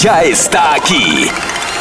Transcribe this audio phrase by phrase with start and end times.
[0.00, 1.28] Ya está aquí.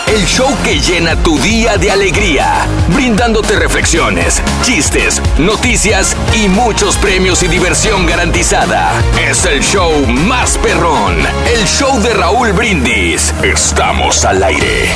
[0.05, 7.43] El show que llena tu día de alegría, brindándote reflexiones, chistes, noticias y muchos premios
[7.43, 8.91] y diversión garantizada.
[9.21, 13.33] Es el show más perrón, el show de Raúl Brindis.
[13.41, 14.89] Estamos al aire.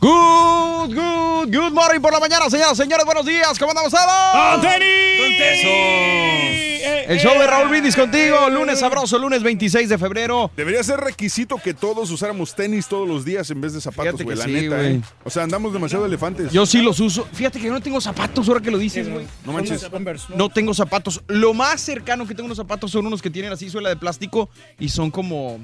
[0.00, 4.06] Good, good, good morning por la mañana, señoras, señores, buenos días, ¿cómo andamos todos?
[4.32, 6.71] ¡Con tenis!
[7.12, 10.50] El show de Raúl Brindis contigo, lunes sabroso, lunes 26 de febrero.
[10.56, 14.34] Debería ser requisito que todos usáramos tenis todos los días en vez de zapatos, güey,
[14.34, 14.96] la sí, neta, güey.
[14.96, 15.00] ¿eh?
[15.22, 16.50] O sea, andamos demasiado elefantes.
[16.52, 17.28] Yo sí los uso.
[17.30, 19.26] Fíjate que yo no tengo zapatos ahora que lo dices, güey.
[19.44, 19.86] No manches.
[20.34, 21.22] No tengo zapatos.
[21.26, 24.48] Lo más cercano que tengo unos zapatos son unos que tienen así suela de plástico
[24.78, 25.60] y son como,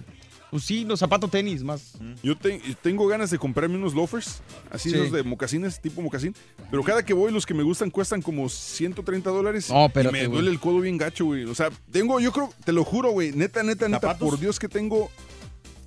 [0.51, 1.93] pues sí, los zapatos tenis más.
[2.23, 4.97] Yo te- tengo ganas de comprarme unos loafers, así Sí.
[4.97, 6.35] los de mocasines, tipo mocasín.
[6.71, 9.69] Pero cada que voy, los que me gustan cuestan como 130 dólares.
[9.71, 11.45] No, y espérate, me duele el codo bien gacho, güey.
[11.45, 13.33] O sea, tengo, yo creo, te lo juro, güey.
[13.33, 14.29] Neta, neta, neta, ¿Zapatos?
[14.29, 15.11] por Dios que tengo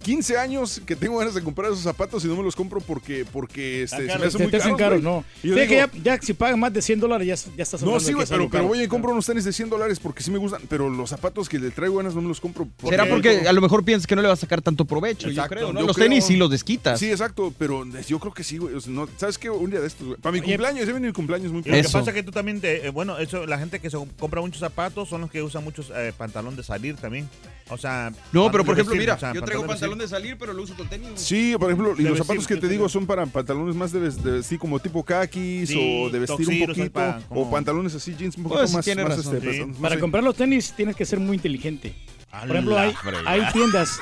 [0.02, 3.26] 15 años que tengo ganas de comprar esos zapatos y no me los compro porque,
[3.32, 5.24] porque este, se me hace te, muy te hacen caros, caros, no.
[5.44, 8.00] Y yo que ya, ya si pagas más de 100 dólares, ya, ya estás no,
[8.00, 10.38] sí, güey, pero, pero voy y compro unos tenis de 100 dólares porque sí me
[10.38, 12.68] gustan, pero los zapatos que le traigo ganas no me los compro.
[12.88, 15.30] ¿Será porque a lo mejor piensas que no le vas a sacar tanto provecho?
[15.30, 15.80] Exacto, yo creo, ¿no?
[15.82, 16.08] yo Los creo.
[16.10, 17.00] tenis sí los desquitas.
[17.00, 18.76] Sí, exacto, pero yo creo que sí, güey.
[18.76, 19.50] O sea, no, ¿Sabes qué?
[19.50, 20.20] Un día de estos, güey.
[20.20, 22.32] Para mi Oye, cumpleaños, ya viene mi cumpleaños muy lo que pasa es que tú
[22.32, 25.42] también, te- eh, bueno, eso, la gente que se compra muchos zapatos son los que
[25.42, 27.30] usan muchos eh, pantalón de salir también.
[27.70, 30.64] O sea, No, pero por ejemplo, mira, yo traigo de pantalón de salir, pero lo
[30.64, 31.10] uso con tenis.
[31.16, 33.92] Sí, por ejemplo, y De los vestir, zapatos que te digo son para pantalones más
[33.92, 37.94] de, ves- de vestir como tipo kakis Sí, o de vestir un poquito o pantalones
[37.96, 41.06] así jeans un poquito Pues, más, más, este, no Para comprar los tenis tienes que
[41.06, 41.94] ser muy inteligente.
[42.32, 42.94] Por ejemplo, hay,
[43.26, 44.00] hay tiendas.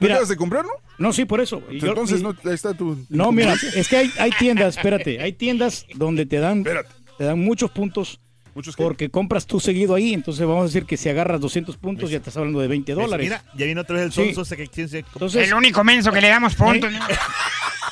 [0.00, 0.70] ¿No acabas de comprarlo?
[0.98, 1.62] no, sí, por eso.
[1.70, 2.98] Y yo- Entonces, y- no, ahí está tu...
[3.08, 6.88] No, mira, es que hay, hay tiendas, espérate, hay tiendas donde te dan, Espérate.
[7.18, 8.20] te dan muchos puntos
[8.54, 8.82] Muchos que...
[8.82, 10.14] porque compras tú seguido ahí.
[10.14, 13.24] Entonces vamos a decir que si agarras 200 puntos ya estás hablando de 20 dólares.
[13.26, 14.24] Mira, ya vino otra vez el Sí.
[14.26, 14.98] sonso ese que quién se...
[14.98, 16.92] Entonces, El único menso que le damos puntos.
[16.92, 16.98] ¿Eh?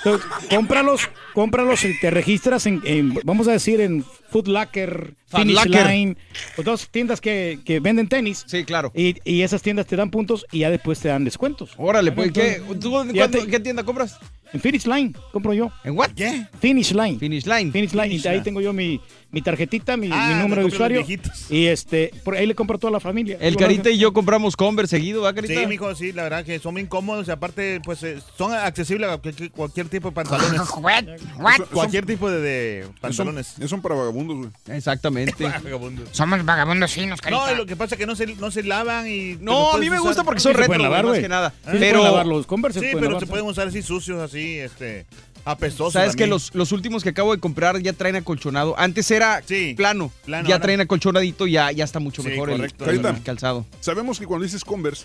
[0.05, 5.55] Entonces, cómpralos, cómpralos y te registras en, en, vamos a decir, en Foot Locker, Finish
[5.55, 5.87] Locker.
[5.87, 6.17] Line,
[6.56, 8.43] o dos tiendas que, que venden tenis.
[8.49, 8.91] Sí, claro.
[8.97, 11.71] Y, y esas tiendas te dan puntos y ya después te dan descuentos.
[11.77, 14.19] Órale, pues, ¿qué, Entonces, ¿tú en ya cuándo- te- qué tienda compras?
[14.52, 15.70] En Finish Line compro yo.
[15.84, 16.10] ¿En what?
[16.10, 16.46] ¿Qué?
[16.60, 17.18] Finish Line.
[17.18, 17.72] Finish Line.
[17.72, 18.08] Finish Line.
[18.08, 18.44] Finish y ahí Line.
[18.44, 21.04] tengo yo mi, mi tarjetita, mi, Ah, mi número de usuario.
[21.48, 23.38] Y este, por ahí le compro a toda la familia.
[23.40, 25.54] El Carita y yo compramos Converse seguido, ¿va, Carita?
[25.58, 29.08] Sí, mijo, sí, la verdad que son bien cómodos y aparte, pues, eh, son accesibles
[29.08, 30.60] a cualquier, cualquier tipo de pantalones.
[30.76, 31.04] What?
[31.38, 31.56] What?
[31.56, 33.54] Son- cualquier tipo de, de Son, pantalones.
[33.66, 34.50] son para vagabundos, güey.
[34.76, 35.44] Exactamente.
[35.62, 36.08] Vagabundos.
[36.12, 37.46] Somos vagabundos finos, carita.
[37.46, 39.36] No, y lo que pasa es que no se, no se lavan y...
[39.40, 41.50] No, a mí me usar- gusta porque son se retro, pueden lavar, más que nada.
[41.50, 42.81] Sí, se pueden Pero, lavar los Converse.
[42.81, 45.06] Sí, pero se pueden usar así sucios, así, este,
[45.44, 45.93] apestosos.
[45.94, 48.79] ¿sabes que los, los últimos que acabo de comprar ya traen acolchonado?
[48.79, 50.12] Antes era Sí, plano.
[50.25, 52.91] plano, ya ahora- traen acolchonadito, ya, ya está mucho Sí, mejor el- correcto.
[53.09, 53.67] el, calzado.
[53.81, 55.05] Sabemos que cuando dices Converse,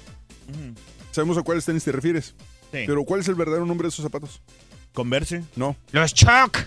[0.49, 0.73] Ujú.
[1.11, 2.35] sabemos a cuáles tenis te refieres.
[2.71, 2.83] Sí.
[2.85, 4.41] Pero ¿cuál es el verdadero nombre de esos zapatos?
[4.93, 5.43] Converse.
[5.55, 5.75] No.
[5.91, 6.57] Los Choc.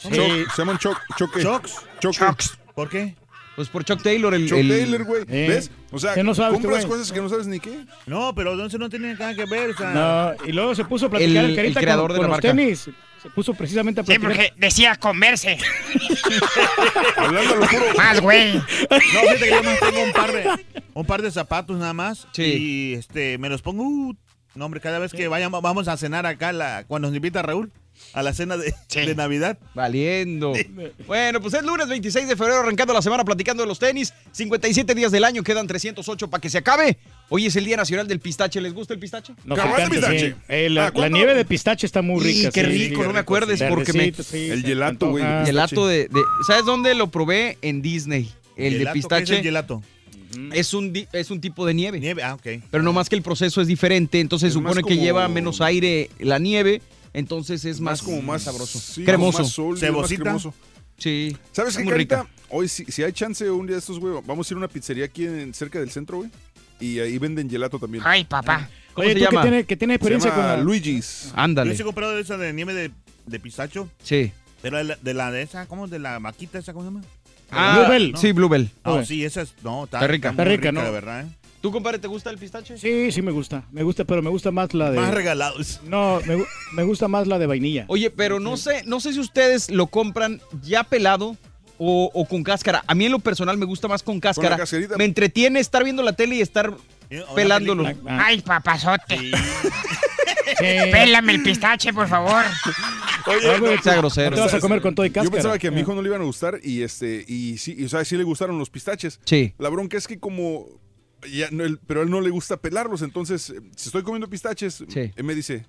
[0.00, 0.08] Sí.
[0.10, 0.98] Choc- se llaman Choc.
[1.18, 1.42] Choque.
[1.42, 1.74] Chucks.
[2.00, 2.18] Choque.
[2.18, 2.58] Chocs.
[2.74, 3.14] ¿Por qué?
[3.56, 4.48] Pues por Chuck Taylor, el.
[4.48, 5.22] Chuck el- Taylor, güey.
[5.28, 5.46] Eh.
[5.48, 5.70] ¿Ves?
[5.90, 7.84] O sea, ¿Qué no sabes compras cosas que no sabes ni qué.
[8.06, 9.90] No, pero entonces no tiene nada que ver, o sea...
[10.38, 12.22] No, y luego se puso a platicar El- el, Carita el creador con, de con
[12.30, 12.48] la los marca.
[12.56, 12.90] tenis.
[13.22, 14.30] Se puso precisamente a Sí, platicar.
[14.30, 15.56] porque decía converse.
[17.16, 17.84] Hablando lo puro.
[17.96, 18.54] Más, güey.
[18.54, 18.62] No,
[19.00, 20.50] fíjate que yo más tengo un par de,
[20.94, 22.26] un par de zapatos nada más.
[22.32, 22.42] Sí.
[22.44, 23.82] Y este, me los pongo.
[23.84, 24.14] uh,
[24.54, 27.70] no, hombre, cada vez que vayamos, vamos a cenar acá, la, cuando nos invita Raúl,
[28.16, 29.58] a la cena de, de Navidad.
[29.74, 30.54] Valiendo.
[31.06, 34.14] Bueno, pues es lunes 26 de febrero, arrancando la semana platicando de los tenis.
[34.32, 36.96] 57 días del año, quedan 308 para que se acabe.
[37.28, 38.60] Hoy es el Día Nacional del Pistache.
[38.62, 39.34] ¿Les gusta el pistache?
[39.44, 40.32] Nos encanta, sí.
[40.48, 42.50] Eh, la, la nieve de pistache está muy rica.
[42.50, 44.04] Qué sí, rico, no me acuerdes porque me...
[44.52, 45.46] El gelato, güey, de antoja.
[45.46, 47.58] Gelato de, de- ¿Sabes dónde lo probé?
[47.60, 48.32] En Disney.
[48.56, 48.92] El de ¿Gelato?
[48.94, 49.36] ¿Qué es pistache.
[49.36, 49.82] el gelato?
[50.52, 52.00] Es un, di- es un tipo de nieve.
[52.00, 52.62] Nieve, ah, ok.
[52.70, 56.10] Pero no más que el proceso es diferente, entonces Es supone que lleva menos aire
[56.18, 56.80] la nieve,
[57.18, 58.78] entonces es más, Más como más sabroso.
[58.78, 59.42] sí, cremoso.
[59.42, 60.54] más cremoso.
[60.98, 61.36] Sí.
[61.52, 62.22] ¿Sabes qué, Carita?
[62.22, 62.30] rica.
[62.48, 64.68] Hoy, si, si hay chance un día de estos, güey, vamos a ir a una
[64.68, 66.30] pizzería aquí en, cerca del centro, güey.
[66.80, 68.02] Y ahí venden gelato también.
[68.06, 68.68] Ay, papá.
[68.94, 70.56] ¿Cómo Oye, se tú que tiene, que tiene Se experiencia con la...
[70.58, 71.26] Luigi's.
[71.28, 71.74] Yo Ándale.
[71.74, 72.90] sí he comprado esa de nieve de,
[73.26, 74.32] de pistacho, Sí.
[74.62, 75.86] pero de la, de la de esa, ¿cómo?
[75.88, 77.04] De la maquita esa, ¿cómo se llama?
[77.50, 78.14] Ah, Bluebell.
[78.16, 78.70] Sí, Bluebell.
[78.84, 79.04] Ah, Ok.
[79.04, 80.30] sí, esa es, no, está, Está rica.
[80.30, 80.82] Está rica, ¿no?
[80.82, 81.26] de verdad, ¿eh?
[81.60, 82.78] ¿Tú, compadre, te gusta el pistache?
[82.78, 83.64] Sí, sí me gusta.
[83.72, 85.00] Me gusta, pero me gusta más la de...
[85.00, 85.80] Más regalados.
[85.84, 87.84] No, me, gu- me gusta más la de vainilla.
[87.88, 91.36] Oye, pero no sé, no sé si ustedes lo compran ya pelado
[91.78, 92.84] o, o con cáscara.
[92.86, 94.56] A mí en lo personal me gusta más con cáscara.
[94.56, 94.96] cascarita.
[94.96, 96.72] me entretiene estar viendo la tele y estar
[97.10, 97.84] Eh, pelándolo.
[97.84, 98.16] película.
[98.18, 99.18] Ah, Ay, papazote.
[99.18, 99.32] Sí.
[100.58, 100.64] sí.
[100.92, 102.44] Pélame el pistache, por favor.
[103.28, 104.30] Ah, güey, sea grosero.
[104.30, 105.24] No te vas a comer con todo y cáscara.
[105.24, 105.80] Yo pensaba que a mi Ah.
[105.80, 108.22] hijo no le iban a gustar y este y sí, y, o sea, sí le
[108.22, 109.18] gustaron los pistaches.
[109.24, 109.52] Sí.
[109.58, 110.66] La bronca es que como
[111.32, 114.28] ya no, él- pero a él no le gusta pelarlos, entonces eh, si estoy comiendo
[114.28, 115.12] pistaches, Sí.
[115.14, 115.66] él me dice,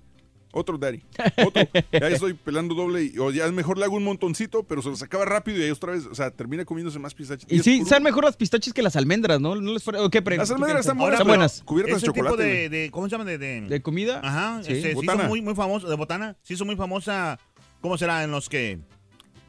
[0.52, 1.02] otro daddy,
[1.46, 1.62] otro.
[1.92, 4.88] ya estoy pelando doble y, o ya es mejor le hago un montoncito, pero se
[4.88, 7.46] los acaba rápido y ahí otra vez, o sea, termina comiéndose más pistaches.
[7.52, 9.54] Y sí, saben mejor las pistaches que las almendras, ¿no?
[9.56, 11.62] ¿No les pare- o qué pre- Las almendras están buenas, Están pero buenas.
[11.64, 12.42] cubiertas de tipo chocolate.
[12.42, 12.68] de, güey.
[12.68, 13.24] de- ¿cómo se llama?
[13.24, 14.20] De, de- ¿De comida?
[14.24, 14.72] Ajá, Sí.
[14.72, 17.38] este, son muy, muy famosos, de botana, sí son muy famosa,
[17.82, 18.24] ¿cómo será?
[18.24, 18.80] En los que,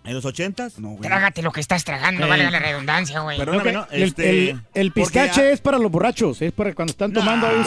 [0.03, 0.79] en los ochentas.
[0.79, 1.01] No, güey.
[1.01, 2.29] Trágate lo que estás tragando, Eh.
[2.29, 3.39] valga la redundancia, güey.
[3.41, 3.87] Ok, ¿no?
[3.91, 7.63] el, Este, el- el pistache es para los borrachos, es para cuando están tomando ahí,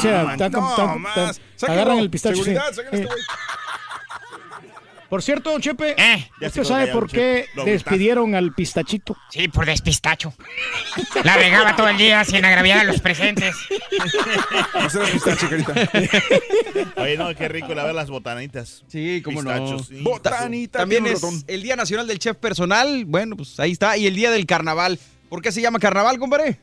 [1.68, 2.36] agarran el pistache.
[2.36, 2.42] sí.
[2.44, 3.08] Seguridad, Eh, güey.
[5.12, 9.14] Por cierto, don Chepe, Eh, Ya ¿usted se sabe por qué despidieron al pistachito?
[9.28, 10.32] sí, por despistacho.
[11.22, 13.54] La regaba todo el día sin agraviar a los presentes.
[14.72, 15.74] No será pistache, carita.
[16.96, 18.84] Oye, no, qué rico la ver las botanitas.
[18.88, 19.50] Sí, cómo no.
[19.50, 20.00] Pistachos, sí.
[20.00, 20.78] Botanita.
[20.78, 23.04] También es el Día Nacional del Chef Personal.
[23.04, 23.98] Bueno, pues ahí está.
[23.98, 24.98] Y el Día del Carnaval.
[25.28, 26.58] ¿Por qué se llama carnaval, compadre?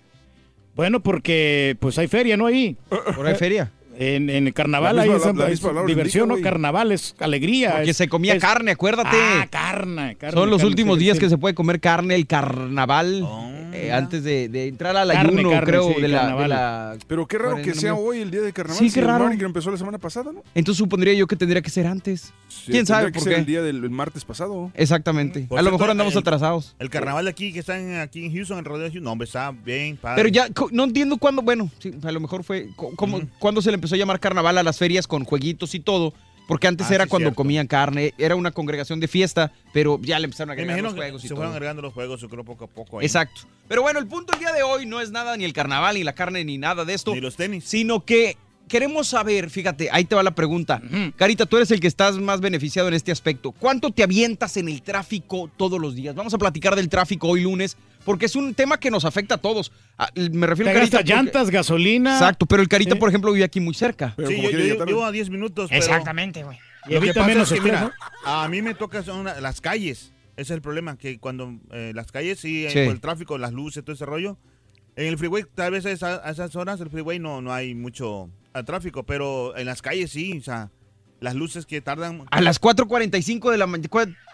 [0.75, 2.48] Bueno, porque pues hay feria, ¿no?
[2.48, 2.75] Ahí.
[3.16, 3.72] Por ahí feria.
[4.01, 6.50] En, en el carnaval La hay misma- esa- la- la es diversión, indica.
[6.51, 7.74] Carnaval es alegría.
[7.75, 9.18] Porque es- se comía es- carne, acuérdate.
[9.19, 10.34] Ah, carne, carne.
[10.40, 11.22] Son los carne, últimos sí, días sí.
[11.22, 15.50] que se puede comer carne, el carnaval, Oh, eh, antes de, de entrar al ayuno,
[15.51, 18.42] carne, creo, sí, de, la, de la- Pero qué raro que sea hoy el día
[18.42, 18.80] de carnaval.
[18.80, 19.25] Sí, qué raro.
[19.25, 20.44] Gras empezó la semana pasada, ¿no?
[20.56, 22.31] Entonces supondría yo que tendría que ser antes.
[22.48, 23.36] Sí, ¿Quién sabe que por qué?
[23.36, 24.72] el día del el martes pasado.
[24.75, 25.42] Exactamente.
[25.50, 26.74] Por a lo mejor andamos el- atrasados.
[26.80, 29.25] El carnaval de aquí, que están aquí en Houston, en rodeo de Houston, no, hombre,
[29.25, 30.16] está bien, padre.
[30.24, 33.28] Pero ya, no entiendo cuándo, bueno, sí, a lo mejor fue, co- cómo, Ujú.
[33.40, 36.13] cuándo se le empezó a llamar carnaval a las ferias con jueguitos y todo,
[36.47, 37.36] porque antes Ah, era sí, cuando cierto.
[37.38, 40.95] comían carne, era una congregación de fiesta, pero ya le empezaron a agregar imagino los
[40.95, 41.38] que juegos y se todo.
[41.38, 43.00] fueron agregando los juegos, yo creo, poco a poco.
[43.00, 43.06] ahí.
[43.06, 43.41] Exacto.
[43.68, 46.03] Pero bueno, el punto del día de hoy no es nada ni el carnaval, ni
[46.03, 47.63] la carne, ni nada de esto, Ni los tenis.
[47.65, 48.36] sino que
[48.69, 50.81] queremos saber, fíjate, ahí te va la pregunta.
[51.18, 53.51] Carita, tú eres el que estás más beneficiado en este aspecto.
[53.51, 56.16] ¿Cuánto te avientas en el tráfico todos los días?
[56.16, 57.75] Vamos a platicar del tráfico hoy lunes,
[58.06, 59.71] porque es un tema que nos afecta a todos.
[59.98, 60.98] Ah, Me refiero Te a Carita.
[61.00, 62.13] porque- llantas, gasolina.
[62.13, 63.00] Exacto, pero el Carita, Sí.
[63.00, 64.13] por ejemplo, vive aquí muy cerca.
[64.16, 66.58] Pero Sí, como yo, vivo a 10 minutos, pero Exactamente, güey.
[66.86, 67.60] Y que evita pasa menos es
[68.25, 70.13] a mí me toca son una- las calles.
[70.38, 72.79] Ese es el problema, que cuando eh, las calles, sí, eh, Sí.
[72.86, 74.38] por el tráfico, las luces, todo ese rollo.
[74.96, 78.29] En el freeway, tal vez a, a esas horas, el freeway no, no hay mucho
[78.53, 80.72] ah, tráfico, pero en las calles sí, o sea,
[81.20, 82.24] las luces que tardan...
[82.32, 83.90] A las 4.45 de la mañana,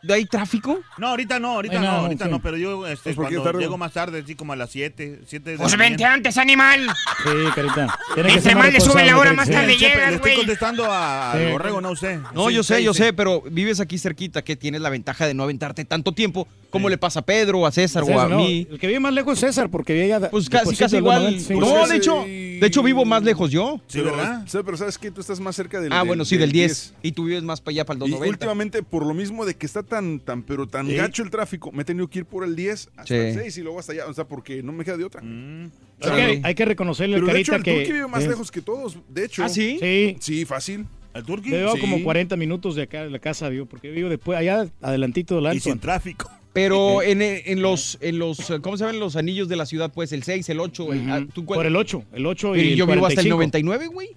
[0.10, 0.80] ¿hay tráfico?
[0.98, 2.32] No, ahorita no, ahorita Ay, no, no, ahorita sí.
[2.32, 3.64] no, pero yo este, Pues, ¿por qué cuando tarde?
[3.64, 6.88] llego más tarde, así como a las 7, 7 de Pues vente antes, animal.
[7.24, 7.98] Sí, carita.
[8.14, 9.54] Tiene que Entre ser más le sube la hora, más Sí.
[9.54, 10.38] tarde Chepe, llegas, le estoy güey.
[10.46, 11.52] contestando a- al Sí.
[11.52, 12.20] borrego, no usted.
[12.34, 13.04] No, Sí, yo sé, sí, yo sí.
[13.04, 16.88] sé, pero vives aquí cerquita, que tienes la ventaja de no aventarte tanto tiempo, como
[16.88, 16.92] Sí.
[16.92, 18.68] le pasa a Pedro, a César o a no, mí.
[18.70, 20.30] El que vive más lejos es César, porque llega.
[20.30, 21.40] Pues casi, casi igual.
[21.40, 23.82] Sí, no, de hecho, de hecho vivo más lejos yo.
[23.88, 24.44] Sí, ¿verdad?
[24.48, 25.10] sí, pero ¿sabes qué?
[25.12, 26.75] Tú estás más cerca del Ah, bueno, sí, del 10.
[27.02, 28.34] Y tú vives más para allá, para el Y 290.
[28.36, 30.96] últimamente, por lo mismo de que está tan, tan, pero tan Sí.
[30.96, 33.14] gacho el tráfico, me he tenido que ir por el 10 hasta Sí.
[33.16, 34.08] el 6 y luego hasta allá.
[34.08, 35.22] O sea, porque no me queda de otra.
[35.22, 35.66] Mm.
[36.00, 37.82] Es que hay que reconocerle al Pero de hecho, Carita el que.
[37.84, 38.98] Turqui vive más es- lejos que todos.
[39.10, 39.44] De hecho.
[39.44, 39.78] ¿Ah, sí?
[39.82, 40.18] Sí.
[40.20, 40.86] Sí, fácil.
[41.14, 41.50] ¿El turqui?
[41.50, 41.80] Vivo Sí.
[41.80, 45.56] como 40 minutos de acá de la casa, vivo, porque vivo después, allá adelantito del
[45.56, 46.30] Y sin tráfico.
[46.52, 49.92] Pero en, en los, en los, ¿cómo se llaman los anillos de la ciudad?
[49.94, 51.58] Pues el 6, el 8, el, ah, ¿tú cuál?
[51.58, 53.36] Por el 8, el 8 Pero y el yo vivo hasta el 45.
[53.36, 54.10] 99, güey.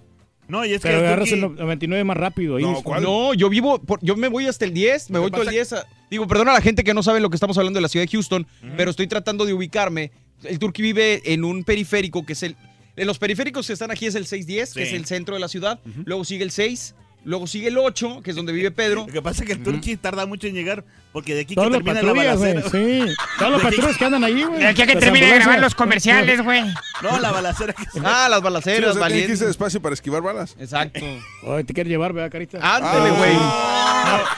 [0.49, 2.57] No, y es que Pero el agarras el turqui- 99 más rápido.
[2.57, 2.81] Ahí No.
[2.99, 5.47] No, yo vivo, por- yo me voy hasta el 10, me voy que todo el
[5.47, 5.73] pasa- 10.
[5.73, 7.87] a- digo, perdona a la gente que no sabe lo que estamos hablando de la
[7.87, 10.11] ciudad de Houston, pero estoy tratando de ubicarme.
[10.43, 12.55] El Turqui vive en un periférico que es el...
[12.95, 14.87] En los periféricos que están aquí es el 610, que Sí.
[14.89, 15.79] es el centro de la ciudad.
[16.05, 16.95] Luego sigue el 6,
[17.25, 19.05] Luego sigue el 8, que es donde vive Pedro.
[19.05, 21.83] Lo que pasa es que el tarda mucho en llegar porque de aquí Todas que
[21.83, 22.61] termina la balacera.
[22.69, 23.05] Sí.
[23.37, 24.59] Todas las De aquí- patrullas que andan ahí, güey.
[24.59, 26.63] De aquí a que termine de grabar los comerciales, güey.
[27.01, 27.99] No, la balacera que se...
[28.05, 29.29] Ah, las Sí, balaceras, o sea, tiene que valientes.
[29.31, 30.55] irse despacio para esquivar balas.
[30.59, 30.99] Exacto.
[31.47, 32.59] Ay, te quiere llevar, ¿verdad, Carita?
[32.61, 33.31] Ándale, güey.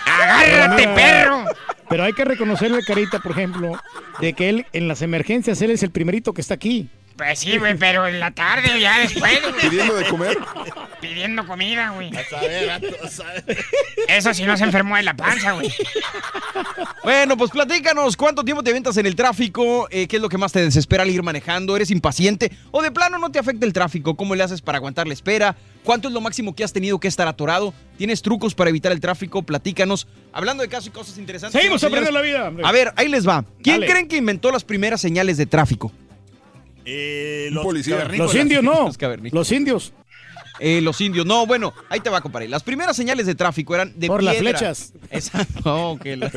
[0.06, 1.46] ¡Agárrate, Mira, perro!
[1.90, 3.74] Pero hay que reconocerle, Carita, por ejemplo,
[4.22, 6.90] de que él en las emergencias, él es el primerito que está aquí.
[7.22, 9.70] Pues sí, güey, pero en la tarde o ya después, güey.
[9.70, 10.40] Pidiendo de comer.
[11.00, 12.10] Pidiendo comida, güey.
[12.18, 13.66] A saber, a saber.
[14.08, 15.72] Eso sí no se enfermó de la panza, güey.
[17.04, 19.88] Bueno, pues platícanos, ¿cuánto tiempo te aventas en el tráfico?
[19.92, 21.76] Eh, ¿Qué es lo que más te desespera al ir manejando?
[21.76, 22.52] ¿Eres impaciente?
[22.72, 24.16] ¿O de plano no te afecta el tráfico?
[24.16, 25.56] ¿Cómo le haces para aguantar la espera?
[25.84, 27.72] ¿Cuánto es lo máximo que has tenido que estar atorado?
[28.00, 29.44] ¿Tienes trucos para evitar el tráfico?
[29.44, 30.08] Platícanos.
[30.34, 31.60] Hablando de casos y cosas interesantes.
[31.60, 32.48] Seguimos aprendiendo la vida.
[32.48, 32.66] hombre.
[32.66, 33.46] A ver, ahí les va.
[33.62, 33.92] ¿Quién Dale.
[33.92, 35.92] creen que inventó las primeras señales de tráfico?
[36.86, 38.06] Eh, los policía.
[38.06, 38.90] Los indios no.
[39.32, 39.94] Los indios.
[40.60, 41.26] Eh, los indios.
[41.26, 42.48] No, bueno, ahí te va, compadre.
[42.48, 44.94] Las primeras señales de tráfico eran de Por las flechas.
[45.10, 45.62] Exacto.
[45.66, 46.32] No, que la-.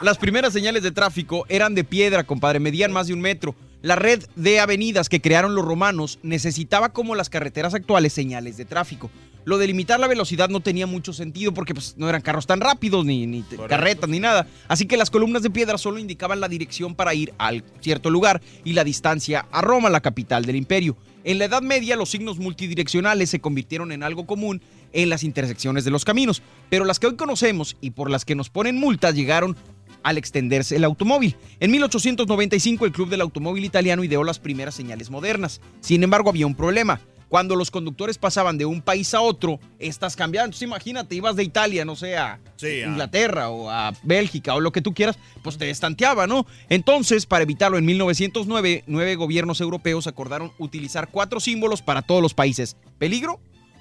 [0.00, 3.54] Las primeras señales de tráfico eran de piedra, compadre, medían más de un metro.
[3.82, 8.64] La red de avenidas que crearon los romanos necesitaba, como las carreteras actuales, señales de
[8.64, 9.10] tráfico.
[9.46, 12.60] Lo de limitar la velocidad no tenía mucho sentido porque pues, no eran carros tan
[12.60, 14.48] rápidos, ni, ni carretas, ni nada.
[14.66, 18.42] Así que las columnas de piedra solo indicaban la dirección para ir al cierto lugar
[18.64, 20.96] y la distancia a Roma, la capital del imperio.
[21.22, 24.60] En la Edad Media los signos multidireccionales se convirtieron en algo común
[24.92, 28.34] en las intersecciones de los caminos, pero las que hoy conocemos y por las que
[28.34, 29.56] nos ponen multas llegaron
[30.02, 31.36] al extenderse el automóvil.
[31.60, 35.60] En 1895 el Club del Automóvil Italiano ideó las primeras señales modernas.
[35.78, 37.00] Sin embargo, había un problema.
[37.28, 40.48] Cuando los conductores pasaban de un país a otro, estas cambiaban.
[40.48, 42.88] Entonces imagínate, ibas de Italia, no sé, a Sí, ah.
[42.88, 46.46] Inglaterra o a Bélgica o lo que tú quieras, pues te estanteaba, ¿no?
[46.68, 52.34] Entonces, para evitarlo, en 1909, nueve gobiernos europeos acordaron utilizar cuatro símbolos para todos los
[52.34, 52.76] países.
[52.98, 53.40] Peligro,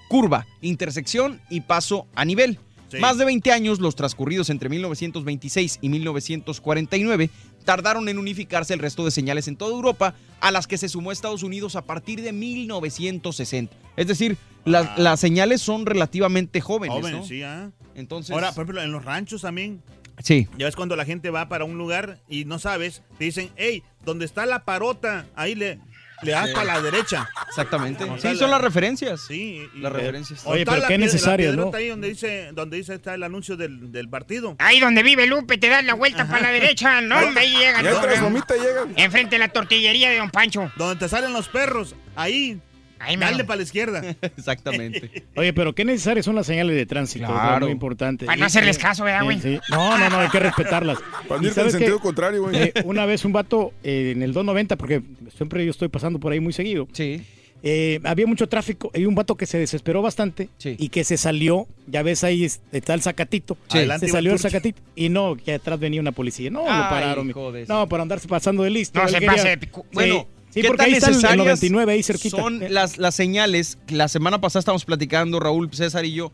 [0.10, 2.60] curva, intersección y paso a nivel.
[2.90, 2.98] Sí.
[2.98, 7.30] Más de 20 años, los transcurridos entre 1926 y 1949,
[7.64, 11.12] tardaron en unificarse el resto de señales en toda Europa, a las que se sumó
[11.12, 13.76] Estados Unidos a partir de 1960.
[13.98, 14.96] Es decir, las, Ah.
[14.98, 17.26] las señales son relativamente jóvenes, Jóvenes, ¿no?
[17.28, 17.72] sí, ah.
[17.96, 19.82] Entonces, Ahora, por ejemplo, en los ranchos también.
[20.22, 20.48] sí.
[20.58, 23.84] Ya ves cuando la gente va para un lugar y no sabes, te dicen, hey,
[24.04, 25.80] donde está la parota, ahí le,
[26.22, 26.54] le das Sí.
[26.54, 27.30] para la derecha.
[27.48, 28.04] Exactamente.
[28.06, 29.22] O Sí, son la- las referencias.
[29.28, 29.68] Sí.
[29.74, 30.42] y- Las referencias.
[30.46, 31.72] Oye, pero la qué necesario, ¿no?
[31.74, 34.56] ahí donde dice, donde dice está el anuncio del, del partido.
[34.60, 37.18] Ahí donde vive Lupe, te das la vuelta para la derecha, ¿no?
[37.20, 37.84] Hombre, ahí llegan.
[37.84, 38.94] Ya lomita llegan.
[38.96, 40.72] Enfrente de la tortillería de Don Pancho.
[40.76, 42.60] Donde te salen los perros, ahí,
[43.00, 44.02] Ahí me dale para la izquierda.
[44.38, 45.24] Exactamente.
[45.36, 47.26] Oye, pero qué necesarias son las señales de tránsito.
[47.28, 47.56] Claro.
[47.58, 48.26] Es muy importante.
[48.26, 49.40] Para no hacerles caso, ¿verdad, güey?
[49.42, 49.60] sí.
[49.70, 50.98] No, no, no, hay que respetarlas.
[51.28, 52.56] Para irte en sabes sentido que, contrario, güey.
[52.56, 55.02] eh, una vez un vato eh, en el 290, porque
[55.36, 56.88] siempre yo estoy pasando por ahí muy seguido.
[56.94, 57.22] Sí.
[57.64, 60.76] eh, había mucho tráfico y un vato que se desesperó bastante Sí.
[60.78, 63.80] y que se salió, ya ves ahí es- está el zacatito, Sí.
[63.80, 64.52] Adelante se salió el Turqui.
[64.52, 68.02] zacatito y no, que atrás venía una policía, no, lo pararon, hijo de no, por
[68.02, 69.00] andarse pasando de listo.
[69.00, 69.60] No él se quería- pase
[69.94, 72.38] Bueno, sí, ¿qué porque tan ahí está el- el necesarias 99 ahí cerquita.
[72.38, 73.78] Son Eh, las, las señales.
[73.90, 76.32] La semana pasada estábamos platicando, Raúl, César y yo.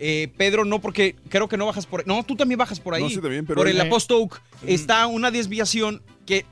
[0.00, 3.02] Eh, Pedro, no, porque creo que no bajas por No, tú también bajas por ahí.
[3.04, 6.44] No, sí, también, pero por ahí- el Aposto Oak está una desviación que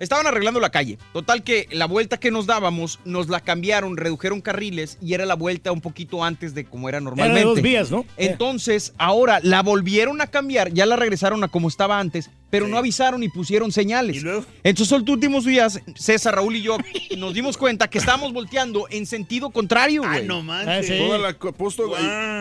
[0.00, 0.98] estaban arreglando la calle.
[1.12, 5.34] Total que la vuelta que nos dábamos, nos la cambiaron, redujeron carriles y era la
[5.34, 7.40] vuelta un poquito antes de como era Era normalmente.
[7.40, 8.04] de dos vías, ¿no?
[8.16, 12.72] Entonces, ahora la volvieron a cambiar, ya la regresaron a como estaba antes, pero Sí.
[12.72, 14.16] no avisaron y pusieron señales.
[14.16, 16.76] Y luego, Entonces, los últimos días, César, Raúl y yo
[17.18, 20.86] nos dimos cuenta que estábamos volteando en sentido contrario, ah, no Ah, manches.
[20.86, 20.98] sí.
[20.98, 21.88] Toda la posto.
[21.88, 21.96] Wow.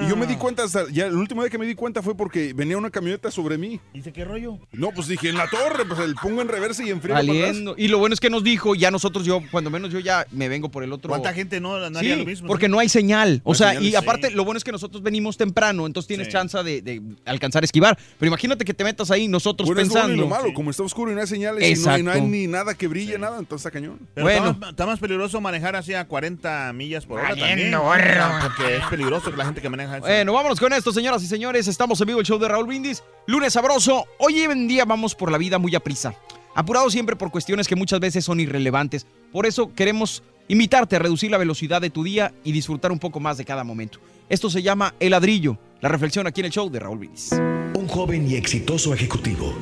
[0.05, 2.15] Y yo me di cuenta, hasta, ya el último día que me di cuenta fue
[2.15, 3.79] porque venía una camioneta sobre mí.
[3.93, 4.57] Dice, ¿qué rollo?
[4.71, 7.13] No, pues dije, en la torre, pues el pongo en reversa y atrás.
[7.25, 7.75] Valiendo.
[7.77, 10.49] Y lo bueno es que nos dijo, ya nosotros, yo, cuando menos yo ya me
[10.49, 11.09] vengo por el otro.
[11.09, 12.47] ¿Cuánta gente no, no Sí, haría lo mismo?
[12.47, 13.41] porque no hay señal.
[13.43, 14.33] O sea, señales, y aparte, sí.
[14.33, 16.33] lo bueno es que nosotros venimos temprano, entonces tienes Sí.
[16.33, 17.97] chance de, de alcanzar a esquivar.
[18.17, 20.23] Pero imagínate que te metas ahí nosotros Bueno, es lo bueno y pensando.
[20.23, 22.47] lo malo, como está oscuro y no hay señales y no, y no hay ni
[22.47, 23.99] nada que brille, nada, entonces está cañón.
[24.13, 24.47] Pero Bueno.
[24.51, 27.71] está, más, está más peligroso manejar así a 40 millas por hora también.
[27.71, 28.39] gorro.
[28.43, 30.05] Porque es peligroso que la gente que maneja eso.
[30.07, 31.67] Bueno, vámonos con esto, señoras y señores.
[31.67, 33.03] Estamos en vivo el show de Raúl Brindis.
[33.27, 34.05] Lunes sabroso.
[34.17, 36.13] Hoy en día vamos por la vida muy a prisa.
[36.55, 39.05] Apurado siempre por cuestiones que muchas veces son irrelevantes.
[39.31, 43.19] Por eso queremos invitarte a reducir la velocidad de tu día y disfrutar un poco
[43.19, 43.99] más de cada momento.
[44.29, 45.57] Esto se llama El Ladrillo.
[45.81, 47.31] La reflexión aquí en el show de Raúl Brindis.
[47.75, 49.53] Un joven y exitoso ejecutivo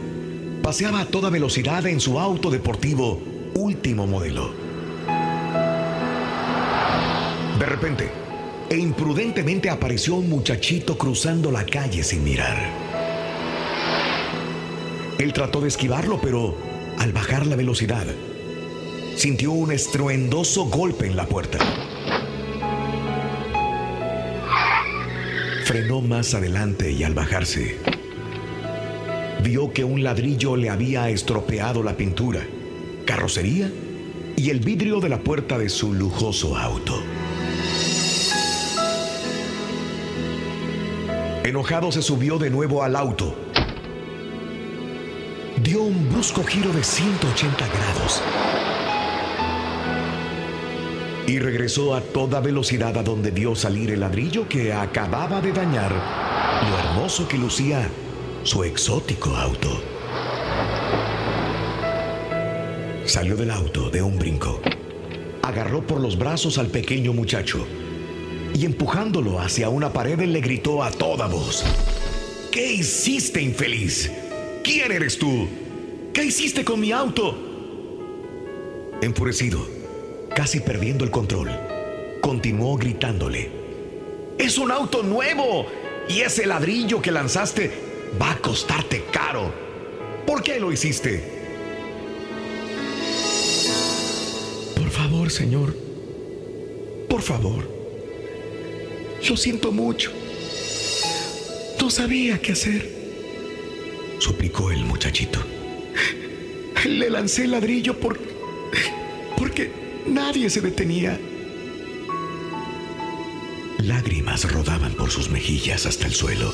[0.68, 3.22] paseaba a toda velocidad en su auto deportivo
[3.56, 4.52] último modelo.
[7.58, 8.12] De repente,
[8.70, 12.58] e imprudentemente apareció un muchachito cruzando la calle sin mirar.
[15.18, 16.58] Él trató de esquivarlo, pero
[17.00, 18.06] al bajar la velocidad,
[19.16, 21.60] sintió un estruendoso golpe en la puerta.
[25.64, 27.78] Frenó más adelante y al bajarse,
[29.44, 32.42] vio que un ladrillo le había estropeado la pintura,
[33.06, 33.72] carrocería
[34.36, 37.02] y el vidrio de la puerta de su lujoso auto.
[41.44, 43.34] Enojado se subió de nuevo al auto.
[45.64, 48.22] Dio un brusco giro de 180 grados
[51.26, 55.92] y regresó a toda velocidad a donde vio salir el ladrillo que acababa de dañar
[55.92, 57.90] lo hermoso que lucía
[58.48, 59.84] su exótico auto.
[63.06, 64.62] Salió del auto de un brinco,
[65.42, 67.68] agarró por los brazos al pequeño muchacho
[68.54, 71.66] y empujándolo hacia una pared le gritó a toda voz,
[72.50, 74.10] ¿qué hiciste infeliz?
[74.64, 75.50] ¿Quién eres tú?
[76.14, 77.38] ¿Qué hiciste con mi auto?
[79.02, 79.68] Enfurecido,
[80.34, 81.52] casi perdiendo el control,
[82.22, 83.52] continuó gritándole,
[84.38, 85.66] es un auto nuevo
[86.08, 87.87] y ese ladrillo que lanzaste
[88.22, 89.54] va a costarte caro.
[90.26, 91.24] ¿Por qué lo hiciste?
[94.76, 95.76] Por favor, señor.
[97.10, 97.70] Por favor.
[99.28, 100.12] Lo siento mucho.
[101.80, 102.98] No sabía qué hacer.
[104.20, 105.40] Suplicó el muchachito.
[106.86, 108.20] Le lancé el ladrillo por...
[109.38, 109.72] porque
[110.06, 111.20] nadie se detenía.
[113.80, 116.54] Lágrimas rodaban por sus mejillas hasta el suelo,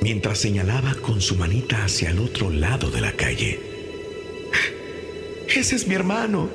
[0.00, 3.60] mientras señalaba con su manita hacia el otro lado de la calle.
[5.48, 6.48] Ese es mi hermano.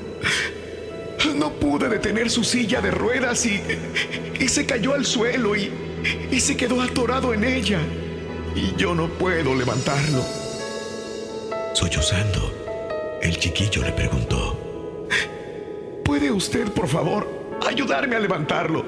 [1.35, 3.61] No pude detener su silla de ruedas y,
[4.39, 5.71] y se cayó al suelo y,
[6.31, 7.79] y se quedó atorado en ella.
[8.55, 10.23] Y yo no puedo levantarlo.
[11.73, 15.07] Sollozando, el chiquillo le preguntó,
[16.05, 17.27] ¿puede usted, por favor,
[17.65, 18.85] ayudarme a levantarlo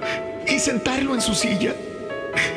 [0.47, 1.73] y sentarlo en su silla?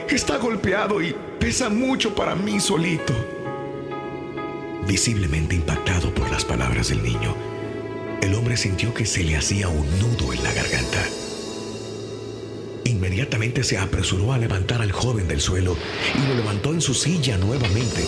[0.09, 3.15] Está golpeado y pesa mucho para mí solito.
[4.87, 7.35] Visiblemente impactado por las palabras del niño,
[8.23, 11.05] el hombre sintió que se le hacía un nudo en la garganta.
[12.85, 15.77] Inmediatamente se apresuró a levantar al joven del suelo
[16.15, 18.05] y lo levantó en su silla nuevamente,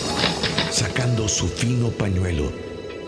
[0.71, 2.51] sacando su fino pañuelo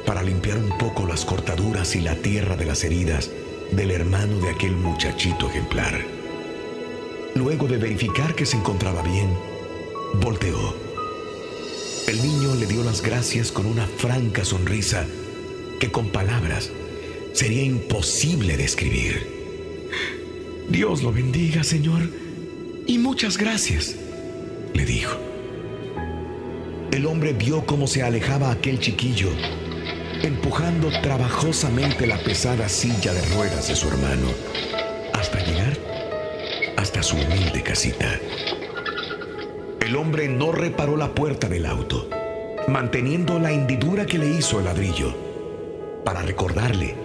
[0.06, 3.32] para limpiar un poco las cortaduras y la tierra de las heridas
[3.72, 6.23] del hermano de aquel muchachito ejemplar.
[7.36, 9.30] Luego de verificar que se encontraba bien,
[10.22, 10.76] volteó.
[12.08, 15.06] El niño le dio las gracias con una franca sonrisa
[15.80, 16.70] que con palabras
[17.34, 19.28] sería imposible describir.
[20.70, 22.02] Dios lo bendiga, Señor,
[22.86, 23.96] y muchas gracias,
[24.74, 25.18] le dijo.
[26.92, 29.30] El hombre vio cómo se alejaba aquel chiquillo,
[30.22, 34.28] empujando trabajosamente la pesada silla de ruedas de su hermano,
[35.14, 35.63] hasta llegar
[36.84, 38.20] hasta su humilde casita.
[39.80, 42.10] El hombre no reparó la puerta del auto,
[42.68, 45.16] manteniendo la hendidura que le hizo el ladrillo,
[46.04, 46.96] para recordarle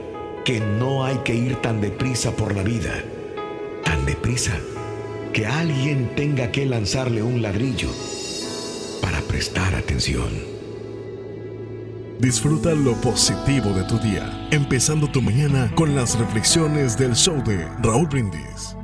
[0.44, 3.04] que no hay que ir tan deprisa por la vida,
[3.84, 4.58] tan deprisa
[5.32, 7.90] que alguien tenga que lanzarle un ladrillo
[9.00, 10.28] para prestar atención.
[12.18, 17.64] Disfruta lo positivo de tu día, empezando tu mañana con las reflexiones del show de
[17.80, 18.77] Raúl Brindis.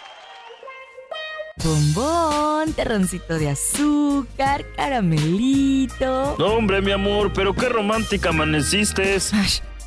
[1.58, 6.36] Bombón, terroncito de azúcar, caramelito.
[6.39, 9.20] No, hombre, mi amor, pero qué romántica amaneciste.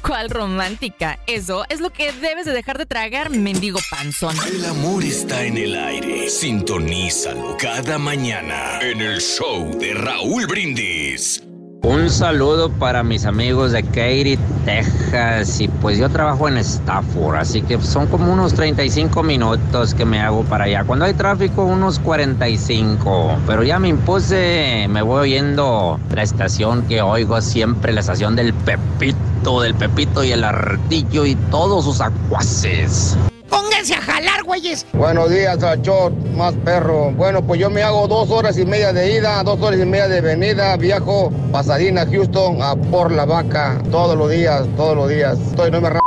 [0.02, 1.18] ¿Cuál romántica?
[1.26, 4.34] Eso es lo que debes de dejar de tragar, mendigo panzón.
[4.46, 6.28] El amor está en el aire.
[6.28, 11.45] Sintonízalo cada mañana en el show de Raúl Brindis.
[11.86, 15.60] Un saludo para mis amigos de Katy, Texas.
[15.60, 20.20] Y pues yo trabajo en Stafford, así que son como unos 35 minutos que me
[20.20, 20.82] hago para allá.
[20.82, 23.38] Cuando hay tráfico, unos 45.
[23.46, 28.52] Pero ya me impuse, me voy oyendo la estación que oigo siempre, la estación del
[28.52, 33.16] Pepito, del Pepito y el Ardillo y todos sus acuaces.
[33.48, 34.86] Pónganse a jalar, güeyes.
[34.92, 37.12] Buenos días, Achot, más perro.
[37.12, 40.08] Bueno, pues yo me hago dos horas y media de ida, dos horas y media
[40.08, 40.76] de venida.
[40.76, 45.38] Viajo Pasadena, Houston, a por la vaca, todos los días, todos los días.
[45.38, 46.00] Estoy, no me r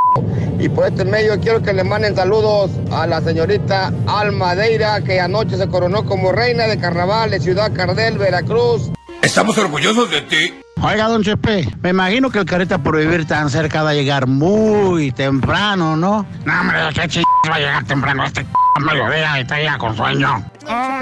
[0.59, 5.57] Y por este medio quiero que le manden saludos a la señorita Almadeira, que anoche
[5.57, 8.91] se coronó como reina de carnaval de Ciudad Cardel, Veracruz.
[9.21, 10.53] Estamos orgullosos de ti.
[10.81, 14.27] Oiga, don Chepe, me imagino que el careta por vivir tan cerca va a llegar
[14.27, 16.25] muy temprano, ¿no?
[16.45, 17.21] No, hombre, qué ch...
[17.49, 18.23] va a llegar temprano.
[18.23, 18.45] Este
[18.79, 20.41] mediodía y está ya con sueño.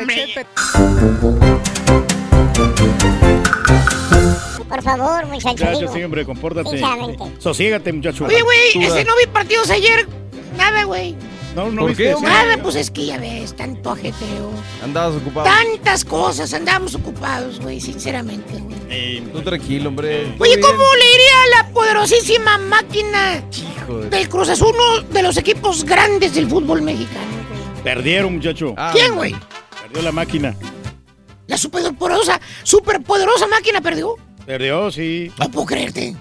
[0.07, 0.47] Chepe.
[4.67, 5.65] Por favor, muchacho.
[5.65, 6.69] Muchacho, sí, hombre, compórtate.
[6.69, 7.23] Sinceramente.
[7.37, 8.25] Sosiégate, muchacho.
[8.25, 10.07] Oye, güey, ese no vi partidos ayer.
[10.57, 11.15] Nada, güey.
[11.57, 12.21] No, no ¿Por viste qué, eso?
[12.21, 14.51] Nada, pues es que ya ves, tanto ajeteo.
[14.83, 15.47] Andabas ocupado.
[15.47, 19.21] Tantas cosas, andamos ocupados, güey, sinceramente, güey.
[19.33, 20.35] Tú tranquilo, hombre.
[20.37, 25.23] Oye, ¿cómo le iría a la poderosísima máquina Hijo de- del Cruz Azul, uno de
[25.23, 27.25] los equipos grandes del fútbol mexicano?
[27.83, 28.75] Perdieron, muchacho.
[28.77, 29.35] Ah, ¿Quién, güey?
[29.81, 30.55] Perdió la máquina.
[31.47, 34.15] La superpoderosa, superpoderosa máquina perdió.
[34.45, 35.31] Perdió, sí.
[35.39, 36.15] No puedo creerte.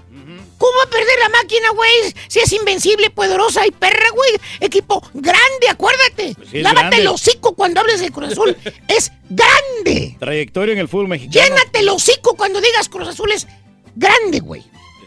[0.57, 2.13] ¿Cómo va a perder la máquina, güey?
[2.27, 4.31] Si es invencible, poderosa y perra, güey.
[4.59, 6.33] Equipo grande, acuérdate.
[6.35, 6.97] Pues sí, Lávate grande.
[7.01, 8.57] el hocico cuando hables del Cruz Azul.
[8.87, 10.15] es grande.
[10.19, 11.45] Trayectoria en el fútbol mexicano.
[11.45, 13.47] Llénate el hocico cuando digas Cruz Azul es
[13.95, 14.63] grande, güey.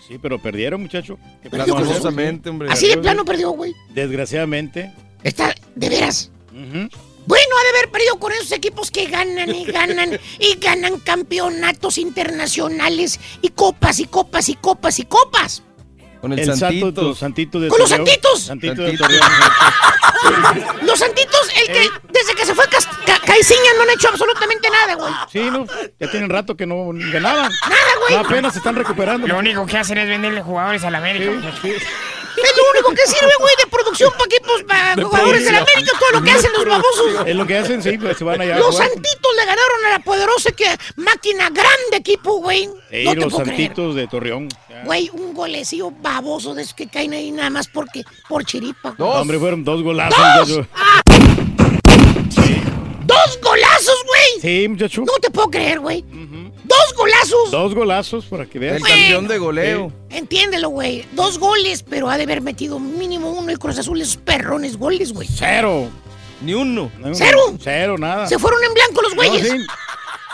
[0.06, 1.18] Sí, pero perdieron, muchacho.
[1.48, 2.68] Perdió hombre.
[2.68, 3.74] Así de plano perdió, güey.
[3.90, 4.92] Desgraciadamente.
[5.22, 6.30] Está, de veras.
[6.52, 6.88] Ujú.
[7.26, 11.98] Bueno, ha de haber perdido con esos equipos que ganan y ganan y ganan campeonatos
[11.98, 15.62] internacionales y copas y copas y copas y copas.
[16.20, 17.14] Con el, Santito.
[17.14, 18.42] santito de ¿Con los santitos?
[18.42, 18.92] Santito de.
[20.82, 24.94] Los santitos, el que desde que se fue Ca- Caiciña no han hecho absolutamente nada,
[24.96, 25.12] güey.
[25.32, 25.64] Sí, no,
[25.98, 27.50] ya tienen rato que no ganaban.
[27.62, 28.14] Nada, güey.
[28.14, 29.26] No, apenas se están recuperando.
[29.26, 31.30] Lo único que hacen es venderle jugadores a la América.
[32.36, 35.64] Es lo único que sirve, güey, de producción para equipos, para De jugadores de la
[35.64, 35.80] producción.
[35.80, 37.26] América, todo lo que hacen los babosos.
[37.26, 38.58] Es lo que hacen, sí, pues se van allá.
[38.58, 40.66] Los santitos le ganaron a la poderosa que
[40.96, 42.68] máquina grande equipo, güey.
[42.90, 43.58] Sí, no te los puedo creer.
[43.60, 44.48] santitos de Torreón.
[44.68, 44.84] Ya.
[44.84, 48.94] Güey, un golecillo baboso de esos que caen ahí nada más porque, por chiripa.
[48.98, 50.18] No, hombre, fueron dos golazos.
[50.18, 50.48] ¡Dos!
[50.48, 50.68] muchacho.
[53.04, 53.69] ¡Dos golazos,
[54.06, 54.40] güey!
[54.62, 55.02] Sí, muchacho.
[55.02, 56.04] No te puedo creer, güey.
[56.64, 57.50] ¡Dos golazos!
[57.50, 58.76] Dos golazos para que veas.
[58.76, 59.92] El campeón de goleo.
[60.10, 61.04] Entiéndelo, güey.
[61.12, 65.12] Dos goles, pero ha de haber metido mínimo uno el Cruz Azul, esos perrones goles,
[65.12, 65.28] güey.
[65.28, 65.88] Cero.
[66.42, 66.90] Ni uno.
[66.98, 67.38] No, ¿Cero?
[67.62, 68.26] Cero, nada.
[68.26, 69.48] Se fueron en blanco los No, güeyes.
[69.48, 69.56] sí.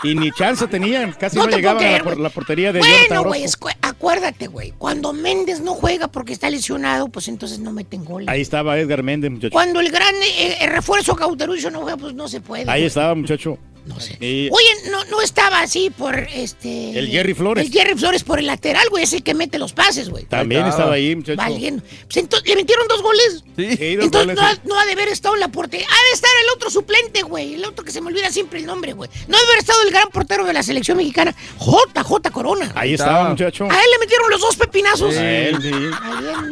[0.03, 2.71] Y ni chance tenían, casi No no, te puedo llegaban a la, por- la portería
[2.71, 3.45] de Bueno, güey,
[3.81, 4.71] acuérdate, güey.
[4.77, 8.27] Cuando Méndez no juega porque está lesionado, pues entonces no meten goles.
[8.29, 9.51] Ahí estaba Edgar Méndez, muchacho.
[9.53, 12.69] Cuando el gran eh, eh, refuerzo Cauterucho no juega, pues no se puede.
[12.69, 13.57] Ahí estaba, muchacho.
[13.87, 14.17] No sé.
[14.19, 16.97] Y Oye, no, no estaba así por este.
[16.97, 17.65] El Jerry Flores.
[17.65, 19.03] El Jerry Flores por el lateral, güey.
[19.03, 20.25] Es el que mete los pases, güey.
[20.25, 21.37] también estaba ahí, muchacho.
[21.37, 21.83] Valiendo.
[21.83, 23.43] Pues entonces, ¿le metieron dos goles?
[23.55, 23.77] Sí.
[23.77, 24.61] Sí, dos Entonces goles, no ha, sí.
[24.65, 25.87] no ha de haber estado en la portería.
[25.87, 27.55] Ha de estar el otro suplente, güey.
[27.55, 29.09] El otro que se me olvida siempre el nombre, güey.
[29.27, 32.71] No ha de haber estado el gran portero de la selección mexicana, JJ Corona.
[32.75, 33.29] Ahí estaba.
[33.29, 33.65] muchacho.
[33.65, 35.15] A él le metieron los dos pepinazos.
[35.15, 35.71] A él, sí.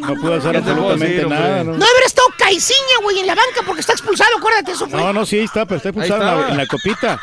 [0.00, 1.64] No pudo hacer ¿Qué te puedo absolutamente decir, nada.
[1.64, 1.78] No ¿no?
[1.78, 5.00] debe haber estado Caiciña, güey, en la banca porque está expulsado, acuérdate, eso fue.
[5.00, 6.50] No, no, sí, ahí está, pero está expulsado en la, estaba.
[6.52, 7.20] en la copita.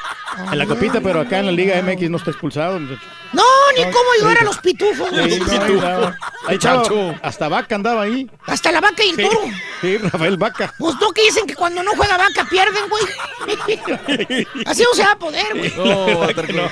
[0.52, 3.08] En la copita, pero acá en la Liga MX no está expulsado, muchacho.
[3.34, 3.44] No,
[3.78, 5.32] ni cómo ayudar a los pitufos, güey.
[5.32, 6.18] Sí, no, ahí estaba.
[6.48, 7.16] Ahí estaba.
[7.22, 8.30] Hasta Vaca andaba ahí.
[8.46, 9.42] Hasta la vaca y el Sí, toro.
[9.82, 10.74] sí, Rafael Vaca.
[10.78, 13.04] Pues no que dicen que cuando no juega vaca pierden, güey.
[14.66, 15.72] Así no se va a poder, güey.
[15.76, 16.72] No, va a estar claro.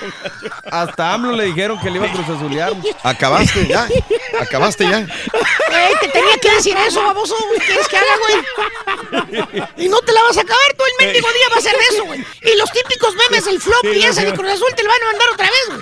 [0.71, 2.73] Hasta AMLO le dijeron que le iba a cruz azulear.
[3.03, 3.87] Acabaste ya.
[4.39, 4.99] Acabaste ya.
[4.99, 7.59] Güey, te tenía que decir eso, baboso, güey.
[7.59, 9.63] ¿Qué quieres que haga, güey?
[9.77, 11.83] Y no te la vas a acabar, todo el mendigo día va a ser de
[11.95, 12.19] eso, güey.
[12.41, 14.25] Y los típicos memes, el flop Sí, y no, ese sí.
[14.25, 15.81] de Cruz Azul te lo van a mandar otra vez, güey.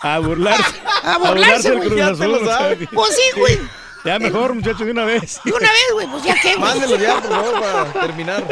[0.00, 0.82] A burlarse.
[1.02, 2.88] A burlarse, del güey, ya te lo sabes.
[2.92, 3.60] Pues sí, güey.
[4.04, 5.40] Ya mejor, muchacho, de una vez.
[5.44, 6.58] De una vez, güey, pues ya qué, güey.
[6.70, 8.44] Mándelo ya, por favor, para terminar.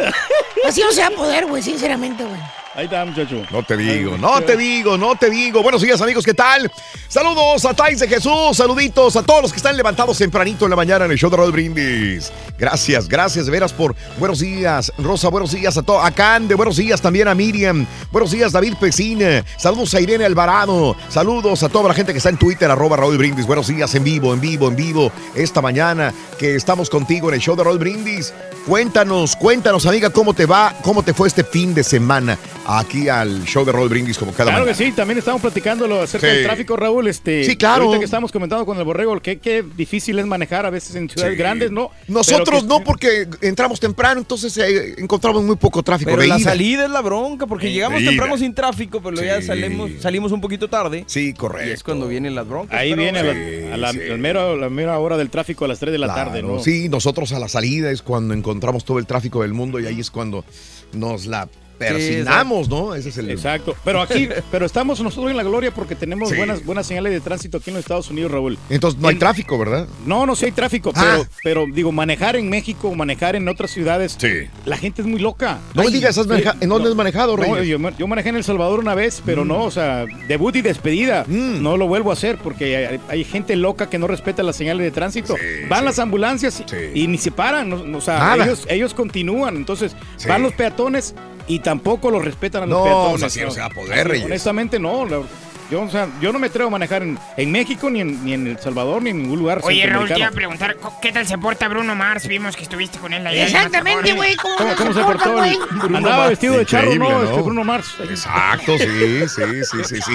[0.67, 2.41] Así no se va a poder, güey, sinceramente, güey.
[2.79, 3.43] Ahí está, muchacho.
[3.51, 5.65] No te digo, no te digo, no te digo.
[5.65, 6.71] Buenos días, amigos, ¿qué tal?
[7.09, 10.77] Saludos a Tais de Jesús, saluditos a todos los que están levantados tempranito en la
[10.77, 12.31] mañana en el show de Roll Brindis.
[12.57, 14.93] Gracias, gracias de veras por buenos días.
[14.97, 16.05] Rosa, buenos días a todos.
[16.05, 17.85] A Cande, buenos días también a Miriam.
[18.13, 19.23] Buenos días, David Pesín.
[19.57, 20.95] Saludos a Irene Alvarado.
[21.09, 23.47] Saludos a toda la gente que está en Twitter, arroba Raúl Brindis.
[23.47, 25.11] Buenos días en vivo, en vivo, en vivo.
[25.35, 28.33] Esta mañana que estamos contigo en el show de Raúl Brindis.
[28.69, 32.39] Cuéntanos, cuéntanos, amiga, cómo te va, cómo te fue este fin de semana
[32.71, 36.29] aquí al show de Raúl Brindis como cada Claro que sí, también estamos platicándolo acerca
[36.29, 36.35] Sí.
[36.37, 37.09] del tráfico, Raúl.
[37.09, 37.85] Este, Sí, claro.
[37.85, 41.09] Ahorita que estamos comentando con el borrego, que, que difícil es manejar a veces en
[41.09, 41.39] ciudades Sí.
[41.39, 41.91] grandes, ¿no?
[42.09, 46.39] Nosotros que- no, porque entramos temprano, entonces eh, encontramos muy poco tráfico Pero de la
[46.39, 46.51] ida.
[46.51, 50.41] salida es la bronca, porque Sí, llegamos temprano sin tráfico, pero ya salimos, salimos un
[50.43, 51.05] poquito tarde.
[51.07, 51.71] Sí, correcto.
[51.71, 52.79] Y es cuando vienen las broncas.
[52.79, 54.09] Ahí pero- viene a la, Sí, a
[54.57, 56.59] la- mera hora del tráfico a las 3 de la tarde, ¿no?
[56.63, 60.01] Sí, nosotros a la salida es cuando encontramos todo el tráfico del mundo y ahí
[60.01, 60.45] es cuando
[60.93, 62.95] nos la persinamos, ¿no?
[62.95, 63.31] Ese es el...
[63.31, 63.75] Exacto.
[63.85, 66.37] Pero aquí, pero estamos nosotros en la gloria porque tenemos Sí.
[66.37, 68.59] buenas, buenas señales de tránsito aquí en los Estados Unidos, Raúl.
[68.71, 69.87] Entonces no hay tráfico, ¿verdad?
[70.07, 71.19] No, no, sí hay tráfico, Ah.
[71.43, 74.19] pero, pero digo, manejar en México, manejar en otras ciudades,
[74.65, 75.59] la gente es muy loca.
[75.75, 77.69] No me Ay, digas, ¿has sí, maneja- ¿en dónde no, has manejado, no, Reyes?
[77.69, 81.25] yo, yo manejé en El Salvador una vez, pero no, o sea, debut y despedida.
[81.27, 81.63] Mm.
[81.63, 84.85] No lo vuelvo a hacer porque hay, hay gente loca que no respeta las señales
[84.85, 85.35] de tránsito.
[85.69, 86.63] van las ambulancias
[86.95, 89.57] y, y ni se paran, o sea, ellos, ellos continúan.
[89.57, 90.29] Entonces, Sí.
[90.29, 91.15] van los peatones
[91.49, 93.23] y tampoco los respetan a los No, peatones.
[93.25, 94.27] así no se va a poder, Reyes.
[94.27, 95.05] Honestamente, no.
[95.07, 95.23] la-
[95.71, 98.33] Yo, o sea, yo no me atrevo a manejar en, en México, ni en, ni
[98.33, 101.27] en El Salvador, ni en ningún lugar Oye, Raúl, te iba a preguntar, ¿qué tal
[101.27, 102.27] se porta Bruno Mars?
[102.27, 103.43] Vimos que estuviste con él allá.
[103.43, 104.35] en Exactamente, güey.
[104.37, 105.45] ¿Cómo, ¿Cómo, cómo se porta, portó?
[105.45, 105.97] el- güey?
[105.97, 107.11] Andaba vestido de charro, ¿no?
[107.11, 107.23] ¿no?
[107.25, 107.89] Este Bruno Mars.
[108.03, 108.87] Exacto, sí,
[109.29, 110.13] sí, sí, sí, sí.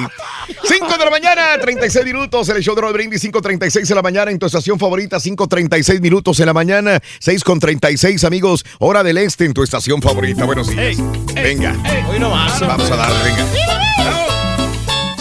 [0.63, 4.31] 5 de la mañana, 36 minutos, el show de Roll Brindis, 5.36 de la mañana,
[4.31, 9.53] en tu estación favorita, 5.36 minutos en la mañana, 6.36, amigos, hora del este en
[9.53, 10.45] tu estación favorita.
[10.45, 10.97] Buenos días.
[11.35, 11.75] venga,
[12.09, 12.59] Hoy no más.
[12.59, 13.82] vamos a darle, venga.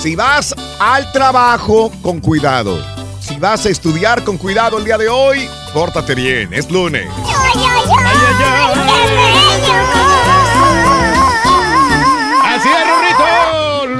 [0.02, 2.76] Si vas al trabajo, con cuidado.
[3.20, 7.06] Si vas a estudiar, con cuidado el día de hoy, pórtate bien, es lunes.
[12.44, 13.24] Así es, Rorrito.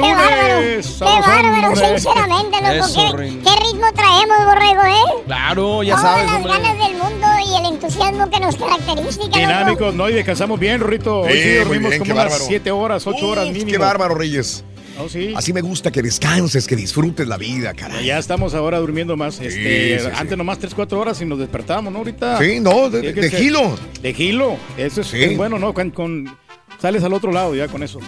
[0.03, 0.61] ¡Qué bárbaro!
[0.61, 0.97] Lunes.
[0.99, 2.75] ¡Qué bárbaro, sinceramente, loco!
[2.75, 5.23] Eso, ¿Qué, qué ritmo traemos, borrego, eh?
[5.27, 6.53] Claro, ya Todas sabes, las hombre.
[6.53, 9.21] ganas del mundo y el entusiasmo que nos caracteriza.
[9.33, 10.09] Dinámicos, ¿no?
[10.09, 11.21] Y descansamos bien, Rorrito.
[11.21, 12.45] Hoy Sí, sí dormimos bien, como unas bárbaro.
[12.47, 13.71] 7 horas, 8 horas mínimo.
[13.71, 14.65] Qué bárbaro, Reyes.
[14.99, 15.33] Oh, sí.
[15.37, 18.05] Así me gusta que descanses, que disfrutes la vida, caray.
[18.05, 19.41] Ya estamos ahora durmiendo más.
[19.41, 20.11] Este, sí, sí.
[20.15, 22.01] Antes nomás 3, 4 horas y nos despertábamos, ¿no?
[22.01, 22.39] Ahorita.
[22.39, 23.77] Sí, no, de, de gilo.
[24.03, 24.57] De gilo.
[24.77, 25.73] Eso es, bueno, ¿no?
[25.73, 26.37] Con, con-
[26.81, 28.01] sales al otro lado ya con eso.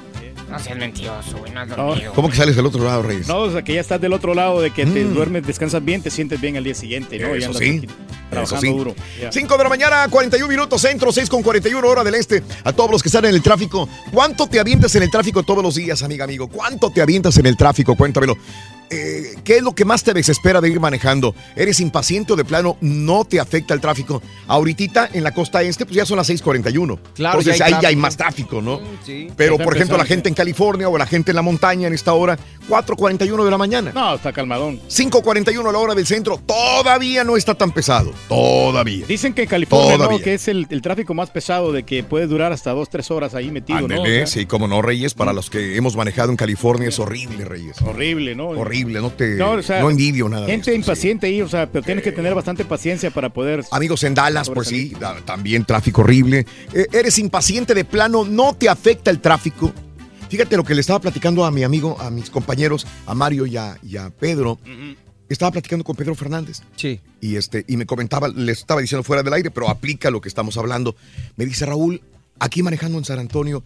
[0.55, 1.77] No seas mentiroso, güey, no has No.
[1.77, 2.13] dormido.
[2.13, 3.27] ¿Cómo que sales del otro lado, Reyes?
[3.27, 5.13] No, o sea, que ya estás del otro lado, de que te Mm.
[5.15, 7.35] duermes, descansas bien, te sientes bien al día siguiente, ¿no?
[7.35, 7.79] Y Eso andas sí.
[7.79, 7.95] aquí Eso
[8.31, 8.69] Trabajando sí.
[8.69, 8.95] duro.
[9.21, 9.33] Ya.
[9.33, 12.43] 5 de la mañana, 41 minutos centro, 6 con 41 hora del este.
[12.65, 15.63] A todos los que están en el tráfico, ¿cuánto te avientas en el tráfico todos
[15.63, 16.49] los días, amiga, amigo?
[16.49, 17.95] ¿Cuánto te avientas en el tráfico?
[17.97, 18.37] Cuéntamelo.
[18.91, 21.35] Eh, ¿Qué es lo que más te desespera de ir manejando?
[21.57, 24.23] ¿Eres impaciente o de plano no te afecta el tráfico?
[24.47, 26.99] Ahorita en la costa este, pues ya son las 6:41.
[27.15, 28.81] Claro, Entonces ya hay ahí ya hay más tráfico, ¿no?
[29.05, 29.29] Sí.
[29.37, 32.13] Pero, por ejemplo, la gente en California o la gente en la montaña en esta
[32.13, 33.93] hora, 4:41 de la mañana.
[33.95, 34.81] No, está calmadón.
[34.89, 38.13] 5:41 a la hora del centro, todavía no está tan pesado.
[38.29, 39.07] Todavía.
[39.07, 40.19] Dicen que en California, ¿no?
[40.19, 43.35] Que es el, el tráfico más pesado, de que puede durar hasta 2, 3 horas
[43.35, 44.03] ahí metido, ¿no?
[44.03, 47.45] O sea, sí, como no, Reyes, para los que hemos manejado en California es horrible,
[47.45, 47.81] Reyes.
[47.83, 48.49] Horrible, ¿no?
[48.49, 50.47] Horrible, no te No, o sea, no envidio nada.
[50.47, 50.77] Gente esto, sí.
[50.77, 53.65] impaciente ahí, o sea, pero tienes que tener bastante paciencia para poder.
[53.71, 56.47] Amigos en Dallas, pues sí, también tráfico horrible.
[56.73, 59.73] Eh, eres impaciente de plano, no te afecta el tráfico.
[60.29, 63.57] Fíjate lo que le estaba platicando a mi amigo, a mis compañeros, a Mario y
[63.57, 64.59] a, y a Pedro.
[65.29, 66.61] Estaba platicando con Pedro Fernández.
[66.77, 67.01] Sí.
[67.21, 70.29] Y, este, y me comentaba, les estaba diciendo fuera del aire, pero aplica lo que
[70.29, 70.97] estamos hablando.
[71.37, 72.03] Me dice, Raúl,
[72.39, 73.63] aquí manejando en San Antonio,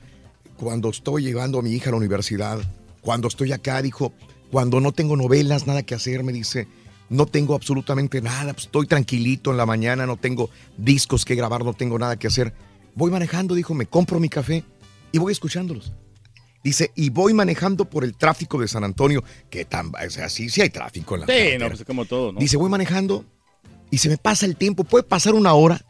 [0.56, 2.60] cuando estoy llevando a mi hija a la universidad,
[3.00, 4.12] cuando estoy acá, dijo,
[4.50, 6.68] cuando no tengo novelas, nada que hacer, me dice,
[7.08, 11.64] no tengo absolutamente nada, pues, estoy tranquilito en la mañana, no tengo discos que grabar,
[11.64, 12.52] no tengo nada que hacer.
[12.94, 14.64] Voy manejando, dijo, me compro mi café
[15.12, 15.92] y voy escuchándolos.
[16.64, 20.50] Dice, y voy manejando por el tráfico de San Antonio, que tan, o sea, sí,
[20.50, 22.40] sí hay tráfico en la Sí, no, pues como todo, ¿no?
[22.40, 23.24] Dice, voy manejando
[23.90, 25.84] y se me pasa el tiempo, puede pasar una hora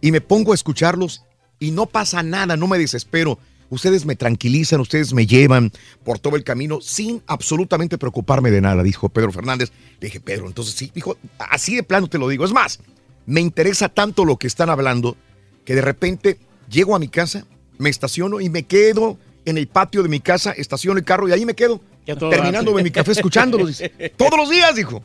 [0.00, 1.24] y me pongo a escucharlos
[1.58, 3.38] y no pasa nada, no me desespero.
[3.72, 5.72] Ustedes me tranquilizan, ustedes me llevan
[6.04, 9.72] por todo el camino sin absolutamente preocuparme de nada, dijo Pedro Fernández.
[9.98, 12.44] Le dije, Pedro, entonces sí, dijo, así de plano te lo digo.
[12.44, 12.80] Es más,
[13.24, 15.16] me interesa tanto lo que están hablando
[15.64, 16.38] que de repente
[16.70, 17.46] llego a mi casa,
[17.78, 21.32] me estaciono y me quedo en el patio de mi casa, estaciono el carro y
[21.32, 23.68] ahí me quedo, de mi café escuchándolos.
[23.68, 23.88] dice.
[24.18, 25.02] Todos los días, dijo.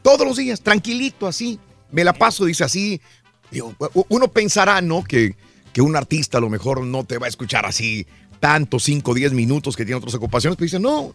[0.00, 1.58] Todos los días, tranquilito, así.
[1.90, 3.00] Me la paso, dice así.
[3.50, 3.74] Digo,
[4.10, 5.02] uno pensará, ¿no?
[5.02, 5.34] Que,
[5.74, 8.06] que un artista a lo mejor no te va a escuchar así
[8.40, 11.12] tanto, 5 o 10 minutos que tiene otras ocupaciones, pero dice, no,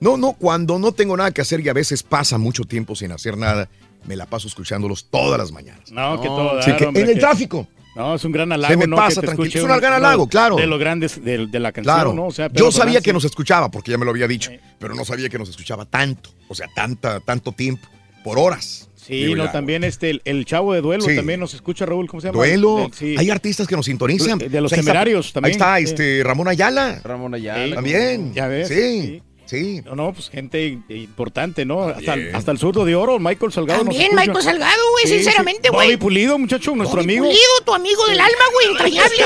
[0.00, 3.12] no, no, cuando no tengo nada que hacer y a veces pasa mucho tiempo sin
[3.12, 3.68] hacer nada,
[4.06, 5.90] me la paso escuchándolos todas las mañanas.
[5.92, 6.58] No, que todo.
[6.58, 7.66] Así dar, que hombre, en el que- tráfico.
[7.96, 8.96] No, es un gran halago, Se me ¿no?
[8.96, 9.64] pasa que te tranquilo.
[9.66, 10.56] Es un gran halago, claro.
[10.56, 12.12] De los grandes de, de la canción, Claro.
[12.12, 12.26] ¿no?
[12.26, 14.96] O sea, Yo sabía Fernández, que nos escuchaba porque ya me lo había dicho, pero
[14.96, 17.86] no sabía que nos escuchaba tanto, o sea, tanta, tanto tiempo,
[18.24, 18.88] por horas.
[19.06, 21.14] Sí, Digo, no, ya, también este, el, el chavo de duelo Sí.
[21.14, 22.38] también nos escucha, Raúl, ¿cómo se llama?
[22.38, 22.84] Duelo.
[22.86, 23.14] Eh, sí.
[23.18, 24.38] Hay artistas que nos sintonizan.
[24.38, 25.50] De los ahí está- temerarios también.
[25.50, 25.84] Ahí está, Sí.
[25.84, 27.00] este, Ramón Ayala.
[27.04, 27.74] Ramón Sí, Ayala.
[27.74, 28.32] También.
[28.32, 28.68] Ya ves.
[28.68, 29.82] Sí, sí.
[29.84, 31.82] No, no, pues gente importante, ¿no?
[31.82, 33.80] Hasta, hasta el zurdo de oro, Michael Salgado.
[33.84, 34.14] También.
[34.16, 35.16] Michael Salgado, güey, Sí, sí.
[35.24, 35.96] sinceramente, Bobby güey.
[35.98, 37.26] Pulido, muchacho, nuestro Bobby amigo.
[37.26, 39.16] Pulido, tu amigo del alma, güey, entrañable.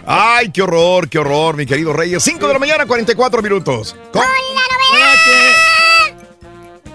[0.05, 2.21] Ay, qué horror, qué horror, mi querido Reyes.
[2.23, 3.95] 5 de la mañana, 44 minutos.
[4.11, 4.21] Con-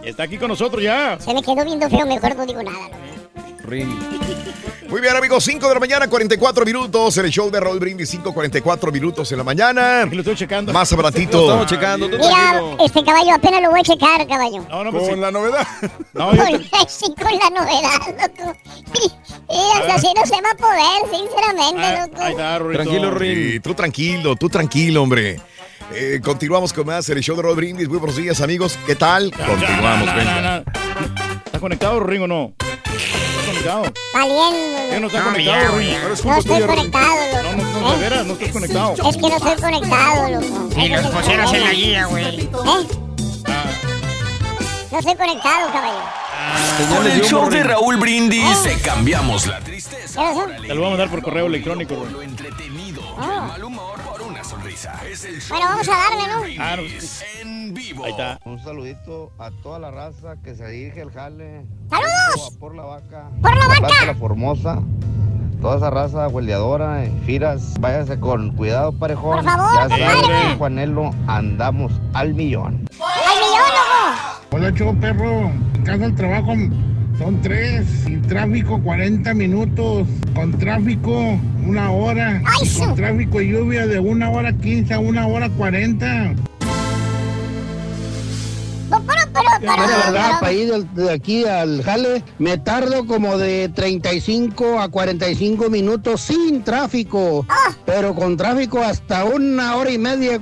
[0.06, 1.18] Está aquí con nosotros ya.
[1.20, 2.88] Se me quedó viendo feo, mejor no digo nada.
[2.88, 3.66] ¿no?
[4.88, 7.18] Muy bien, amigos, 5 de la mañana, 44 minutos.
[7.18, 10.04] En el show de Raúl Brindis, 5, 44 minutos en la mañana.
[10.06, 10.72] Lo estoy checando.
[10.72, 11.42] Más Lo abrantito.
[11.42, 12.08] estamos checando.
[12.08, 12.76] tú Mira, tranquilo.
[12.84, 14.64] este caballo apenas lo voy a checar, caballo.
[14.70, 15.20] No, no, Con pues sí.
[15.20, 15.66] la novedad.
[16.14, 18.56] No, yo Con, te- sí, con la novedad, loco.
[19.50, 22.22] Y hasta así no se va a poder, sinceramente, Ah, loco.
[22.22, 22.82] ahí está, Rorrito.
[22.84, 23.50] Tranquilo, Rin.
[23.54, 25.40] Sí, tú tranquilo, tú tranquilo, hombre.
[25.92, 27.88] Eh, continuamos con más el show de Raúl Brindis.
[27.88, 28.78] Muy buenos días, amigos.
[28.86, 29.30] ¿Qué tal?
[29.30, 30.24] Continuamos, venga.
[30.24, 30.64] na, na.
[31.44, 32.52] ¿Está conectado, Ring, o no?
[32.58, 33.82] ¿Está conectado?
[34.90, 35.88] ¿Qué no está No, conectado, Ring?
[35.88, 37.64] estoy conectado, No, loco.
[37.72, 38.92] no, no, de veras, no estás conectado.
[38.92, 40.80] Es que no estoy conectado, loco.
[40.80, 42.24] Y los pusieras en la guía, güey.
[42.40, 42.50] ¿Eh?
[44.90, 46.04] No estoy conectado, caballero.
[46.94, 50.22] Con el show de Raúl Brindis te cambiamos la tristeza.
[50.60, 52.12] Te lo voy a mandar por correo electrónico, güey.
[52.12, 53.42] Lo entretenido Ah.
[53.42, 53.98] el mal humor
[54.46, 54.94] sonrisa.
[55.10, 56.62] Es el show Bueno, vamos a darle, ¿no?
[56.62, 56.82] Ah, no,
[57.42, 58.04] en vivo.
[58.04, 58.38] Ahí está.
[58.44, 61.66] Un saludito a toda la raza que se dirige al jale.
[61.90, 62.56] ¡Saludos!
[62.58, 63.30] Por la vaca.
[63.42, 64.06] ¡Por la vaca!
[64.06, 64.82] La Formosa.
[65.60, 67.74] Toda esa raza hueldeadora en firas.
[67.80, 69.36] Váyase con cuidado, parejón.
[69.36, 72.86] Por favor, ya sabes, Juanelo, andamos al millón.
[73.00, 74.46] ¡Al millón, loco!
[74.52, 75.50] Hola, show perro.
[75.74, 76.52] En casa del trabajo
[77.18, 77.86] son tres.
[78.04, 80.06] Sin tráfico, 40 minutos.
[80.34, 82.42] Con tráfico, una hora.
[82.44, 82.80] ¡Ay, Y su!
[82.80, 86.34] con tráfico y lluvia de una hora 15 a una hora 40.
[88.88, 93.36] Pero, pero, pero, Mira, pero, verdad, para ir de aquí al jale me tardo como
[93.36, 97.72] de 35 a 45 minutos sin tráfico, Ah.
[97.84, 100.40] pero con tráfico hasta una hora y media.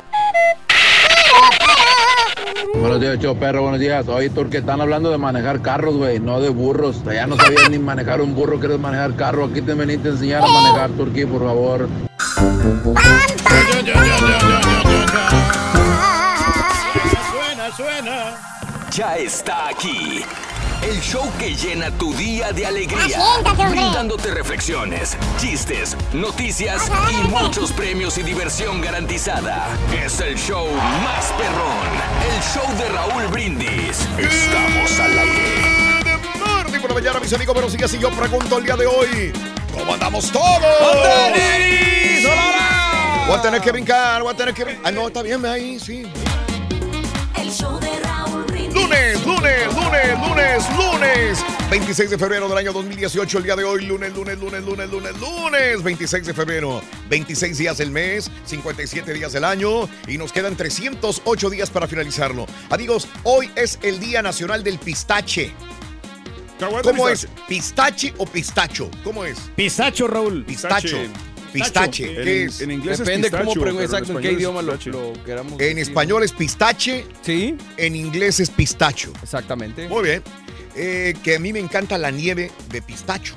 [2.72, 4.08] Buenos días, perro, buenos días.
[4.08, 7.02] Oye, tú que están hablando de manejar carros, güey, no de burros.
[7.04, 9.44] Ya no sabías ni manejar un burro, quieres manejar carro.
[9.44, 11.88] Aquí te veniste a enseñar a manejar, Turquía, por favor.
[17.32, 18.36] Suena, suena.
[18.90, 20.24] Ya está aquí.
[20.82, 23.18] El show que llena tu día de alegría.
[23.18, 29.66] Ah, brindándote reflexiones, chistes, noticias y muchos premios y diversión garantizada.
[30.04, 30.66] Es el show
[31.02, 31.88] más perrón.
[32.34, 34.06] El show de Raúl Brindis.
[34.18, 35.74] Estamos al aire.
[36.80, 37.54] Por la mañana, mis amigos.
[37.54, 37.94] Buenos días.
[37.94, 39.32] Y yo pregunto el día de hoy:
[39.72, 40.60] ¿Cómo andamos todos?
[40.80, 41.32] ¡Hola!
[43.26, 44.86] Voy a tener que brincar, voy a tener que brincar.
[44.86, 46.06] Ah, no, está bien, ve ahí, sí.
[50.12, 51.70] Lunes, lunes, lunes, lunes.
[51.70, 55.20] 26 de febrero del año 2018, el día de hoy, lunes, lunes, lunes, lunes, lunes,
[55.20, 55.82] lunes.
[55.82, 61.50] 26 de febrero, 26 días del mes, 57 días del año y nos quedan 308
[61.50, 62.46] días para finalizarlo.
[62.70, 65.52] Amigos, hoy es el Día Nacional del Pistache.
[66.58, 67.26] ¿Cómo es?
[67.26, 67.44] pistache.
[67.48, 68.90] ¿Pistache o pistacho?
[69.02, 69.38] ¿Cómo es?
[69.56, 70.44] Pistacho, Raúl.
[70.44, 70.98] Pistacho.
[71.54, 72.08] Pistache.
[72.18, 72.60] En, ¿Qué es?
[72.60, 74.90] en inglés Depende es pistacho, cómo en exacto, en qué idioma lo, pistache.
[74.90, 75.78] lo queramos En decir.
[75.78, 79.12] español es pistache, Sí, en inglés es pistacho.
[79.22, 79.88] exactamente.
[79.88, 80.22] Muy bien.
[80.76, 83.34] Eh, que a mí me encanta la nieve de pistacho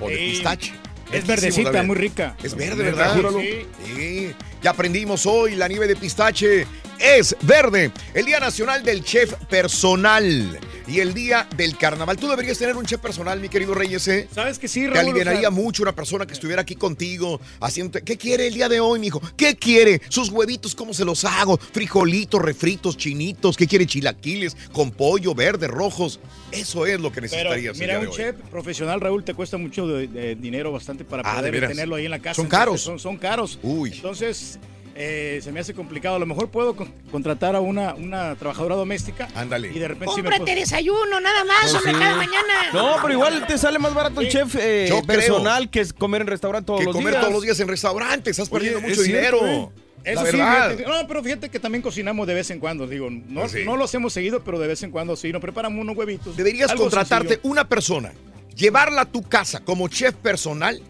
[0.00, 0.22] o de Sí.
[0.32, 0.72] pistache.
[0.72, 1.86] Es Riquísimo verdecita, también.
[1.86, 2.36] muy rica.
[2.42, 3.16] Es verde, ¿verdad?
[3.40, 3.66] Sí.
[3.94, 4.34] Sí.
[4.62, 6.66] Ya aprendimos hoy, la nieve de pistache
[6.98, 7.92] es verde.
[8.14, 12.16] El Día Nacional del Chef Personal y el Día del Carnaval.
[12.16, 14.28] Tú deberías tener un chef personal, mi querido Reyes, ¿eh?
[14.32, 14.94] ¿Sabes que sí, Te Raúl?
[14.94, 18.00] Sea, aliviaría mucho una persona que estuviera aquí contigo haciendo.
[18.04, 19.20] ¿Qué quiere el día de hoy, mijo?
[19.36, 20.00] ¿Qué quiere?
[20.08, 21.58] Sus huevitos, ¿cómo se los hago?
[21.58, 23.56] Frijolitos, refritos, chinitos.
[23.56, 23.84] ¿Qué quiere?
[23.86, 26.20] Chilaquiles con pollo, verde, rojos.
[26.52, 27.74] Eso es lo que Pero necesitarías.
[27.74, 28.16] el mira, día de un hoy.
[28.16, 31.96] chef profesional, Raúl, te cuesta mucho de, de dinero bastante para Ah, ¿de poder tenerlo
[31.96, 32.36] ahí en la casa.
[32.36, 32.80] ¿Son Entonces, caros?
[32.80, 33.58] Son, son caros.
[33.64, 33.90] Uy.
[33.92, 34.55] Entonces,
[34.96, 36.16] eh, se me hace complicado.
[36.16, 39.28] A lo mejor puedo con- contratar a una, una trabajadora doméstica.
[39.34, 39.68] Ándale.
[39.74, 41.98] Y de repente sí me Cómprate puedo- desayuno, nada más, Pues hombre, sí.
[41.98, 42.72] cada mañana.
[42.72, 45.06] No, pero igual te sale más barato el chef eh, Yo creo.
[45.06, 47.20] personal que es comer en restaurante todos Que los comer días.
[47.20, 48.30] todos los días en restaurantes.
[48.38, 49.70] Estás Oye, perdiendo es mucho cierto, dinero.
[49.72, 49.82] ¿eh?
[50.12, 53.40] Eso sí, fíjate- no, pero fíjate que también cocinamos de vez en cuando, digo, no,
[53.40, 53.64] Pues sí.
[53.64, 56.36] no lo hacemos seguido, pero de vez en cuando sí, nos preparamos unos huevitos.
[56.36, 57.50] Deberías contratarte sencillo.
[57.50, 58.12] una persona,
[58.54, 60.80] llevarla a tu casa como chef personal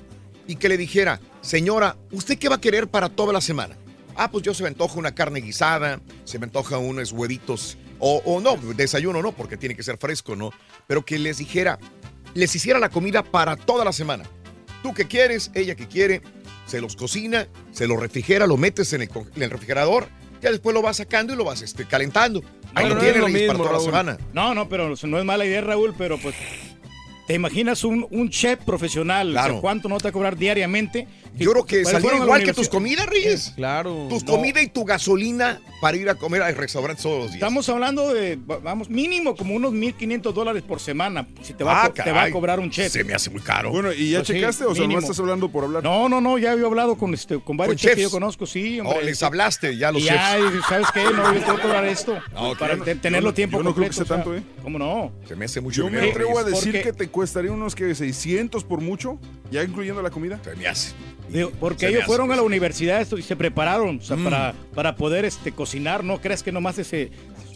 [0.47, 3.75] y que le dijera, señora, ¿usted qué va a querer para toda la semana?
[4.17, 8.23] Ah, pues yo se me antoja una carne guisada, se me antoja unos huevitos, o,
[8.25, 10.51] o no, desayuno no, porque tiene que ser fresco, ¿no?
[10.87, 11.79] Pero que les dijera,
[12.35, 14.25] les hiciera la comida para toda la semana.
[14.83, 16.23] Tú que quieres, ella que quiere,
[16.67, 20.09] se los cocina, se los refrigera, lo metes en el, co- en el refrigerador,
[20.41, 22.43] ya después lo vas sacando y lo vas este, calentando.
[22.75, 24.19] Ahí No, lo no tienes es lo Reyes, para mismo, toda la semana.
[24.33, 26.35] No, no, pero no es mala idea, Raúl, pero pues.
[27.27, 29.31] ¿Te imaginas un, un chef profesional?
[29.31, 29.61] O sea, Claro.
[29.61, 31.09] ¿Cuánto no te va a cobrar diariamente?
[31.37, 33.53] Yo creo que salía a igual que tus comidas, Reyes.
[33.57, 34.07] Claro.
[34.09, 34.33] Tus No.
[34.33, 37.35] comidas y tu gasolina para ir a comer a restaurantes todos los días.
[37.37, 41.27] Estamos hablando de, va- vamos, mínimo como unos 1.500 dólares por semana.
[41.43, 42.91] Si te va, a Ah, co- te va a cobrar un chef.
[42.93, 43.71] Se me hace muy caro.
[43.71, 45.83] Bueno, ¿y ya Pues sí, checaste o sea, no estás hablando por hablar?
[45.85, 48.47] No, no, no, ya había hablado con, este, con varios Con chefs que yo conozco,
[48.47, 49.05] sí, Oh, hombre.
[49.05, 49.25] les Sí.
[49.25, 50.67] hablaste ya a los y ya, chefs.
[50.69, 51.05] ¿sabes qué?
[51.05, 52.19] No, yo tengo que cobrar esto.
[52.59, 54.43] Para no- te- tenerlo yo no- tiempo yo no creo que sea tanto, ¿eh?
[54.63, 55.13] ¿Cómo no?
[55.29, 58.65] Se me hace mucho Yo me atrevo a decir que te costaría unos que 600
[58.65, 59.19] por mucho,
[59.51, 60.41] ya incluyendo la comida.
[60.43, 60.93] Se me hace.
[61.29, 64.25] Digo, porque ellos fueron a la universidad y se prepararon o sea, Mm.
[64.25, 67.11] para, para poder este, cocinar, no creas que nomás ese,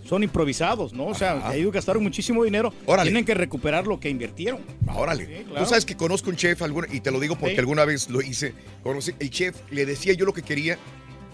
[0.05, 1.07] son improvisados, ¿no?
[1.07, 1.55] O sea, Ajá.
[1.55, 3.09] ellos gastaron muchísimo dinero, Órale.
[3.11, 4.61] tienen que recuperar lo que invirtieron.
[4.93, 5.25] Órale.
[5.27, 5.63] Sí, claro.
[5.65, 7.61] Tú sabes que conozco un chef alguna, y te lo digo porque Sí.
[7.61, 8.53] alguna vez lo hice.
[8.83, 10.79] Conocí, el chef le decía yo lo que quería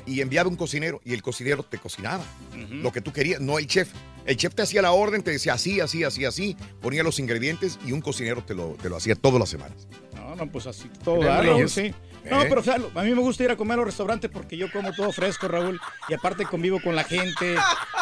[0.04, 2.22] y enviaba un cocinero y el cocinero te cocinaba
[2.70, 3.88] lo que tú querías, no el chef.
[4.26, 7.78] El chef te hacía la orden, te decía así, así, así, así, ponía los ingredientes
[7.86, 9.86] y un cocinero te lo, te lo hacía todas las semanas.
[10.36, 11.22] No, pues así todo.
[11.68, 11.94] Sí.
[12.28, 12.46] No, ¿Eh?
[12.48, 14.66] pero o sea, a mí me gusta ir a comer a los restaurantes porque yo
[14.72, 15.80] como todo fresco, Raúl.
[16.08, 17.54] Y aparte convivo con la gente.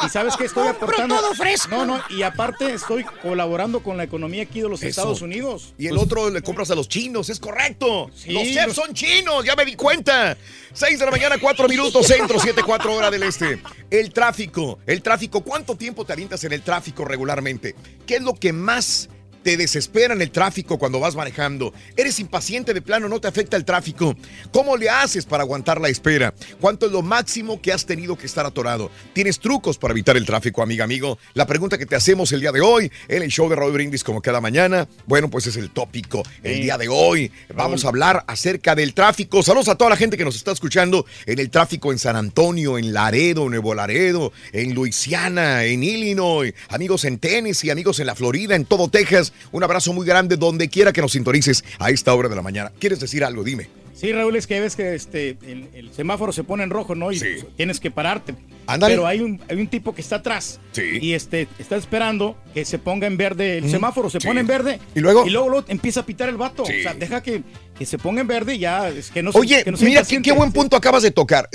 [0.04, 1.14] Y sabes que estoy aportando.
[1.16, 1.68] todo fresco.
[1.70, 4.88] No, no, y aparte estoy colaborando con la economía aquí de los Eso.
[4.88, 5.74] Estados Unidos.
[5.76, 8.10] Y el Pues, otro le compras a los chinos, es correcto.
[8.14, 10.38] Sí, los chefs los- son chinos, ya me di cuenta.
[10.72, 13.60] 6 de la mañana, 4 minutos, centro, 7, 4 hora del este.
[13.90, 17.74] El tráfico, el tráfico, ¿cuánto tiempo te avientas en el tráfico regularmente?
[18.06, 19.10] ¿Qué es lo que más
[19.44, 21.72] te desespera en el tráfico cuando vas manejando?
[21.96, 23.08] ¿Eres impaciente de plano?
[23.08, 24.16] ¿No te afecta el tráfico?
[24.50, 26.34] ¿Cómo le haces para aguantar la espera?
[26.60, 28.90] ¿Cuánto es lo máximo que has tenido que estar atorado?
[29.12, 31.18] ¿Tienes trucos para evitar el tráfico, amiga, amigo?
[31.34, 34.02] La pregunta que te hacemos el día de hoy en el show de Roy Brindis
[34.02, 36.22] como cada mañana, bueno, pues es el tópico.
[36.42, 36.62] El Sí.
[36.62, 39.42] día de hoy vamos a hablar acerca del tráfico.
[39.42, 42.78] Saludos a toda la gente que nos está escuchando en el tráfico en San Antonio,
[42.78, 48.54] en Laredo, Nuevo Laredo, en Luisiana, en Illinois, amigos en Tennessee, amigos en la Florida,
[48.56, 49.33] en todo Texas.
[49.52, 52.72] Un abrazo muy grande donde quiera que nos sintonices a esta hora de la mañana.
[52.78, 53.44] ¿Quieres decir algo?
[53.44, 53.68] Dime.
[53.94, 57.12] Sí, Raúl, es que ves que este, el, el semáforo se pone en rojo, ¿no?
[57.12, 58.34] Y pues, tienes que pararte.
[58.66, 58.94] Ándale.
[58.94, 60.58] Pero hay un, hay un tipo que está atrás.
[60.72, 60.82] Sí.
[61.00, 64.10] Y este, está esperando que se ponga en verde el Mm, semáforo.
[64.10, 64.26] Se sí.
[64.26, 64.80] pone en verde.
[64.96, 65.24] ¿Y luego?
[65.26, 66.66] Y luego, luego empieza a pitar el vato.
[66.66, 66.72] Sí.
[66.80, 67.42] O sea, deja que,
[67.78, 68.88] que se ponga en verde y ya.
[68.88, 71.48] Es que no se- Oye, que no mira qué, qué buen punto acabas de tocar.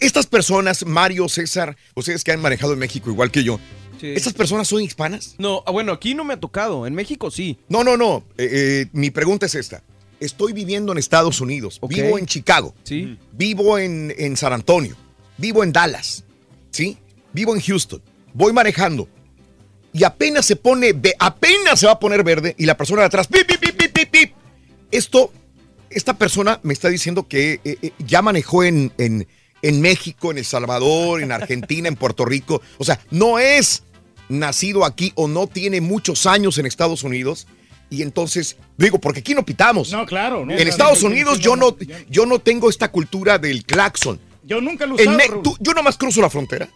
[0.00, 3.60] Estas personas, Mario, César, ustedes que han manejado en México igual que yo,
[4.02, 5.34] ¿estas personas son hispanas?
[5.38, 6.86] No, ah, bueno, aquí no me ha tocado.
[6.86, 7.58] En México sí.
[7.68, 8.24] No, no, no.
[8.38, 9.82] Eh, eh, mi pregunta es esta.
[10.20, 13.18] Estoy viviendo en Estados Unidos, vivo en Chicago, Sí.
[13.32, 14.96] vivo en, en San Antonio,
[15.36, 16.24] vivo en Dallas,
[16.70, 16.96] ¿sí?
[17.32, 18.00] Vivo en Houston,
[18.32, 19.08] voy manejando
[19.92, 23.26] y apenas se pone, apenas se va a poner verde y la persona de atrás,
[23.26, 24.32] pip, pip, pip, pip, pip, pip.
[24.92, 25.32] Esto,
[25.90, 29.26] esta persona me está diciendo que eh, eh, ya manejó en, en,
[29.62, 32.62] en México, en El Salvador, en Argentina, en Puerto Rico.
[32.78, 33.82] O sea, no es
[34.38, 37.46] nacido aquí o no tiene muchos años en Estados Unidos.
[37.90, 39.92] Y entonces, digo, porque aquí no pitamos.
[39.92, 40.46] No, claro.
[40.46, 41.76] no, en Estados no, Unidos no, yo no,
[42.08, 44.18] yo no tengo esta cultura del claxon.
[44.44, 46.68] Yo nunca lo he En tú- yo nomás cruzo la frontera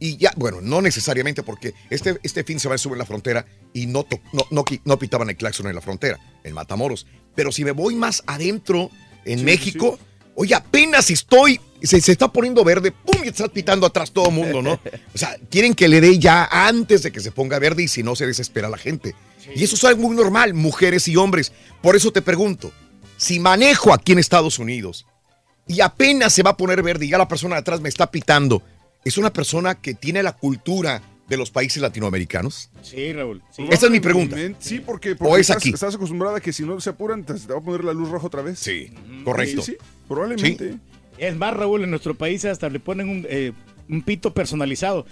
[0.00, 3.46] y ya, bueno, no necesariamente porque este, este fin se va a subir la frontera
[3.74, 7.06] y no, to- no, no, no pitaban el claxon en la frontera, en Matamoros.
[7.34, 8.90] Pero si me voy más adentro,
[9.26, 9.98] en Sí, México,
[10.36, 13.24] oye, apenas estoy, se, se está poniendo verde, ¡pum!
[13.24, 14.80] Y estás pitando atrás todo el mundo, ¿no?
[15.14, 18.02] O sea, quieren que le dé ya antes de que se ponga verde y si
[18.02, 19.16] no se desespera la gente.
[19.54, 21.52] Y eso es algo muy normal, mujeres y hombres.
[21.82, 22.70] Por eso te pregunto,
[23.16, 25.06] si manejo aquí en Estados Unidos
[25.66, 28.10] y apenas se va a poner verde y ya la persona de atrás me está
[28.10, 28.62] pitando,
[29.04, 32.70] ¿es una persona que tiene la cultura de los países latinoamericanos?
[32.82, 33.42] Sí, Raúl.
[33.50, 33.66] sí.
[33.70, 34.36] Esa es mi pregunta.
[34.58, 35.70] Sí, porque, ¿O es estás, aquí?
[35.70, 38.08] estás acostumbrada a que si no se apuran, te, te va a poner la luz
[38.08, 38.58] roja otra vez.
[38.58, 38.92] Sí,
[39.24, 39.62] correcto.
[39.62, 40.76] Sí, sí, probablemente.
[41.18, 43.52] Es más, Raúl, en nuestro país hasta le ponen un, eh,
[43.88, 45.06] un pito personalizado.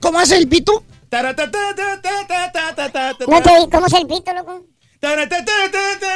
[0.00, 0.84] ¿Cómo hace el pito?
[1.10, 1.46] No te
[3.70, 4.66] ¿cómo es el pito, loco?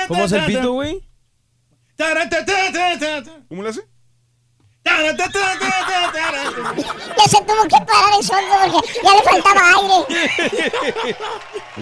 [0.08, 1.02] ¿Cómo es el pito, güey?
[3.48, 3.82] ¿Cómo le hace?
[7.16, 11.16] Ya se tuvo que parar el soldo porque ya le faltaba aire.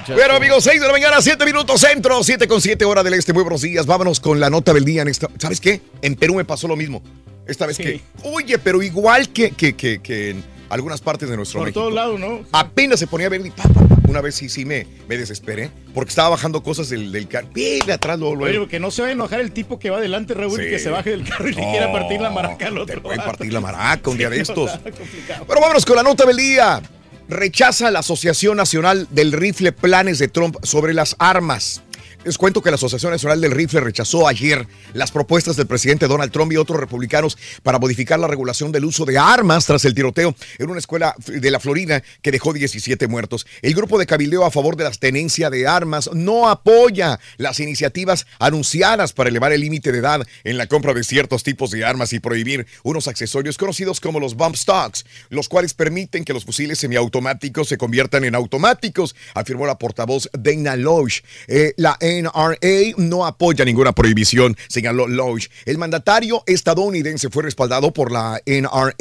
[0.08, 3.32] Bueno, amigos, 6 de la mañana, 7 minutos centro, 7 con 7 hora del este.
[3.32, 3.86] Muy buenos días.
[3.86, 5.28] Vámonos con la nota del día en esta.
[5.38, 5.82] ¿Sabes qué?
[6.02, 7.02] En Perú me pasó lo mismo.
[7.46, 8.00] Esta vez que.
[8.22, 11.80] Oye, pero igual que, que, que, que en algunas partes de nuestro Por México.
[11.80, 12.40] todos lados, ¿no?
[12.52, 13.96] Apenas se ponía verde y pa, pa, pa.
[14.08, 17.48] Una vez sí, sí me, me desesperé porque estaba bajando cosas del, del carro.
[17.54, 18.60] De atrás, luego, luego.
[18.62, 20.66] Oye, que no se va a enojar el tipo que va adelante, Raúl, Sí.
[20.66, 22.94] y que se baje del carro y le No, quiera partir la maraca al otro.
[22.96, 24.70] Te pueden partir la maraca un día de estos.
[24.82, 26.82] Pero vámonos con la nota del día.
[27.28, 31.82] Rechaza la Asociación Nacional del Rifle planes de Trump sobre las armas.
[32.24, 36.32] Les cuento que la Asociación Nacional del Rifle rechazó ayer las propuestas del presidente Donald
[36.32, 40.34] Trump y otros republicanos para modificar la regulación del uso de armas tras el tiroteo
[40.58, 43.46] en una escuela de la Florida que dejó 17 muertos.
[43.60, 48.26] El grupo de cabildeo a favor de la tenencia de armas no apoya las iniciativas
[48.38, 52.14] anunciadas para elevar el límite de edad en la compra de ciertos tipos de armas
[52.14, 56.78] y prohibir unos accesorios conocidos como los bump stocks, los cuales permiten que los fusiles
[56.78, 61.22] semiautomáticos se conviertan en automáticos, afirmó la portavoz Dana Loesch.
[61.48, 65.50] Eh, la NRA no apoya ninguna prohibición, señaló Loesch.
[65.64, 68.94] El mandatario estadounidense fue respaldado por la NRA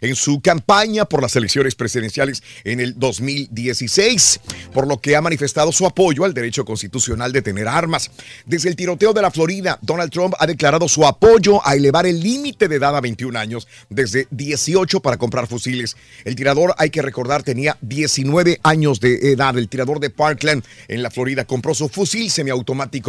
[0.00, 4.40] en su campaña por las elecciones presidenciales en el 2016,
[4.72, 8.10] por lo que ha manifestado su apoyo al derecho constitucional de tener armas.
[8.44, 12.20] Desde el tiroteo de la Florida, Donald Trump ha declarado su apoyo a elevar el
[12.20, 15.96] límite de edad a 21 años, desde 18 para comprar fusiles.
[16.24, 19.56] El tirador, hay que recordar, tenía 19 años de edad.
[19.56, 22.55] El tirador de Parkland en la Florida compró su fusil semiautomático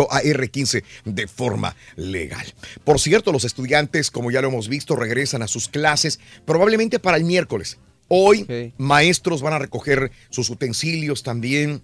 [0.10, 2.46] AR-15 de forma legal.
[2.84, 7.18] Por cierto, los estudiantes, como ya lo hemos visto, regresan a sus clases probablemente para
[7.18, 7.78] el miércoles.
[8.08, 11.82] Hoy, maestros van a recoger sus utensilios también,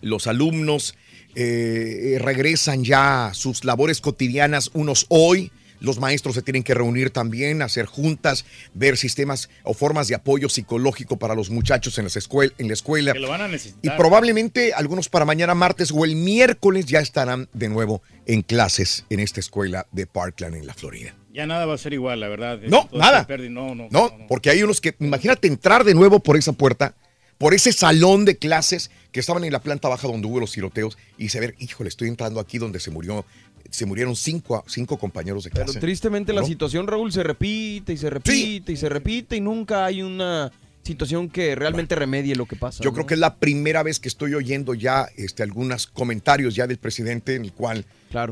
[0.00, 0.94] los alumnos.
[1.36, 5.50] eh, regresan ya a sus labores cotidianas, unos hoy.
[5.80, 8.44] Los maestros se tienen que reunir también, hacer juntas,
[8.74, 12.74] ver sistemas o formas de apoyo psicológico para los muchachos en, las escuel- en la
[12.74, 13.12] escuela.
[13.12, 13.96] Que lo van a Y necesitar.
[13.96, 19.20] probablemente algunos para mañana martes o el miércoles ya estarán de nuevo en clases en
[19.20, 21.14] esta escuela de Parkland en la Florida.
[21.32, 22.60] Ya nada va a ser igual, la verdad.
[22.68, 23.26] No, Todo nada.
[23.26, 23.88] perdi- No, no.
[23.90, 26.94] No, porque hay unos que, imagínate entrar de nuevo por esa puerta,
[27.38, 30.96] por ese salón de clases que estaban en la planta baja donde hubo los tiroteos
[31.18, 33.26] y saber, híjole, estoy entrando aquí donde se murió,
[33.74, 35.72] se murieron cinco, cinco compañeros de clase.
[35.72, 39.84] Pero tristemente la situación, Raúl, se repite y se repite y se repite y nunca
[39.84, 40.52] hay una
[40.84, 42.84] situación que realmente remedie lo que pasa.
[42.84, 42.94] Yo ¿no?
[42.94, 46.78] creo que es la primera vez que estoy oyendo ya este, algunos comentarios ya del
[46.78, 47.84] presidente en el cual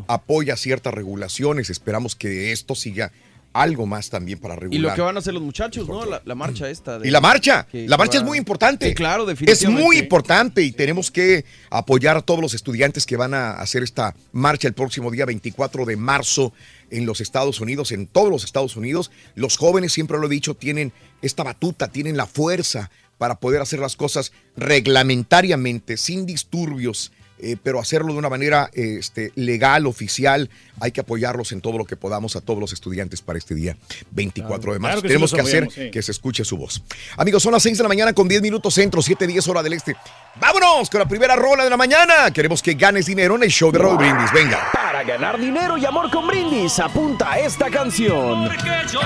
[0.07, 1.71] apoya ciertas regulaciones.
[1.71, 3.11] Esperamos que esto siga
[3.53, 4.79] algo más también para regular.
[4.79, 6.05] Y lo que van a hacer los muchachos, ¿no?
[6.07, 6.99] La, la marcha esta.
[6.99, 8.89] de- Y la marcha, que- la marcha va- es muy importante.
[8.89, 9.83] Sí, claro, Es definitivamente.
[9.85, 14.15] muy importante y tenemos que apoyar a todos los estudiantes que van a hacer esta
[14.33, 16.53] marcha el próximo día 24 de marzo
[16.91, 19.11] en los Estados Unidos, en todos los Estados Unidos.
[19.35, 20.93] Los jóvenes, siempre lo he dicho, tienen
[21.23, 27.13] esta batuta, tienen la fuerza para poder hacer las cosas reglamentariamente, sin disturbios.
[27.43, 30.49] Eh, pero hacerlo de una manera este, legal, oficial,
[30.81, 33.77] hay que apoyarlos en todo lo que podamos a todos los estudiantes para este día
[34.13, 34.93] 24 de marzo.
[34.93, 35.91] Claro que sí Tenemos que hacer sí.
[35.91, 36.83] que se escuche su voz.
[37.17, 39.73] Amigos, son las 6 de la mañana con 10 minutos centro, 7, 10 hora del
[39.73, 39.97] este.
[40.41, 42.31] Vámonos con la primera rola de la mañana.
[42.33, 44.33] Queremos que ganes dinero en el show de Raúl Brindis.
[44.33, 44.71] Venga.
[44.73, 48.45] Para ganar dinero y amor con brindis, apunta a esta canción.
[48.45, 49.01] Porque yo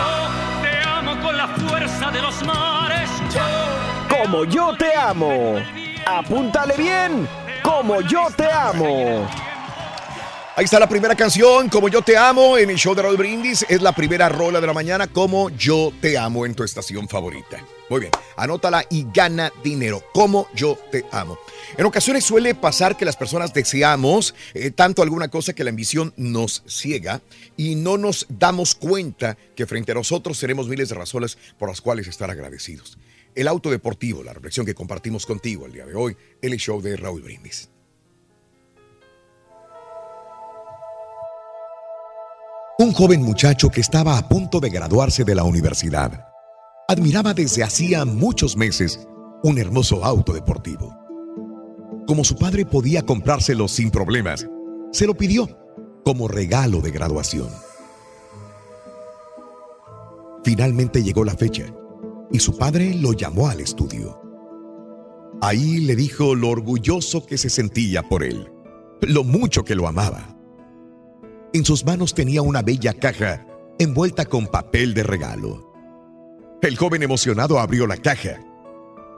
[0.62, 3.11] te amo con la fuerza de los mares.
[4.09, 5.57] Como yo te amo.
[6.07, 7.46] Apúntale bien.
[7.67, 9.29] Como yo te amo.
[10.55, 13.67] Ahí está la primera canción, Como yo te amo, en el show de Raúl Brindis.
[13.69, 17.59] Es la primera rola de la mañana, Como yo te amo, en tu estación favorita.
[17.91, 20.03] Muy bien, anótala y gana dinero.
[20.14, 21.39] Como yo te amo.
[21.77, 26.14] En ocasiones suele pasar que las personas deseamos eh, tanto alguna cosa que la ambición
[26.17, 27.21] nos ciega
[27.57, 31.81] y no nos damos cuenta que frente a nosotros tenemos miles de razones por las
[31.81, 32.97] cuales estar agradecidos.
[33.37, 36.97] El auto deportivo, la reflexión que compartimos contigo el día de hoy, el show de
[36.97, 37.68] Raúl Brindis.
[42.78, 46.28] Un joven muchacho que estaba a punto de graduarse de la universidad
[46.89, 49.07] admiraba desde hacía muchos meses
[49.43, 50.97] un hermoso auto deportivo.
[52.07, 54.47] Como su padre podía comprárselo sin problemas,
[54.93, 55.47] se lo pidió
[56.07, 57.51] como regalo de graduación.
[60.43, 61.66] Finalmente llegó la fecha
[62.31, 64.20] y su padre lo llamó al estudio.
[65.41, 68.51] Ahí le dijo lo orgulloso que se sentía por él,
[69.03, 70.37] lo mucho que lo amaba.
[71.53, 73.47] En sus manos tenía una bella caja
[73.79, 75.72] envuelta con papel de regalo.
[76.62, 78.41] El joven emocionado abrió la caja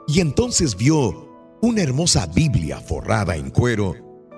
[0.07, 1.29] y entonces vio
[1.61, 3.95] una hermosa Biblia forrada en cuero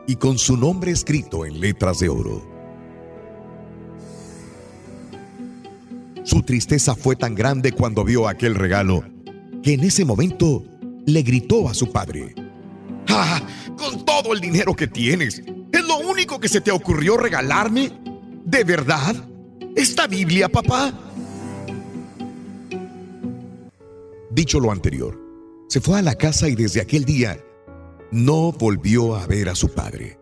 [0.07, 2.50] y con su nombre escrito en letras de oro.
[6.23, 9.03] Su tristeza fue tan grande cuando vio aquel regalo
[9.63, 10.63] que en ese momento
[11.05, 12.35] le gritó a su padre.
[13.09, 13.41] ¡Ah!
[13.77, 15.41] Con todo el dinero que tienes,
[15.71, 17.91] ¿es lo único que se te ocurrió regalarme?
[18.45, 19.15] ¿De verdad?
[19.75, 20.93] ¿Esta Biblia, papá?
[24.29, 25.19] Dicho lo anterior,
[25.67, 27.39] se fue a la casa y desde aquel día
[28.11, 30.19] no volvió a ver a su padre.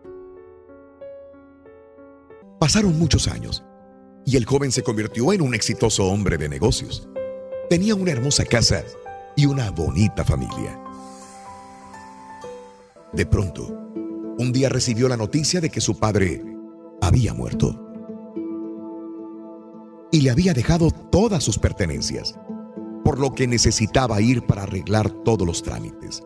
[2.58, 3.64] Pasaron muchos años
[4.24, 7.08] y el joven se convirtió en un exitoso hombre de negocios.
[7.68, 8.84] Tenía una hermosa casa
[9.36, 10.78] y una bonita familia.
[13.12, 13.66] De pronto,
[14.38, 16.42] un día recibió la noticia de que su padre
[17.00, 17.86] había muerto
[20.12, 22.38] y le había dejado todas sus pertenencias,
[23.04, 26.22] por lo que necesitaba ir para arreglar todos los trámites.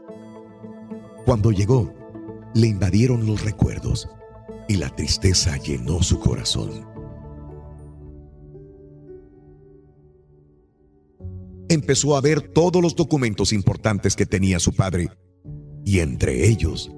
[1.25, 1.93] Cuando llegó,
[2.55, 4.09] le invadieron los recuerdos
[4.69, 6.94] y la tristeza llenó su corazón.
[11.69, 15.09] Empezó a ver todos los documentos importantes que tenía su padre
[15.85, 16.91] y entre ellos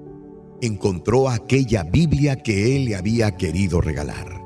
[0.60, 4.42] encontró aquella Biblia que él le había querido regalar.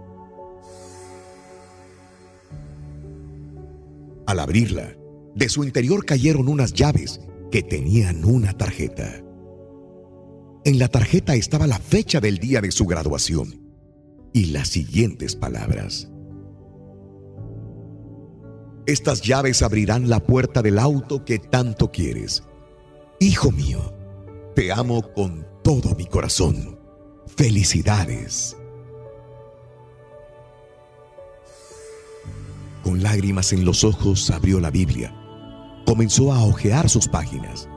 [4.27, 4.97] Al abrirla,
[5.35, 9.23] de su interior cayeron unas llaves que tenían una tarjeta.
[10.65, 13.61] En la tarjeta estaba la fecha del día de su graduación
[14.33, 16.11] y las siguientes palabras.
[18.91, 22.43] Estas llaves abrirán la puerta del auto que tanto quieres.
[23.21, 23.95] Hijo mío,
[24.57, 26.77] te amo con todo mi corazón.
[27.37, 28.57] Felicidades.
[32.83, 35.15] Con lágrimas en los ojos abrió la Biblia.
[35.87, 37.69] Comenzó a hojear sus páginas.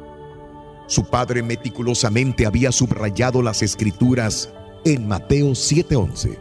[0.88, 4.52] Su padre meticulosamente había subrayado las escrituras
[4.84, 6.40] en Mateo 7:11.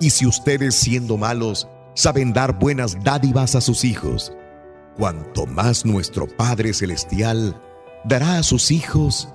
[0.00, 1.68] Y si ustedes siendo malos
[1.98, 4.32] saben dar buenas dádivas a sus hijos,
[4.96, 7.60] cuanto más nuestro Padre Celestial
[8.04, 9.28] dará a sus hijos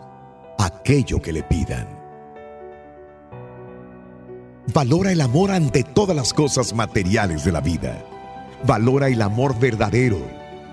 [0.58, 1.86] aquello que le pidan.
[4.74, 8.02] Valora el amor ante todas las cosas materiales de la vida.
[8.66, 10.26] Valora el amor verdadero,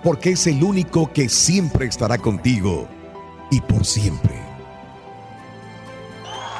[0.04, 2.86] porque es el único que siempre estará contigo
[3.50, 4.49] y por siempre.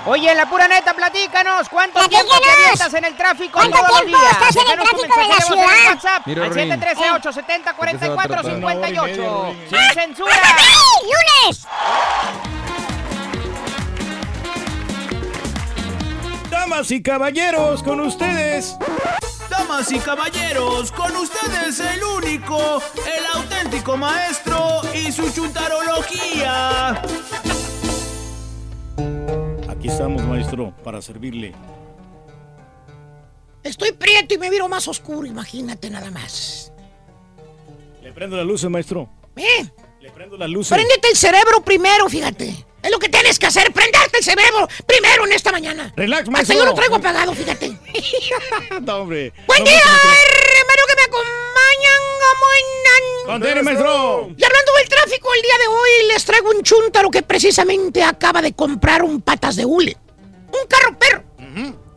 [0.07, 1.69] Oye, en la pura neta, platícanos.
[1.69, 4.33] ¿Cuánto tiempo te avientas en el tráfico ¿Cuánto todos los tiempo días?
[4.33, 5.67] estás en el tráfico de la voz en el ciudad?
[5.91, 6.71] WhatsApp Mira, al Rin.
[6.71, 9.55] 713-870-4458.
[9.69, 10.33] ¡Sin censura!
[11.03, 11.67] ¡Lunes!
[16.51, 18.77] Damas y caballeros, con ustedes.
[19.49, 27.01] Damas y caballeros, con ustedes el único, el auténtico maestro y su chuntarología.
[29.81, 31.55] Aquí estamos, maestro, para servirle.
[33.63, 36.71] Estoy prieto y me miro más oscuro, imagínate nada más.
[38.03, 39.09] Le prendo las luces, maestro.
[39.37, 39.65] ¿Eh?
[40.03, 40.77] Le prendo las luces.
[40.77, 42.67] Préndete el cerebro primero, fíjate.
[42.83, 45.91] Es lo que tienes que hacer, prenderte el cerebro primero en esta mañana.
[45.97, 46.59] Relax, Hasta maestro.
[46.59, 47.69] yo lo traigo apagado, fíjate.
[48.83, 49.33] no, hombre.
[49.47, 52.10] Buen No, día, hermano, que me acompañan.
[52.31, 52.47] ¿Cómo
[53.27, 53.65] andan?
[53.65, 54.31] Maestro.
[54.37, 58.43] Y hablando del tráfico, el día de hoy les traigo un chúntaro que precisamente acaba
[58.43, 59.97] de comprar un patas de hule.
[60.53, 61.25] Un carro perro.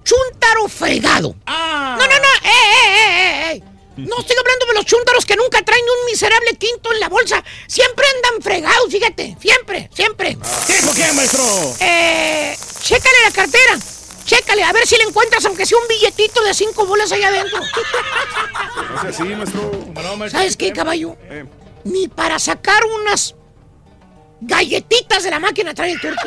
[0.03, 1.35] Chúntaro fregado.
[1.45, 1.95] Ah.
[1.97, 2.27] No, no, no.
[2.43, 3.63] ¡Eh, eh, eh, eh, eh!
[3.95, 7.43] No estoy hablando de los chúntaros que nunca traen un miserable quinto en la bolsa.
[7.67, 9.37] Siempre andan fregados, fíjate.
[9.39, 10.37] Siempre, siempre.
[10.67, 11.43] ¿Qué por qué, maestro?
[11.79, 13.79] Eh, chécale la cartera.
[14.25, 17.59] Chécale, a ver si le encuentras aunque sea un billetito de cinco bolas ahí adentro.
[17.59, 20.29] No sea así, maestro.
[20.29, 21.17] ¿Sabes qué, caballo?
[21.83, 23.35] Ni para sacar unas
[24.39, 26.21] galletitas de la máquina trae el turco.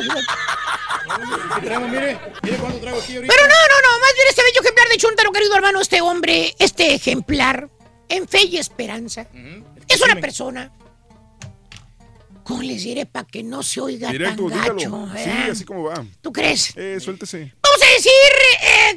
[1.63, 3.33] traemos, mire, mire cuánto traigo aquí ahorita.
[3.33, 6.55] Pero no, no, no, más bien este bello ejemplar de Chuntaro, querido hermano, este hombre,
[6.59, 7.69] este ejemplar,
[8.09, 9.27] en fe y esperanza,
[9.87, 10.71] es una persona.
[12.47, 14.75] ¿Cómo les diré para que no se oiga Directo, tan gacho?
[14.77, 15.09] dígalo.
[15.17, 15.47] Sí, eh?
[15.51, 16.05] así como va.
[16.21, 16.71] ¿Tú crees?
[16.77, 17.53] Eh, suéltese.
[17.61, 18.11] Vamos a decir,
[18.63, 18.95] eh,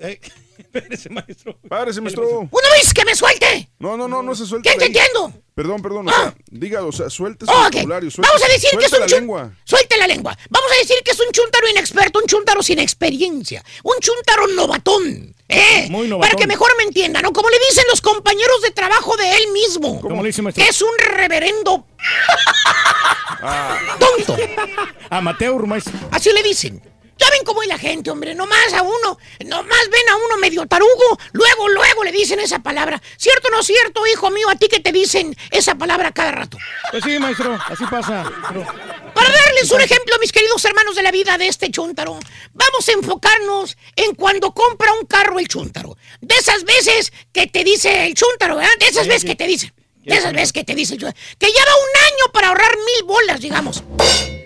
[0.00, 0.18] ay,
[0.58, 1.58] Espérese, maestro.
[1.68, 2.40] Párese, maestro.
[2.50, 3.68] una vez que me suelte.
[3.78, 4.70] No, no, no, no se suelte.
[4.70, 5.32] ¿Qué te entiendo?
[5.54, 6.08] Perdón, perdón.
[6.08, 8.10] O sea, dígalo, o sea, suelte su Oh, vocabulario.
[8.10, 9.50] suelte- Vamos a decir que es un la chun- lengua.
[9.64, 10.36] Suelte la lengua.
[10.50, 15.34] Vamos a decir que es un chuntaro inexperto, un chuntaro sin experiencia, un chuntaro novatón.
[15.48, 15.86] ¿Eh?
[15.90, 16.30] Muy novatón.
[16.30, 17.32] Para que mejor me entiendan, ¿no?
[17.32, 20.00] Como le dicen los compañeros de trabajo de él mismo.
[20.00, 20.62] ¿Cómo le dice, maestro?
[20.62, 21.86] Que es un reverendo
[23.42, 23.78] Ah.
[23.98, 24.36] tonto.
[25.10, 25.94] Amateur, maestro.
[26.10, 26.82] Así le dicen.
[27.18, 28.34] Ya ven cómo es la gente, hombre.
[28.34, 33.00] Nomás a uno, nomás ven a uno medio tarugo, luego, luego le dicen esa palabra.
[33.16, 34.48] ¿Cierto o no cierto, hijo mío?
[34.48, 36.58] A ti que te dicen esa palabra cada rato.
[36.90, 38.24] Pues sí, maestro, así pasa.
[39.14, 42.18] Para darles un ejemplo, mis queridos hermanos de la vida de este chúntaro,
[42.52, 45.96] vamos a enfocarnos en cuando compra un carro el chúntaro.
[46.20, 48.70] De esas veces que te dice el chúntaro, ¿verdad?
[48.78, 49.72] De esas veces que te dice.
[50.08, 51.00] De esas veces que te dice el.
[51.00, 53.82] Que lleva un año para ahorrar mil bolas, digamos.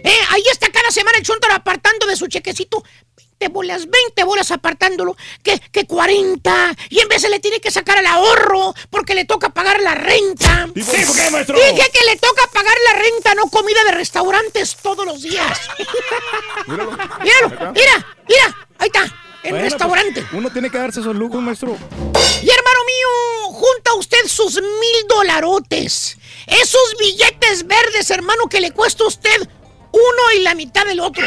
[0.05, 2.83] Eh, ahí está cada semana el chúntaro apartando de su chequecito
[3.17, 7.71] 20 bolas, 20 bolas apartándolo, que, que 40, y en vez se le tiene que
[7.71, 10.69] sacar al ahorro porque le toca pagar la renta.
[10.75, 11.57] Sí, ¿por qué, maestro?
[11.57, 15.61] Dije que le toca pagar la renta, no comida de restaurantes todos los días.
[16.67, 16.91] Míralo.
[17.23, 20.23] Míralo, mira, mira, ahí está, en Bueno, restaurante.
[20.23, 21.73] pues, uno tiene que darse esos lujos, maestro.
[21.73, 26.17] Y hermano mío, junta usted sus mil dolarotes.
[26.47, 29.49] Esos billetes verdes, hermano, que le cuesta a usted
[29.93, 31.25] uno y la mitad del otro.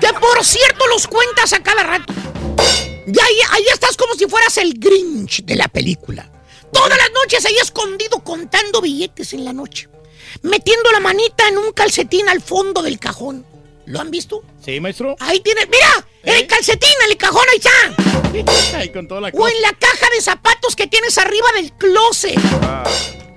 [0.00, 2.12] Que por cierto los cuentas a cada rato.
[3.06, 6.30] Y ahí, ahí estás como si fueras el Grinch de la película.
[6.72, 9.88] Todas las noches ahí escondido contando billetes en la noche.
[10.42, 13.44] Metiendo la manita en un calcetín al fondo del cajón.
[13.86, 14.42] ¿Lo han visto?
[14.64, 15.16] Sí, maestro.
[15.20, 18.78] Ahí tienes, mira, en el calcetín, en el cajón, ahí está.
[18.78, 22.38] Ahí con toda la O en la caja de zapatos que tienes arriba del closet.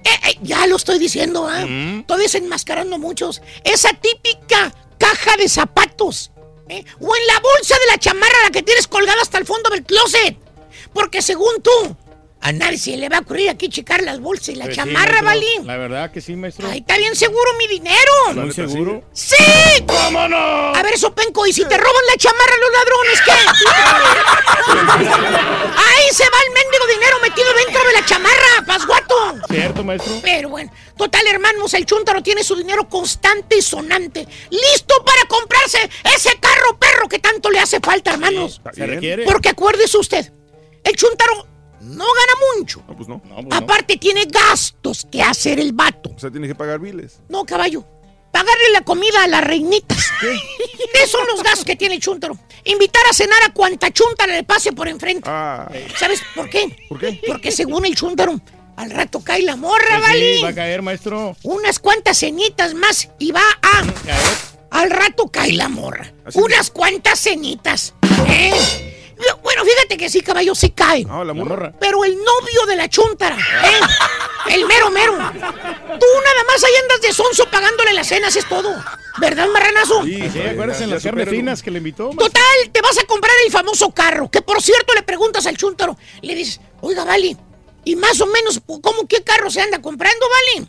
[0.03, 1.65] Eh, eh, ya lo estoy diciendo, ¿ah?
[2.05, 3.41] Todavía desenmascarando muchos.
[3.63, 6.31] Esa típica caja de zapatos.
[6.69, 6.83] ¿eh?
[6.99, 9.83] O en la bolsa de la chamarra la que tienes colgada hasta el fondo del
[9.83, 10.37] closet.
[10.93, 11.95] Porque según tú,
[12.45, 14.81] a nadie se le va a ocurrir aquí checar las bolsas y la Pues sí,
[14.81, 15.21] chamarra.
[15.21, 15.65] Balín.
[15.65, 16.67] La verdad que sí, maestro.
[16.67, 18.11] Ahí está bien seguro mi dinero.
[18.35, 19.01] ¿Muy seguro?
[19.13, 19.35] ¡Sí!
[19.87, 20.75] ¿Cómo no?
[20.75, 23.31] A ver, Sopenco, ¿y si te roban la chamarra los ladrones, qué?
[24.83, 29.15] Ahí se va el mendigo dinero metido dentro de la chamarra, pasguato.
[29.49, 30.13] ¿Cierto, maestro?
[30.21, 35.89] Pero bueno, total, hermanos, el chúntaro tiene su dinero constante y sonante, listo para comprarse
[36.13, 38.61] ese carro perro que tanto le hace falta, hermanos.
[38.73, 39.23] Se requiere.
[39.23, 40.33] Porque acuérdese usted,
[40.83, 41.52] el chúntaro
[41.83, 42.83] no gana mucho.
[42.87, 43.21] No, pues no.
[43.51, 46.11] Aparte tiene gastos que hacer el vato.
[46.15, 47.19] O sea, tiene que pagar biles.
[47.29, 47.85] No, caballo.
[48.31, 49.97] Pagarle la comida a las reinitas.
[50.95, 52.37] Esos son los gastos que tiene el chúntaro.
[52.63, 55.29] Invitar a cenar a cuanta chúntara le pase por enfrente.
[55.99, 56.75] ¿Sabes por qué?
[56.89, 57.21] ¿Por qué?
[57.27, 58.39] Porque según el chúntaro,
[58.75, 60.41] al rato cae la morra, Sí, ¿vale?
[60.43, 61.35] va a caer, maestro.
[61.43, 63.83] Unas cuantas cenitas más y va a...
[64.71, 66.11] Al rato cae la morra.
[66.33, 67.93] Unas cuantas cenitas.
[68.27, 68.92] ¿eh?
[69.41, 71.05] Bueno, fíjate que sí, caballo, sí cae.
[71.09, 71.73] Ah, la morra.
[71.79, 74.53] Pero el novio de la chuntara, ¿eh?
[74.53, 75.13] El mero mero.
[75.13, 78.73] Tú nada más ahí andas de sonso pagándole las cenas, es todo.
[79.19, 80.03] ¿Verdad, marranazo?
[80.03, 82.09] Sí, sí, acuérdense en las carnes finas que le invitó.
[82.09, 84.29] Total, te vas a comprar el famoso carro.
[84.29, 85.97] Que por cierto le preguntas al chuntaro.
[86.21, 87.37] Le dices, oiga, Vali,
[87.85, 90.67] y más o menos, ¿cómo qué carro se anda comprando, Vali?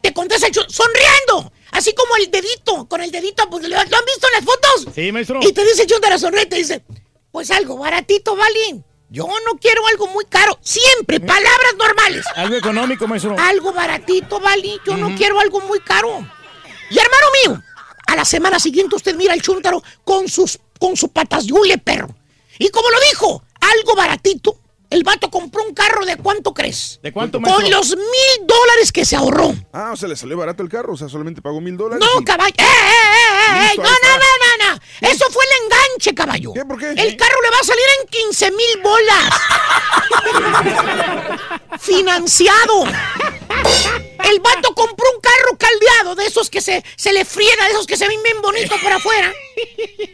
[0.00, 1.52] Te contesta el chuntaro, sonriendo.
[1.72, 4.94] Así como el dedito, con el dedito, pues, ¿lo han visto en las fotos?
[4.94, 5.40] Sí, maestro.
[5.42, 6.82] Y te dice el chuntaro, sonríe, te dice,
[7.30, 8.82] pues algo baratito, Vali.
[9.08, 10.56] Yo no quiero algo muy caro.
[10.62, 12.24] Siempre, palabras normales.
[12.36, 13.36] Algo económico, maestro.
[13.38, 14.80] Algo baratito, Vali.
[14.86, 16.08] Yo no quiero algo muy caro.
[16.90, 17.62] Y hermano mío,
[18.06, 22.08] a la semana siguiente usted mira el chúntaro con sus con su patas yule, perro.
[22.58, 24.59] Y como lo dijo, algo baratito.
[24.90, 26.98] El vato compró un carro de cuánto crees?
[27.00, 27.70] ¿De cuánto, Con maestro?
[27.78, 29.54] los mil dólares que se ahorró.
[29.72, 32.04] Ah, o sea, le salió barato el carro, o sea, solamente pagó mil dólares.
[32.12, 32.52] No, y- caballo.
[32.58, 33.68] ¡Eh, eh, eh, eh!
[33.68, 34.80] Listo, No, no, no, no, no.
[35.08, 36.52] Eso fue el enganche, caballo.
[36.52, 36.64] ¿Qué?
[36.64, 36.90] ¿Por qué?
[36.90, 39.30] El carro le va a salir en 15 mil bolas.
[41.80, 42.84] Financiado.
[44.24, 47.86] El vato compró un carro caldeado de esos que se, se le friega, de esos
[47.86, 49.32] que se ven bien bonitos por afuera.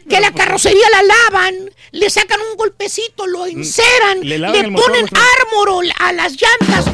[0.07, 5.85] Que la carrocería la lavan, le sacan un golpecito, lo enceran, Le motor, ponen ármor
[5.99, 6.85] a las llantas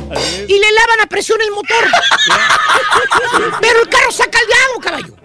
[0.47, 1.85] y le lavan a presión el motor.
[3.61, 5.15] Pero el carro está caldeado, caballo.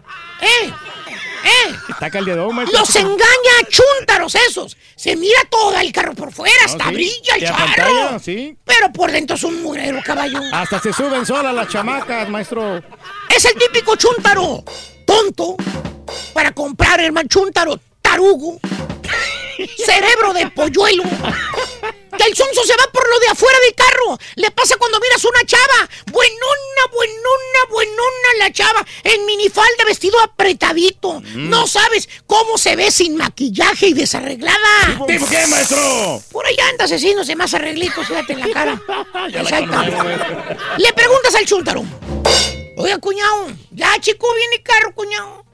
[0.43, 0.72] ¿Eh?
[1.49, 1.74] ¿Eh?
[1.88, 2.80] Está caldeado, maestro.
[2.80, 3.18] Los engaña
[3.70, 4.76] chúntaros esos.
[4.96, 6.94] Se mira todo el carro por fuera, hasta sí.
[6.94, 7.64] brilla el a charro.
[7.66, 8.57] pantalla, sí.
[8.64, 10.40] Pero por dentro es un mugrero, caballo.
[10.53, 12.82] Hasta se suben solas las chamacas, maestro.
[13.34, 14.62] Es el típico chúntaro.
[15.07, 15.57] Tonto.
[16.32, 17.78] Para comprar, hermano, chúntaro.
[18.03, 18.59] Tarugo.
[19.84, 21.03] Cerebro de polluelo.
[22.16, 24.18] Que el sonso se va por lo de afuera del carro.
[24.36, 25.88] Le pasa cuando miras una chava.
[26.11, 28.86] Buenona, buenona, buenona la chava.
[29.04, 31.20] En minifalda, vestido apretadito.
[31.34, 35.04] No sabes cómo se ve sin maquillaje y desarreglada.
[35.06, 36.22] ¿Tipo qué, maestro?
[36.30, 38.82] Por ahí anda asesino, se más arreglitos, fíjate en la cara.
[40.78, 41.84] Le preguntas al chúntaro.
[42.76, 45.44] Oiga, cuñado, ya chico viene carro, cuñado.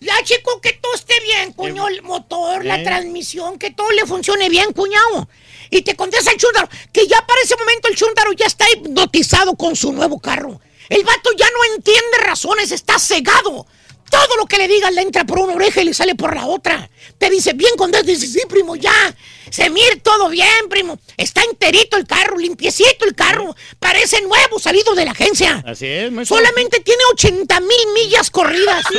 [0.00, 2.84] Ya chico, que todo esté bien, cuñado, el motor, la ¿Eh?
[2.84, 5.28] transmisión, que todo le funcione bien, cuñado.
[5.70, 9.54] Y te contesta el chúntaro, que ya para ese momento el chúntaro ya está hipnotizado
[9.54, 10.60] con su nuevo carro.
[10.88, 13.66] El vato ya no entiende razones, está cegado.
[14.10, 16.46] Todo lo que le digas le entra por una oreja y le sale por la
[16.46, 16.88] otra.
[17.18, 18.92] Te dice, bien contento, dice, sí, primo, ya.
[19.50, 20.98] Se mira todo bien, primo.
[21.16, 23.56] Está enterito el carro, limpiecito el carro.
[23.80, 25.62] Parece nuevo, salido de la agencia.
[25.66, 26.36] Así es, maestro.
[26.36, 28.84] Solamente tiene 80 mil millas corridas.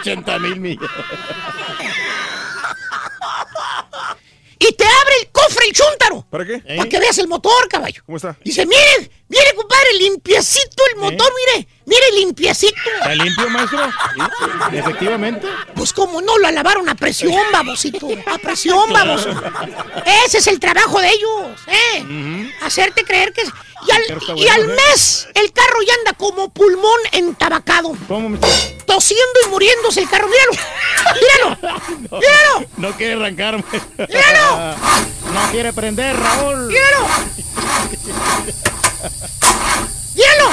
[0.00, 0.90] 80 mil millas.
[4.62, 6.26] Y te abre el cofre el chúntaro.
[6.28, 6.58] ¿Para qué?
[6.58, 8.02] Para que veas el motor, caballo.
[8.04, 8.36] ¿Cómo está?
[8.44, 11.66] Dice, mire, mire, compadre, limpiecito el motor, mire.
[11.90, 12.72] Mire, limpiecito.
[12.98, 13.80] ¿Está limpio, maestro?
[14.70, 15.48] Sí, efectivamente.
[15.74, 18.08] Pues como no, lo lavaron a presión, babosito.
[18.32, 19.28] A presión, baboso.
[20.24, 22.48] Ese es el trabajo de ellos, ¿eh?
[22.62, 23.42] Hacerte creer que...
[23.42, 23.50] es-
[23.86, 24.02] Y al,
[24.38, 24.76] y ¿eh?
[24.88, 27.96] mes, el carro ya anda como pulmón entabacado.
[28.06, 28.50] ¿Cómo, maestro?
[28.86, 30.28] Tosiendo y muriéndose el carro.
[30.28, 30.52] Míralo,
[31.58, 31.88] míralo,
[32.20, 34.06] míralo, No quiere arrancar, maestro.
[34.06, 34.76] Míralo.
[35.34, 36.66] No quiere prender, Raúl.
[36.68, 37.06] míralo.
[40.14, 40.50] ¡Míralo!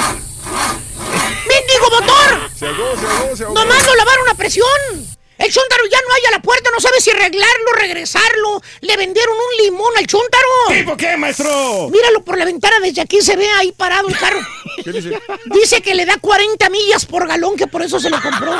[1.46, 2.50] ¡Mendigo motor!
[2.54, 3.54] Se ahogó, se ahogó, se ahogó.
[3.54, 5.17] Nomás lo lavaron a presión.
[5.38, 8.60] El chúntaro ya no hay a la puerta, no sabe si arreglarlo, regresarlo.
[8.80, 10.46] Le vendieron un limón al chúntaro.
[10.68, 11.88] ¿Tipo qué, maestro?
[11.90, 14.40] Míralo por la ventana, desde aquí se ve ahí parado el carro.
[14.84, 15.18] ¿Qué dice?
[15.46, 18.52] Dice que le da 40 millas por galón, que por eso se lo compró.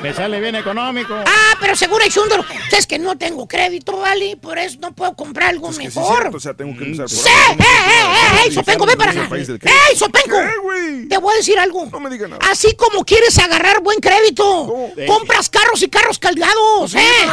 [0.00, 1.14] Me sale bien económico.
[1.14, 2.44] Ah, pero seguro el chúntaro.
[2.76, 4.36] Es que no tengo crédito, ¿vale?
[4.36, 6.18] Por eso no puedo comprar algo Es que sí es mejor.
[6.18, 7.28] cierto, o sea, tengo que empezar por ¡Sí!
[7.28, 8.42] ¡Eh, eh, eh!
[8.46, 9.28] ¡Ey, Sopenco, ven para acá!
[9.36, 10.36] ¡Ey, Sopenco!
[10.38, 11.08] ¿Qué, güey?
[11.08, 11.86] Te voy a decir algo.
[11.90, 12.44] No me diga nada.
[12.50, 17.28] Así como quieres agarrar buen crédito, compras carros y carros caldeados, ¿eh?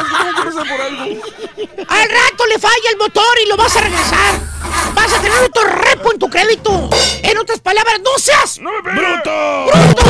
[1.88, 4.40] Al rato le falla el motor y lo vas a regresar.
[4.94, 6.90] Vas a tener otro repo en tu crédito.
[7.24, 9.00] En otras palabras, no seas ¡No me pegue!
[9.00, 9.66] ¡Bruto!
[9.66, 10.06] bruto.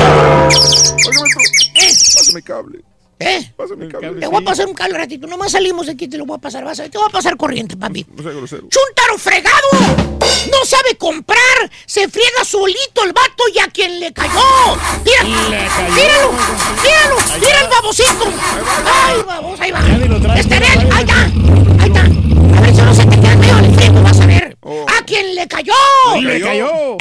[1.19, 1.41] Maestro,
[1.75, 1.93] ¿Eh?
[2.15, 2.83] pásame cable.
[3.21, 3.53] ¿Eh?
[3.55, 4.19] Pásame cable.
[4.19, 5.27] Te voy a pasar un cable ratito.
[5.27, 6.63] Nomás salimos de aquí, te lo voy a pasar.
[6.63, 8.05] Vas a ver, te voy a pasar corriente, papi.
[8.15, 8.67] No sea grosero.
[8.69, 9.67] ¡Chuntaro fregado!
[10.51, 11.39] No sabe comprar.
[11.85, 14.39] Se friega solito el vato y a quien le cayó.
[15.05, 15.93] Mira, Le cayó.
[15.95, 16.31] míralo,
[16.83, 18.25] míralo, mira el babosito.
[18.85, 19.79] Ay, babos, ahí va.
[20.39, 22.57] Estaré ya ahí, está, ahí está.
[22.57, 24.57] A ver si no se te queda medio el friego, vas a ver.
[24.61, 24.85] Oh.
[24.87, 25.73] A quien le cayó.
[26.21, 26.97] Le cayó.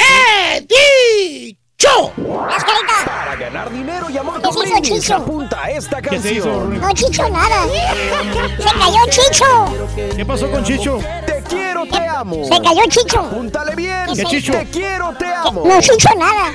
[1.81, 2.13] ¡Cho!
[2.15, 2.93] ¡Es correcto!
[3.07, 4.43] Para ganar dinero y amor
[4.83, 5.15] Chicho?
[5.15, 6.23] apunta esta canción.
[6.23, 7.67] ¿Qué hizo, No, Chicho, nada.
[8.59, 10.15] ¡Se cayó Chicho!
[10.15, 10.99] ¿Qué pasó con Chicho?
[11.25, 12.45] Te quiero, te amo.
[12.45, 13.21] Se cayó Chicho.
[13.21, 14.09] Apúntale bien.
[14.13, 14.53] Chicho?
[14.53, 15.63] Te quiero, te amo.
[15.65, 16.53] No, Chicho, nada.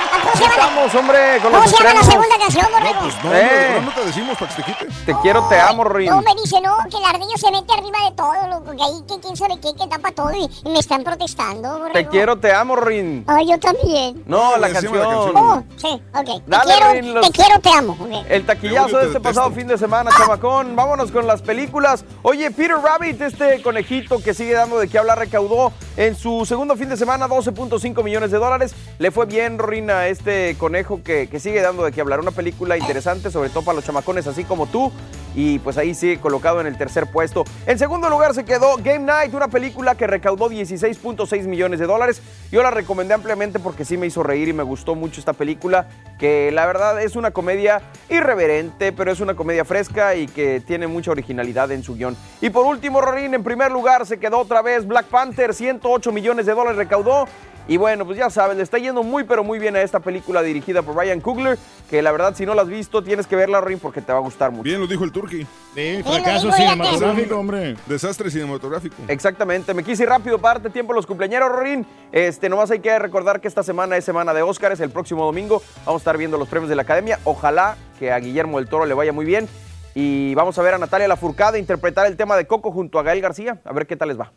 [0.11, 2.99] ¿Cómo se llama, Estamos, hombre, con ¿Cómo los se llama la segunda canción, borrego?
[3.01, 3.71] Pues no, Eh.
[3.75, 4.85] no, no te decimos para que te quite.
[5.05, 6.09] Te quiero, te amo, Rorín.
[6.09, 9.01] No, me dice, no, que el ardillo se mete arriba de todo, loco, que ahí,
[9.07, 11.93] que quién sabe qué, que tapa todo, y, y me están protestando, borrego.
[11.93, 13.23] Te quiero, te amo, Rorín.
[13.27, 14.23] Ay, yo también.
[14.25, 14.97] No, la canción.
[14.97, 15.35] la canción.
[15.35, 16.43] Oh, sí, ok.
[16.45, 17.97] Dale, te, quiero, Rin, los- te quiero, te amo.
[17.99, 18.25] ok.
[18.29, 19.21] El taquillazo de te este detesto.
[19.21, 20.75] pasado fin de semana, chamacón.
[20.75, 22.03] Vámonos con las películas.
[22.23, 26.75] Oye, Peter Rabbit, este conejito que sigue dando de qué hablar, recaudó en su segundo
[26.75, 28.73] fin de semana 12.5 millones de dólares.
[28.99, 32.19] Le fue bien, Rina, este conejo que, que sigue dando de qué hablar.
[32.19, 34.91] Una película interesante, sobre todo para los chamacones así como tú.
[35.35, 37.43] Y pues ahí sigue colocado en el tercer puesto.
[37.65, 42.21] En segundo lugar se quedó Game Night, una película que recaudó 16.6 millones de dólares.
[42.51, 45.87] Yo la recomendé ampliamente porque sí me hizo reír y me gustó mucho esta película,
[46.19, 50.87] que la verdad es una comedia irreverente, pero es una comedia fresca y que tiene
[50.87, 52.17] mucha originalidad en su guion.
[52.41, 56.45] Y por último, Rorín, en primer lugar se quedó otra vez Black Panther, 108 millones
[56.45, 57.25] de dólares recaudó.
[57.67, 60.41] Y bueno, pues ya sabes, le está yendo muy pero muy bien a esta película
[60.41, 61.57] dirigida por Ryan Coogler,
[61.89, 64.17] que la verdad si no la has visto tienes que verla, Rorín, porque te va
[64.17, 64.63] a gustar mucho.
[64.63, 65.47] Bien lo dijo el Turqui.
[65.73, 67.75] Sí, fracaso cinematográfico, hombre.
[67.85, 68.95] Desastre cinematográfico.
[69.07, 71.85] Exactamente, me quise ir rápido para darte tiempo a los cumpleaños, Rorín.
[72.11, 75.61] Este, nomás hay que recordar que esta semana es semana de Óscares, el próximo domingo
[75.85, 77.19] vamos a estar viendo los premios de la Academia.
[77.23, 79.47] Ojalá que a Guillermo del Toro le vaya muy bien.
[79.93, 83.21] Y vamos a ver a Natalia Lafourcade interpretar el tema de Coco junto a Gael
[83.21, 84.31] García, a ver qué tal les va.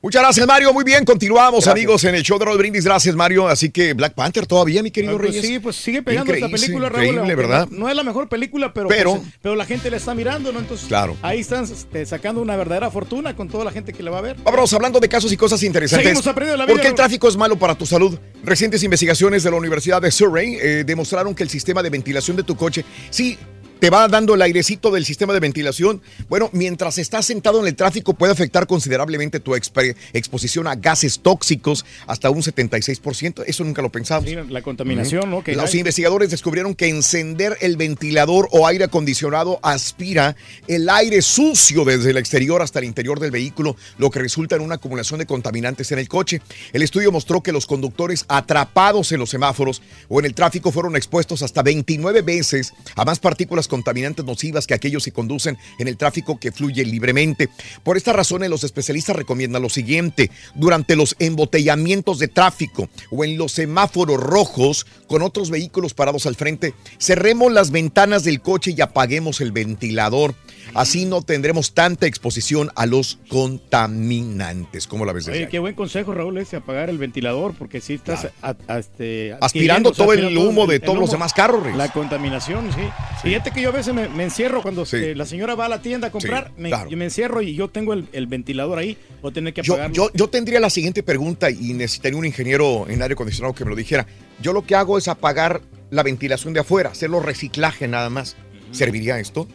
[0.00, 0.72] Muchas gracias, Mario.
[0.72, 1.72] Muy bien, continuamos, Gracias.
[1.72, 2.84] amigos, en el show de Roll Brindis.
[2.84, 3.48] Gracias, Mario.
[3.48, 5.44] Así que Black Panther todavía, mi querido Ah, pues Reyes.
[5.44, 7.04] sí, pues sigue pegando esta película, Raúl.
[7.06, 7.66] increíble, ¿verdad?
[7.68, 10.52] No, no es la mejor película, pero, Pero- pues, pero la gente la está mirando,
[10.52, 10.60] ¿no?
[10.60, 11.16] Entonces, Claro.
[11.20, 14.22] ahí están este, sacando una verdadera fortuna con toda la gente que la va a
[14.22, 14.36] ver.
[14.44, 16.06] Vámonos hablando de casos y cosas interesantes.
[16.06, 18.16] Seguimos aprendiendo la vida, ¿Por qué el tráfico es malo para tu salud?
[18.44, 22.44] Recientes investigaciones de la Universidad de Surrey eh, demostraron que el sistema de ventilación de
[22.44, 23.36] tu coche sí
[23.80, 26.02] te va dando el airecito del sistema de ventilación.
[26.28, 31.20] Bueno, mientras estás sentado en el tráfico puede afectar considerablemente tu exp- exposición a gases
[31.20, 33.44] tóxicos hasta un 76%.
[33.46, 34.28] Eso nunca lo pensamos.
[34.28, 35.44] Sí, la contaminación, ¿no?
[35.44, 35.80] Que Los hay.
[35.80, 40.34] investigadores descubrieron que encender el ventilador o aire acondicionado aspira
[40.66, 44.62] el aire sucio desde el exterior hasta el interior del vehículo, lo que resulta en
[44.62, 46.40] una acumulación de contaminantes en el coche.
[46.72, 50.96] El estudio mostró que los conductores atrapados en los semáforos o en el tráfico fueron
[50.96, 55.96] expuestos hasta 29 veces a más partículas contaminantes nocivas que aquellos que conducen en el
[55.96, 57.48] tráfico que fluye libremente.
[57.84, 63.36] Por esta razón, los especialistas recomiendan lo siguiente: durante los embotellamientos de tráfico o en
[63.36, 68.80] los semáforos rojos con otros vehículos parados al frente, cerremos las ventanas del coche y
[68.80, 70.34] apaguemos el ventilador.
[70.74, 74.86] Así no tendremos tanta exposición a los contaminantes.
[74.86, 75.28] ¿Cómo la ves?
[75.28, 79.34] Oye, qué buen consejo, Raúl, ese apagar el ventilador, porque si estás a- a- este,
[79.40, 81.12] Aspirando todo el humo de todos los humo.
[81.18, 81.76] demás carros, Reyes.
[81.78, 82.80] La contaminación, sí.
[83.22, 85.82] Fíjate que yo a veces me, me encierro cuando eh, la señora va a la
[85.82, 86.90] tienda a comprar, Sí, me, claro.
[86.90, 89.94] yo me encierro y yo tengo el, el ventilador ahí, o tener que Yo, apagarlo.
[89.96, 93.70] yo, yo tendría la siguiente pregunta y necesitaría un ingeniero en aire acondicionado que me
[93.70, 94.06] lo dijera.
[94.40, 95.60] Yo lo que hago es apagar
[95.90, 98.36] la ventilación de afuera, hacerlo reciclaje nada más.
[98.70, 99.48] ¿Serviría esto?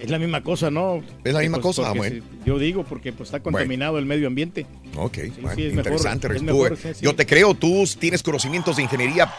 [0.00, 1.02] Es la misma cosa, ¿no?
[1.24, 2.16] Es la misma Pues, cosa, ah, bueno.
[2.16, 4.66] si- yo digo porque pues, está contaminado el medio ambiente.
[4.96, 6.26] Ok, bueno, sí, es mejor, interesante.
[6.36, 7.04] es mejor, sí, sí.
[7.04, 9.32] Yo te creo, tú tienes conocimientos de ingeniería.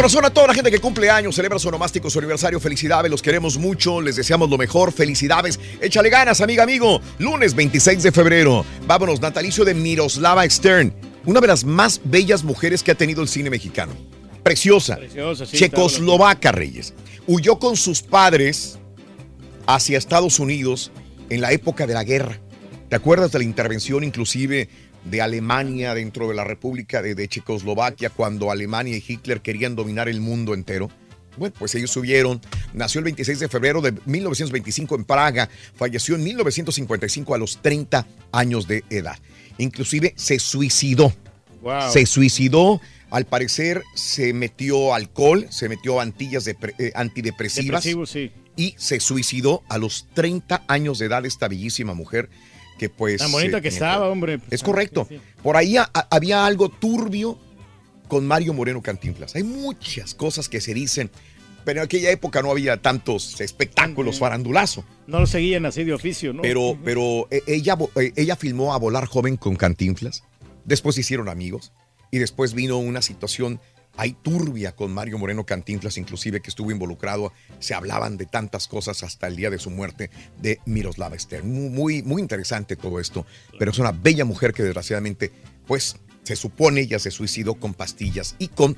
[0.04, 3.22] Corazón a toda la gente que cumple años, celebra su onomástico, su aniversario, felicidades, los
[3.22, 7.00] queremos mucho, les deseamos lo mejor, felicidades, échale ganas, amiga, amigo.
[7.16, 10.94] Lunes 26 de febrero, vámonos, natalicio de Miroslava Stern,
[11.24, 13.94] una de las más bellas mujeres que ha tenido el cine mexicano.
[14.42, 16.92] Preciosa, Preciosa, sí, checoslovaca, Reyes.
[17.26, 18.78] Huyó con sus padres
[19.66, 20.92] hacia Estados Unidos
[21.30, 22.38] en la época de la guerra.
[22.90, 24.68] ¿Te acuerdas de la intervención inclusive
[25.04, 30.08] de Alemania dentro de la República de, de Checoslovaquia cuando Alemania y Hitler querían dominar
[30.08, 30.90] el mundo entero?
[31.36, 32.40] Bueno, pues ellos subieron.
[32.74, 35.48] Nació el 26 de febrero de 1925 en Praga.
[35.74, 39.18] Falleció en 1955 a los 30 años de edad.
[39.58, 41.12] Inclusive se suicidó.
[41.62, 41.90] Wow.
[41.90, 42.80] Se suicidó.
[43.10, 48.32] Al parecer se metió alcohol, se metió antillas depre- eh, antidepresivas sí.
[48.56, 52.28] y se suicidó a los 30 años de edad esta bellísima mujer
[52.78, 53.18] que pues...
[53.18, 54.38] Tan bonita eh, que estaba, hombre.
[54.38, 55.08] Pues, Es correcto.
[55.42, 57.38] Por ahí a- a- había algo turbio
[58.08, 59.34] con Mario Moreno Cantinflas.
[59.36, 61.10] Hay muchas cosas que se dicen,
[61.64, 64.84] pero en aquella época no había tantos espectáculos farandulazo.
[65.06, 66.42] No lo seguían así de oficio, ¿no?
[66.42, 70.24] Pero, pero eh, ella, eh, ella filmó a volar joven con Cantinflas.
[70.64, 71.72] Después se hicieron amigos.
[72.10, 73.60] y después vino una situación
[73.96, 77.32] ahí turbia con Mario Moreno Cantinflas, inclusive que estuvo involucrado.
[77.58, 81.48] Se hablaban de tantas cosas hasta el día de su muerte de Miroslava Stern.
[81.72, 83.26] Muy, muy, interesante todo esto,
[83.58, 85.32] pero es una bella mujer que desgraciadamente,
[85.66, 88.76] pues, se supone ya se suicidó con pastillas y con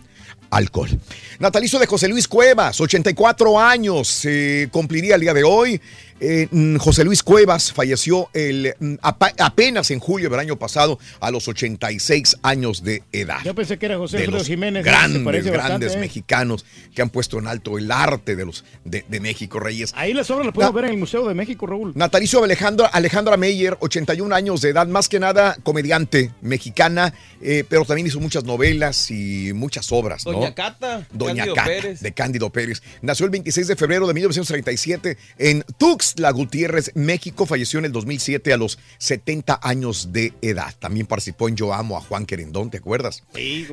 [0.50, 1.00] alcohol.
[1.38, 5.80] Natalicio de José Luis Cuevas, 84 años, se cumpliría el día de hoy.
[6.20, 11.30] Eh, mm, José Luis Cuevas falleció el, mm, apenas en julio del año pasado a
[11.30, 13.38] los 86 años de edad.
[13.44, 14.84] Yo pensé que era José Alfredo Jiménez.
[14.84, 15.96] grandes, grandes bastante, ¿eh?
[15.98, 16.64] mexicanos
[16.94, 19.92] que han puesto en alto el arte de los de, de México, Reyes.
[19.94, 21.92] Ahí las obras las podemos ver en el Museo de México, Raúl.
[21.94, 27.12] Natalicio Alejandra, Alejandra Meyer, 81 años de edad, más que nada comediante mexicana,
[27.42, 30.24] eh, pero también hizo muchas novelas y muchas obras.
[30.24, 30.32] ¿no?
[30.32, 31.06] Doña Cata.
[31.12, 32.00] Doña Cándido Cata, Pérez.
[32.00, 32.82] de Cándido Pérez.
[33.02, 35.64] Nació el 26 de febrero de 1937 en
[36.06, 37.46] Tuxtla Gutiérrez, México.
[37.46, 40.72] Falleció en el 2007 a los 70 años de edad.
[40.78, 43.24] También participó en Yo Amo a Juan Querendón, ¿te acuerdas?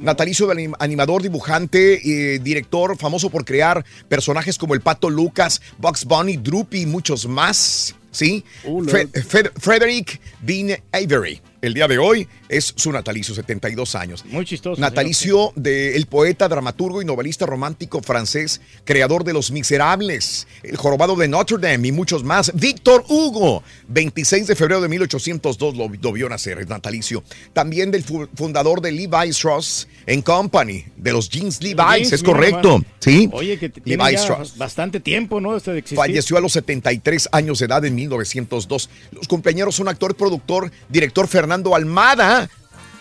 [0.02, 5.62] Natalicio del anim- animador, dibujante, eh, director, famoso por crear personajes como el Pato Lucas,
[5.78, 7.96] Bugs Bunny, Droopy y muchos más.
[8.12, 8.44] ¿Sí?
[9.24, 11.42] Fred- Frederick Bean Avery.
[11.64, 14.26] El día de hoy es su natalicio, 72 años.
[14.26, 14.82] Muy chistoso.
[14.82, 21.30] Natalicio del poeta, dramaturgo y novelista romántico francés, creador de Los Miserables, El Jorobado de
[21.30, 22.52] Notre Dame y muchos más.
[22.54, 27.24] Víctor Hugo, 26 de febrero de 1802 lo, lo vio nacer, es natalicio.
[27.54, 32.24] También del fu- fundador de Levi Strauss and Company, de los jeans Levi's, James, es
[32.24, 32.82] correcto.
[33.00, 33.30] ¿Sí?
[33.32, 34.58] Oye, que tiene Levi Strauss.
[34.58, 35.56] bastante tiempo, ¿no?
[35.56, 35.82] Este de.
[35.82, 38.90] Falleció a los 73 años de edad en 1902.
[39.14, 42.50] Los compañeros son actor, productor, director Fernando Almada.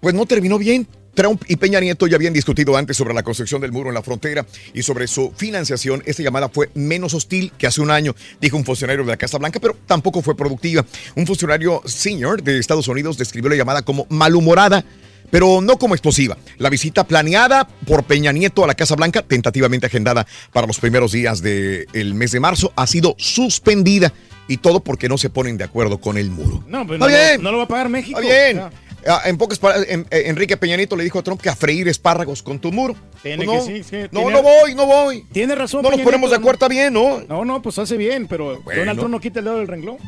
[0.00, 0.86] pues, no terminó bien.
[1.14, 4.02] Trump y Peña Nieto ya habían discutido antes sobre la construcción del muro en la
[4.02, 6.02] frontera y sobre su financiación.
[6.06, 9.38] Esta llamada fue menos hostil que hace un año, dijo un funcionario de la Casa
[9.38, 10.84] Blanca, pero tampoco fue productiva.
[11.16, 14.84] Un funcionario senior de Estados Unidos describió la llamada como malhumorada
[15.30, 16.36] pero no como explosiva.
[16.58, 21.12] La visita planeada por Peña Nieto a la Casa Blanca, tentativamente agendada para los primeros
[21.12, 24.12] días del mes de marzo, ha sido suspendida.
[24.50, 26.64] Y todo porque no se ponen de acuerdo con el muro.
[26.66, 27.36] No, Está no, bien.
[27.36, 28.18] lo- no lo va a pagar México.
[28.18, 28.60] Está bien.
[29.06, 31.54] Ah, En pocas palabras, en- eh, Enrique Peña Nieto le dijo a Trump que a
[31.54, 32.96] freír espárragos con tu muro.
[33.22, 35.24] Tiene Pues que no, sí, sí, no, tiene- no voy, no voy.
[35.32, 35.82] Tiene razón.
[35.82, 37.20] No nos Peña ponemos Nieto, de acuerdo, está bien, ¿no?
[37.28, 38.80] No, no, pues hace bien, pero Bueno.
[38.80, 39.98] Donald Trump no quita el dedo del renglón.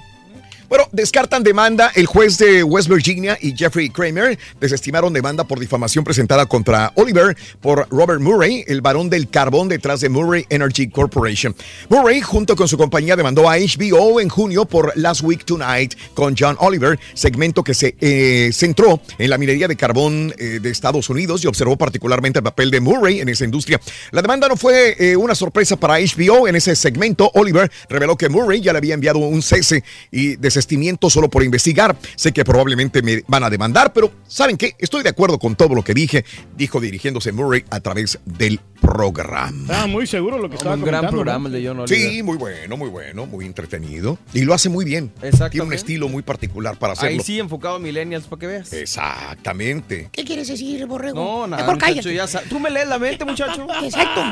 [0.70, 1.90] Bueno, descartan demanda.
[1.96, 7.36] El juez de West Virginia y Jeffrey Kramer desestimaron demanda por difamación presentada contra Oliver
[7.60, 11.56] por Robert Murray, el varón del carbón detrás de Murray Energy Corporation.
[11.88, 16.36] Murray, junto con su compañía, demandó a HBO en junio por Last Week Tonight con
[16.38, 21.10] John Oliver, segmento que se eh, centró en la minería de carbón eh, de Estados
[21.10, 23.80] Unidos y observó particularmente el papel de Murray en esa industria.
[24.12, 26.46] La demanda no fue eh, una sorpresa para HBO.
[26.46, 31.08] En ese segmento, Oliver reveló que Murray ya le había enviado un cese y desestimiento
[31.10, 31.96] solo por investigar.
[32.16, 34.76] Sé que probablemente me van a demandar, pero ¿saben qué?
[34.78, 36.24] Estoy de acuerdo con todo lo que dije,
[36.56, 39.62] dijo dirigiéndose Murray a través del programa.
[39.62, 41.54] Estaba muy seguro lo que estaba Un gran comentando, programa ¿no?
[41.54, 42.12] el de John Oliver.
[42.12, 44.18] Sí, muy bueno, muy bueno, muy entretenido.
[44.32, 45.12] Y lo hace muy bien.
[45.50, 47.18] Tiene un estilo muy particular para hacerlo.
[47.18, 48.72] Ahí sí enfocado a millennials para que veas.
[48.72, 50.08] Exactamente.
[50.12, 51.14] ¿Qué quieres decir, borrego?
[51.22, 52.14] No, nada, Mejor cállate.
[52.14, 53.66] ya ¿Tú me lees la mente, muchacho?
[53.82, 54.22] Exacto.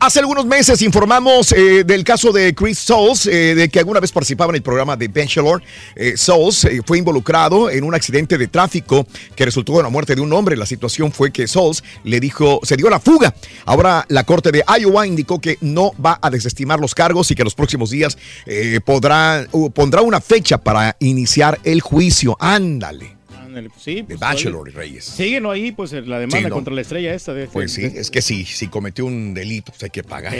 [0.00, 4.12] Hace algunos meses informamos eh, del caso de Chris Souls, eh, de que alguna vez
[4.12, 5.62] participaba en el programa de Bachelor.
[5.96, 10.14] Eh, Souls eh, fue involucrado en un accidente de tráfico que resultó en la muerte
[10.14, 10.56] de un hombre.
[10.56, 13.34] La situación fue que Souls le dijo, se dio la fuga.
[13.64, 17.44] Ahora la corte de Iowa indicó que no va a desestimar los cargos y que
[17.44, 22.36] los próximos días eh, podrá, pondrá una fecha para iniciar el juicio.
[22.40, 23.13] Ándale.
[23.54, 25.04] Ándale, Sí, pues, Bachelor, oye, Reyes.
[25.04, 26.50] Síguelo ahí, pues la demanda Sí, ¿no?
[26.50, 27.32] contra la estrella esta.
[27.32, 30.34] De, Pues sí, de- es que sí, si cometió un delito, pues hay que pagar.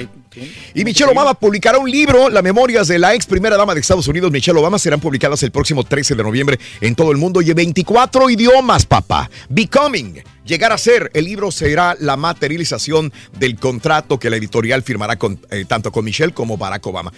[0.75, 4.09] Y Michelle Obama publicará un libro, las memorias de la ex primera dama de Estados
[4.09, 7.51] Unidos, Michelle Obama, serán publicadas el próximo 13 de noviembre en todo el mundo y
[7.51, 9.31] en 24 idiomas, papá.
[9.49, 10.21] Becoming.
[10.45, 15.39] Llegar a ser, el libro será la materialización del contrato que la editorial firmará con,
[15.53, 17.12] eh, tanto con Michelle como Barack Obama.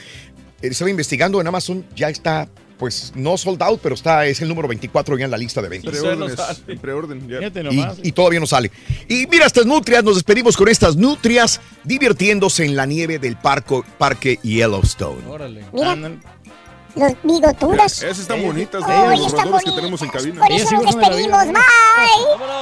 [0.60, 2.48] Eh, Estaba investigando en Amazon, ya está,
[2.78, 5.68] pues no sold out, pero está, es el número 24 ya en la lista de
[5.68, 5.92] ventas.
[5.92, 7.40] Preórdenes, en preorden, ya.
[7.70, 8.70] Y, y todavía no sale.
[9.08, 13.84] Y mira estas nutrias, nos despedimos con estas nutrias divirtiéndose en la nieve del parco,
[13.98, 15.22] parque Yellowstone.
[15.72, 15.96] Mira,
[16.96, 18.02] los bigotudos.
[18.02, 19.10] Esas están bonitas, ¿no?
[19.10, 20.40] Los están que tenemos en cabina.
[20.40, 21.46] Por eso nos despedimos.
[21.46, 21.56] Bye.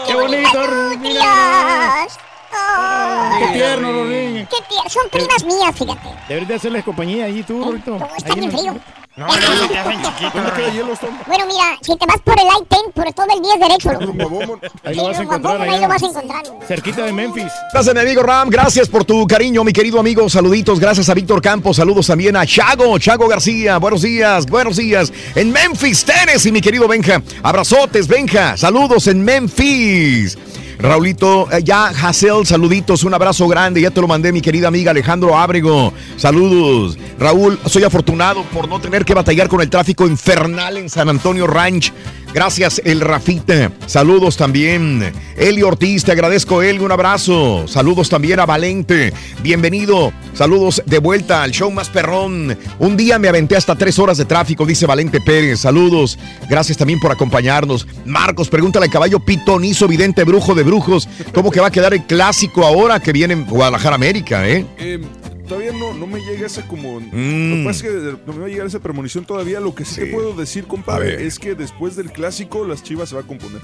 [0.07, 2.19] Qué bonito, Nutrias.
[2.53, 3.47] Ay.
[3.47, 4.49] Qué tierno, niños.
[4.51, 4.91] Qué tierno.
[4.91, 6.09] Son primas mías, fíjate.
[6.29, 7.99] Deberías de hacerles compañía ahí tú, Rorito.
[8.17, 8.75] Está bien frío.
[9.17, 10.31] No, no, no te hacen chiquito.
[10.35, 10.73] ¿Dónde queda Rorito.
[10.73, 11.19] Yellowstone?
[11.27, 13.93] Bueno, mira, si te vas por el I-10, por todo el día es derecho.
[13.93, 14.61] loco.
[14.83, 15.61] Ahí lo vas a encontrar.
[15.61, 16.43] Ahí lo vas a encontrar.
[16.67, 17.53] Cerquita de Memphis.
[17.73, 18.51] Gracias, mi amigo Ram.
[18.51, 20.29] Gracias por tu cariño, mi querido amigo.
[20.29, 20.81] Saluditos.
[20.81, 21.77] Gracias a Víctor Campos.
[21.77, 23.79] Saludos también a Chago, Chago García.
[23.79, 25.13] Buenos días, buenos días.
[25.37, 27.23] En Memphis, Tennessee, mi querido Benja.
[27.45, 28.57] Abrazotes, Benja.
[28.57, 30.37] Saludos en Memphis.
[30.79, 34.91] Raulito, eh, ya Hassel, saluditos, un abrazo grande, ya te lo mandé mi querida amiga
[34.91, 36.99] Alejandro Ábrego, saludos.
[37.19, 41.47] Raúl, soy afortunado por no tener que batallar con el tráfico infernal en San Antonio
[41.47, 41.93] Ranch.
[42.35, 43.71] Gracias, el Rafita.
[43.87, 45.13] Saludos también.
[45.37, 47.69] Eli Ortiz, te agradezco, Eli, un abrazo.
[47.69, 49.13] Saludos también a Valente.
[49.41, 50.13] Bienvenido.
[50.33, 52.59] Saludos de vuelta al show más perrón.
[52.81, 55.61] Un día me aventé hasta tres horas de tráfico, dice Valente Pérez.
[55.61, 56.19] Saludos.
[56.51, 57.87] Gracias también por acompañarnos.
[58.05, 62.05] Marcos, pregúntale al caballo pitonizo, vidente brujo de brujos, cómo que va a quedar el
[62.05, 64.67] clásico ahora que viene en Guadalajara, América, ¿eh?
[64.79, 65.01] Eh,
[65.47, 67.01] todavía no, no me llega esa como...
[67.01, 67.51] Mm.
[67.51, 69.61] Lo que pasa es que no me va a llegar esa premonición todavía.
[69.61, 73.15] Lo que sí, te puedo decir, compadre, es que después del clásico, las chivas se
[73.15, 73.61] va a componer.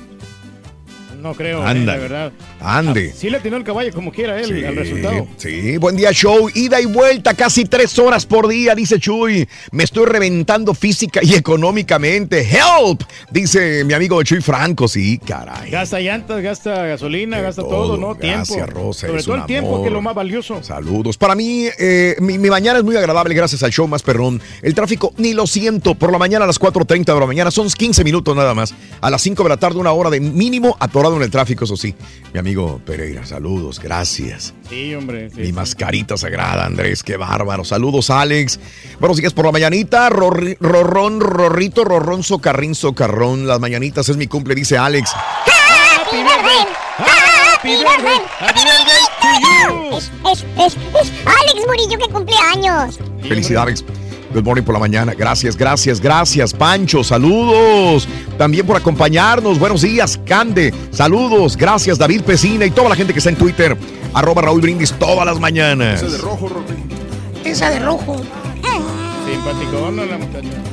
[1.21, 1.95] No creo, Anda.
[1.95, 2.33] eh, la verdad.
[2.61, 3.13] Ande.
[3.17, 5.27] Sí le tiró el caballo como quiera él al resultado.
[5.37, 6.49] Sí, buen día, show.
[6.55, 9.49] Ida y vuelta, casi tres horas por día, dice Chuy.
[9.73, 12.41] Me estoy reventando física y económicamente.
[12.41, 13.03] ¡Help!
[13.31, 14.89] Dice mi amigo Chuy Franco.
[14.89, 15.71] Sí, caray.
[15.71, 18.15] Gasta llantas, gasta gasolina, gasta todo, ¿no?
[18.15, 18.73] Gracias, tiempo.
[18.73, 20.63] Rosa, Sobre todo el tiempo, que es lo más valioso.
[20.63, 21.17] Saludos.
[21.17, 24.41] Para mí, eh, mi, mi mañana es muy agradable gracias al show más perrón.
[24.63, 25.95] El tráfico ni lo siento.
[25.95, 28.75] Por la mañana a las 4.30 de la mañana son 15 minutos nada más.
[29.01, 31.77] A las 5 de la tarde una hora de mínimo atorado en el tráfico, eso
[31.77, 31.95] sí.
[32.33, 34.55] Mi amigo Pereira, saludos, gracias.
[34.69, 35.31] Sí, hombre.
[35.31, 35.53] sí, Mi sí.
[35.53, 37.65] mascarita sagrada, Andrés, qué bárbaro.
[37.65, 38.59] Saludos, Alex.
[38.99, 40.09] Buenos días por la mañanita.
[40.11, 43.47] Rorri- Rorrón, Rorrito, Rorrón, Socarrín, Socarrón.
[43.47, 45.11] Las mañanitas es mi cumple, dice Alex.
[45.15, 46.67] Happy birthday.
[46.99, 48.21] Happy birthday.
[48.41, 49.97] Happy birthday to you.
[49.97, 52.99] Es, es, es, es Alex Murillo que cumple años.
[53.23, 53.85] Felicidades.
[54.33, 55.13] Good morning por la mañana.
[55.15, 57.03] Gracias, gracias, gracias, Pancho.
[57.03, 58.07] Saludos.
[58.39, 59.59] También por acompañarnos.
[59.59, 60.73] Buenos días, Cande.
[60.93, 61.57] Saludos.
[61.57, 63.77] Gracias, David Pesina y toda la gente que está en Twitter.
[64.15, 66.01] Arroba Raúl Brindis todas las mañanas.
[66.01, 66.49] Ese de rojo.
[67.45, 68.23] Esa de rojo.
[69.27, 70.05] Simpático, ¿no?
[70.05, 70.70] La muchacha.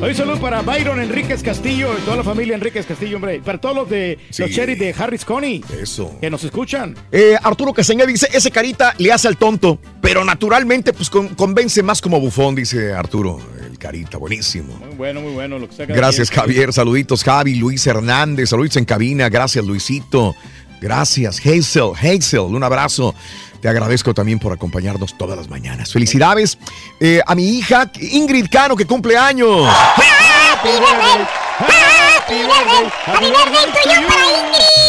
[0.00, 3.40] Hoy saludo para Byron Enríquez Castillo y toda la familia Enríquez Castillo, hombre.
[3.44, 5.62] Para todos los de los Cherry de Harris Coney.
[5.80, 6.16] Eso.
[6.20, 6.94] Que nos escuchan.
[7.10, 11.82] Eh, Arturo Castañeda dice, ese carita le hace al tonto, pero naturalmente pues con- convence
[11.82, 13.40] más como bufón, dice Arturo.
[13.68, 14.76] El carita, buenísimo.
[14.76, 15.58] Muy bueno, muy bueno.
[15.58, 16.40] Lo que saca Gracias, bien.
[16.42, 16.72] Javier.
[16.72, 18.50] Saluditos, Javi, Luis Hernández.
[18.50, 19.28] Saluditos en cabina.
[19.28, 20.36] Gracias, Luisito.
[20.80, 21.90] Gracias, Hazel.
[22.00, 23.16] Hazel, un abrazo.
[23.60, 25.92] Te agradezco también por acompañarnos todas las mañanas.
[25.92, 26.58] Felicidades
[27.00, 29.66] eh, a mi hija Ingrid Cano, que cumple años.
[29.68, 31.26] Happy birthday.
[31.58, 32.90] Happy birthday.
[33.06, 34.26] Happy birthday to you para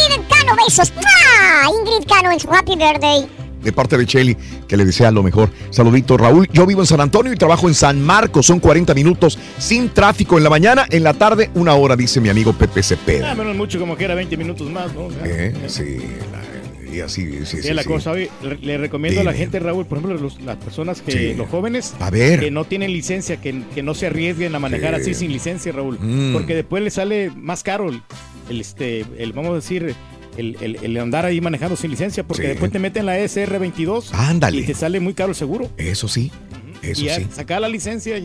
[0.06, 0.56] Ingrid Cano.
[0.66, 0.94] Besos.
[0.96, 1.80] ¡Mua!
[1.80, 3.28] Ingrid Cano en su happy birthday.
[3.64, 4.38] De parte de Shelly,
[4.70, 5.50] que le desea lo mejor.
[5.70, 6.48] Saluditos, Raúl.
[6.54, 8.46] Yo vivo en San Antonio y trabajo en San Marcos.
[8.46, 10.86] Son 40 minutos sin tráfico en la mañana.
[10.90, 13.32] En la tarde, una hora, dice mi amigo Pepe Cepeda.
[13.32, 15.06] Ah, menos mucho como que era 20 minutos más, ¿no?
[15.08, 15.98] O sea, Eh, Sí,
[16.32, 16.59] la-
[16.94, 17.88] y así, sí, la sí.
[17.88, 18.30] cosa, oye,
[18.62, 22.10] le, recomiendo a la gente, Raúl, por ejemplo, los- las personas que, los jóvenes, A
[22.10, 22.40] ver.
[22.40, 25.02] que no tienen licencia, que, que no se arriesguen a manejar Sí.
[25.02, 26.34] así sin licencia, Raúl, Mm.
[26.34, 28.02] porque después le sale más caro el,
[28.50, 29.94] el, este, el vamos a decir,
[30.38, 32.48] el, el- el andar ahí manejando sin licencia, porque Sí.
[32.50, 34.58] después te meten la SR22 Ándale.
[34.62, 35.70] y te sale muy caro el seguro.
[35.78, 36.32] Eso sí,
[36.82, 37.28] eso y sí.
[37.34, 38.16] sacar la licencia,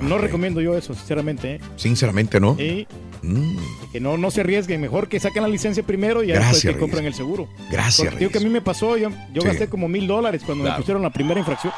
[0.00, 1.54] no recomiendo yo eso, sinceramente.
[1.56, 1.60] ¿eh?
[1.76, 2.56] Sinceramente, ¿no?
[2.56, 2.86] Sí.
[3.92, 6.76] Que no, no se arriesguen, mejor que saquen la licencia primero y ya después que
[6.78, 7.48] compren el seguro.
[7.70, 9.48] Gracias, Porque digo que a mí me pasó, yo, yo Sí.
[9.48, 10.78] gasté como mil dólares cuando Claro.
[10.78, 11.72] me pusieron la primera infracción.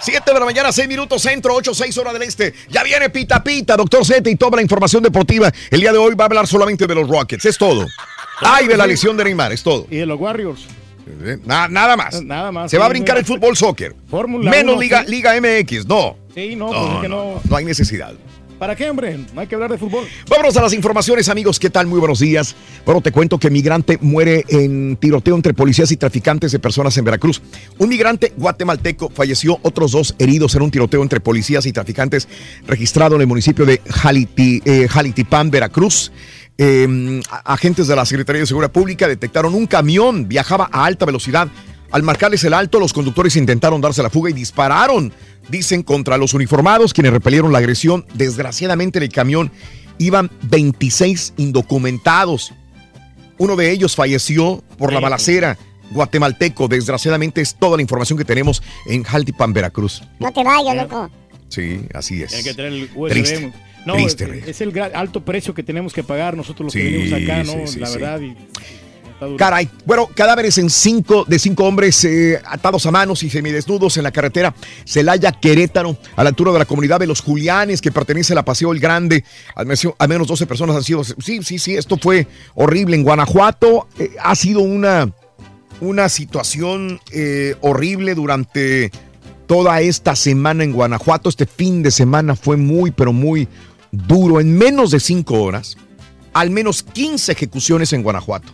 [0.00, 2.52] 7 de la mañana, 6 minutos centro, 8, 6 hora del este.
[2.70, 5.52] Ya viene Pita Pita, doctor Z y toda la información deportiva.
[5.70, 7.86] El día de hoy va a hablar solamente de los Rockets, es todo.
[8.40, 9.86] Ay, de la lesión de Neymar, es todo.
[9.90, 10.66] Y de los Warriors.
[11.44, 12.22] Na- nada más.
[12.22, 12.70] Nada más.
[12.70, 13.94] Se va a brincar el fútbol soccer.
[14.08, 15.10] Fórmula Menos Liga, sí.
[15.10, 16.16] Liga MX, no.
[16.34, 17.40] Sí, no, pues es que no.
[17.48, 18.14] No hay necesidad.
[18.58, 19.18] ¿Para qué, hombre?
[19.34, 20.06] No hay que hablar de fútbol.
[20.30, 21.58] Vámonos a las informaciones, amigos.
[21.58, 21.86] ¿Qué tal?
[21.88, 22.54] Muy buenos días.
[22.86, 27.04] Bueno, te cuento que migrante muere en tiroteo entre policías y traficantes de personas en
[27.04, 27.42] Veracruz.
[27.78, 32.28] Un migrante guatemalteco falleció, otros dos heridos en un tiroteo entre policías y traficantes
[32.66, 36.12] registrado en el municipio de Jaliti- eh, Jalitipán, Veracruz.
[36.58, 41.04] Eh, a- agentes de la Secretaría de Seguridad Pública detectaron un camión, viajaba a alta
[41.06, 41.48] velocidad.
[41.90, 45.12] Al marcarles el alto, los conductores intentaron darse la fuga y dispararon,
[45.48, 48.04] dicen, contra los uniformados, quienes repelieron la agresión.
[48.14, 49.52] Desgraciadamente, en el camión
[49.98, 52.52] iban 26 indocumentados.
[53.38, 55.56] Uno de ellos falleció por la balacera.
[55.90, 60.02] Guatemalteco, desgraciadamente es toda la información que tenemos en Jaltipan, Veracruz.
[60.18, 61.10] No te vayas, loco.
[61.54, 62.34] Sí, así es.
[62.34, 63.10] Hay que tener el USB.
[63.12, 63.52] Triste,
[63.86, 67.22] No, triste, es, el alto precio que tenemos que pagar nosotros los Sí, que venimos
[67.22, 67.66] acá, ¿no?
[67.66, 68.20] sí, sí, la verdad.
[68.20, 68.36] y-.
[69.38, 69.70] Caray.
[69.86, 74.10] Bueno, cadáveres en cinco, de cinco hombres eh, atados a manos y semidesnudos en la
[74.10, 74.54] carretera
[74.84, 78.44] Celaya Querétaro, a la altura de la comunidad de los Julianes, que pertenece a la
[78.44, 79.24] Paseo el Grande.
[79.54, 81.04] Al menos, al menos 12 personas han sido.
[81.04, 82.96] Sí, sí, sí, esto fue horrible.
[82.96, 85.10] En Guanajuato eh, ha sido una,
[85.80, 88.90] una situación eh, horrible durante
[89.46, 91.28] toda esta semana en Guanajuato.
[91.28, 93.48] Este fin de semana fue muy, pero muy
[93.92, 94.40] duro.
[94.40, 95.76] En menos de cinco horas,
[96.32, 98.52] al menos 15 ejecuciones en Guanajuato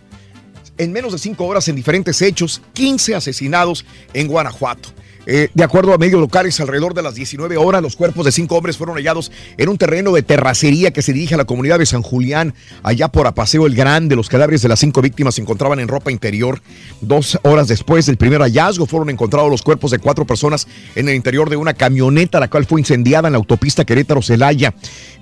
[0.77, 4.89] en menos de cinco horas en diferentes hechos, 15 asesinados en Guanajuato.
[5.27, 8.55] Eh, de acuerdo a medios locales, alrededor de las 19 horas, los cuerpos de cinco
[8.55, 11.85] hombres fueron hallados en un terreno de terracería que se dirige a la comunidad de
[11.85, 14.15] San Julián, allá por Apaseo el Grande.
[14.15, 16.61] Los cadáveres de las cinco víctimas se encontraban en ropa interior.
[17.01, 21.15] Dos horas después del primer hallazgo, fueron encontrados los cuerpos de cuatro personas en el
[21.15, 24.73] interior de una camioneta, la cual fue incendiada en la autopista Querétaro-Celaya,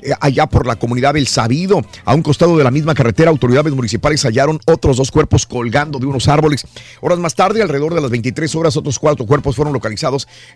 [0.02, 1.82] eh, allá por la comunidad del Sabido.
[2.06, 6.06] A un costado de la misma carretera, autoridades municipales hallaron otros dos cuerpos colgando de
[6.06, 6.66] unos árboles.
[7.02, 9.89] Horas más tarde, alrededor de las 23 horas, otros cuatro cuerpos fueron localizados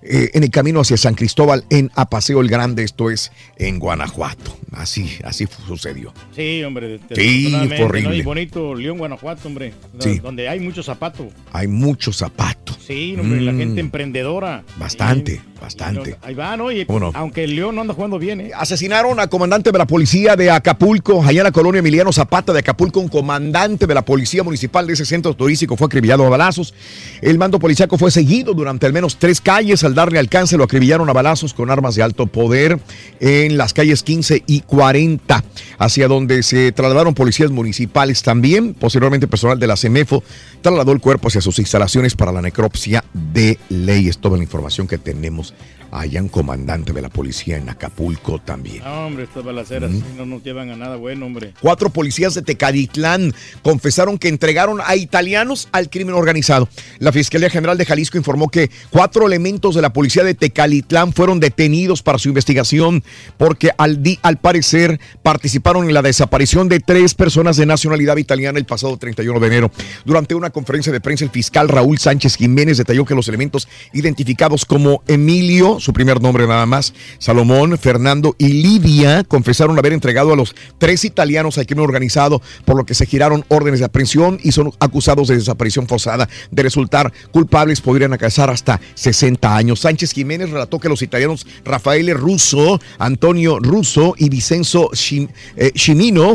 [0.01, 4.57] eh, en el camino hacia San Cristóbal, en Apaseo el Grande, esto es en Guanajuato.
[4.71, 6.13] Así, así sucedió.
[6.35, 6.99] Sí, hombre.
[7.15, 8.09] Sí, fue horrible.
[8.09, 8.15] ¿no?
[8.15, 9.73] Y bonito León, Guanajuato, hombre.
[9.99, 10.19] Sí.
[10.19, 11.27] Donde hay mucho zapato.
[11.51, 12.77] Hay muchos zapatos.
[12.85, 13.57] Sí, hombre, la Mm.
[13.59, 14.63] gente emprendedora.
[14.77, 16.17] Bastante, bastante.
[16.23, 16.71] Ahí va, ¿no?
[16.71, 17.11] Y, ¿Cómo no?
[17.13, 18.51] Aunque el León no anda jugando bien, ¿eh?
[18.55, 22.59] Asesinaron a comandante de la policía de Acapulco, allá en la colonia Emiliano Zapata de
[22.59, 26.73] Acapulco, un comandante de la policía municipal de ese centro turístico fue acribillado a balazos.
[27.21, 29.85] El mando policiaco fue seguido durante al menos tres calles.
[29.85, 32.77] Al darle alcance lo acribillaron a balazos con armas de alto poder
[33.21, 35.41] en las calles 15 y 40,
[35.77, 38.73] hacia donde se trasladaron policías municipales también.
[38.73, 40.25] Posteriormente personal de la CEMEFO
[40.61, 44.09] trasladó el cuerpo hacia sus instalaciones para la necropsia de ley.
[44.09, 45.53] Es toda la información que tenemos
[45.93, 48.83] allá un comandante de la policía en Acapulco también.
[48.83, 50.17] No, hombre, estas balaceras Mm.
[50.17, 51.53] no nos llevan a nada bueno, hombre.
[51.61, 53.31] Cuatro policías de Tecaditlán
[53.61, 56.67] confesaron que entregaron a italianos al crimen organizado.
[56.97, 61.39] La Fiscalía General de Jalisco informó que cuatro elementos de la policía de Tecalitlán fueron
[61.39, 63.03] detenidos para su investigación
[63.37, 68.65] porque al, al parecer participaron en la desaparición de tres personas de nacionalidad italiana el
[68.65, 69.71] pasado 31 de enero.
[70.05, 74.65] Durante una conferencia de prensa, el fiscal Raúl Sánchez Jiménez detalló que los elementos identificados
[74.65, 80.35] como Emilio, su primer nombre nada más, Salomón, Fernando y Lidia confesaron haber entregado a
[80.35, 84.51] los tres italianos al crimen organizado, por lo que se giraron órdenes de aprehensión y
[84.51, 86.27] son acusados de desaparición forzada.
[86.51, 89.81] De resultar culpables, podrían alcanzar hasta 60 años.
[89.81, 95.71] Sánchez Jiménez relató que los italianos Rafael Russo, Antonio Russo y Vicenzo Shim- eh,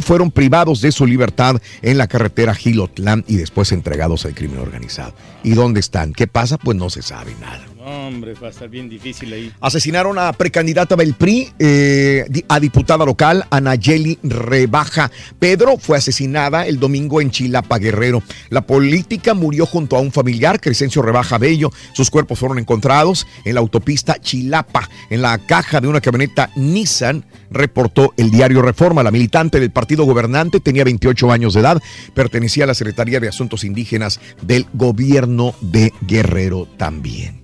[0.03, 5.15] fueron privados de su libertad en la carretera Gilotlán y después entregados al crimen organizado.
[5.43, 6.13] ¿Y dónde están?
[6.13, 6.59] ¿Qué pasa?
[6.59, 7.68] Pues no se sabe nada.
[7.89, 9.51] Hombre, va a estar bien difícil ahí.
[9.61, 15.11] Asesinaron a precandidata del PRI eh, a diputada local, Anayeli Rebaja.
[15.39, 18.23] Pedro fue asesinada el domingo en Chilapa, Guerrero.
[18.51, 21.71] La política murió junto a un familiar, Crescencio Rebaja Bello.
[21.95, 27.25] Sus cuerpos fueron encontrados en la autopista Chilapa, en la caja de una camioneta Nissan,
[27.51, 29.03] reportó el diario Reforma.
[29.03, 31.83] La militante del partido gobernante tenía 28 años de edad,
[32.13, 37.38] pertenecía a la Secretaría de Asuntos Indígenas del gobierno de Guerrero también.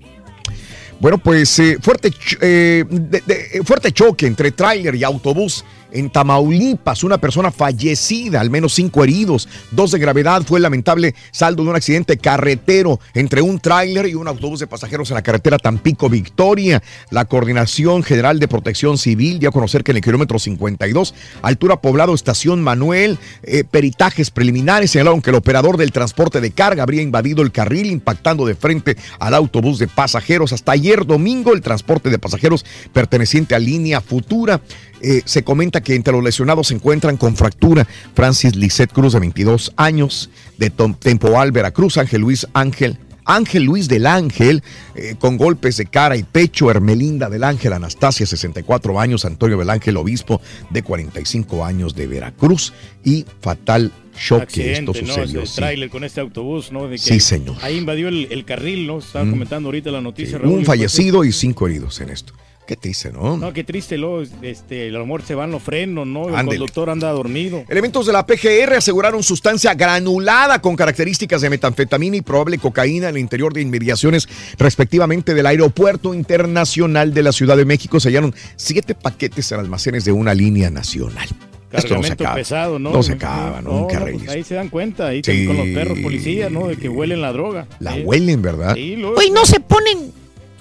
[1.00, 2.84] Bueno, pues eh, fuerte, eh,
[3.28, 5.64] eh, fuerte choque entre tráiler y autobús
[5.94, 10.42] En Tamaulipas, una persona fallecida, al menos cinco heridos, dos de gravedad.
[10.42, 14.66] Fue el lamentable saldo de un accidente carretero entre un tráiler y un autobús de
[14.66, 16.82] pasajeros en la carretera Tampico-Victoria.
[17.10, 21.80] La Coordinación General de Protección Civil dio a conocer que en el kilómetro 52, altura
[21.80, 27.02] poblado Estación Manuel, eh, peritajes preliminares señalaron que el operador del transporte de carga habría
[27.02, 30.52] invadido el carril impactando de frente al autobús de pasajeros.
[30.52, 34.60] Hasta ayer domingo el transporte de pasajeros perteneciente a Línea Futura
[35.04, 39.20] eh, se comenta que entre los lesionados se encuentran con fractura Francis Lisset Cruz, de
[39.20, 42.98] 22 años, de Tempoal, Veracruz, Ángel Luis Ángel.
[43.26, 44.62] Ángel Luis del Ángel,
[44.94, 49.70] eh, con golpes de cara y pecho, Hermelinda del Ángel, Anastasia, 64 años, Antonio del
[49.70, 55.46] Ángel, obispo, de 45 años, de Veracruz, y fatal shock que esto sucedió.
[55.46, 55.56] Sí.
[55.56, 56.84] tráiler con este autobús, ¿no?
[56.86, 57.56] De que Sí, señor.
[57.62, 58.98] Ahí invadió el, el carril, ¿no?
[58.98, 59.30] Estaba Mm.
[59.30, 60.36] comentando ahorita la noticia.
[60.36, 62.34] Raúl, Un fallecido y cinco heridos en esto.
[62.66, 63.36] Qué triste, ¿no?
[63.36, 66.30] No, qué triste, luego, este, a lo mejor se van los frenos, ¿no?
[66.36, 67.62] El conductor anda dormido.
[67.68, 73.16] Elementos de la PGR aseguraron sustancia granulada con características de metanfetamina y probable cocaína en
[73.16, 74.26] el interior de inmediaciones
[74.58, 78.00] respectivamente del Aeropuerto Internacional de la Ciudad de México.
[78.00, 81.28] Se hallaron siete paquetes en almacenes de una línea nacional.
[81.70, 82.36] Esto no se acaba.
[82.36, 82.92] pesado, ¿no?
[82.92, 85.44] No se acaba, No, nunca, no, pues ahí se dan cuenta, ahí Sí.
[85.44, 86.68] con los perros policías, ¿no?
[86.68, 87.66] De que huelen la droga.
[87.80, 88.02] La Sí.
[88.04, 88.74] huelen, ¿verdad?
[88.76, 90.12] Sí, luego- Güey, no se ponen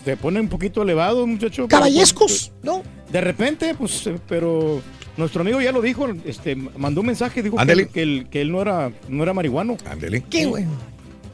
[0.06, 1.68] Se pone un poquito elevado, muchacho.
[1.68, 2.84] caballescos, ¿no?
[3.12, 4.82] De repente, pues, eh, pero
[5.18, 8.52] nuestro amigo ya lo dijo, este, mandó un mensaje, dijo que que, él, que él
[8.52, 9.78] no era, no era marihuano.
[9.86, 10.24] Ándele.
[10.30, 10.66] ¿Qué, güey?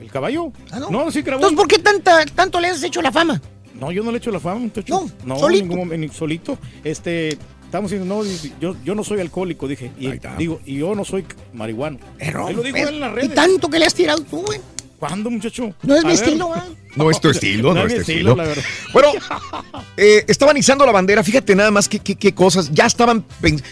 [0.01, 0.51] ¿El caballo?
[0.71, 0.89] Ah, no.
[0.89, 1.39] No, sí, grabó.
[1.41, 3.41] Entonces, ¿por qué tanta, tanto le has hecho la fama?
[3.79, 4.93] No, yo no le echo la fama, muchacho.
[4.93, 5.65] No, no solito.
[5.75, 6.57] ningún solito.
[6.83, 8.29] Este, estamos diciendo, no,
[8.59, 9.91] yo, yo no soy alcohólico, dije.
[9.97, 11.97] Y digo, y yo no soy marihuano.
[12.19, 13.33] Él lo dijo él en las Y redes.
[13.35, 14.59] tanto que le has tirado tú, güey.
[14.99, 15.73] ¿Cuándo, muchacho?
[15.83, 16.23] No es A mi ver.
[16.23, 16.65] estilo, ¿ah?
[16.95, 18.35] No es tu estilo, no, es es tu estilo, estilo.
[18.35, 18.63] la verdad.
[18.91, 19.07] Bueno,
[19.97, 21.23] eh, estaban izando la bandera.
[21.23, 22.69] Fíjate nada más qué, qué- qué cosas.
[22.73, 23.23] Ya estaban.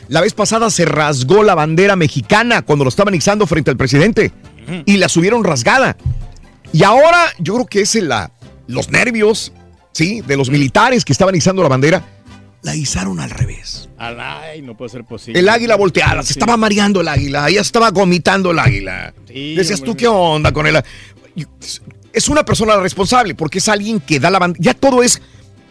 [0.07, 4.31] La vez pasada se rasgó la bandera mexicana cuando lo estaban izando frente al presidente.
[4.85, 5.97] Y la subieron rasgada.
[6.73, 8.31] Y ahora yo creo que es el, la,
[8.67, 9.51] los nervios,
[9.93, 10.21] ¿sí?
[10.21, 12.03] De los militares que estaban izando la bandera.
[12.63, 13.87] La izaron al revés.
[13.97, 15.39] Ay, no puede ser posible.
[15.39, 16.23] El águila volteada.
[16.23, 17.49] Se estaba mareando el águila.
[17.49, 19.13] Ya estaba vomitando el águila.
[19.27, 19.91] Sí, Decías hombre.
[19.93, 20.81] tú, ¿qué onda con él?
[22.13, 24.63] Es una persona responsable porque es alguien que da la bandera.
[24.63, 25.21] Ya todo es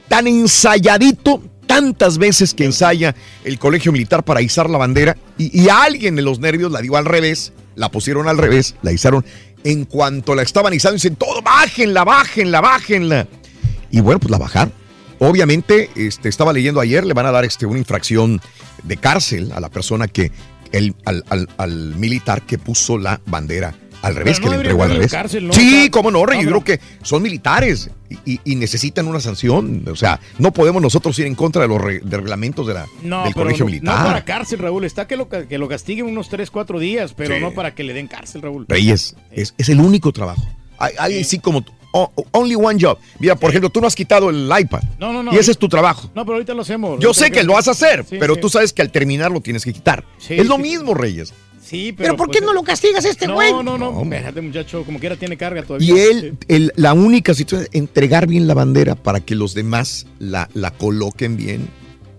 [0.08, 3.14] tan ensayadito, tantas veces que ensaya
[3.44, 6.80] el colegio militar para izar la bandera y, y a alguien en los nervios la
[6.80, 9.24] dio al revés, la pusieron al revés, la izaron.
[9.64, 13.26] En cuanto la estaban izando, dicen todo, bájenla, bájenla, bájenla.
[13.90, 14.72] Y bueno, pues la bajaron.
[15.18, 18.40] Obviamente, este, estaba leyendo ayer, le van a dar este, una infracción
[18.82, 20.30] de cárcel a la persona que,
[20.72, 24.90] el, al, al- al militar que puso la bandera al revés, que le entregó al
[24.90, 25.10] revés.
[25.10, 25.52] cárcel, ¿no?
[25.54, 26.38] Sí, cómo no, Rey.
[26.38, 27.90] no, Yo creo que son militares
[28.26, 29.84] y, y- necesitan una sanción.
[29.90, 32.86] O sea, no podemos nosotros ir en contra de los re- de reglamentos de la,
[33.02, 33.98] No, del colegio no, militar.
[34.00, 34.84] no para cárcel, Raúl.
[34.84, 37.40] Está que lo, que lo castiguen unos 3, 4 días, pero Sí.
[37.40, 38.66] no para que le den cárcel, Raúl.
[38.68, 40.46] Reyes, es, es el único trabajo.
[40.78, 41.64] Hay alguien así como
[42.32, 42.98] only one job.
[43.18, 44.82] Mira, por ejemplo, tú no has quitado el iPad.
[44.98, 45.32] No, no, no.
[45.32, 46.10] Y ese es tu trabajo.
[46.14, 47.00] No, pero ahorita lo hacemos.
[47.00, 48.40] Yo sé que lo vas a hacer, Sí, pero sí.
[48.40, 50.04] tú sabes que al terminar lo tienes que quitar.
[50.18, 51.32] Sí, es lo mismo, Reyes.
[51.62, 52.10] Sí, pero.
[52.10, 53.50] ¿Pero por qué pues, no lo castigas a este no, güey?
[53.52, 54.00] No, no, no.
[54.02, 54.84] Espérate, muchacho.
[54.84, 55.92] Como quiera tiene carga todavía.
[55.94, 60.06] Y él, el- la única situación es entregar bien la bandera para que los demás
[60.20, 61.68] la, la coloquen bien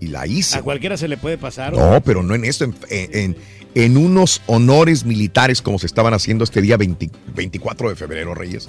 [0.02, 0.62] y la A hice.
[0.62, 1.72] cualquiera se le puede pasar.
[1.74, 3.38] No, pero no en esto, en, en-
[3.76, 8.68] en unos honores militares como se estaban haciendo este día 20 24 de febrero, Reyes.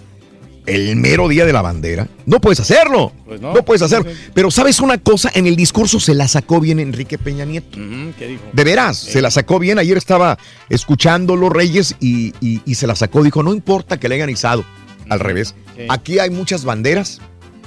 [0.69, 2.09] El mero día de la bandera.
[2.27, 3.13] No puedes hacerlo.
[3.27, 3.53] Pues no.
[3.55, 3.65] no.
[3.65, 4.11] puedes hacerlo.
[4.35, 7.79] Pero sabes una cosa, en el discurso se la sacó bien Enrique Peña Nieto.
[8.19, 8.43] ¿Qué dijo?
[8.53, 9.79] De veras, se la sacó bien.
[9.79, 10.39] Ayer estaba
[10.69, 13.23] escuchando los Reyes y, y- y se la sacó.
[13.23, 14.65] Dijo, no importa que le hayan izado.
[15.09, 15.55] Al revés.
[15.77, 15.85] Sí.
[15.89, 17.21] Aquí hay muchas banderas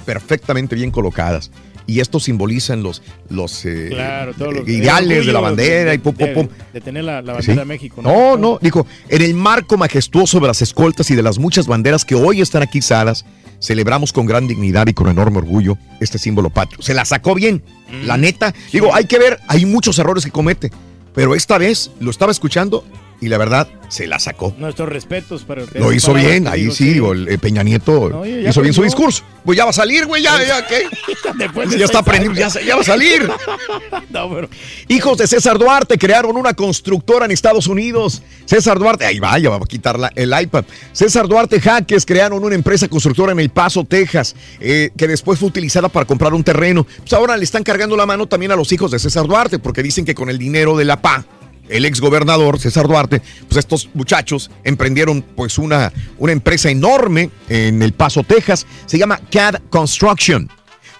[0.06, 1.50] perfectamente bien colocadas.
[1.86, 4.68] Y esto simbolizan los, los eh, Claro, todos los.
[4.68, 6.48] eh, ideales de la bandera y pum, pum, de- pum.
[6.72, 7.48] De tener la, la Sí.
[7.48, 8.00] bandera de México.
[8.02, 12.04] No, no, dijo, en el marco majestuoso de las escoltas y de las muchas banderas
[12.04, 13.24] que hoy están aquí izadas,
[13.60, 16.82] celebramos con gran dignidad y con enorme orgullo este símbolo patrio.
[16.82, 18.06] Se la sacó bien, Mm.
[18.06, 18.54] la neta.
[18.72, 20.70] Digo, hay que ver, hay muchos errores que comete,
[21.14, 22.84] pero esta vez lo estaba escuchando
[23.22, 24.54] y la verdad se la sacó.
[24.58, 28.40] Nuestros respetos para Lo hizo bien, ahí sí, digo, el, eh, Peña Nieto No, ya-
[28.40, 29.22] ya hizo bien su discurso.
[29.44, 30.84] Pues ya va a salir, güey, ya, ya, ¿qué?
[31.38, 33.30] Después de ya está seis aprendiendo, ya, ya va a salir.
[34.10, 34.48] no, pero.
[34.88, 38.22] Hijos de César Duarte crearon una constructora en Estados Unidos.
[38.46, 40.64] César Duarte, ahí va, ya va a quitar la- el iPad.
[40.92, 45.48] César Duarte Jaques crearon una empresa constructora en El Paso, Texas, eh, que después fue
[45.48, 46.84] utilizada para comprar un terreno.
[46.98, 49.82] Pues ahora le están cargando la mano también a los hijos de César Duarte, porque
[49.82, 51.24] dicen que con el dinero de la PA,
[51.72, 57.82] el ex gobernador César Duarte, pues estos muchachos emprendieron pues una, una empresa enorme en
[57.82, 58.66] El Paso, Texas.
[58.86, 60.48] Se llama CAD Construction.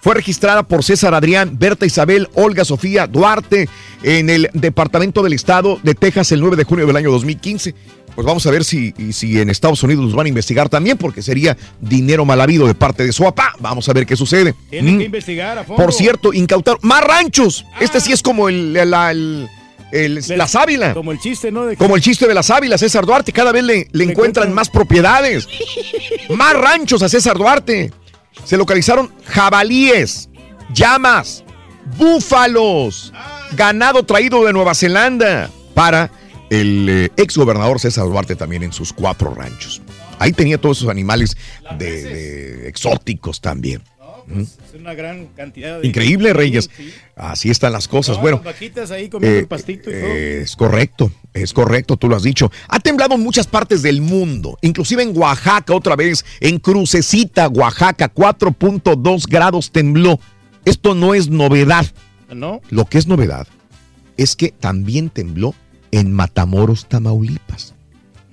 [0.01, 3.69] fue registrada por César Adrián, Berta Isabel, Olga Sofía Duarte
[4.03, 7.75] en el Departamento del Estado de Texas el 9 de junio del año 2015.
[8.15, 11.23] Pues vamos a ver si, si en Estados Unidos los van a investigar también, porque
[11.23, 13.55] sería dinero mal habido de parte de su papá.
[13.59, 14.55] Vamos a ver qué sucede.
[14.69, 14.99] Tienen Mm.
[14.99, 15.83] que investigar a fondo.
[15.83, 17.65] Por cierto, incautaron más ranchos.
[17.81, 19.49] Este sí es como el, el-
[19.93, 20.95] el- la sábila.
[20.95, 21.67] Como el chiste, ¿no?
[21.67, 23.33] De que- Como el chiste de las ávilas, César Duarte.
[23.33, 25.47] Cada vez le, le encuentran más propiedades.
[26.31, 27.93] más ranchos a César Duarte.
[28.45, 30.29] Se localizaron jabalíes,
[30.75, 31.45] llamas,
[31.99, 33.13] búfalos,
[33.57, 36.11] ganado traído de Nueva Zelanda para
[36.51, 39.83] el eh, ex gobernador César Duarte también en sus cuatro ranchos.
[40.19, 41.37] Ahí tenía todos esos animales
[41.79, 43.83] de, de exóticos también.
[44.41, 45.87] Es una gran cantidad de...
[45.87, 46.71] Increíble, Reyes.
[47.17, 48.17] Así están las cosas.
[48.17, 50.07] No, bueno, las ahí comiendo eh, el pastito y todo.
[50.13, 52.51] es correcto, es correcto, tú lo has dicho.
[52.69, 58.13] Ha temblado en muchas partes del mundo, inclusive en Oaxaca otra vez, en Crucecita, Oaxaca,
[58.13, 60.19] 4.2 grados tembló.
[60.65, 61.87] Esto no es novedad.
[62.33, 62.61] ¿No?
[62.71, 63.47] Lo que es novedad
[64.17, 65.55] es que también tembló
[65.91, 67.75] en Matamoros, Tamaulipas,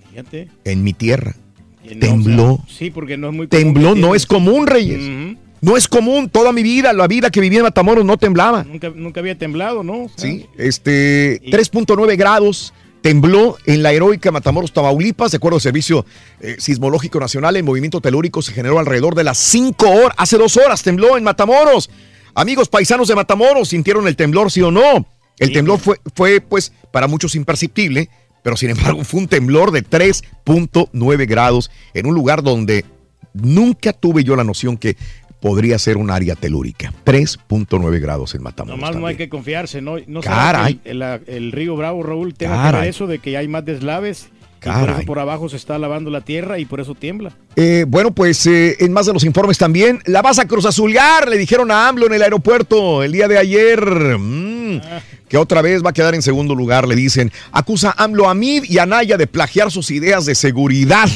[0.10, 0.48] Fíjate.
[0.64, 1.36] en mi tierra.
[1.84, 2.54] No, Tembló.
[2.54, 5.02] o sea, sí, porque no es muy común Tembló, no es común, Reyes.
[5.02, 5.40] Ujú.
[5.62, 8.64] No es común, toda mi vida, la vida que viví en Matamoros no temblaba.
[8.64, 10.04] nunca, nunca había temblado, ¿no?
[10.04, 15.62] O sea, Sí, este 3.9 grados tembló en la heroica Matamoros, Tamaulipas, de acuerdo al
[15.62, 16.06] Servicio
[16.42, 17.56] eh, Sismológico Nacional.
[17.56, 21.24] El movimiento telúrico se generó alrededor de las 5 horas, hace dos horas tembló en
[21.24, 21.90] Matamoros.
[22.36, 25.06] Amigos paisanos de Matamoros, ¿sintieron el temblor, sí o no?
[25.40, 28.10] El temblor fue, fue, pues, para muchos imperceptible,
[28.44, 32.86] pero sin embargo fue un temblor de 3.9 grados en un lugar donde
[33.34, 34.98] nunca tuve yo la noción que
[35.40, 36.94] podría ser un área telúrica.
[37.06, 38.80] 3.9 grados en Matamoros.
[38.80, 39.18] Nomás no hay también.
[39.18, 39.96] que confiarse, ¿no?
[40.08, 40.80] No Caray.
[40.84, 42.82] el, el- el río Bravo, Raúl, tenga que Caray.
[42.82, 44.30] ver eso de que hay más deslaves.
[44.62, 44.96] Y por Caray.
[44.98, 47.32] eso por abajo se está lavando la tierra y por eso tiembla.
[47.56, 51.30] Eh, bueno, pues eh, en más de los informes también, la vas a Cruz Azulgar,
[51.30, 53.80] le dijeron a AMLO en el aeropuerto el día de ayer.
[54.20, 54.82] Mm,
[55.30, 57.32] que otra vez va a quedar en segundo lugar, le dicen.
[57.54, 61.08] Acusa a AMLO a Mid y a Naya de plagiar sus ideas de seguridad.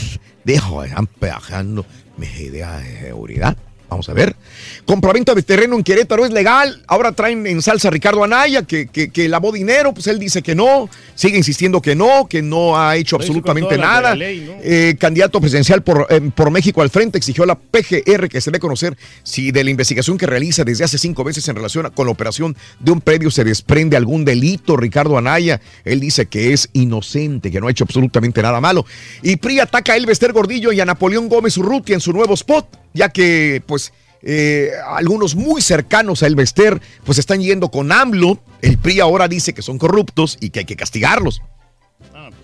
[0.46, 1.86] Dejo, están plagiando
[2.18, 3.58] mis ideas de seguridad.
[3.90, 4.36] Vamos a ver.
[4.86, 6.82] Compraventa de terreno en Querétaro es legal.
[6.88, 9.94] Ahora traen en salsa a Ricardo Anaya, que, que, que lavó dinero.
[9.94, 10.90] Pues él dice que no.
[11.14, 14.10] Sigue insistiendo que no, que no ha hecho Lo absolutamente nada.
[14.10, 14.54] la ley, ¿no?
[14.64, 18.50] Eh, candidato presidencial por, eh, por México al frente exigió a la PGR que se
[18.50, 21.86] dé a conocer si de la investigación que realiza desde hace cinco meses en relación
[21.86, 24.76] a- con la operación de un predio se desprende algún delito.
[24.76, 28.86] Ricardo Anaya, él dice que es inocente, que no ha hecho absolutamente nada malo.
[29.22, 32.68] Y PRI ataca a Elvester Gordillo y a Napoleón Gómez Urrutia en su nuevo spot,
[32.94, 33.83] ya que pues
[34.22, 38.40] eh, algunos muy cercanos a Elvester pues están yendo con AMLO.
[38.62, 41.42] El PRI ahora dice que son corruptos y que hay que castigarlos.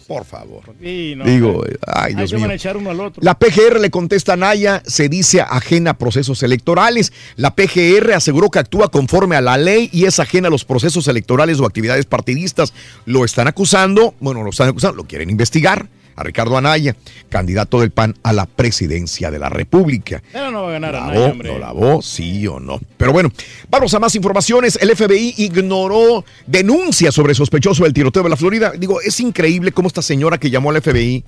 [0.07, 0.63] Por favor.
[0.81, 2.49] Sí, no, Digo, eh, ay, Dios mío.
[2.49, 3.21] a echar uno al otro.
[3.23, 7.13] La PGR le contesta a Naya, se dice ajena a procesos electorales.
[7.35, 11.07] La PGR aseguró que actúa conforme a la ley y es ajena a los procesos
[11.07, 12.73] electorales o actividades partidistas.
[13.05, 15.87] Lo están acusando, bueno, lo están acusando, lo quieren investigar
[16.19, 16.95] a Ricardo Anaya,
[17.29, 20.21] candidato del PAN a la presidencia de la República.
[20.31, 21.51] Pero no va a ganar ¿Lavó, hombre.
[21.51, 22.79] no lavó, sí o no?
[22.97, 23.31] Pero bueno,
[23.69, 24.77] vamos a más informaciones.
[24.81, 28.73] El FBI ignoró denuncias sobre sospechoso del tiroteo de la Florida.
[28.77, 31.23] Digo, es increíble cómo esta señora que llamó al FBI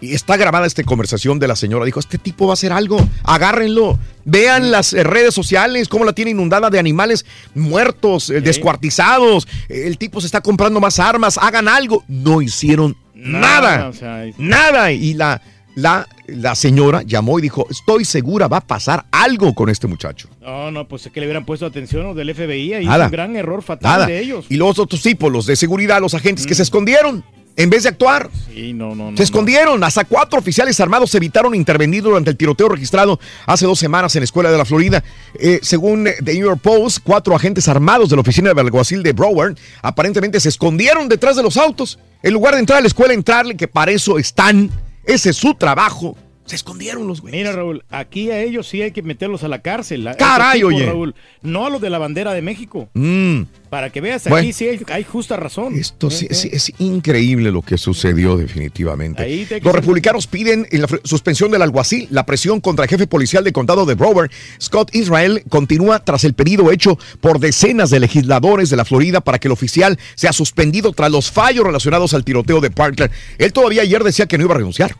[0.00, 1.84] y está grabada esta conversación de la señora.
[1.84, 3.98] Dijo, este tipo va a hacer algo, agárrenlo.
[4.24, 7.24] Vean las eh, redes sociales, cómo la tiene inundada de animales
[7.54, 9.48] muertos, eh, descuartizados.
[9.68, 12.04] El tipo se está comprando más armas, hagan algo.
[12.08, 13.88] No hicieron nada.
[13.88, 14.92] o sea, es- Nada.
[14.92, 15.40] Y la,
[15.74, 20.28] la, la señora llamó y dijo, estoy segura, va a pasar algo con este muchacho.
[20.40, 22.74] No, no, pues es que le hubieran puesto atención los del FBI.
[22.74, 24.06] Ahí es un gran error fatal Nada.
[24.06, 24.46] de ellos.
[24.48, 27.24] Y los otros tipos, los de seguridad, los agentes que se escondieron
[27.56, 28.30] en vez de actuar.
[28.52, 29.16] Sí, no, no, no.
[29.16, 29.82] Se escondieron.
[29.82, 34.24] Hasta cuatro oficiales armados evitaron intervenir durante el tiroteo registrado hace dos semanas en la
[34.24, 35.02] escuela de la Florida.
[35.38, 39.12] Eh, según The New York Post, cuatro agentes armados de la oficina del alguacil de
[39.12, 41.98] Broward aparentemente se escondieron detrás de los autos.
[42.22, 44.70] En lugar de entrar a la escuela, entrarle, que para eso están.
[45.04, 46.16] Ese es su trabajo.
[46.46, 47.38] Se escondieron los güeyes.
[47.40, 50.06] Mira, Raúl, aquí a ellos sí hay que meterlos a la cárcel.
[50.06, 50.86] a Caray, tipos, oye.
[50.86, 52.88] Raúl, no a los de la bandera de México.
[52.94, 53.42] Mm.
[53.68, 54.44] Para que veas, Bueno.
[54.44, 55.74] aquí sí hay, hay justa razón.
[55.76, 59.60] Esto sí, sí, es increíble lo que sucedió definitivamente.
[59.60, 62.06] Los republicanos piden en la suspensión del alguacil.
[62.10, 66.34] La presión contra el jefe policial del condado de Broward, Scott Israel, continúa tras el
[66.34, 70.92] pedido hecho por decenas de legisladores de la Florida para que el oficial sea suspendido
[70.92, 73.10] tras los fallos relacionados al tiroteo de Parkland.
[73.38, 74.96] Él todavía ayer decía que no iba a renunciar.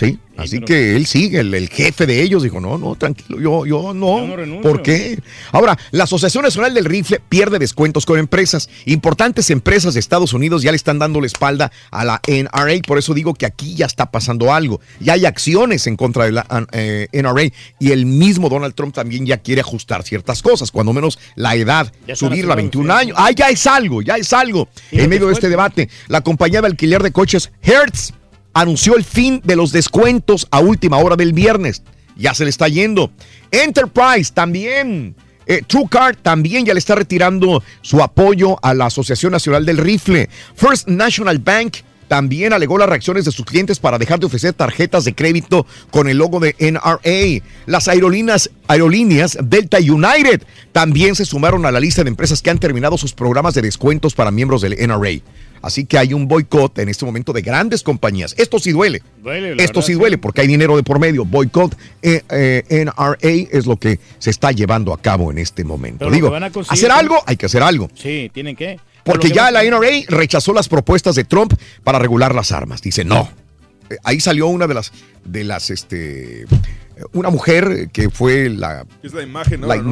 [0.00, 3.66] Sí, así que él sigue, el, el jefe de ellos dijo, no, no, tranquilo, yo,
[3.66, 4.26] yo no.
[4.26, 4.62] no renuncio.
[4.62, 5.20] ¿Por qué?
[5.52, 8.70] Ahora, la Asociación Nacional del Rifle pierde descuentos con empresas.
[8.86, 12.96] Importantes empresas de Estados Unidos ya le están dando la espalda a la NRA, por
[12.96, 14.80] eso digo que aquí ya está pasando algo.
[15.00, 19.26] Ya hay acciones en contra de la eh, NRA y el mismo Donald Trump también
[19.26, 23.16] ya quiere ajustar ciertas cosas, cuando menos la edad, subirla a haciendo 21 años.
[23.20, 24.66] Ah, ya es algo, ya es algo.
[24.92, 28.14] En medio de este debate, la compañía de alquiler de coches Hertz
[28.52, 31.82] anunció el fin de los descuentos a última hora del viernes.
[32.16, 33.10] Ya se le está yendo.
[33.50, 35.14] Enterprise también.
[35.46, 40.28] Eh, TrueCar también ya le está retirando su apoyo a la Asociación Nacional del Rifle.
[40.54, 41.78] First National Bank
[42.10, 46.08] también alegó las reacciones de sus clientes para dejar de ofrecer tarjetas de crédito con
[46.08, 47.48] el logo de NRA.
[47.66, 52.58] Las aerolíneas, aerolíneas Delta United también se sumaron a la lista de empresas que han
[52.58, 55.20] terminado sus programas de descuentos para miembros del NRA.
[55.62, 58.34] Así que hay un boicot en este momento de grandes compañías.
[58.38, 59.02] Esto sí duele.
[59.22, 61.24] Duele, Esto verdad, sí duele porque hay dinero de por medio.
[61.24, 65.98] Boicot eh, eh, NRA es lo que se está llevando a cabo en este momento.
[66.00, 67.90] Pero Digo, que van a conseguir hacer algo, hay que hacer algo.
[67.94, 68.78] Sí, tienen que.
[69.04, 71.54] Porque ya la NRA rechazó las propuestas de Trump
[71.84, 72.80] para regular las armas.
[72.80, 73.30] Dice no.
[73.90, 74.92] Eh, Ahí salió una de las,
[75.24, 76.46] de las, este,
[77.12, 79.66] una mujer que fue la, Es la imagen, ¿no?
[79.66, 79.82] la ¿no?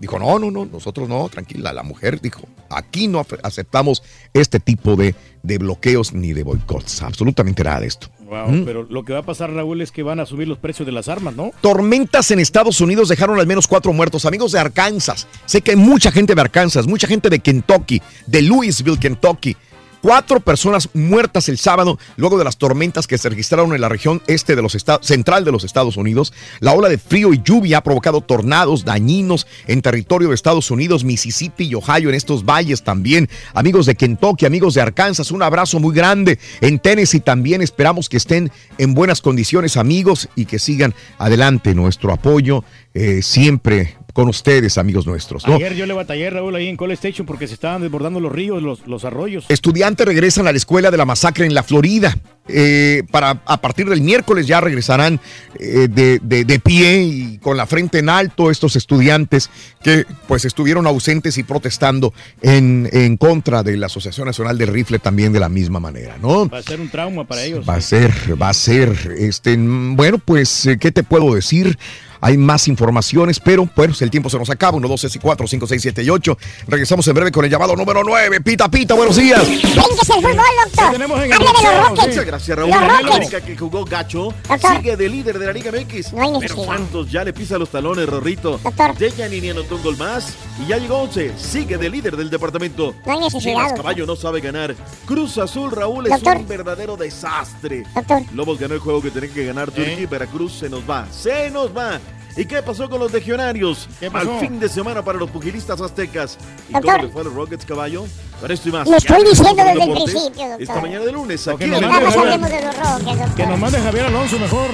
[0.00, 1.72] Dijo, no, no, no, nosotros no, tranquila.
[1.72, 4.02] La mujer dijo, aquí no aceptamos
[4.32, 7.02] este tipo de, de bloqueos ni de boicots.
[7.02, 8.08] Absolutamente nada de esto.
[8.28, 8.64] Wow, Mm.
[8.66, 10.92] pero lo que va a pasar, Raúl, es que van a subir los precios de
[10.92, 11.50] las armas, ¿no?
[11.62, 14.26] Tormentas en Estados Unidos dejaron al menos cuatro muertos.
[14.26, 18.42] Amigos de Arkansas, sé que hay mucha gente de Arkansas, mucha gente de Kentucky, de
[18.42, 19.56] Louisville, Kentucky.
[20.00, 24.22] Cuatro personas muertas el sábado luego de las tormentas que se registraron en la región
[24.26, 26.32] este de los estados, central de los Estados Unidos.
[26.60, 31.04] La ola de frío y lluvia ha provocado tornados dañinos en territorio de Estados Unidos,
[31.04, 33.28] Mississippi y Ohio, en estos valles también.
[33.54, 36.38] Amigos de Kentucky, amigos de Arkansas, un abrazo muy grande.
[36.60, 42.12] En Tennessee también esperamos que estén en buenas condiciones, amigos, y que sigan adelante nuestro
[42.12, 42.64] apoyo
[42.94, 45.46] eh, siempre con ustedes, amigos nuestros.
[45.46, 45.54] ¿no?
[45.54, 48.60] Ayer yo le batallé, Raúl, ahí en Call Station porque se estaban desbordando los ríos,
[48.60, 49.44] los, los arroyos.
[49.48, 52.16] Estudiantes regresan a la escuela de la masacre en la Florida.
[52.48, 55.20] Eh, para a partir del miércoles ya regresarán
[55.60, 59.50] eh, de, de- de pie y con la frente en alto estos estudiantes
[59.84, 62.12] que pues estuvieron ausentes y protestando
[62.42, 66.48] en, en contra de la Asociación Nacional del Rifle también de la misma manera, ¿no?
[66.48, 67.68] Va a ser un trauma para ellos.
[67.68, 71.78] Va a ser, va a ser, este, mm, bueno, pues, eh, ¿qué te puedo decir?
[72.20, 74.76] Hay más informaciones, pero bueno, el tiempo se nos acaba.
[74.76, 76.38] 1, 2, 3 y 4, 5, 6, 7 y 8.
[76.66, 78.40] Regresamos en breve con el llamado número 9.
[78.40, 79.46] Pita, pita, buenos días.
[79.46, 80.92] Brinques el fútbol, doctor.
[80.92, 82.08] tenemos en Hable de los Rockets.
[82.08, 82.70] Muchas gracias, Raúl.
[82.70, 83.10] Los La Rockets.
[83.14, 84.76] América que jugó gacho Doctor.
[84.76, 86.12] sigue de líder de la Liga MX.
[86.12, 86.66] No hay pero necesidad.
[86.66, 88.58] Santos ya le pisa los talones, Rorrito.
[88.62, 88.96] Doctor.
[88.96, 91.32] Dejan y anotó un gol más y ya llegó 11.
[91.38, 92.94] Sigue de líder del departamento.
[93.06, 93.72] No hay necesidad, Chivas.
[93.74, 94.74] Caballo no sabe ganar.
[95.06, 96.36] Cruz Azul, Raúl, es Doctor.
[96.38, 97.84] un verdadero desastre.
[97.94, 98.22] Doctor.
[98.34, 101.06] Lobos ganó el juego que tenía que ganar Turquía y Veracruz se nos va.
[101.10, 102.00] Se nos va.
[102.38, 103.88] ¿Y qué pasó con los legionarios?
[103.98, 104.34] ¿Qué pasó?
[104.34, 106.38] Al fin de semana para los pugilistas aztecas.
[106.68, 106.92] ¿Y Doctor.
[106.94, 108.04] cómo le fue a los Rockets, caballo?
[108.40, 108.86] Para esto y más.
[108.86, 110.62] Lo estoy diciendo desde con el principio, doctor.
[110.62, 113.58] Esta mañana de lunes, aquí en el Vamos, hablemos de los Rockets, Que nos doctor.
[113.58, 114.70] mande Javier Alonso mejor.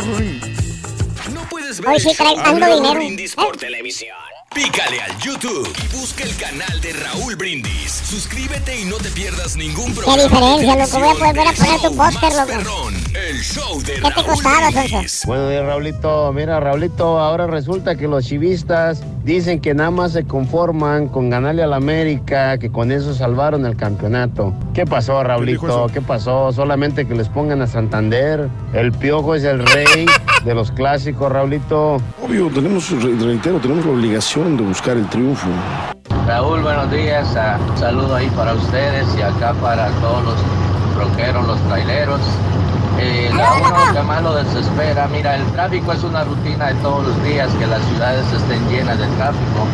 [1.33, 2.95] No puedes Hoy sí traen dando Raúl dinero.
[2.97, 4.15] Brindis por televisión.
[4.55, 7.91] Pícale al YouTube y busca el canal de Raúl Brindis.
[7.91, 10.17] Suscríbete y no te pierdas ningún Qué programa.
[10.17, 10.99] de diferencia, loco.
[11.01, 12.47] Voy a volver a poner tu póster, loco.
[12.47, 12.95] perrón,
[13.29, 15.23] el show de ¿Qué te Raúl costaba, Brindis.
[15.27, 16.33] Buenos días, Raulito.
[16.33, 21.65] Mira, Raulito, ahora resulta que los chivistas dicen que nada más se conforman con ganarle
[21.65, 24.55] al América, que con eso salvaron el campeonato.
[24.73, 25.67] ¿Qué pasó, Raulito?
[25.67, 25.87] eso?
[25.93, 26.53] ¿Qué pasó?
[26.53, 28.49] Solamente que les pongan a Santander.
[28.73, 30.07] El piojo es el rey
[30.45, 31.97] de los clásicos, Raulito.
[32.25, 35.47] Obvio, tenemos, re- reitero, tenemos la obligación de buscar el triunfo.
[36.27, 37.37] Raúl, buenos días.
[37.37, 40.35] ah, Un saludo ahí para ustedes y acá para todos los
[40.97, 42.21] rockeros, los traileros.
[42.99, 47.07] Eh, a uno que más lo desespera, mira, el tráfico es una rutina de todos
[47.07, 49.69] los días, que las ciudades estén llenas de tráfico.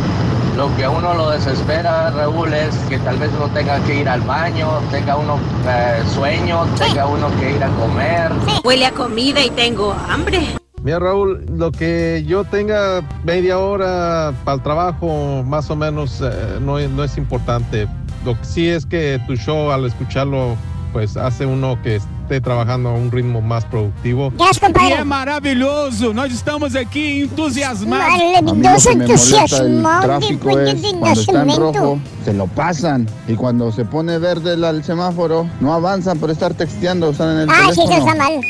[0.58, 4.08] Lo que a uno lo desespera, Raúl, es que tal vez uno tenga que ir
[4.10, 8.30] al baño, tenga uno eh, sueño, tenga uno que ir a comer.
[8.62, 10.59] Huele a comida y tengo hambre.
[10.82, 16.58] Mira Raúl, lo que yo tenga media hora para el trabajo, más o menos, eh,
[16.60, 17.86] no, es- no es importante.
[18.24, 20.56] Lo que sí es que tu show, al escucharlo,
[20.92, 24.32] pues hace uno que esté trabajando a un ritmo más productivo.
[24.38, 26.12] E é maravilhoso.
[26.14, 28.18] Nós estamos aqui entusiasmados.
[28.18, 32.32] Maravilloso, A mí lo que me molesta entusiasmado tráfico es cuando está en rojo, se
[32.32, 33.06] lo pasan.
[33.28, 37.40] Y cuando se pone verde el, el semáforo, no avanzan por estar texteando, están en
[37.42, 38.12] el Ah, sí, eso teléfono.
[38.12, 38.40] está mal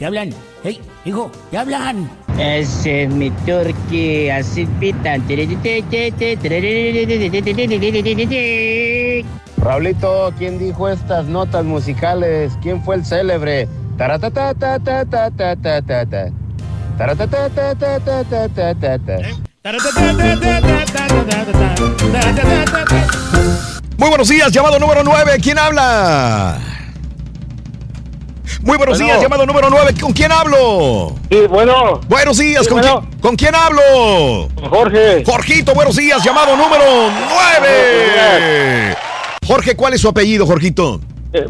[0.00, 0.30] te hablan.
[0.64, 2.10] Hey, hijo, te hablan.
[2.38, 5.22] Ese es mi turqui, así pitan.
[9.58, 12.52] Raulito, ¿quién dijo estas notas musicales?
[12.62, 13.68] ¿Quién fue el célebre?
[23.98, 25.32] Muy buenos días, llamado número 9.
[25.42, 26.69] ¿Quién habla?
[28.62, 29.06] Muy buenos Bueno.
[29.14, 29.94] días, llamado número 9.
[30.00, 31.14] ¿Con quién hablo?
[31.30, 32.00] Sí, bueno.
[32.08, 33.00] Buenos días, Sí, ¿con, bueno.
[33.08, 34.48] quién, ¿con quién hablo?
[34.68, 35.22] Jorge.
[35.24, 36.84] Jorgito, buenos días, llamado número
[37.60, 38.96] 9.
[39.46, 41.00] Jorge, ¿cuál es su apellido, Jorgito?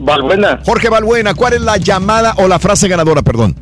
[0.00, 0.60] Valbuena.
[0.64, 3.56] Jorge Valbuena, ¿cuál es la llamada o la frase ganadora, perdón?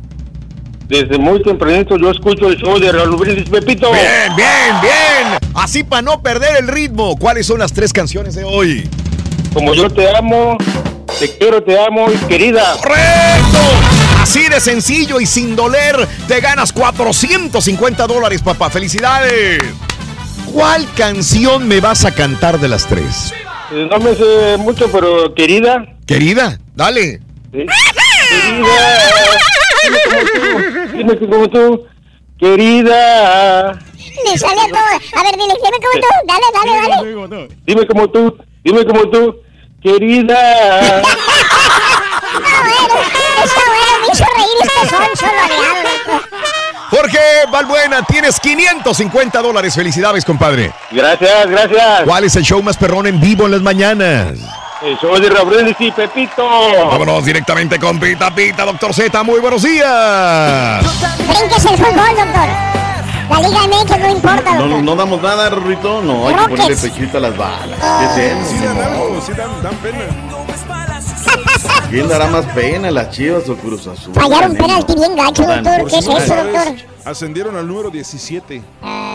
[0.87, 3.91] Desde muy tempranito yo escucho el show de Raúl Brindis Pepito.
[3.91, 5.39] Bien, bien, bien.
[5.55, 8.87] Así para no perder el ritmo, ¿cuáles son las tres canciones de hoy?
[9.53, 10.57] Como yo te amo,
[11.19, 12.75] te quiero, te amo y querida.
[12.77, 13.59] ¡Correcto!
[14.21, 18.69] Así de sencillo y sin doler, te ganas 450 dólares, papá.
[18.69, 19.59] ¡Felicidades!
[20.53, 23.33] ¿Cuál canción me vas a cantar de las tres?
[23.71, 25.85] Eh, No me sé mucho, pero querida.
[26.05, 27.19] Querida, dale.
[27.51, 27.65] ¿sí?
[28.29, 28.77] Querida.
[30.93, 31.51] Dime como tú.
[31.51, 31.89] Como.
[32.39, 33.71] Querida.
[33.73, 35.19] Le sale todo.
[35.19, 36.07] A ver, dile, dime cómo tú.
[36.25, 36.71] Dale, dale,
[37.27, 37.55] dale.
[37.65, 38.37] Dime como tú.
[38.63, 39.35] Dime como tú.
[39.81, 41.01] Querida.
[46.89, 47.19] Jorge
[47.51, 49.75] Valbuena, tienes 550 dólares.
[49.75, 50.73] Felicidades, compadre.
[50.91, 52.01] Gracias, gracias.
[52.03, 54.33] ¿Cuál es el show más perrón en vivo en las mañanas?
[54.81, 56.47] El show de Raúl y Pepito.
[56.89, 59.23] Vámonos directamente con Pita Pita, doctor Z.
[59.23, 60.83] Muy buenos días.
[61.27, 62.78] Brinques el fútbol, doctor.
[63.29, 64.83] La Liga MX no importa, No, doctor.
[64.83, 66.01] no damos nada, Rorrito.
[66.01, 66.61] No, hay que Rockets.
[66.61, 67.79] ponerle pechito a las balas.
[68.15, 68.49] ¿Qué es eso?
[68.51, 69.99] Sí dan algo, sí dan, dan pena.
[71.89, 74.13] ¿Quién dará más pena, las Chivas o Cruz Azul?
[74.13, 75.87] Fallaron penalti bien gacho, doctor.
[75.87, 76.73] ¿Qué es eso, doctor?
[77.05, 78.61] Ascendieron al número 17.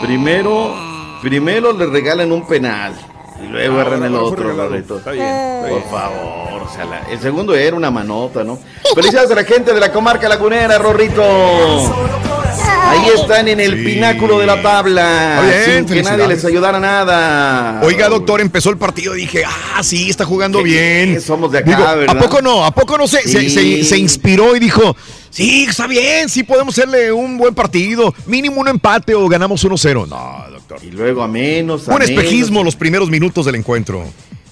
[0.01, 0.73] Primero,
[1.21, 2.93] primero le regalan un penal.
[3.41, 4.53] Y luego Ah, agarran el otro.
[4.53, 4.97] Rorrito.
[4.97, 8.57] Está bien, está Por favor, o sea, la- el segundo era una manota, ¿no?
[8.93, 11.21] Felicidades a la gente de la comarca lagunera, Rorrito.
[12.87, 15.41] Ahí están en el pináculo de la tabla.
[15.41, 17.81] Muy bien, sin que nadie les ayudara nada.
[17.83, 21.19] Oiga, doctor, empezó el partido y dije, ah, sí, está jugando Sí, bien.
[21.21, 22.15] somos de acá, Digo, ¿verdad?
[22.15, 22.63] ¿A poco no?
[22.65, 23.49] ¿A poco no se, se- Sí.
[23.49, 24.95] se- se inspiró y dijo,
[25.29, 30.05] sí, está bien, sí podemos hacerle un buen partido, mínimo un empate o ganamos 1-0?
[30.07, 30.79] No, doctor.
[30.83, 31.87] Y luego a menos.
[31.89, 32.09] a Un menos.
[32.09, 34.05] espejismo los primeros minutos del encuentro.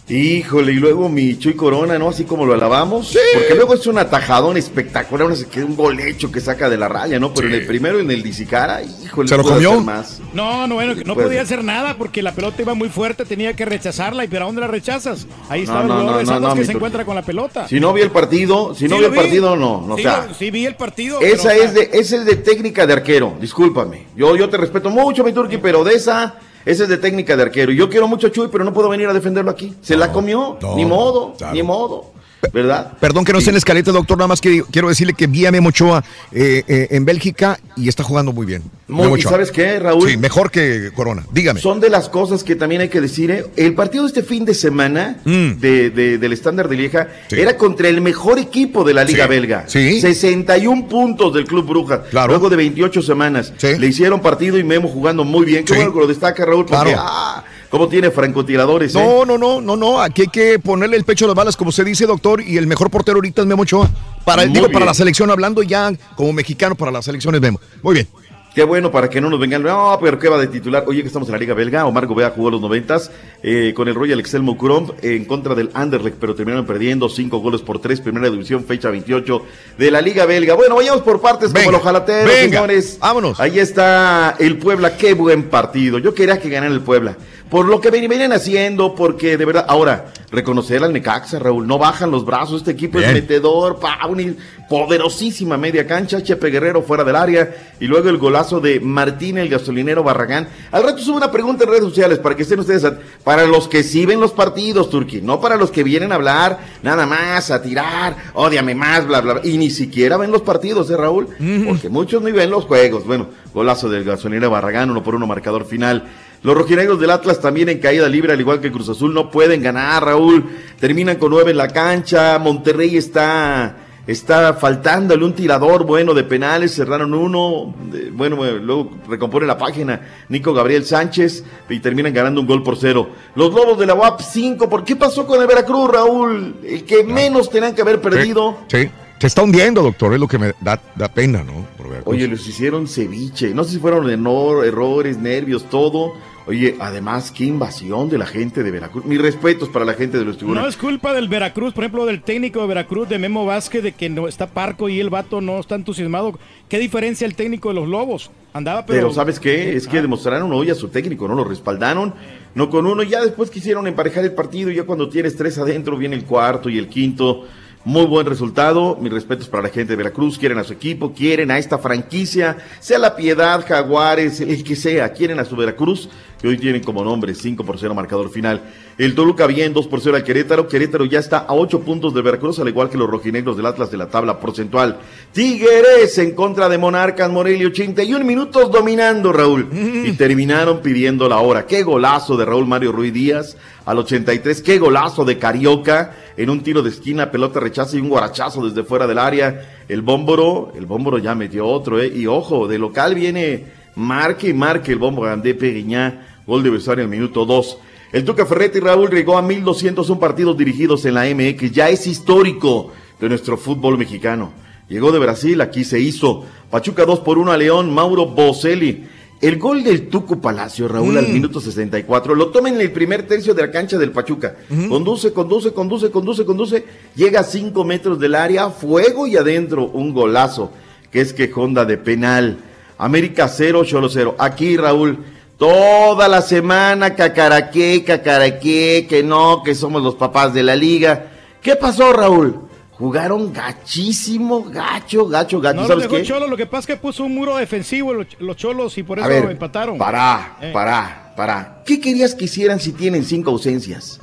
[0.10, 2.10] Híjole, y luego mi Chuy Corona, ¿no?
[2.10, 3.18] Así como lo alabamos.
[3.34, 6.76] Porque luego es un atajadón espectacular, no sé qué, un gol hecho que saca de
[6.78, 7.34] la raya, ¿no?
[7.34, 9.30] Pero en el primero, en el Disicara, híjole.
[9.30, 9.72] ¿Se lo comió?
[9.72, 10.20] hacer Más.
[10.34, 13.54] No, no, bueno, que no podía hacer nada porque la pelota iba muy fuerte, tenía
[13.54, 14.26] que rechazarla.
[14.26, 15.26] ¿Y pero a dónde la rechazas?
[15.48, 17.06] Ahí No, estaba no, el jugador no, de no, Santos no, que mi se encuentra
[17.06, 17.68] con la pelota.
[17.70, 19.86] Si no vi el partido, si no Sí vi el partido, no.
[19.88, 21.22] no o Sí, sea, lo- sí vi el partido.
[21.22, 24.04] esa pero, o es sea, de, esa es de técnica de arquero, discúlpame.
[24.18, 26.36] Yo, yo te respeto mucho, mi Turqui, pero de esa,
[26.66, 27.72] esa es de técnica de arquero.
[27.72, 29.74] Yo quiero mucho a Chuy, pero no puedo venir a defenderlo aquí.
[29.82, 31.54] Se la comió, no, ni modo, claro.
[31.54, 32.13] ni modo.
[32.52, 32.94] ¿Verdad?
[33.00, 35.46] Perdón que no esté en la escaleta, doctor, nada más que quiero decirle que vi
[35.46, 38.64] a Memo Ochoa eh, eh, en Bélgica y está jugando muy bien.
[38.88, 40.10] Muy- ¿y sabes qué, Raúl?
[40.10, 41.26] Sí, mejor que Corona.
[41.32, 41.60] Dígame.
[41.62, 43.32] Son de las cosas que también hay que decir.
[43.32, 43.46] ¿eh?
[43.56, 45.60] El partido de este fin de semana Mm.
[45.60, 47.40] de, de- del estándar de Lieja Sí.
[47.40, 49.30] era contra el mejor equipo de la Liga Sí.
[49.30, 49.64] Belga.
[49.68, 50.02] Sí.
[50.02, 52.02] 61 puntos del Club Brujas.
[52.12, 52.28] Claro.
[52.28, 53.54] Luego de 28 semanas.
[53.58, 53.78] Sí.
[53.80, 55.64] Le hicieron partido y Memo jugando muy bien.
[55.66, 55.78] Qué Sí.
[55.80, 57.00] bueno que lo destaca Raúl porque, Claro.
[57.02, 57.44] ah,
[57.74, 58.94] cómo tiene francotiradores.
[58.94, 59.00] ¿eh?
[59.04, 60.00] No, no, no, no, no.
[60.00, 62.40] Aquí hay que ponerle el pecho a las balas, como se dice, doctor.
[62.42, 63.90] Y el mejor portero ahorita es Memo Ochoa.
[64.24, 67.60] Para, el- Muy digo, para la selección, hablando ya como mexicano, para las selecciones Memo.
[67.82, 68.08] Muy bien.
[68.54, 69.64] Qué bueno para que no nos vengan.
[69.64, 70.84] No, pero qué va de titular.
[70.86, 71.88] Oye, que estamos en la Liga Belga.
[71.88, 73.10] Omar Gobea jugó los noventas
[73.42, 77.62] eh, con el Royal Excel Moucron en contra del Anderlecht, pero terminaron perdiendo cinco goles
[77.62, 78.00] por tres.
[78.00, 79.42] Primera división, fecha 28
[79.80, 80.54] de la Liga Belga.
[80.54, 82.98] Bueno, vayamos por partes Venga, como los jalateros, venga, señores.
[83.02, 83.40] vámonos.
[83.40, 84.98] Ahí está el Puebla.
[84.98, 85.98] Qué buen partido.
[85.98, 87.18] Yo quería que ganara el Puebla.
[87.54, 91.78] Por lo que ven- vienen haciendo, porque de verdad, ahora, reconocer al Necaxa, Raúl, no
[91.78, 93.12] bajan los brazos, este equipo Bien.
[93.12, 94.24] es metedor, pa, una
[94.68, 99.50] poderosísima media cancha, Chepe Guerrero fuera del área, y luego el golazo de Martín, el
[99.50, 100.48] gasolinero Barragán.
[100.72, 103.68] Al rato subo una pregunta en redes sociales para que estén ustedes, a- para los
[103.68, 107.52] que sí ven los partidos, Turki, no para los que vienen a hablar, nada más,
[107.52, 111.28] a tirar, ódiame más, bla, bla, bla, y ni siquiera ven los partidos, ¿eh, Raúl?
[111.68, 113.06] Porque muchos ni ven los juegos.
[113.06, 116.08] Bueno, golazo del gasolinero Barragán, uno por uno marcador final.
[116.44, 119.62] Los rojinegros del Atlas también en caída libre, al igual que Cruz Azul, no pueden
[119.64, 120.44] ganar, Raúl.
[120.80, 122.38] Terminan con nueve en la cancha.
[122.38, 126.76] Monterrey está, está faltándole un tirador bueno de penales.
[126.76, 127.74] Cerraron uno.
[128.12, 132.76] bueno, eh, luego recompone la página Nico Gabriel Sánchez y terminan ganando un gol por
[132.78, 133.08] cero.
[133.36, 134.70] Los Lobos de la UAP 5.
[134.70, 136.56] ¿Por qué pasó con el Veracruz, Raúl?
[136.62, 138.58] El que menos tenían que haber perdido.
[138.68, 138.90] Sí.
[139.20, 141.66] Se está hundiendo, doctor, es lo que me da, da pena, ¿no?
[142.04, 143.54] Oye, les hicieron ceviche.
[143.54, 146.12] No sé si fueron error- errores, nervios, todo.
[146.46, 149.06] Oye, además, qué invasión de la gente de Veracruz.
[149.06, 150.64] Mis respetos para la gente de los tiburones.
[150.64, 153.94] No es culpa del Veracruz, por ejemplo, del técnico de Veracruz, de Memo Vázquez, de
[153.94, 156.38] que no está parco y el vato no está entusiasmado.
[156.68, 158.30] ¿Qué diferencia el técnico de los Lobos?
[158.52, 159.00] Andaba, pero.
[159.00, 159.76] Pero, ¿sabes qué?
[159.76, 161.36] Es que demostraron hoy a su técnico, ¿no?
[161.36, 162.14] Lo respaldaron,
[162.56, 163.04] no con uno.
[163.04, 164.70] Ya después quisieron emparejar el partido.
[164.70, 167.46] y Ya cuando tienes tres adentro, viene el cuarto y el quinto.
[167.86, 168.98] Muy buen resultado.
[169.02, 170.38] Mis respetos para la gente de Veracruz.
[170.38, 175.12] Quieren a su equipo, quieren a esta franquicia, sea La Piedad, Jaguares, el que sea.
[175.12, 176.08] Quieren a su Veracruz,
[176.40, 178.62] que hoy tienen como nombre 5 por 0 marcador final.
[178.98, 180.70] El Toluca bien 2 por 0 al Querétaro.
[180.70, 183.92] Querétaro ya está a 8 puntos de Veracruz, al igual que los rojinegros del Atlas
[183.92, 185.00] de la tabla porcentual.
[185.34, 189.68] Tigres en contra de Monarcas Morelia, 81 minutos dominando, Raúl.
[190.06, 191.66] Y terminaron pidiendo la hora.
[191.66, 194.62] Qué golazo de Raúl Mario Ruiz Díaz al 83.
[194.62, 198.84] Qué golazo de Carioca en un tiro de esquina, pelota rechaza y un guarachazo desde
[198.84, 199.84] fuera del área.
[199.88, 202.12] El Bómboro, el Bómboro ya metió otro, ¿eh?
[202.14, 203.66] Y ojo, de local viene
[203.96, 207.78] marque y marque el Bómboro Gandé Peguiñá, gol de Besario en el minuto 2.
[208.12, 212.92] El Tuca Ferretti Raúl llegó a 1201 partidos dirigidos en la MX, ya es histórico
[213.20, 214.52] de nuestro fútbol mexicano.
[214.88, 216.46] Llegó de Brasil, aquí se hizo.
[216.70, 219.08] Pachuca 2 por 1 a León, Mauro Boselli.
[219.44, 221.34] El gol del Tuco Palacio, Raúl, al Mm.
[221.34, 224.56] minuto 64, lo toma en el primer tercio de la cancha del Pachuca.
[224.88, 226.86] Conduce, conduce, conduce, conduce, conduce.
[227.14, 230.72] Llega a 5 metros del área, fuego y adentro un golazo,
[231.12, 232.58] que es que Honda de penal.
[232.98, 234.36] América 0, Cholo 0.
[234.40, 235.18] Aquí, Raúl,
[235.58, 241.32] toda la semana cacaraqué, cacaraqué, que no, que somos los papás de la liga.
[241.62, 242.60] ¿Qué pasó, Raúl?
[243.04, 245.76] Jugaron gachísimo, gacho, gacho, gacho.
[245.76, 246.24] No lo ¿Sabes dejó qué?
[246.24, 249.20] Cholo, lo que pasa es que puso un muro defensivo los, los Cholos y por
[249.20, 249.98] eso ver, empataron.
[249.98, 250.72] Pará, Eh.
[250.72, 251.82] pará, pará.
[251.86, 254.22] ¿Qué querías que hicieran si tienen cinco ausencias?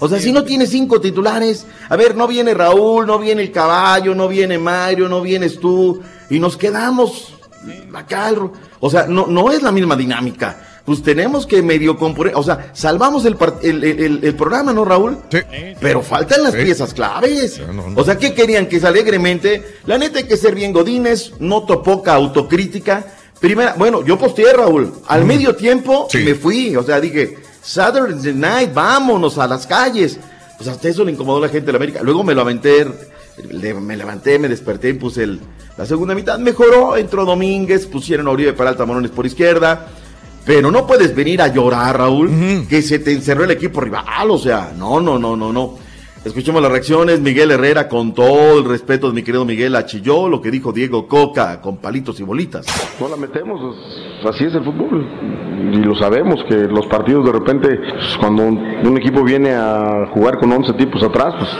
[0.00, 3.52] O sea, si no tiene cinco titulares, a ver, no viene Raúl, no viene el
[3.52, 7.34] caballo, no viene Mario, no vienes tú, y nos quedamos
[7.94, 8.30] acá.
[8.30, 8.38] el
[8.80, 10.69] O sea, no, no es la misma dinámica.
[10.84, 13.84] Pues tenemos que medio componer, o sea, salvamos el, el,
[14.24, 15.18] el- programa, ¿no, Raúl?
[15.30, 15.38] Sí.
[15.80, 16.62] Pero faltan las Sí.
[16.64, 17.60] piezas claves.
[17.94, 18.66] O sea, ¿qué querían?
[18.66, 19.76] Que alegremente.
[19.86, 23.04] La neta hay que ser bien godines, no poca autocrítica.
[23.40, 24.92] Primera, bueno, yo posteé, Raúl.
[25.06, 26.74] Al medio tiempo me fui.
[26.76, 30.18] O sea, dije, Saturday night, vámonos a las calles.
[30.58, 32.00] Pues hasta eso le incomodó a la gente de la América.
[32.02, 32.86] Luego me lo aventé,
[33.80, 35.40] me levanté, me desperté y puse el,
[35.78, 36.38] la segunda mitad.
[36.38, 39.88] Mejoró, entró Domínguez, pusieron a Oribe Peralta Morones por izquierda.
[40.44, 44.30] Pero no puedes venir a llorar, Raúl, que se te encerró el equipo rival.
[44.30, 45.74] O sea, no, no, no, no, no.
[46.22, 47.20] Escuchemos las reacciones.
[47.20, 51.08] Miguel Herrera, con todo el respeto de mi querido Miguel, achilló lo que dijo Diego
[51.08, 52.66] Coca con palitos y bolitas.
[53.00, 53.58] No la metemos,
[54.22, 55.08] pues, así es el fútbol.
[55.72, 60.08] Y lo sabemos, que los partidos de repente, pues, cuando un, un equipo viene a
[60.12, 61.50] jugar con 11 tipos atrás, pues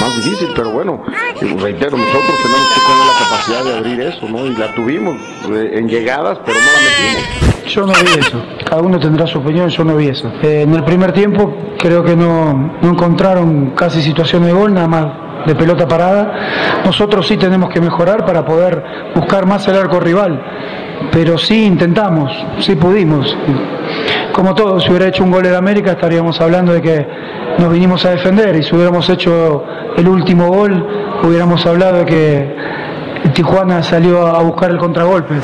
[0.00, 1.02] más difícil, pero bueno,
[1.42, 4.46] y reitero, nosotros tenemos que tener la capacidad de abrir eso, ¿no?
[4.46, 7.55] Y la tuvimos eh, en llegadas, pero no la metimos.
[7.66, 8.42] Yo no vi eso.
[8.64, 10.30] Cada uno tendrá su opinión, yo no vi eso.
[10.42, 14.88] Eh, en el primer tiempo creo que no, no encontraron casi situaciones de gol, nada
[14.88, 15.06] más
[15.46, 16.82] de pelota parada.
[16.84, 18.82] Nosotros sí tenemos que mejorar para poder
[19.14, 20.42] buscar más el arco rival.
[21.12, 23.36] Pero sí intentamos, sí pudimos.
[24.32, 27.06] Como todo, si hubiera hecho un gol en América estaríamos hablando de que
[27.58, 29.64] nos vinimos a defender y si hubiéramos hecho
[29.96, 30.86] el último gol
[31.22, 32.56] hubiéramos hablado de que
[33.32, 35.36] Tijuana salió a buscar el contragolpe.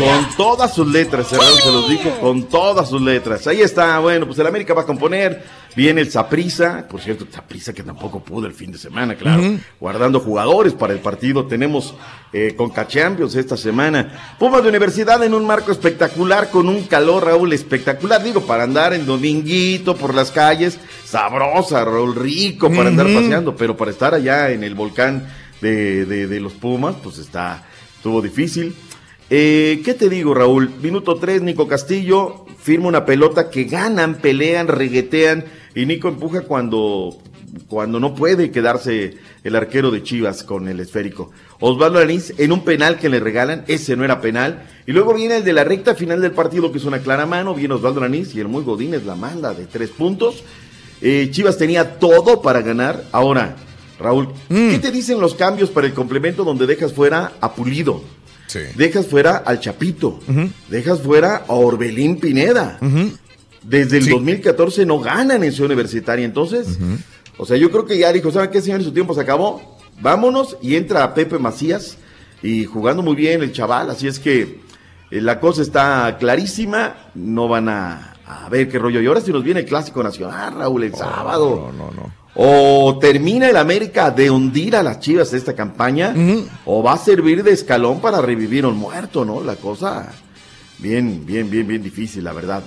[0.00, 3.46] Con todas sus letras, se los dijo, con todas sus letras.
[3.46, 5.42] Ahí está, bueno, pues el América va a componer.
[5.76, 9.42] Viene el Saprisa, por cierto, Saprisa que tampoco pudo el fin de semana, claro.
[9.78, 11.46] Guardando jugadores para el partido.
[11.46, 11.94] Tenemos
[12.32, 14.36] eh, Conca Champions esta semana.
[14.38, 18.22] Pumas de Universidad en un marco espectacular, con un calor, Raúl, espectacular.
[18.22, 23.54] Digo, para andar en dominguito por las calles, sabrosa, Raúl, rico para andar paseando.
[23.54, 25.28] Pero para estar allá en el volcán
[25.60, 27.64] de, de- de los Pumas, pues está,
[27.96, 28.74] estuvo difícil.
[29.32, 30.72] Eh, ¿Qué te digo, Raúl?
[30.82, 37.16] Minuto 3, Nico Castillo firma una pelota que ganan, pelean, reguetean y Nico empuja cuando,
[37.68, 41.30] cuando no puede quedarse el arquero de Chivas con el esférico.
[41.60, 44.66] Osvaldo Alanís en un penal que le regalan, ese no era penal.
[44.84, 47.54] Y luego viene el de la recta final del partido que es una clara mano,
[47.54, 50.42] viene Osvaldo Alanís y el muy Godínez la manda de tres puntos.
[51.00, 53.04] Eh, Chivas tenía todo para ganar.
[53.12, 53.54] Ahora,
[54.00, 58.02] Raúl, ¿qué te dicen los cambios para el complemento donde dejas fuera a Pulido?
[58.76, 60.20] Dejas fuera al Chapito.
[60.68, 62.78] Dejas fuera a Orbelín Pineda.
[63.62, 66.24] Desde el 2014 no ganan en Ciudad Universitaria.
[66.24, 66.78] Entonces,
[67.36, 68.84] o sea, yo creo que ya dijo, ¿saben qué, señores?
[68.86, 69.78] Su tiempo se acabó.
[70.00, 70.56] Vámonos.
[70.62, 71.98] Y entra Pepe Macías
[72.42, 73.90] y jugando muy bien el chaval.
[73.90, 74.60] Así es que
[75.10, 77.10] eh, la cosa está clarísima.
[77.14, 79.00] No van a, a ver qué rollo.
[79.00, 81.70] Y ahora si nos viene el Clásico Nacional, Raúl, el sábado.
[81.76, 82.19] No, no, no.
[82.34, 86.14] O termina el América de hundir a las Chivas de esta campaña,
[86.64, 89.42] o va a servir de escalón para revivir un muerto, ¿no?
[89.42, 90.08] La cosa
[90.78, 92.62] bien, bien, bien, bien difícil, la verdad.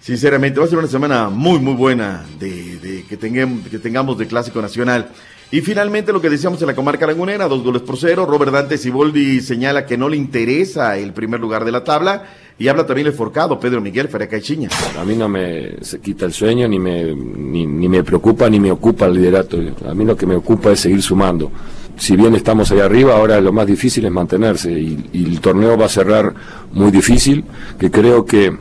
[0.00, 4.16] Sinceramente, va a ser una semana muy, muy buena de, de que, tengamos, que tengamos
[4.18, 5.10] de Clásico Nacional.
[5.52, 8.24] Y finalmente lo que decíamos en la comarca lagunera, dos goles por cero.
[8.24, 12.24] Robert Dante Siboldi señala que no le interesa el primer lugar de la tabla.
[12.60, 14.68] Y habla también el forcado Pedro Miguel Feracaichiña.
[15.00, 18.60] A mí no me se quita el sueño, ni me, ni, ni me preocupa, ni
[18.60, 19.56] me ocupa el liderato.
[19.88, 21.50] A mí lo que me ocupa es seguir sumando.
[21.96, 24.70] Si bien estamos ahí arriba, ahora lo más difícil es mantenerse.
[24.72, 26.34] Y, y el torneo va a cerrar
[26.74, 27.46] muy difícil,
[27.78, 28.54] que creo que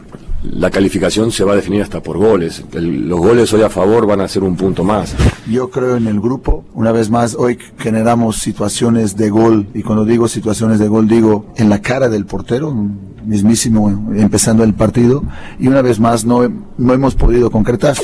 [0.43, 2.63] la calificación se va a definir hasta por goles.
[2.71, 5.15] Los goles hoy a favor van a ser un punto más.
[5.49, 6.63] Yo creo en el grupo.
[6.73, 9.67] Una vez más, hoy generamos situaciones de gol.
[9.73, 12.73] Y cuando digo situaciones de gol, digo en la cara del portero,
[13.25, 15.23] mismísimo empezando el partido.
[15.59, 17.97] Y una vez más, no, no hemos podido concretar.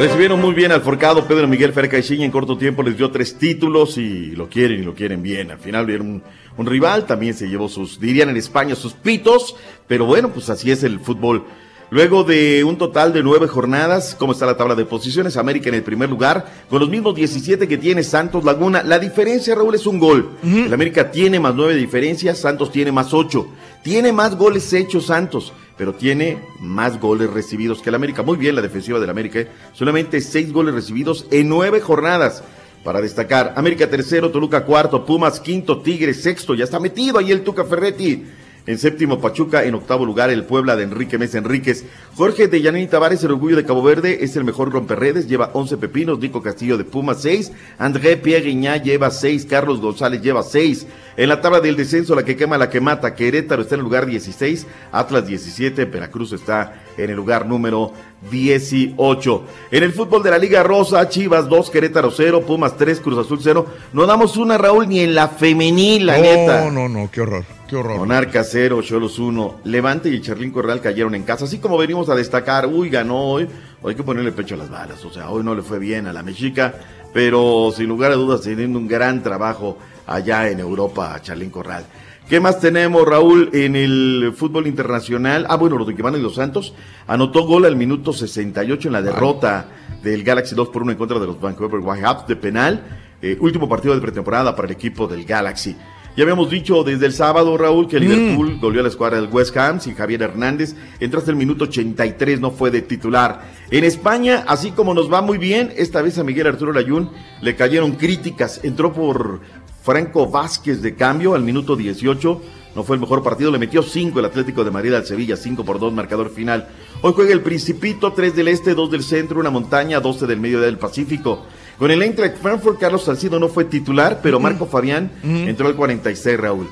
[0.00, 2.24] Recibieron muy bien al forcado Pedro Miguel Feracaichiña.
[2.24, 5.50] En corto tiempo les dio tres títulos y lo quieren y lo quieren bien.
[5.50, 6.22] Al final vieron un,
[6.56, 9.56] un rival, también se llevó sus, dirían en España, sus pitos.
[9.86, 11.44] Pero bueno, pues así es el fútbol.
[11.90, 15.36] Luego de un total de nueve jornadas, ¿cómo está la tabla de posiciones?
[15.36, 18.84] América en el primer lugar, con los mismos 17 que tiene Santos Laguna.
[18.84, 20.30] La diferencia, Raúl, es un gol.
[20.44, 23.48] El América tiene más nueve diferencias, Santos tiene más ocho.
[23.82, 28.22] Tiene más goles hechos Santos, pero tiene más goles recibidos que el América.
[28.22, 29.48] Muy bien la defensiva del América, ¿eh?
[29.72, 32.44] solamente seis goles recibidos en nueve jornadas.
[32.84, 37.42] Para destacar, América tercero, Toluca cuarto, Pumas quinto, Tigres sexto, ya está metido ahí el
[37.42, 38.26] Tuca Ferretti.
[38.66, 39.64] En séptimo, Pachuca.
[39.64, 41.84] En octavo lugar, el Puebla de Enrique Mesa Enríquez.
[42.14, 45.26] Jorge de Yanini Tavares, el orgullo de Cabo Verde, es el mejor romperredes.
[45.28, 46.18] Lleva 11 pepinos.
[46.18, 47.52] Nico Castillo de Puma, 6.
[47.78, 49.46] André Pierre Guiñá lleva 6.
[49.46, 50.86] Carlos González lleva 6.
[51.16, 53.14] En la tabla del descenso, la que quema, la que mata.
[53.14, 54.66] Querétaro está en el lugar 16.
[54.92, 55.84] Atlas 17.
[55.86, 57.92] Veracruz está en el lugar número
[58.30, 59.44] 18.
[59.70, 63.40] En el fútbol de la Liga Rosa, Chivas 2, Querétaro 0, Pumas 3, Cruz Azul
[63.42, 63.66] 0.
[63.92, 66.70] No damos una, Raúl, ni en la femenil, la no, neta.
[66.70, 67.98] no, no, qué horror, qué horror.
[67.98, 69.60] Monarca 0, Cholos 1.
[69.64, 71.44] Levante y Charlín Corral cayeron en casa.
[71.44, 73.48] Así como venimos a destacar, uy, ganó hoy.
[73.80, 75.04] Hoy hay que ponerle pecho a las balas.
[75.04, 76.74] O sea, hoy no le fue bien a la Mexica,
[77.14, 81.84] pero sin lugar a dudas teniendo un gran trabajo allá en Europa Charlín Corral.
[82.28, 85.46] ¿Qué más tenemos, Raúl, en el fútbol internacional?
[85.48, 86.74] Ah, bueno, los de Giovanni Los Santos
[87.06, 89.66] anotó gol al minuto 68 en la derrota
[90.02, 92.84] del Galaxy 2 por 1 en contra de los Vancouver Whitecaps de penal.
[93.22, 95.76] Eh, último partido de pretemporada para el equipo del Galaxy.
[96.16, 99.56] Ya habíamos dicho desde el sábado, Raúl, que Liverpool goleó a la escuadra del West
[99.56, 100.74] Ham sin Javier Hernández.
[100.98, 103.48] Entró hasta el minuto 83, no fue de titular.
[103.70, 107.10] En España, así como nos va muy bien, esta vez a Miguel Arturo Layún
[107.40, 108.60] le cayeron críticas.
[108.64, 109.40] Entró por
[109.82, 112.42] Franco Vázquez de cambio al minuto 18.
[112.74, 115.64] No fue el mejor partido, le metió 5 el Atlético de Madrid al Sevilla, 5
[115.64, 116.68] por 2, marcador final.
[117.02, 120.60] Hoy juega el Principito, 3 del Este, 2 del Centro, una montaña, 12 del medio
[120.60, 121.46] del Pacífico.
[121.80, 125.10] Con el Eintracht Frankfurt, Carlos Salcido no fue titular, pero Marco Fabián
[125.48, 126.68] entró al 46, Raúl.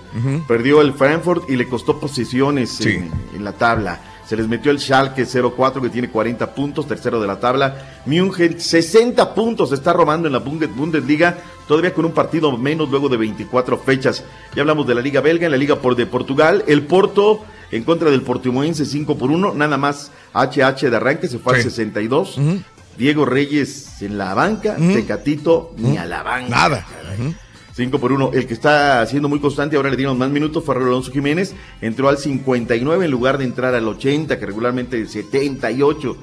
[0.46, 4.00] Perdió el Frankfurt y le costó posiciones en, en la tabla.
[4.28, 8.00] Se les metió el Schalke 04 que tiene 40 puntos, tercero de la tabla.
[8.04, 13.08] München 60 puntos está robando en la Bundes- Bundesliga, todavía con un partido menos luego
[13.08, 14.22] de 24 fechas.
[14.54, 17.84] Ya hablamos de la Liga Belga, en la Liga por de Portugal, el Porto en
[17.84, 22.38] contra del Portimonense 5 por 1, nada más HH de arranque se fue al 62.
[22.98, 26.48] Diego Reyes en la banca, Tecatito ni a la banca.
[26.48, 26.86] Nada.
[27.74, 28.32] 5 por 1.
[28.34, 31.54] El que está siendo muy constante, ahora le dieron más minutos, fue Alonso Jiménez.
[31.80, 36.16] Entró al 59 en lugar de entrar al 80, que regularmente 78.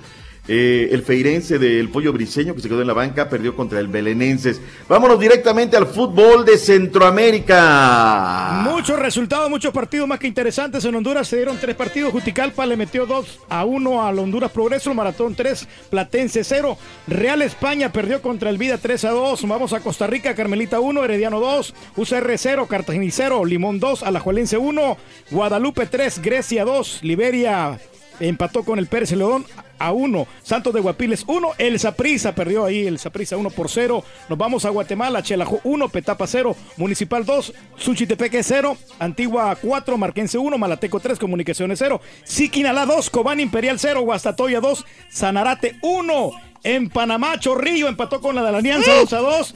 [0.47, 3.87] Eh, el feirense del Pollo Briseño, que se quedó en la banca, perdió contra el
[3.87, 4.61] Belenenses.
[4.87, 8.61] Vámonos directamente al fútbol de Centroamérica.
[8.63, 10.85] Muchos resultados, muchos partidos más que interesantes.
[10.85, 12.11] En Honduras se dieron tres partidos.
[12.11, 14.93] Juticalpa le metió 2 a 1 al Honduras Progreso.
[14.93, 16.77] Maratón 3, Platense 0.
[17.07, 19.47] Real España perdió contra el Vida 3 a 2.
[19.47, 24.57] Vamos a Costa Rica, Carmelita 1, Herediano 2, UCR 0, Cartagena 0, Limón 2, Alajuelense
[24.57, 24.97] 1,
[25.31, 27.79] Guadalupe 3, Grecia 2, Liberia
[28.19, 29.45] empató con el Pérez León
[29.79, 34.03] a 1, Santos de Guapiles 1, el Saprissa perdió ahí, el Saprissa 1 por 0,
[34.29, 40.37] nos vamos a Guatemala, Chelajo 1, Petapa 0, Municipal 2, Suchitepeque 0, Antigua 4, Marquense
[40.37, 46.31] 1, Malateco 3, Comunicaciones 0, Siquinalá 2, Cobán Imperial 0, Guastatoya 2, Sanarate 1,
[46.63, 49.55] en Panamá Chorrillo empató con la de la Alianza 2 a 2,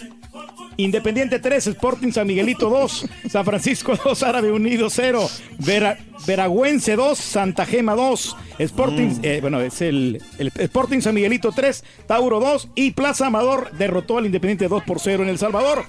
[0.78, 7.18] Independiente 3, Sporting San Miguelito 2, San Francisco 2, Árabe Unido 0, Vera- Veragüense 2,
[7.18, 12.70] Santa Gema 2, Sporting, eh, bueno, es el, el Sporting San Miguelito 3, Tauro 2
[12.76, 15.86] y Plaza Amador derrotó al Independiente 2 por 0 en El Salvador.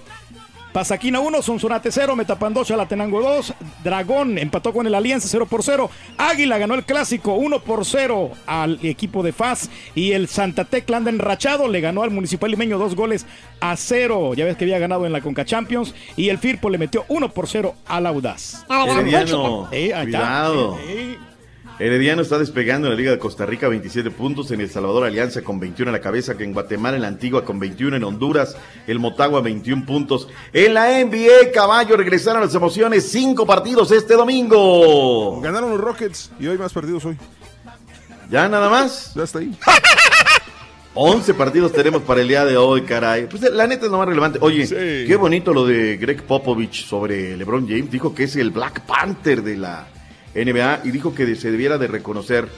[0.72, 5.90] Pasaquina 1, Sonsonate 0, Metapan Chalatenango 2, Dragón empató con el Alianza 0 por 0,
[6.16, 10.98] Águila ganó el clásico 1 por 0 al equipo de FAS y el Santa Tecla
[10.98, 13.26] anda enrachado, le ganó al Municipal Limeño dos goles
[13.60, 16.78] a 0, ya ves que había ganado en la Conca Champions y el Firpo le
[16.78, 18.64] metió 1 por 0 al Audaz.
[19.72, 20.78] Eh, cuidado.
[20.80, 21.30] Eh, eh.
[21.81, 25.40] Herediano está despegando en la Liga de Costa Rica 27 puntos, en El Salvador Alianza
[25.40, 28.55] con 21 a la cabeza, que en Guatemala, en la Antigua con 21, en Honduras
[28.86, 30.28] el Motagua 21 puntos.
[30.52, 35.40] En la NBA, caballo, regresaron las emociones, cinco partidos este domingo.
[35.40, 37.16] Ganaron los Rockets y hoy más partidos hoy.
[38.31, 39.15] ¿Ya nada más?
[39.15, 39.57] Ya está ahí.
[40.93, 43.27] 11 partidos tenemos para el día de hoy, caray.
[43.27, 44.39] Pues la neta es lo más relevante.
[44.43, 47.90] Oye, qué bonito lo de Greg Popovich sobre LeBron James.
[47.90, 49.86] Dijo que es el Black Panther de la
[50.35, 52.48] NBA y dijo que se debiera de reconocer,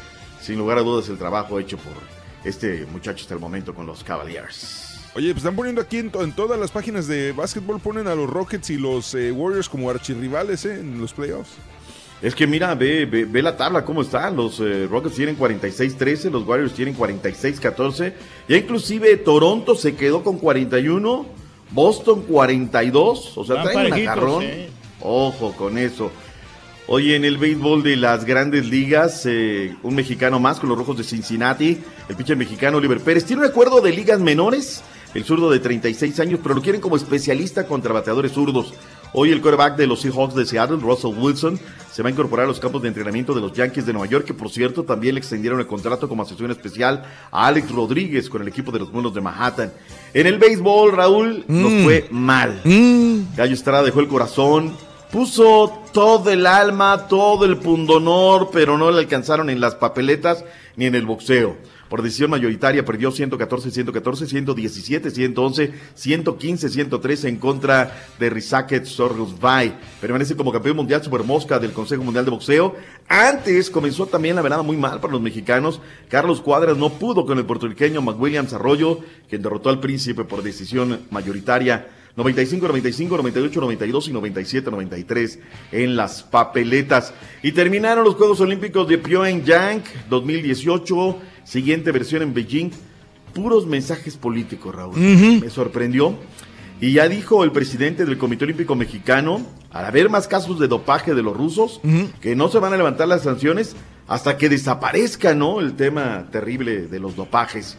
[0.40, 1.93] sin lugar a dudas, el trabajo hecho por
[2.44, 4.89] este muchacho hasta el momento con los Cavaliers.
[5.15, 8.15] Oye, pues están poniendo aquí en, to- en todas las páginas de básquetbol, ponen a
[8.15, 10.81] los Rockets y los eh, Warriors como archirrivales ¿eh?
[10.81, 11.51] en los playoffs.
[12.23, 14.31] Es que mira, ve, ve, ve la tabla cómo está.
[14.31, 18.12] Los eh, Rockets tienen 46-13, los Warriors tienen 46-14.
[18.49, 21.27] Ya inclusive Toronto se quedó con 41,
[21.73, 23.36] Boston 42.
[23.36, 24.43] O sea, traen un agarrón.
[24.44, 24.69] eh.
[25.01, 26.11] Ojo con eso.
[26.89, 30.99] Oye, en el béisbol de las grandes ligas, eh, un mexicano más con los rojos
[30.99, 31.79] de Cincinnati,
[32.09, 33.25] el pitcher mexicano Oliver Pérez.
[33.25, 34.83] Tiene un acuerdo de ligas menores,
[35.15, 38.75] el zurdo de 36 años, pero lo quieren como especialista contra bateadores zurdos.
[39.15, 41.59] Hoy el quarterback de los Seahawks de Seattle, Russell Wilson,
[41.93, 44.25] se va a incorporar a los campos de entrenamiento de los Yankees de Nueva York,
[44.25, 48.43] que por cierto también le extendieron el contrato como asesor especial a Alex Rodríguez con
[48.43, 49.73] el equipo de los Monos de Manhattan.
[50.15, 51.85] En el béisbol, Raúl, nos Mm.
[51.85, 52.61] fue mal.
[53.37, 54.73] Gallo Estrada dejó el corazón,
[55.12, 60.43] puso todo el alma, todo el pundonor, pero no le alcanzaron en las papeletas
[60.74, 61.55] ni en el boxeo.
[61.90, 69.78] Por decisión mayoritaria perdió 114, 114, 117, 111, 115, 113 en contra de Rizaket Sorgosbay.
[70.01, 72.74] Permanece como campeón mundial super mosca del Consejo Mundial de Boxeo.
[73.06, 75.82] Antes comenzó también la velada muy mal para los mexicanos.
[76.09, 81.01] Carlos Cuadras no pudo con el puertorriqueño McWilliams Arroyo, quien derrotó al príncipe por decisión
[81.10, 81.89] mayoritaria.
[82.16, 85.39] 95, 95, 98, 92 y 97, 93
[85.72, 87.14] en las papeletas.
[87.43, 92.70] Y terminaron los Juegos Olímpicos de Pyongyang 2018, siguiente versión en Beijing.
[93.34, 94.98] Puros mensajes políticos, Raúl.
[94.98, 96.14] Me sorprendió.
[96.82, 99.40] Y ya dijo el presidente del Comité Olímpico Mexicano,
[99.70, 101.80] al haber más casos de dopaje de los rusos,
[102.20, 103.74] que no se van a levantar las sanciones
[104.06, 105.60] hasta que desaparezca, ¿no?
[105.60, 107.78] El tema terrible de los dopajes.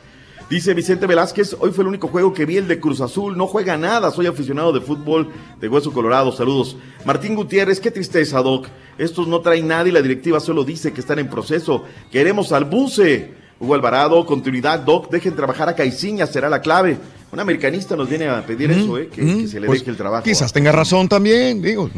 [0.53, 3.47] Dice Vicente Velázquez, hoy fue el único juego que vi el de Cruz Azul, no
[3.47, 6.77] juega nada, soy aficionado de fútbol de Hueso Colorado, saludos.
[7.05, 8.67] Martín Gutiérrez, qué tristeza, Doc.
[8.99, 11.85] Estos no traen nada y la directiva solo dice que están en proceso.
[12.11, 13.31] Queremos al buce.
[13.59, 16.97] Hugo Alvarado, continuidad, Doc, dejen trabajar a Caiciña, será la clave.
[17.31, 19.07] Un americanista nos viene a pedir eso, ¿eh?
[19.07, 20.23] que, que se le Pues, deje el trabajo.
[20.23, 21.89] Quizás tenga razón también, digo.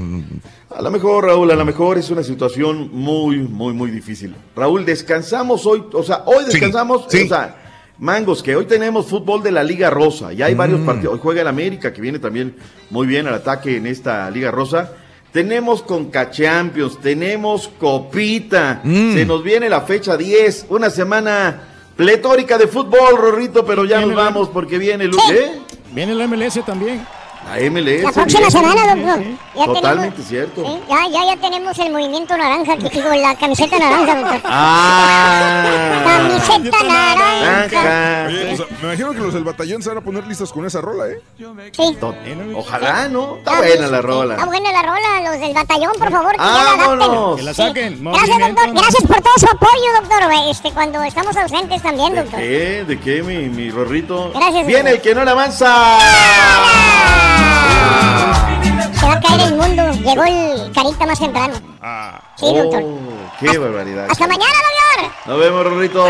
[0.74, 4.34] A lo mejor, Raúl, a lo mejor es una situación muy, muy, muy difícil.
[4.56, 7.24] Raúl, descansamos hoy, o sea, hoy Sí, descansamos, sí.
[7.24, 7.64] o sea,
[7.98, 10.86] Mangos, que hoy tenemos fútbol de la Liga Rosa, y hay varios Mm.
[10.86, 12.56] partidos, hoy juega el América, que viene también
[12.90, 14.92] muy bien al ataque en esta Liga Rosa.
[15.32, 19.14] Tenemos Conca Champions, tenemos Copita, Mm.
[19.14, 21.62] se nos viene la fecha 10, una semana
[21.96, 25.12] pletórica de fútbol, Rorrito, pero ya nos vamos porque viene el...
[25.32, 25.60] ¿eh?
[25.94, 27.06] Viene la MLS también.
[27.48, 28.04] La MLS.
[28.04, 29.24] La próxima semana, doctor.
[29.56, 30.66] Ya Totalmente tenemos, cierto.
[30.66, 34.42] sí, ya, ya, ya tenemos el movimiento naranja, que digo, la camiseta naranja, doctor.
[34.46, 36.02] Ah.
[36.06, 38.28] Camiseta naranja.
[38.28, 40.82] Oye, pues, me imagino que los del batallón se van a poner listos con esa
[40.82, 41.22] rola, ¿eh?
[41.72, 41.98] Sí.
[42.56, 43.38] Ojalá, ¿no?
[43.38, 44.46] Está Ah, buena la Está rola.
[44.46, 47.46] buena la rola, los del batallón, por favor, que ya la adapten.
[47.46, 47.62] La Sí.
[47.62, 48.04] saquen.
[48.04, 48.72] Gracias, doctor.
[48.74, 50.32] Gracias por todo su apoyo, doctor.
[50.50, 52.40] Este, cuando estamos ausentes también, ¿De doctor.
[52.40, 52.84] qué?
[52.88, 54.32] ¿De qué, mi, mi Rorrito?
[54.34, 54.96] Gracias, Viene doctor.
[54.96, 55.98] el que no le avanza.
[59.00, 59.92] Se va a caer el mundo.
[59.92, 61.56] Llegó el carita más temprano.
[62.38, 62.82] Sí, doctor.
[62.84, 64.08] Oh, qué barbaridad.
[64.10, 65.12] Hasta mañana, doctor.
[65.28, 66.06] Nos vemos, Rorrito.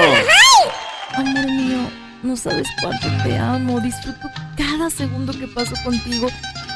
[1.16, 1.90] Amor mío,
[2.24, 3.80] no sabes cuánto te amo.
[3.80, 4.28] Disfruto
[4.58, 6.28] cada segundo que paso contigo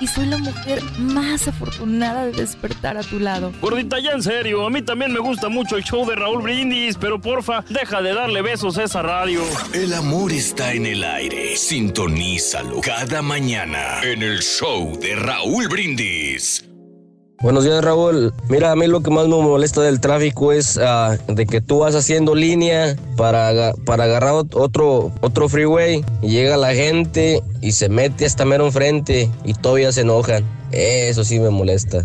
[0.01, 3.51] y soy la mujer más afortunada de despertar a tu lado.
[3.61, 6.97] Gordita, ya en serio, a mí también me gusta mucho el show de Raúl Brindis,
[6.97, 9.41] pero porfa, deja de darle besos a esa radio.
[9.73, 11.55] El amor está en el aire.
[11.55, 16.68] Sintonízalo cada mañana en el show de Raúl Brindis.
[17.41, 18.33] Buenos días, Raúl.
[18.49, 21.79] Mira, a mí lo que más me molesta del tráfico es ah, de que tú
[21.79, 27.71] vas haciendo línea para, para agarrar ot- otro, otro freeway y llega la gente y
[27.71, 30.43] se mete hasta mero enfrente y todavía se enojan.
[30.73, 32.03] Eso sí me molesta.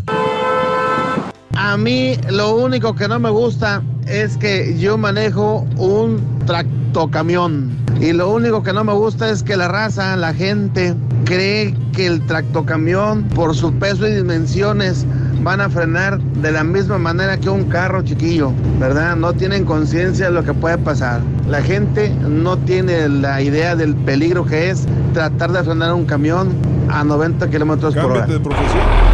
[1.56, 7.70] A mí lo único que no me gusta es que yo manejo un tractocamión.
[8.00, 10.94] Y lo único que no me gusta es que la raza, la gente,
[11.24, 15.06] cree que el tractocamión, por su peso y dimensiones,
[15.42, 19.14] van a frenar de la misma manera que un carro chiquillo, ¿verdad?
[19.14, 21.20] No tienen conciencia de lo que puede pasar.
[21.48, 26.48] La gente no tiene la idea del peligro que es tratar de frenar un camión
[26.88, 28.26] a 90 kilómetros por hora.
[28.26, 29.13] De profesión.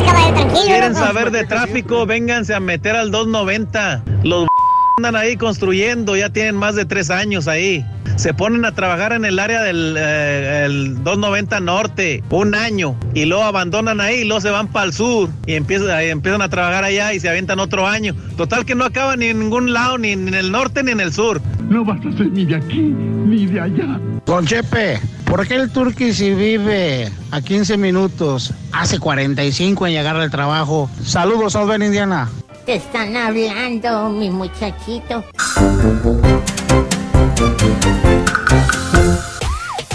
[0.00, 0.64] Caballo, tranquilo.
[0.66, 2.06] ¿Quieren saber de tráfico?
[2.06, 4.02] Vénganse a meter al 290.
[4.22, 4.46] Los
[4.98, 7.84] andan ahí construyendo, ya tienen más de tres años ahí.
[8.16, 13.24] Se ponen a trabajar en el área del eh, el 290 norte un año y
[13.24, 16.48] luego abandonan ahí y luego se van para el sur y empiezan, ahí empiezan a
[16.48, 18.14] trabajar allá y se avientan otro año.
[18.36, 21.12] Total que no acaban ni en ningún lado, ni en el norte ni en el
[21.12, 21.40] sur.
[21.68, 24.00] No vas a ser ni de aquí ni de allá.
[24.26, 30.16] Don Chepe, ¿por qué el turqui si vive a 15 minutos hace 45 en llegar
[30.16, 30.88] al trabajo?
[31.02, 32.30] Saludos, Alben Indiana.
[32.64, 35.24] Te están hablando, mi muchachito.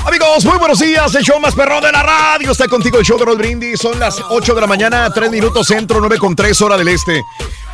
[0.05, 1.13] Amigos, muy buenos días.
[1.15, 2.97] El show más perrón de la radio está contigo.
[2.97, 3.79] El show de Rod Brindis.
[3.79, 7.21] Son las 8 de la mañana, 3 minutos centro, 9 con 3 hora del este.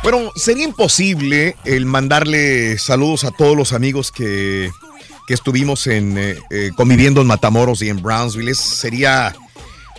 [0.02, 4.70] Bueno, sería imposible el mandarle saludos a todos los amigos que,
[5.26, 8.50] que estuvimos en, eh, eh, conviviendo en Matamoros y en Brownsville.
[8.50, 9.34] Es- sería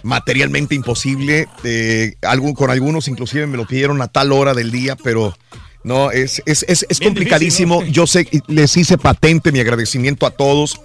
[0.04, 1.48] materialmente imposible.
[1.64, 5.36] Eh, algún, con algunos inclusive me lo pidieron a tal hora del día, pero
[5.84, 7.84] no, es, es, es, es complicadísimo.
[7.84, 10.80] Yo sé, les hice patente mi agradecimiento a todos.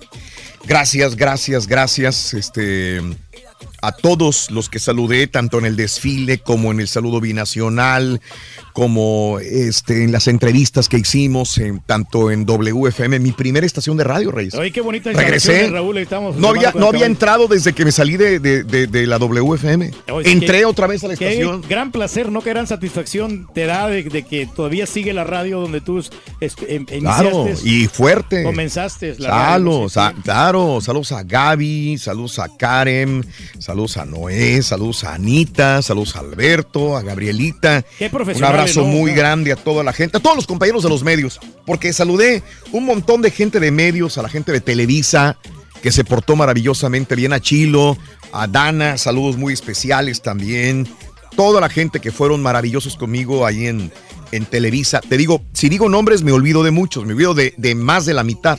[0.66, 2.34] Gracias, gracias, gracias.
[2.34, 3.01] Este,
[3.82, 8.20] a todos los que saludé, tanto en el desfile como en el saludo binacional,
[8.72, 14.04] como este, en las entrevistas que hicimos, en- tanto en WFM, mi primera estación de
[14.04, 14.54] radio, Reyes.
[14.54, 15.68] Oye, qué bonita Regresé.
[15.68, 15.98] Raúl.
[15.98, 19.18] estamos No había, no había entrado desde que me salí de, de- de- de la
[19.18, 19.90] WFM.
[20.10, 21.62] Oye, Entré qué- otra vez a la estación.
[21.68, 22.40] gran placer, ¿no?
[22.40, 26.86] Qué gran satisfacción te da de, que todavía sigue la radio donde tú est- em-
[26.86, 28.44] Claro, y fuerte.
[28.44, 29.52] Comenzaste la radio.
[29.52, 33.26] Saludos, a- claro, saludos a Gaby, saludos a Karen,
[33.59, 37.82] saludos a Noé, saludos a Anita, saludos a Alberto, a Gabrielita.
[37.99, 38.89] Qué Un abrazo ¿no?
[38.89, 42.43] muy grande a toda la gente, a todos los compañeros de los medios, porque saludé
[42.70, 45.39] un montón de gente de medios, a la gente de Televisa,
[45.82, 47.97] que se portó maravillosamente bien, a Chilo,
[48.31, 50.86] a Dana, saludos muy especiales también.
[51.35, 53.90] Toda la gente que fueron maravillosos conmigo ahí en,
[54.32, 55.01] en Televisa.
[55.01, 58.12] Te digo, si digo nombres me olvido de muchos, me olvido de, de más de
[58.12, 58.59] la mitad.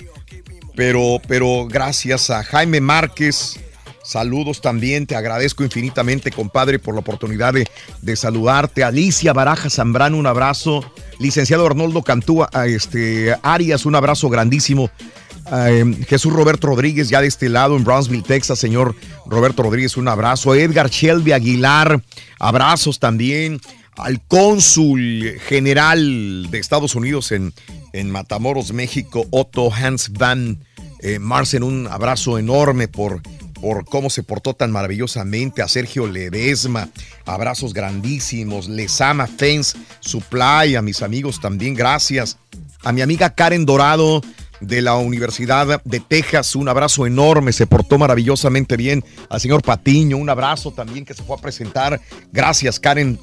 [0.76, 3.60] Pero, pero gracias a Jaime Márquez,
[4.04, 8.84] saludos también, te agradezco infinitamente, compadre, por la oportunidad de, saludarte.
[8.84, 10.84] Alicia Baraja Zambrano, un abrazo.
[11.20, 14.90] Licenciado Arnoldo Cantúa, a este, Arias, un abrazo grandísimo.
[15.52, 20.08] Eh, Jesús Roberto Rodríguez, ya de este lado en Brownsville, Texas, señor Roberto Rodríguez, un
[20.08, 20.54] abrazo.
[20.56, 22.02] Edgar Shelby Aguilar,
[22.40, 23.60] abrazos también.
[23.96, 27.54] Al cónsul general de Estados Unidos en,
[27.94, 30.60] en Matamoros, México, Otto Hans Van
[31.04, 31.20] eh,
[31.62, 33.22] un abrazo enorme por,
[33.64, 35.62] por cómo se portó tan maravillosamente.
[35.62, 36.90] A Sergio Ledesma,
[37.26, 38.68] abrazos grandísimos.
[38.68, 42.38] Les ama Fence Supply, a mis amigos también, gracias.
[42.84, 44.22] A mi amiga Karen Dorado
[44.60, 49.02] de la Universidad de Texas, un abrazo enorme, se portó maravillosamente bien.
[49.30, 52.02] Al señor Patiño, un abrazo también que se fue a presentar.
[52.34, 53.18] Gracias, Karen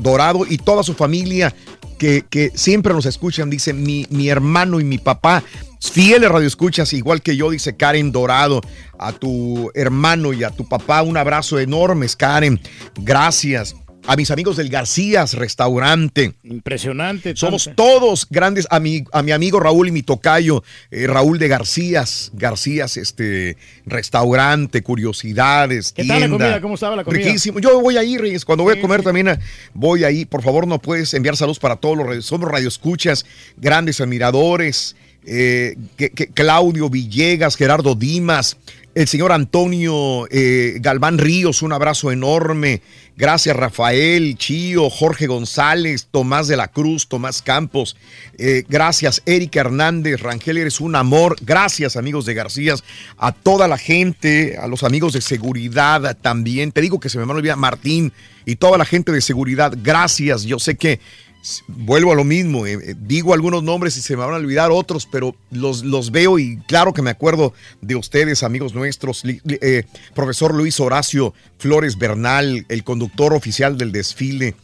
[0.00, 1.54] Dorado y toda su familia
[2.00, 3.48] que, que siempre nos escuchan.
[3.48, 5.44] Dice mi hermano y mi papá,
[5.90, 8.60] fieles radioescuchas, igual que yo, dice Karen Dorado.
[8.98, 12.60] A tu hermano y a tu papá, un abrazo enorme, Karen.
[12.96, 13.74] Gracias.
[14.06, 16.34] A mis amigos del Garcías Restaurante.
[16.42, 17.34] Impresionante.
[17.36, 21.48] Somos todos grandes, a mi, a mi amigo Raúl y mi tocayo, eh, Raúl de
[21.48, 23.56] Garcías, Garcías, este,
[23.86, 26.60] restaurante, curiosidades, ¿Qué tal la comida?
[26.60, 27.24] ¿Cómo estaba la comida?
[27.24, 27.60] Riquísimo.
[27.60, 29.38] Yo voy ahí, Reyes, cuando voy a comer también
[29.72, 30.26] voy ahí.
[30.26, 32.26] Por favor, no puedes enviar saludos para todos los.
[32.26, 33.24] Somos radioescuchas,
[33.56, 34.96] grandes admiradores.
[35.26, 35.76] Eh,
[36.34, 38.56] Claudio Villegas, Gerardo Dimas,
[38.94, 42.80] el señor Antonio eh, Galván Ríos, un abrazo enorme.
[43.16, 47.96] Gracias Rafael, Chío, Jorge González, Tomás de la Cruz, Tomás Campos.
[48.38, 51.36] Eh, gracias Erika Hernández, Rangel, eres un amor.
[51.40, 52.84] Gracias amigos de Garcías,
[53.16, 56.70] a toda la gente, a los amigos de seguridad también.
[56.70, 58.12] Te digo que se me van a olvidar Martín
[58.46, 59.76] y toda la gente de seguridad.
[59.82, 60.42] Gracias.
[60.42, 61.00] Yo sé que
[61.66, 64.70] vuelvo a lo mismo, eh, eh, digo algunos nombres y se me van a olvidar
[64.70, 69.84] otros, pero los, los veo y claro que me acuerdo de ustedes, amigos nuestros, eh,
[70.14, 74.54] profesor Luis Horacio Flores Bernal, el conductor oficial del desfile,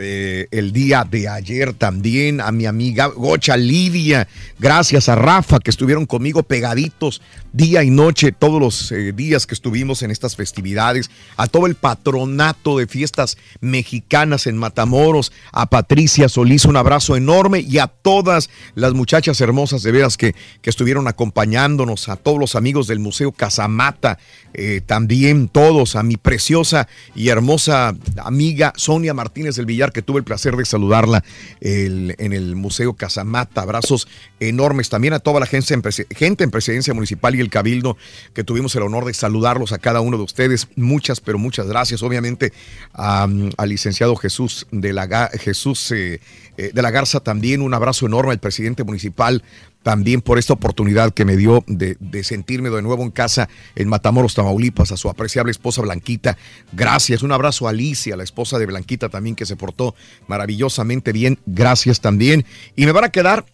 [0.00, 4.26] eh, el día de ayer también, a mi amiga Gocha Lidia,
[4.58, 7.20] gracias a Rafa que estuvieron conmigo pegaditos
[7.52, 11.74] día y noche, todos los eh, días que estuvimos en estas festividades, a todo el
[11.74, 18.50] patronato de fiestas mexicanas en Matamoros, a Patricia Solís, un abrazo enorme y a todas
[18.74, 23.32] las muchachas hermosas de veras que, que estuvieron acompañándonos, a todos los amigos del Museo
[23.32, 24.18] Casamata,
[24.52, 30.18] eh, también todos, a mi preciosa y hermosa amiga Sonia Martínez del Villar, que tuve
[30.18, 31.24] el placer de saludarla
[31.60, 33.62] en el Museo Casamata.
[33.62, 34.08] Abrazos
[34.40, 37.96] enormes también a toda la gente en, gente en Presidencia Municipal y el Cabildo,
[38.34, 40.68] que tuvimos el honor de saludarlos a cada uno de ustedes.
[40.76, 42.02] Muchas, pero muchas gracias.
[42.02, 42.52] Obviamente
[42.92, 46.20] al licenciado Jesús de la, Jesús, eh,
[46.60, 49.42] eh, de la Garza también, un abrazo enorme al presidente municipal
[49.82, 53.88] también por esta oportunidad que me dio de, de sentirme de nuevo en casa en
[53.88, 56.36] Matamoros, Tamaulipas, a su apreciable esposa Blanquita.
[56.74, 57.22] Gracias.
[57.22, 59.94] Un abrazo a Alicia, la esposa de Blanquita también, que se portó
[60.26, 61.38] maravillosamente bien.
[61.46, 62.44] Gracias también.
[62.76, 63.46] Y me van a quedar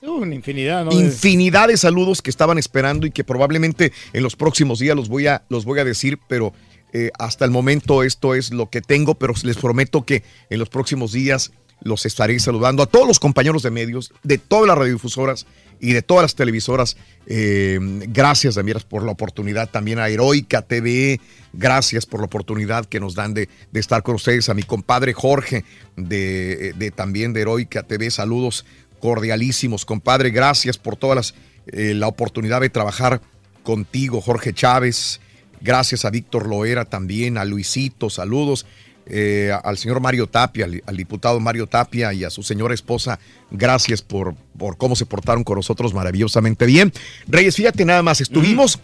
[0.00, 0.92] Una infinidad, ¿no?
[0.92, 5.26] infinidad de saludos que estaban esperando y que probablemente en los próximos días los voy
[5.26, 6.52] a, los voy a decir, pero
[6.92, 10.68] eh, hasta el momento esto es lo que tengo, pero les prometo que en los
[10.68, 11.50] próximos días
[11.84, 15.46] los estaré saludando a todos los compañeros de medios, de todas las radiodifusoras
[15.80, 16.96] y de todas las televisoras.
[17.26, 17.78] Eh,
[18.08, 19.68] gracias, Damiras, por la oportunidad.
[19.68, 21.20] También a Heroica TV,
[21.52, 24.48] gracias por la oportunidad que nos dan de, estar con ustedes.
[24.48, 25.64] A mi compadre Jorge,
[25.96, 28.64] de, también de Heroica TV, saludos
[29.00, 30.30] cordialísimos, compadre.
[30.30, 31.34] Gracias por todas
[31.66, 33.20] eh, la oportunidad de trabajar
[33.64, 35.20] contigo, Jorge Chávez.
[35.60, 38.66] Gracias a Víctor Loera también, a Luisito, saludos.
[39.14, 43.18] Eh, al señor Mario Tapia, al, al diputado Mario Tapia y a su señora esposa,
[43.50, 46.94] gracias por, por cómo se portaron con nosotros maravillosamente bien.
[47.28, 48.80] Reyes, fíjate nada más, estuvimos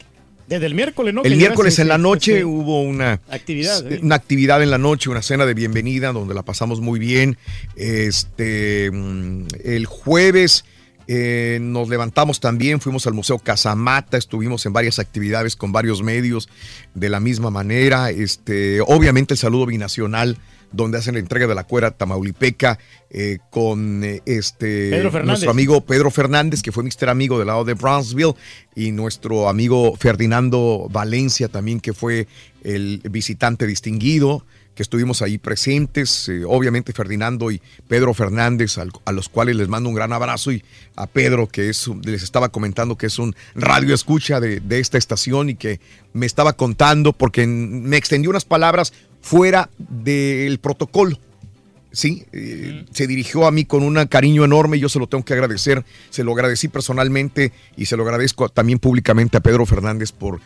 [0.46, 1.22] Desde el miércoles, ¿no?
[1.22, 4.00] el miércoles llegaste, en la noche hubo una Actividad, ¿eh?
[4.02, 7.38] una actividad en la noche, una cena de bienvenida donde la pasamos muy bien.
[7.76, 10.66] Este mm, el jueves
[11.10, 16.50] eh, nos levantamos también, fuimos al Museo Casamata, estuvimos en varias actividades con varios medios
[16.92, 18.10] de la misma manera.
[18.10, 20.36] Este, obviamente el saludo binacional
[20.70, 22.78] donde hacen la entrega de la cuera tamaulipeca
[23.08, 27.08] eh, con eh, este nuestro amigo Pedro Fernández, que fue Mr.
[27.08, 28.34] Amigo del lado de Brownsville,
[28.74, 32.28] y nuestro amigo Ferdinando Valencia también, que fue
[32.62, 34.44] el visitante distinguido,
[34.78, 39.66] que estuvimos ahí presentes, eh, obviamente Ferdinando y Pedro Fernández, al- a los cuales les
[39.66, 40.62] mando un gran abrazo, y
[40.94, 44.96] a Pedro, que es, les estaba comentando que es un radio escucha de, de esta
[44.96, 45.80] estación y que
[46.12, 51.18] me estaba contando porque me extendió unas palabras fuera del protocolo.
[51.90, 55.24] Sí, eh, se dirigió a mí con un cariño enorme y yo se lo tengo
[55.24, 55.84] que agradecer.
[56.10, 60.38] Se lo agradecí personalmente y se lo agradezco también públicamente a Pedro Fernández por,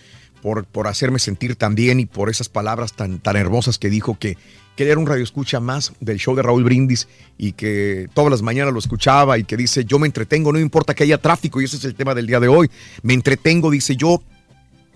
[0.43, 4.19] por, por hacerme sentir tan bien y por esas palabras tan, tan hermosas que dijo
[4.19, 4.36] que,
[4.77, 7.09] que era un radio escucha más del show de Raúl Brindis
[7.39, 10.94] y que todas las mañanas lo escuchaba y que dice, yo me entretengo, no importa
[10.94, 12.70] que haya tráfico y ese es el tema del día de hoy.
[13.02, 14.23] Me entretengo, dice yo.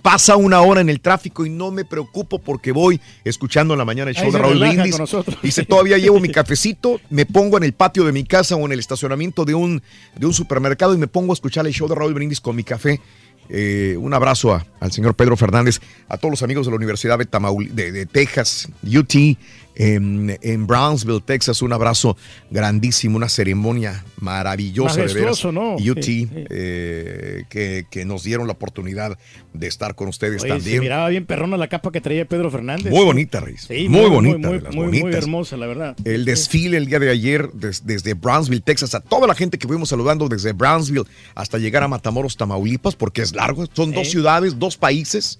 [0.02, 3.85] Pasa una hora en el tráfico y no me preocupo porque voy escuchando en la
[3.85, 4.97] mañana el Ahí show de Raúl Brindis.
[5.43, 8.70] Dice, todavía llevo mi cafecito, me pongo en el patio de mi casa o en
[8.70, 9.82] el estacionamiento de un,
[10.16, 12.62] de un supermercado y me pongo a escuchar el show de Raúl Brindis con mi
[12.62, 13.01] café.
[13.48, 17.31] Eh, un abrazo al señor Pedro Fernández, a todos los amigos de la Universidad de,
[17.31, 19.14] Tamaul- de Texas, UT,
[19.76, 21.62] en, en Brownsville, Texas.
[21.62, 22.16] Un abrazo
[22.50, 25.44] grandísimo, una ceremonia maravillosa de veras.
[25.44, 26.28] UT, Sí, sí.
[26.50, 29.18] eh, que, que nos dieron la oportunidad
[29.52, 30.80] de estar con ustedes Oye, se también.
[30.80, 32.92] miraba bien perrona la capa que traía Pedro Fernández.
[32.92, 33.42] Muy bonita.
[33.58, 35.96] Sí, muy, bonita, Muy, muy, muy hermosa, la verdad.
[36.04, 39.66] El desfile el día de ayer des- desde Brownsville, Texas, a toda la gente que
[39.68, 41.04] fuimos saludando desde Brownsville
[41.34, 45.38] hasta llegar a Matamoros, Tamaulipas, porque es largo, son dos ciudades, dos países,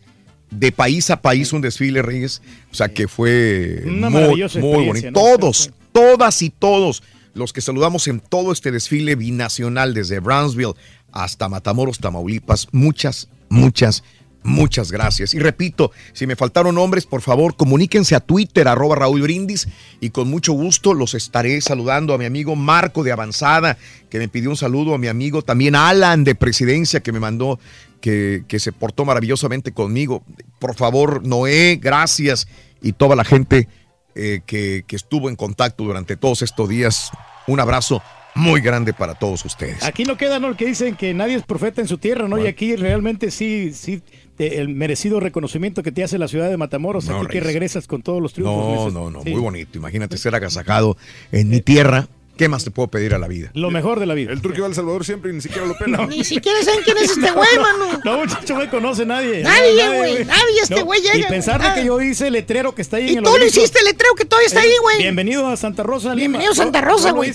[0.51, 2.43] de país a país un desfile, Reyes.
[2.71, 5.11] O sea que fue Una muy, muy bonito.
[5.11, 5.13] ¿no?
[5.13, 7.03] Todos, todas y todos
[7.35, 10.75] los que saludamos en todo este desfile binacional desde Brownsville
[11.13, 14.03] hasta Matamoros, Tamaulipas, muchas, muchas,
[14.47, 15.35] Muchas gracias.
[15.35, 19.67] Y repito, si me faltaron nombres, por favor, comuníquense a Twitter, arroba Raúl Brindis,
[20.01, 23.77] y con mucho gusto los estaré saludando a mi amigo Marco de Avanzada,
[24.09, 27.59] que me pidió un saludo, a mi amigo también Alan de Presidencia, que me mandó,
[28.01, 30.23] que, que se portó maravillosamente conmigo.
[30.59, 32.47] Por favor, Noé, gracias.
[32.83, 33.69] Y toda la gente
[34.15, 37.11] eh, que, que estuvo en contacto durante todos estos días.
[37.47, 38.03] Un abrazo
[38.35, 39.83] muy grande para todos ustedes.
[39.85, 40.49] Aquí no queda, ¿no?
[40.49, 42.39] El que dicen que nadie es profeta en su tierra, ¿no?
[42.43, 44.03] Y aquí realmente sí, sí,
[44.37, 47.87] te- el merecido reconocimiento que te hace la ciudad de Matamoros, No, aquí que regresas
[47.87, 48.57] con todos los triunfos.
[48.63, 48.93] No, Meses.
[48.93, 49.31] no, no, Sí.
[49.31, 49.79] muy bonito.
[49.79, 50.99] Imagínate ser agasajado
[51.33, 53.51] en mi tierra, ¿Qué más te puedo pedir a la vida?
[53.55, 54.31] Lo mejor de la vida.
[54.31, 56.07] El turco va al Salvador siempre y ni siquiera lo pela.
[56.07, 58.01] Ni siquiera saben quién es este güey, mano.
[58.05, 59.43] No, muchacho, no me conoce nadie.
[59.43, 60.25] Nadie, güey.
[60.27, 61.29] Nadie, este No, güey Y llega.
[61.29, 61.75] pensar de Ah.
[61.75, 63.87] que yo hice el letrero que está ahí Y en el tú lo hiciste el
[63.87, 64.99] letrero que todavía está Eh, ahí, güey.
[64.99, 66.17] Bienvenido a Santa Rosa, Lima.
[66.39, 67.31] Bienvenido a Santa Rosa, güey.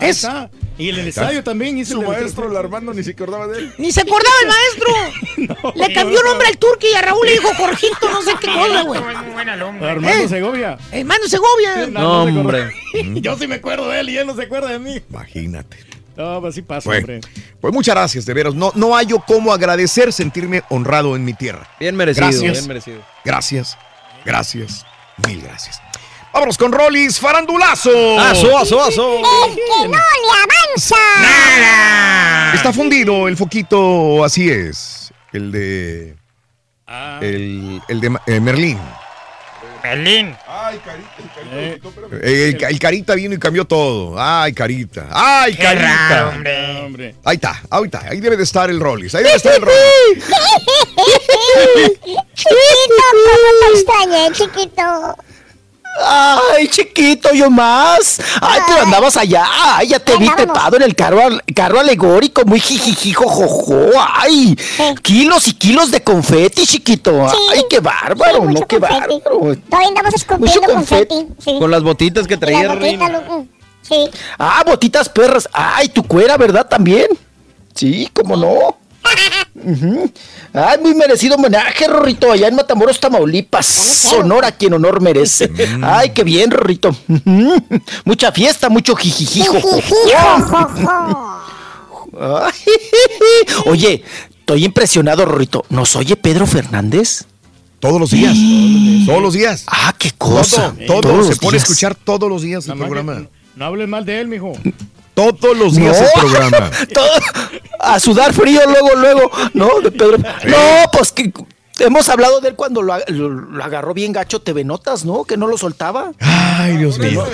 [0.00, 0.50] está.
[0.78, 3.58] Y en el estadio también hice Su el maestro, el Armando, ni se acordaba de
[3.58, 3.72] él.
[3.78, 5.72] Ni se acordaba el maestro.
[5.74, 8.82] Le cambió nombre al turqui y a Raúl le dijo Jorgito, no sé qué cosa,
[8.82, 9.00] güey.
[9.00, 10.28] Armando Eh.
[10.28, 10.78] Segovia.
[10.92, 11.86] Hermano Segovia.
[11.88, 12.72] No, No, hombre.
[13.20, 15.02] Yo sí me acuerdo de él y él no se acuerda de mí.
[15.10, 15.76] Imagínate.
[16.16, 17.20] No, pues así pasa, Bueno, hombre.
[17.60, 18.52] pues muchas gracias, de veras.
[18.54, 21.68] No, no hallo cómo agradecer sentirme honrado en mi tierra.
[21.78, 22.52] Bien merecido, Gracias.
[22.52, 23.00] bien merecido.
[23.24, 23.78] Gracias.
[24.24, 24.84] Gracias.
[25.26, 25.80] Mil gracias.
[26.32, 28.18] Vámonos con Rollis Farandulazo.
[28.20, 29.16] Aso, aso, aso.
[29.46, 29.96] El que no le
[30.76, 30.96] avanza.
[32.54, 35.12] Está fundido el foquito, así es.
[35.32, 36.16] El de.
[37.20, 38.78] El, el de eh, Merlín.
[39.82, 40.36] Merlín.
[40.46, 42.20] Ay, carita, el carita espérame.
[42.22, 44.14] Eh, El, el Carita vino y cambió todo.
[44.18, 45.06] Ay, Carita.
[45.10, 46.08] Ay, Qué Carita.
[46.08, 47.14] raro, hombre.
[47.24, 48.00] Ahí está, ahí está.
[48.08, 49.14] Ahí debe de estar el Rollis.
[49.14, 50.24] Ahí debe estar el Rollis.
[52.34, 55.16] Chiquito, ¿cómo te extrañé, chiquito?
[56.06, 58.20] Ay, chiquito, yo más.
[58.40, 59.44] Ay, pero andabas allá.
[59.76, 61.20] Ay, ya te vi trepado en el carro,
[61.54, 63.90] carro alegórico, muy jijiji, jojojo.
[64.14, 64.56] Ay,
[65.02, 67.26] kilos y kilos de confeti, chiquito.
[67.50, 69.00] Ay, qué bárbaro, Sí, mucho no, qué confeti.
[69.24, 69.56] bárbaro.
[69.68, 71.14] Todavía andamos escupiendo Mucho confeti.
[71.14, 71.42] confeti.
[71.42, 71.58] Sí.
[71.58, 72.78] Con las botitas que traía.
[73.82, 74.08] Sí.
[74.38, 75.48] Ah, botitas perras.
[75.52, 76.66] Ay, tu cuera, ¿verdad?
[76.68, 77.06] También.
[77.74, 78.76] Sí, cómo no.
[79.54, 80.10] Ujú.
[80.52, 83.66] Ay, muy merecido homenaje, Rorrito, allá en Matamoros, Tamaulipas.
[83.66, 85.50] Sonora quien honor merece.
[85.82, 86.94] Ay, qué bien, Rorrito.
[88.04, 89.56] Mucha fiesta, mucho jijijijo.
[93.66, 94.02] Oye,
[94.40, 95.64] estoy impresionado, Rorrito.
[95.68, 97.24] ¿Nos oye Pedro Fernández?
[97.80, 98.36] Todos los días.
[99.06, 99.64] Todos los días.
[99.66, 100.74] Ah, qué cosa.
[100.86, 101.00] Todo, todo.
[101.12, 103.16] Todos Se los pone a escuchar todos los días el programa.
[103.16, 104.52] que No hables mal de él, mijo.
[105.26, 106.06] Todos los días No.
[106.06, 106.70] el programa.
[106.94, 107.10] Todo-
[107.80, 109.80] a sudar frío luego, luego, ¿no?
[109.80, 110.18] De Pedro.
[110.18, 111.32] No, pues que
[111.80, 115.24] hemos hablado de él cuando lo, lo- lo agarró bien gacho TV Notas, ¿no?
[115.24, 116.12] Que no lo soltaba.
[116.20, 117.24] Ay, Dios mío.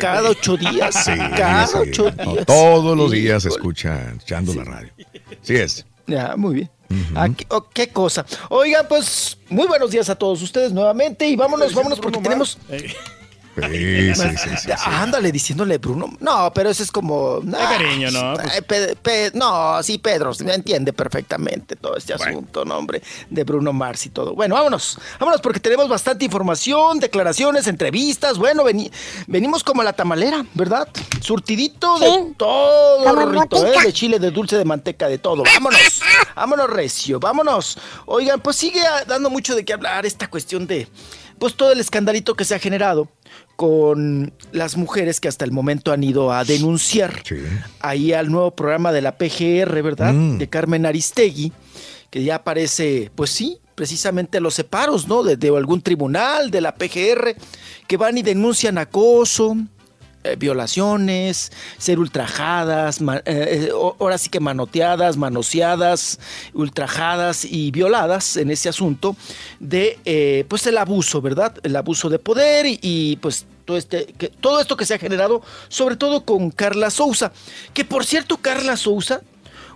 [0.00, 0.94] Cada ocho días.
[1.04, 1.74] Sí, cada sí.
[1.78, 2.46] ocho No, días.
[2.46, 4.92] todos los días se escucha echando la radio.
[5.42, 5.84] Sí es.
[6.06, 6.70] Ya, muy bien.
[7.36, 8.24] Qué, oh, qué cosa.
[8.48, 12.58] Oigan, pues, muy buenos días a todos ustedes nuevamente y vámonos, vámonos porque tenemos...
[12.70, 12.86] Sí,
[13.62, 14.70] sí, sí, sí, sí.
[14.84, 16.12] Ándale, diciéndole Bruno.
[16.20, 17.40] No, pero eso es como.
[17.40, 18.34] De cariño, ¿no?
[18.34, 23.44] Pues- Pe- Pe- no, sí, Pedro, me entiende perfectamente todo este asunto, no, hombre, de
[23.44, 24.34] Bruno Mars y todo.
[24.34, 28.38] Bueno, vámonos, vámonos porque tenemos bastante información, declaraciones, entrevistas.
[28.38, 28.90] Bueno, veni-
[29.26, 30.88] venimos como a la tamalera, ¿verdad?
[31.20, 33.82] Surtidito de Sí, todo, Rorrito, ¿eh?
[33.82, 35.42] de chile, de dulce, de manteca, de todo.
[35.44, 36.00] Vámonos,
[36.34, 37.78] vámonos, recio, vámonos.
[38.06, 40.88] Oigan, pues sigue dando mucho de qué hablar esta cuestión de,
[41.38, 43.08] pues todo el escandalito que se ha generado
[43.56, 47.22] con las mujeres que hasta el momento han ido a denunciar
[47.80, 50.12] ahí al nuevo programa de la PGR, ¿verdad?
[50.12, 50.38] Mm.
[50.38, 51.52] De Carmen Aristegui,
[52.10, 55.22] que ya aparece, pues sí, precisamente los separos, ¿no?
[55.22, 57.34] De, de algún tribunal, de la PGR,
[57.86, 59.56] que van y denuncian acoso,
[60.32, 63.68] eh, violaciones, ser ultrajadas, eh, eh,
[64.00, 66.18] ahora sí que manoteadas, manoseadas,
[66.54, 69.16] ultrajadas y violadas en ese asunto
[69.60, 71.54] de eh, pues el abuso, ¿verdad?
[71.62, 74.98] El abuso de poder y, y, pues todo este que, todo esto que se ha
[74.98, 77.32] generado, sobre todo con Carla Souza,
[77.74, 79.20] que por cierto Carla Souza,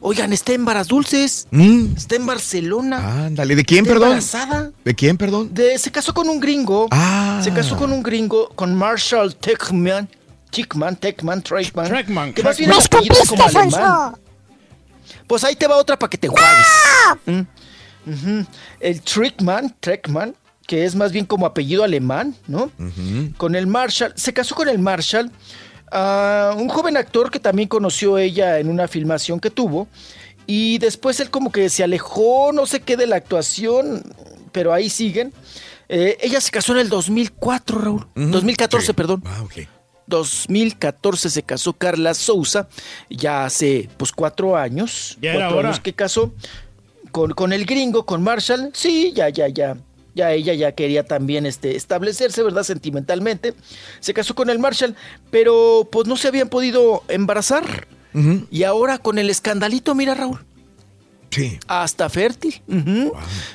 [0.00, 4.08] oigan, está en Varas Dulces, Mm, está en Barcelona, Ándale, ¿de quién, está perdón?
[4.10, 4.70] embarazada.
[4.84, 5.52] ¿De quién, perdón?
[5.52, 6.86] De- se casó con un gringo.
[6.90, 7.40] Ah.
[7.42, 10.08] Se casó con un gringo, con Marshall Techman.
[10.50, 11.86] Tickman, Techman, Trackman.
[11.88, 14.16] Trackman, Que más bien ¡Me el apellido es como escupiste, alemán.
[15.26, 16.66] Pues ahí te va otra para que te enjuagues.
[17.26, 18.40] Mm.
[18.80, 20.34] El Trickman, Trackman,
[20.66, 22.70] que es más bien como apellido alemán, ¿no?
[23.36, 24.12] Con el Marshall.
[24.16, 25.30] Se casó con el Marshall.
[25.92, 29.88] ah, un joven actor que también conoció ella en una filmación que tuvo.
[30.46, 34.02] Y después él como que se alejó, no sé qué, de la actuación,
[34.52, 35.32] pero ahí siguen.
[35.88, 38.06] Eh, ella se casó en el 2004, Raúl.
[38.14, 39.22] 2014, perdón.
[39.26, 39.68] Ah, ok.
[40.10, 42.68] 2014 se casó Carla Souza,
[43.08, 45.16] ya hace pues cuatro años.
[45.22, 45.68] Ya era cuatro hora.
[45.68, 46.34] años que casó
[47.10, 48.70] con, con el gringo, con Marshall.
[48.74, 49.78] Sí, ya, ya, ya.
[50.12, 52.64] Ya ella ya quería también este, establecerse, ¿verdad?
[52.64, 53.54] Sentimentalmente.
[54.00, 54.96] Se casó con el Marshall,
[55.30, 57.86] pero pues no se habían podido embarazar.
[58.50, 60.44] Y ahora con el escandalito, mira Raúl,
[61.30, 61.60] Sí.
[61.68, 62.60] hasta fértil.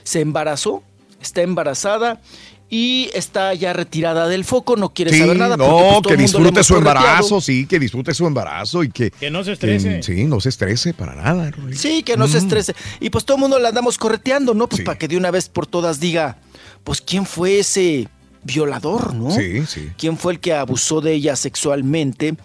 [0.03, 0.82] Se embarazó,
[1.22, 2.22] está embarazada
[2.70, 5.56] y está ya retirada del foco, no quiere Sí, saber nada.
[5.56, 8.26] porque, no, pues, todo que el mundo le disfrute su embarazo, sí, que disfrute su
[8.28, 9.12] embarazo y que...
[9.12, 9.98] Que no se estrese.
[9.98, 11.52] que, sí, no se estrese para nada.
[11.74, 12.44] Sí, que no se Mm.
[12.44, 12.76] estrese.
[13.00, 14.68] Y pues todo el mundo la andamos correteando, ¿no?
[14.68, 14.84] Pues Sí.
[14.84, 16.38] para que de una vez por todas diga,
[16.84, 18.08] pues quién fue ese
[18.44, 19.32] violador, ¿no?
[19.32, 19.90] Sí, sí.
[19.98, 22.36] ¿Quién fue el que abusó de ella sexualmente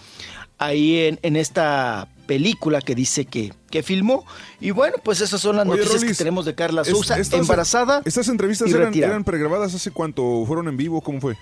[0.58, 4.24] ahí en, en esta película que dice que, que filmó.
[4.60, 7.40] Y bueno, pues esas son las Oye, noticias que tenemos de Carla es- Sousa, estas-
[7.40, 8.02] embarazada.
[8.04, 10.44] ¿Estas entrevistas y eran, eran pregrabadas hace cuánto?
[10.46, 11.00] ¿Fueron en vivo?
[11.00, 11.36] ¿Cómo fue?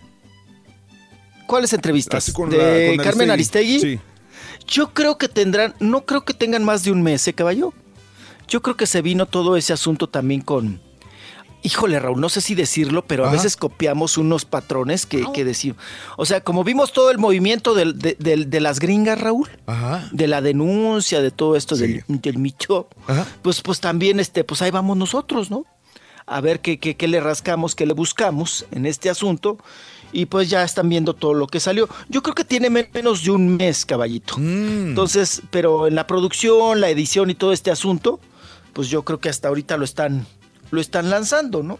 [1.47, 2.33] ¿Cuáles entrevistas?
[2.33, 3.73] Con ¿De la- con Carmen Aristegui.
[3.73, 4.01] Aristegui?
[4.67, 7.75] Yo creo que tendrán, no creo que tengan más de un mes, ¿eh, caballo?
[8.49, 10.81] Yo creo que se vino todo ese asunto también con...
[11.63, 13.37] Híjole, Raúl, no sé si decirlo, pero a Ajá.
[13.37, 15.79] veces copiamos unos patrones que, que decimos.
[16.17, 20.09] O sea, como vimos todo el movimiento de, del- de las gringas, Raúl, Ajá.
[20.13, 22.89] de la denuncia, de todo esto del, del micho,
[23.43, 25.65] pues, pues también, este, pues ahí vamos nosotros, ¿no?
[26.27, 29.59] A ver qué, qué, qué le rascamos, qué le buscamos en este asunto.
[30.11, 31.87] Y pues ya están viendo todo lo que salió.
[32.09, 34.37] Yo creo que tiene men- menos de un mes, caballito.
[34.39, 38.21] Entonces, pero en la producción, la edición y todo este asunto,
[38.73, 40.27] pues yo creo que hasta ahorita lo están,
[40.71, 41.79] lo están lanzando, ¿no?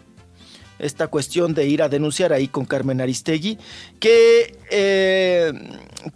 [0.79, 3.57] Esta cuestión de ir a denunciar ahí con Carmen Aristegui,
[3.99, 5.51] que eh,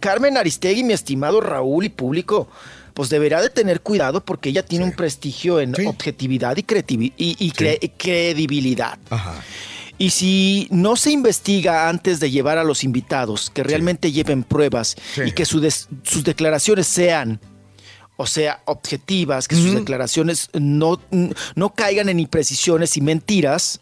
[0.00, 2.48] Carmen Aristegui, mi estimado Raúl y público,
[2.94, 8.98] pues deberá de tener cuidado porque ella tiene un prestigio en objetividad y, cre- credibilidad.
[9.98, 14.96] Y si no se investiga antes de llevar a los invitados, que realmente lleven pruebas
[15.28, 15.60] y que su
[16.02, 17.38] sus declaraciones sean,
[18.16, 21.00] o sea, objetivas, que sus declaraciones no,
[21.54, 23.80] no caigan en imprecisiones y mentiras,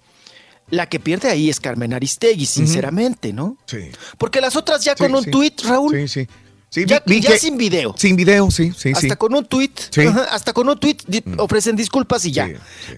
[0.71, 3.59] la que pierde ahí es Carmen Aristegui, sinceramente, ¿no?
[3.67, 3.91] Sí.
[4.17, 5.31] Porque las otras ya Sí, con un sí.
[5.31, 5.93] tuit, Raúl.
[5.93, 6.29] Sí, sí.
[6.71, 7.95] Sí, ya vi- vi ya que- sin video.
[7.99, 11.03] Sin video, sí, sí, hasta con un tuit, ajá, hasta con un tuit
[11.37, 12.49] ofrecen disculpas y ya.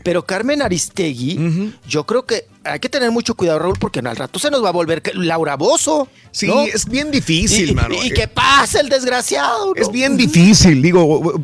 [0.04, 4.38] Pero Carmen Aristegui, yo creo que hay que tener mucho cuidado, Raúl, porque al rato
[4.38, 6.08] se nos va a volver Laura Bozo.
[6.30, 6.62] Sí, ¿no?
[6.62, 7.94] es bien difícil, y, mano.
[8.02, 9.74] Y, que pase el desgraciado.
[9.74, 9.80] ¿no?
[9.80, 11.42] Es bien difícil, digo,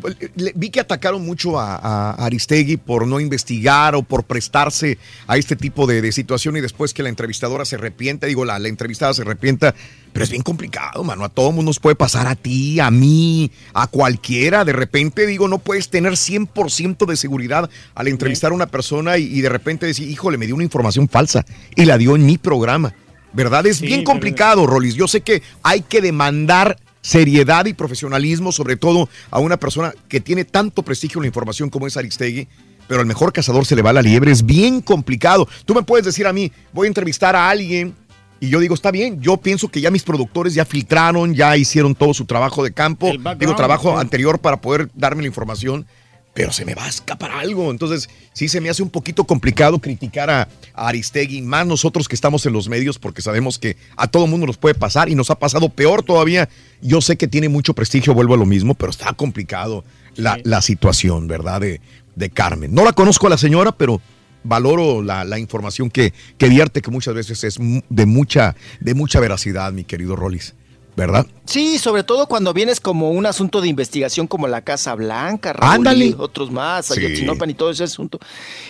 [0.55, 5.55] vi que atacaron mucho a, a Aristegui por no investigar o por prestarse a este
[5.55, 9.13] tipo de, de situación y después que la entrevistadora se arrepienta, digo, la, la entrevistada
[9.13, 9.73] se arrepienta,
[10.11, 13.51] pero es bien complicado, mano, a todo mundo nos puede pasar, a ti, a mí,
[13.73, 18.65] a cualquiera, de repente, digo, no puedes tener 100% de seguridad al entrevistar a una
[18.65, 22.15] persona y, y de repente decir, híjole, me dio una información falsa y la dio
[22.15, 22.93] en mi programa.
[23.33, 23.65] ¿Verdad?
[23.65, 24.95] Es Sí, bien complicado, Rolis.
[24.95, 30.19] Yo sé que hay que demandar seriedad y profesionalismo, sobre todo a una persona que
[30.19, 32.47] tiene tanto prestigio en la información como es Aristegui,
[32.87, 34.31] pero al mejor cazador se le va la liebre.
[34.31, 35.47] Es bien complicado.
[35.65, 37.95] Tú me puedes decir a mí, voy a entrevistar a alguien
[38.41, 41.93] y yo digo, está bien, yo pienso que ya mis productores ya filtraron, ya hicieron
[41.93, 45.85] todo su trabajo de campo, digo, trabajo anterior para poder darme la información,
[46.33, 47.71] pero se me va a escapar algo.
[47.71, 52.15] Entonces, sí se me hace un poquito complicado criticar a, a Aristegui, más nosotros que
[52.15, 55.29] estamos en los medios, porque sabemos que a todo mundo nos puede pasar y nos
[55.29, 56.47] ha pasado peor todavía.
[56.81, 59.83] Yo sé que tiene mucho prestigio, vuelvo a lo mismo, pero está complicado
[60.15, 61.61] la, la situación, ¿verdad?
[61.61, 61.81] De,
[62.15, 62.73] de Carmen.
[62.73, 64.01] No la conozco a la señora, pero
[64.43, 69.19] valoro la, la información que, que vierte, que muchas veces es de mucha, de mucha
[69.19, 70.55] veracidad, mi querido Rollis.
[70.95, 71.25] ¿Verdad?
[71.45, 75.75] Sí, sobre todo cuando vienes como un asunto de investigación como la Casa Blanca, Raúl,
[75.75, 76.05] Ándale.
[76.07, 77.01] y otros más, Sí.
[77.01, 78.19] Y todo ese asunto.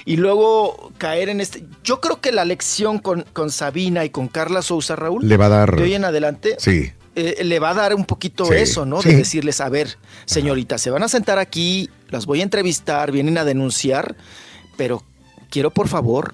[0.05, 1.63] Y luego caer en este...
[1.83, 5.47] Yo creo que la lección con, con Sabina y con Carla Sousa, Raúl, Le va
[5.47, 6.91] a dar- de hoy en adelante, Sí.
[7.15, 9.01] eh, le va a dar un poquito Sí, eso, ¿no?
[9.01, 9.09] sí.
[9.09, 13.37] De decirles, a ver, señorita, se van a sentar aquí, las voy a entrevistar, vienen
[13.39, 14.15] a denunciar,
[14.77, 15.03] pero
[15.49, 16.33] quiero por favor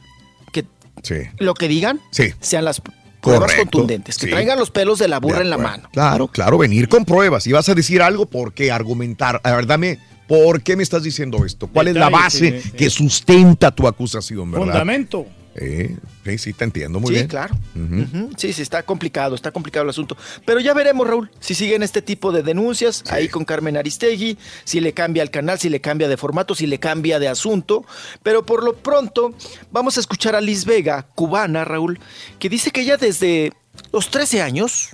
[0.52, 0.66] que
[1.04, 1.16] Sí.
[1.38, 2.02] lo que digan
[2.42, 2.82] sean las
[3.22, 4.32] pruebas Correcto, contundentes, que sí.
[4.32, 5.90] traigan los pelos de la burra De en la mano.
[5.92, 7.44] Claro, claro, venir con pruebas.
[7.44, 9.42] Si vas a decir algo, ¿por qué argumentar?
[9.44, 11.68] A ver, dame, ¿por qué me estás diciendo esto?
[11.68, 12.72] ¿Cuál es la base sí, sí.
[12.72, 14.66] que sustenta tu acusación, verdad?
[14.66, 15.26] Fundamento.
[15.60, 17.28] Eh, sí, sí, te entiendo muy sí, bien.
[17.28, 17.56] claro.
[17.76, 18.02] Ujú.
[18.04, 18.30] Ujú.
[18.38, 20.16] Sí, sí, está complicado, está complicado el asunto.
[20.46, 24.80] Pero ya veremos, Raúl, si siguen este tipo de denuncias ahí con Carmen Aristegui, si
[24.80, 27.86] le cambia el canal, si le cambia de formato, si le cambia de asunto.
[28.24, 29.34] Pero por lo pronto,
[29.72, 32.00] vamos a escuchar a Liz Vega, cubana, Raúl,
[32.38, 33.52] que dice que ella desde
[33.92, 34.90] los 13 años,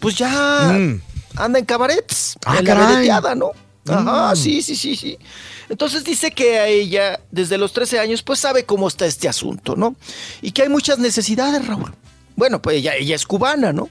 [0.00, 1.00] pues ya Mm.
[1.36, 3.50] anda en cabarets, Ah, en la vedeteada, ¿no?
[3.88, 4.36] Ajá, Mm.
[4.36, 5.18] sí, sí, sí, sí.
[5.68, 9.76] Entonces dice que a ella, desde los 13 años, pues sabe cómo está este asunto,
[9.76, 9.96] ¿no?
[10.42, 11.92] Y que hay muchas necesidades, Raúl.
[12.36, 13.88] Bueno, pues ella, ella es cubana, ¿no?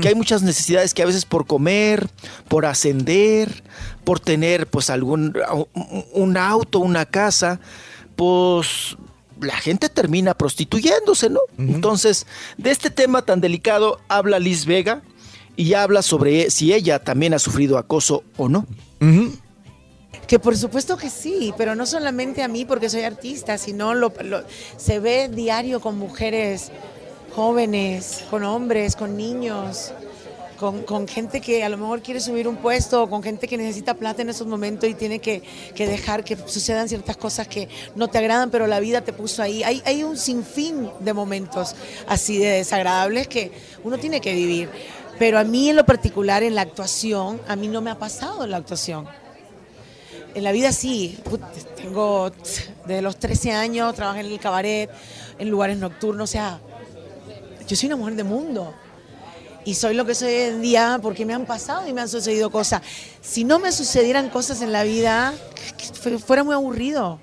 [0.00, 2.08] Que hay muchas necesidades que a veces por comer,
[2.48, 3.64] por ascender,
[4.04, 5.36] por tener pues algún
[6.12, 7.58] un- auto, una casa,
[8.16, 8.96] pues
[9.40, 11.40] la gente termina prostituyéndose, ¿no?
[11.58, 12.26] Entonces,
[12.58, 15.02] de este tema tan delicado habla Liz Vega
[15.56, 18.66] y habla sobre si ella también ha sufrido acoso o no.
[20.26, 24.12] Que por supuesto que sí, pero no solamente a mí porque soy artista, sino lo,
[24.76, 26.70] se ve diario con mujeres
[27.34, 29.92] jóvenes, con hombres, con niños,
[30.60, 33.94] con, con gente que a lo mejor quiere subir un puesto, con gente que necesita
[33.94, 35.42] plata en esos momentos y tiene que,
[35.74, 39.42] que dejar que sucedan ciertas cosas que no te agradan, pero la vida te puso
[39.42, 39.62] ahí.
[39.62, 41.74] Hay, hay un sinfín de momentos
[42.06, 43.52] así de desagradables que
[43.84, 44.68] uno tiene que vivir.
[45.20, 48.42] Pero a mí en lo particular, en la actuación, a mí no me ha pasado
[48.42, 49.06] en la actuación.
[50.34, 51.18] En la vida sí,
[51.76, 52.32] tengo
[52.86, 54.88] desde los 13 años, trabajé en el cabaret,
[55.38, 56.58] en lugares nocturnos, o sea,
[57.68, 58.72] yo soy una mujer de mundo.
[59.66, 62.08] Y soy lo que soy hoy en día porque me han pasado y me han
[62.08, 62.80] sucedido cosas.
[63.20, 65.34] Si no me sucedieran cosas en la vida,
[66.24, 67.20] fuera muy aburrido.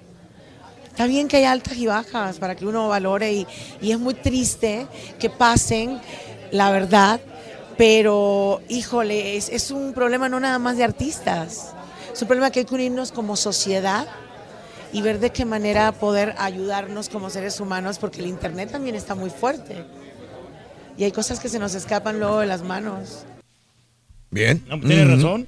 [0.86, 3.48] Está bien que haya altas y bajas para que uno valore y,
[3.82, 4.86] y es muy triste
[5.18, 6.00] que pasen,
[6.52, 7.20] la verdad,
[7.78, 11.74] pero híjole, es, es un problema no nada más de artistas,
[12.12, 14.08] es un problema que hay que unirnos como sociedad
[14.92, 19.16] y ver de qué manera poder ayudarnos como seres humanos porque el Internet también está
[19.16, 19.86] muy fuerte
[20.98, 23.26] y hay cosas que se nos escapan luego de las manos.
[24.32, 24.60] Bien.
[24.82, 25.16] tiene Ujú.
[25.16, 25.48] razón.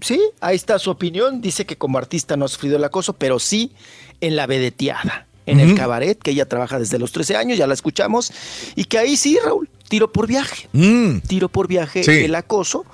[0.00, 1.40] Sí, ahí está su opinión.
[1.40, 3.72] Dice que como artista no ha sufrido el acoso, pero sí
[4.20, 7.72] en la vedeteada, en el cabaret, que ella trabaja desde los 13 años, ya la
[7.72, 8.30] escuchamos,
[8.74, 10.68] y que ahí sí, Raúl, tiro por viaje.
[10.72, 11.18] Mm.
[11.26, 12.10] Tiro por viaje Sí.
[12.10, 12.84] el acoso,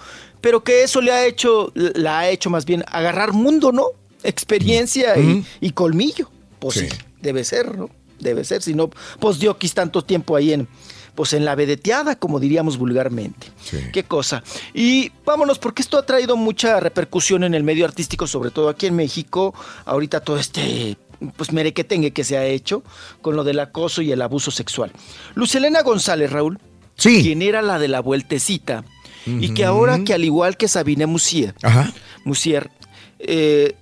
[0.40, 3.86] pero que eso le ha hecho, la ha hecho más bien agarrar mundo, ¿no?
[4.23, 6.31] Experiencia y- y, colmillo.
[6.59, 6.89] Pues sí.
[6.89, 6.97] Sí.
[7.20, 7.90] debe ser, ¿no?
[8.19, 8.90] Debe ser, si no,
[9.20, 10.69] pues Diokis tanto tiempo ahí en,
[11.14, 13.48] pues en la vedeteada, como diríamos vulgarmente.
[13.93, 14.43] Qué cosa.
[14.74, 18.86] Y vámonos, porque esto ha traído mucha repercusión en el medio artístico, sobre todo aquí
[18.86, 19.55] en México.
[19.85, 20.97] Ahorita todo este
[21.36, 22.82] pues merequetengue que se ha hecho
[23.20, 24.90] con lo del acoso y el abuso sexual.
[25.36, 26.59] Lucelena González, Raúl,
[26.97, 27.23] sí.
[27.23, 28.85] quien era la de la vueltecita,
[29.24, 31.93] y que ahora que al igual que Sabine Musier, Ajá.
[32.24, 32.70] Musier
[33.20, 33.74] eh,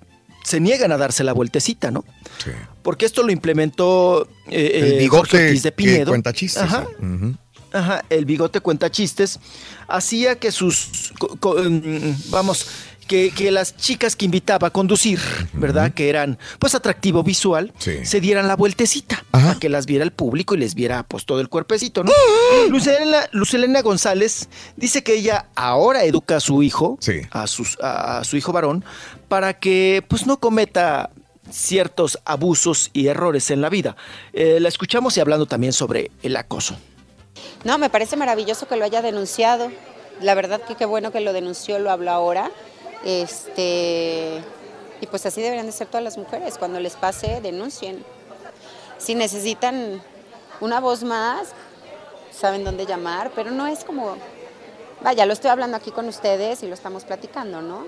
[0.45, 2.05] se niegan a darse la vueltecita, ¿no?
[2.45, 2.51] Sí.
[2.83, 6.11] Porque esto lo implementó eh, El eh, bigote de que Pinedo.
[6.11, 6.63] cuenta chistes.
[6.63, 6.87] Ajá.
[6.99, 7.37] Ujú.
[7.73, 9.39] Ajá, el bigote cuenta chistes,
[9.87, 12.67] hacía que sus, co- co- mm, vamos,
[13.11, 15.19] que, que las chicas que invitaba a conducir,
[15.53, 15.93] ¿verdad?
[15.93, 18.07] Que eran, pues, atractivo visual, Sí.
[18.07, 21.41] se dieran la vueltecita, para que las viera el público y les viera, pues, todo
[21.41, 22.13] el cuerpecito, ¿no?
[22.69, 27.01] Lucelena, Lucelena González dice que ella ahora educa a su hijo,
[27.33, 28.85] a, sus, a, a su hijo varón,
[29.29, 31.11] para que, pues, no cometa
[31.51, 33.97] ciertos abusos y errores en la vida.
[34.33, 36.77] Eh, la escuchamos y hablando también sobre el acoso.
[37.65, 39.73] No, me parece maravilloso que lo haya denunciado.
[40.21, 42.53] La verdad que qué bueno que lo denunció, lo habló ahora.
[43.05, 44.43] Este,
[45.01, 46.59] y pues así deberían de ser todas las mujeres.
[46.59, 48.05] Cuando les pase, denuncien.
[48.99, 50.03] Si necesitan
[50.61, 51.49] una voz más,
[52.33, 54.17] saben dónde llamar, pero no es como,
[55.03, 57.87] vaya, lo estoy hablando aquí con ustedes y lo estamos platicando, ¿no?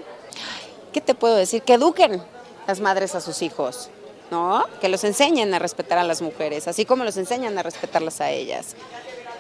[0.93, 1.63] ¿Qué te puedo decir?
[1.63, 2.23] Que eduquen
[2.67, 3.91] las madres a sus hijos,
[4.31, 4.65] ¿no?
[4.81, 8.31] Que los enseñen a respetar a las mujeres, así como los enseñan a respetarlas a
[8.31, 8.75] ellas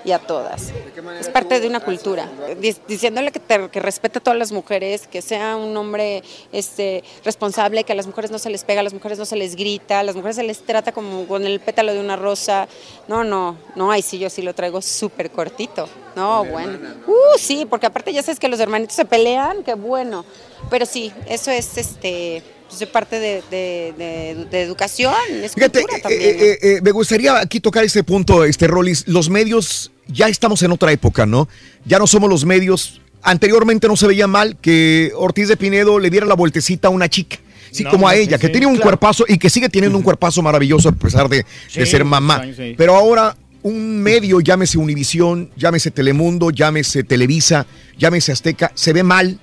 [0.05, 0.73] y a todas.
[1.21, 2.29] Es parte de una cultura.
[2.61, 6.23] Dic- Diciéndole que, te- que respete a todas las mujeres, que sea un hombre
[6.53, 9.37] este, responsable, que a las mujeres no se les pega, a las mujeres no se
[9.37, 12.67] les grita, a las mujeres se les trata como con el pétalo de una rosa.
[13.09, 15.89] No, no, no, ay, sí, yo sí lo traigo súper cortito.
[16.17, 16.79] No, bueno.
[17.07, 20.25] Uh, sí, porque aparte ya sabes que los hermanitos se pelean, qué bueno.
[20.69, 25.81] Pero sí, eso es este pues, de parte de, de- de- de educación, es Fíjate,
[25.83, 26.37] cultura eh, también.
[26.41, 29.07] eh, eh, me gustaría aquí tocar este punto, este Rolis.
[29.07, 31.49] Los medios, ya estamos en otra época, ¿no?
[31.85, 33.01] Ya no somos los medios.
[33.23, 37.09] Anteriormente no se veía mal que Ortiz de Pinedo le diera la vueltecita a una
[37.09, 37.39] chica.
[37.71, 38.91] Sí, No, como a ella, sí, que sí, tenía un claro.
[38.91, 42.43] cuerpazo y que sigue teniendo un cuerpazo maravilloso a pesar de, ser mamá.
[42.77, 47.65] Pero ahora un medio, llámese Univisión, llámese Telemundo, llámese Televisa,
[47.97, 49.39] llámese Azteca, se ve mal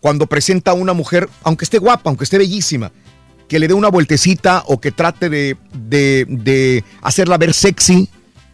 [0.00, 2.92] cuando presenta a una mujer, aunque esté guapa, aunque esté bellísima,
[3.48, 8.08] que le dé una vueltecita o que trate de, de- de hacerla ver sexy.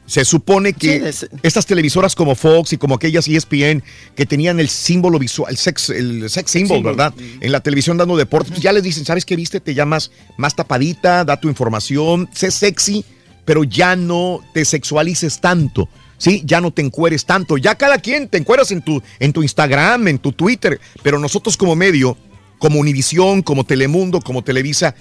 [0.06, 3.82] Se supone que Sí, estas televisoras como Fox y como aquellas ESPN
[4.14, 6.96] que tenían el símbolo visual, el sex, el sex symbol, Symbol.
[6.96, 7.14] ¿verdad?
[7.40, 9.60] En la televisión dando deportes, pues ya les dicen, ¿sabes qué viste?
[9.60, 13.04] Te llamas más tapadita, da tu información, sé sexy,
[13.44, 15.88] pero ya no te sexualices tanto.
[16.18, 17.56] Sí, ya no te encueres tanto.
[17.58, 20.78] Ya cada quien te encueras en tu, en tu Instagram, en tu Twitter.
[21.02, 22.16] Pero nosotros como medio,
[22.58, 24.94] como Univisión, como Telemundo, como Televisa,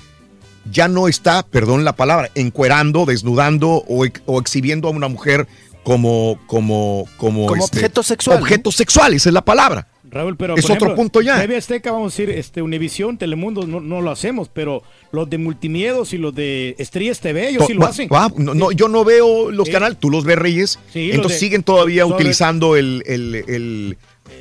[0.69, 5.47] ya no está, perdón la palabra, encuerando, desnudando o, ex- o exhibiendo a una mujer
[5.83, 8.43] como, como, como, Como este, objeto sexual, ¿no?
[8.43, 9.87] Objeto sexual, esa es la palabra.
[10.03, 11.39] Raúl, pero Es por otro ejemplo, punto ya.
[11.39, 14.83] TV Azteca, vamos a decir, este, Univisión, Telemundo, no, no lo hacemos, pero
[15.13, 18.09] los de Multimiedos y los de Estrellas TV, ellos sí lo hacen.
[18.13, 20.79] va, no, no, yo no veo los Eh, canales, tú los ves, Reyes.
[20.91, 23.97] Sí, entonces de- siguen todavía sobre- utilizando el, el- el-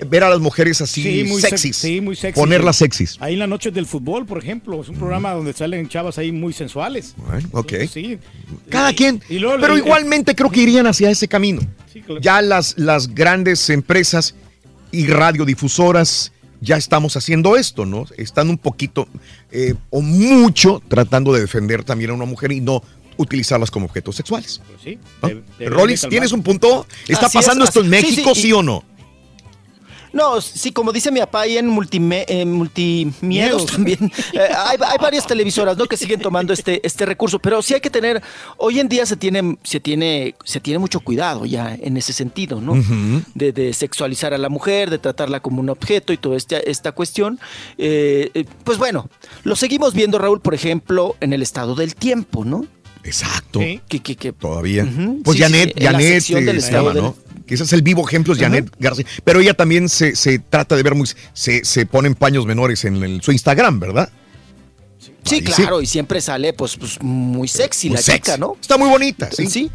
[0.09, 1.77] ver a las mujeres así Sí, muy sex- sexys.
[1.77, 2.41] sí, muy sexy.
[2.41, 3.17] Ponerlas sexys.
[3.21, 6.33] Ahí en las noches del fútbol, por ejemplo, es un programa donde salen chavas ahí
[6.33, 7.15] muy sensuales.
[7.17, 7.73] Bueno, ok.
[7.93, 8.19] Sí.
[8.69, 9.23] Cada quien.
[9.29, 11.61] y luego pero igualmente creo que irían hacia ese camino.
[11.93, 12.21] Sí, claro.
[12.21, 14.35] Ya las, las grandes empresas
[14.93, 18.05] y radiodifusoras ya estamos haciendo esto, ¿no?
[18.17, 19.09] Están un poquito
[19.51, 22.83] eh, o mucho tratando de defender también a una mujer y no
[23.17, 24.61] utilizarlas como objetos sexuales.
[24.67, 25.29] Pues sí, ¿no?
[25.29, 26.87] de- deberían Rolis, de ¿tienes un punto?
[27.09, 28.85] ¿Está Así es, pasando esto en sí, México, sí, o no?
[30.13, 33.67] No, sí, como dice mi papá ahí en, multime, en multimiedos Miedos.
[33.67, 33.99] también,
[34.33, 35.87] eh, hay, hay varias televisoras ¿no?
[35.87, 38.23] que siguen tomando este, este recurso, pero sí hay que tener,
[38.57, 42.61] hoy en día se tiene, se tiene, se tiene mucho cuidado ya en ese sentido,
[42.61, 42.75] ¿no?
[43.35, 46.93] De, de sexualizar a la mujer, de tratarla como un objeto y toda esta, esta
[46.93, 47.39] cuestión.
[47.79, 49.09] Eh, eh, pues bueno,
[49.45, 52.67] lo seguimos viendo, Raúl, por ejemplo, en el estado del tiempo, ¿no?
[53.05, 53.61] Exacto.
[53.61, 54.87] Que, que, que- Todavía.
[55.25, 57.17] Pues Sí, Janet, sí, en la Janet del eh, estaba, del- ¿no?
[57.55, 59.05] Ese es el vivo ejemplo, es Janet García.
[59.25, 61.09] Pero ella también se, se trata de ver muy.
[61.33, 64.11] Se, se ponen paños menores en el- su Instagram, ¿verdad?
[65.25, 68.19] Sí, Ahí claro, y siempre sale pues, pues muy sexy Muy la sexy.
[68.21, 68.57] chica, ¿no?
[68.61, 69.47] Está muy bonita, sí.
[69.47, 69.71] Sí.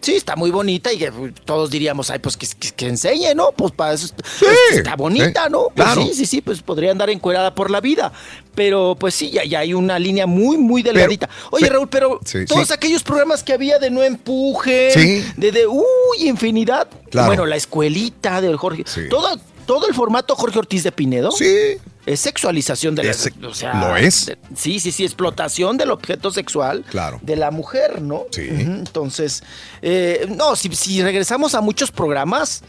[0.00, 3.34] Sí, está muy bonita y que, pues, todos diríamos, ay, pues que, que- que enseñe,
[3.34, 3.52] ¿no?
[3.52, 4.24] Pues para eso está,
[4.72, 5.68] está bonita, ¿no?
[5.74, 6.02] Pues claro.
[6.02, 8.12] sí, sí, sí, pues podría andar encuerada por la vida.
[8.54, 11.28] Pero pues sí, ya, ya hay una línea muy, muy delgadita.
[11.50, 12.74] Oye, Raúl, pero Sí, todos sí.
[12.74, 15.82] aquellos programas que había de no empuje, de, de, uy,
[16.20, 16.86] infinidad.
[17.10, 17.28] Claro.
[17.28, 18.84] Bueno, la escuelita de Jorge.
[19.08, 21.30] Todo, todo el formato Jorge Ortiz de Pinedo.
[21.32, 21.76] Sí.
[22.04, 23.10] Es sexualización de la.
[23.12, 24.26] Es- o sea, lo es.
[24.26, 27.20] de- sí, sí, sí, explotación del objeto sexual Claro.
[27.22, 28.24] de la mujer, ¿no?
[28.32, 28.48] Sí.
[28.50, 29.42] Entonces,
[29.82, 32.62] eh, no, si, si regresamos a muchos programas,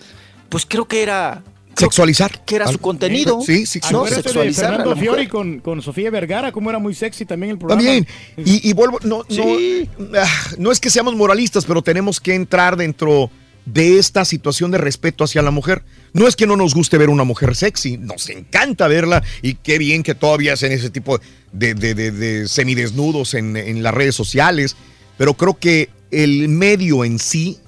[0.50, 1.42] pues creo que era.
[1.76, 2.44] creo Sexualizar.
[2.46, 3.42] Que era su contenido.
[3.42, 3.92] Sí, sí, sí.
[3.92, 4.06] ¿no?
[4.06, 5.10] Sexualizar a Fernando la mujer.
[5.10, 7.82] Fiori con, con Sofía Vergara, como era muy sexy también el programa.
[7.82, 8.08] También.
[8.38, 9.90] Y, y vuelvo, no, Sí.
[9.98, 10.28] no, ah,
[10.60, 13.32] no es que seamos moralistas, pero tenemos que entrar dentro
[13.66, 15.84] de esta situación de respeto hacia la mujer.
[16.14, 19.78] No es que no nos guste ver una mujer sexy, nos encanta verla y qué
[19.78, 21.20] bien que todavía hacen ese tipo
[21.52, 24.76] de, de- de- de semidesnudos en, en las redes sociales,
[25.18, 27.60] pero creo que el medio en sí,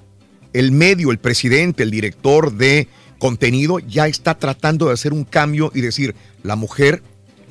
[0.54, 5.72] el medio, el presidente, el director de contenido ya está tratando de hacer un cambio
[5.74, 6.14] y decir,
[6.44, 7.02] la mujer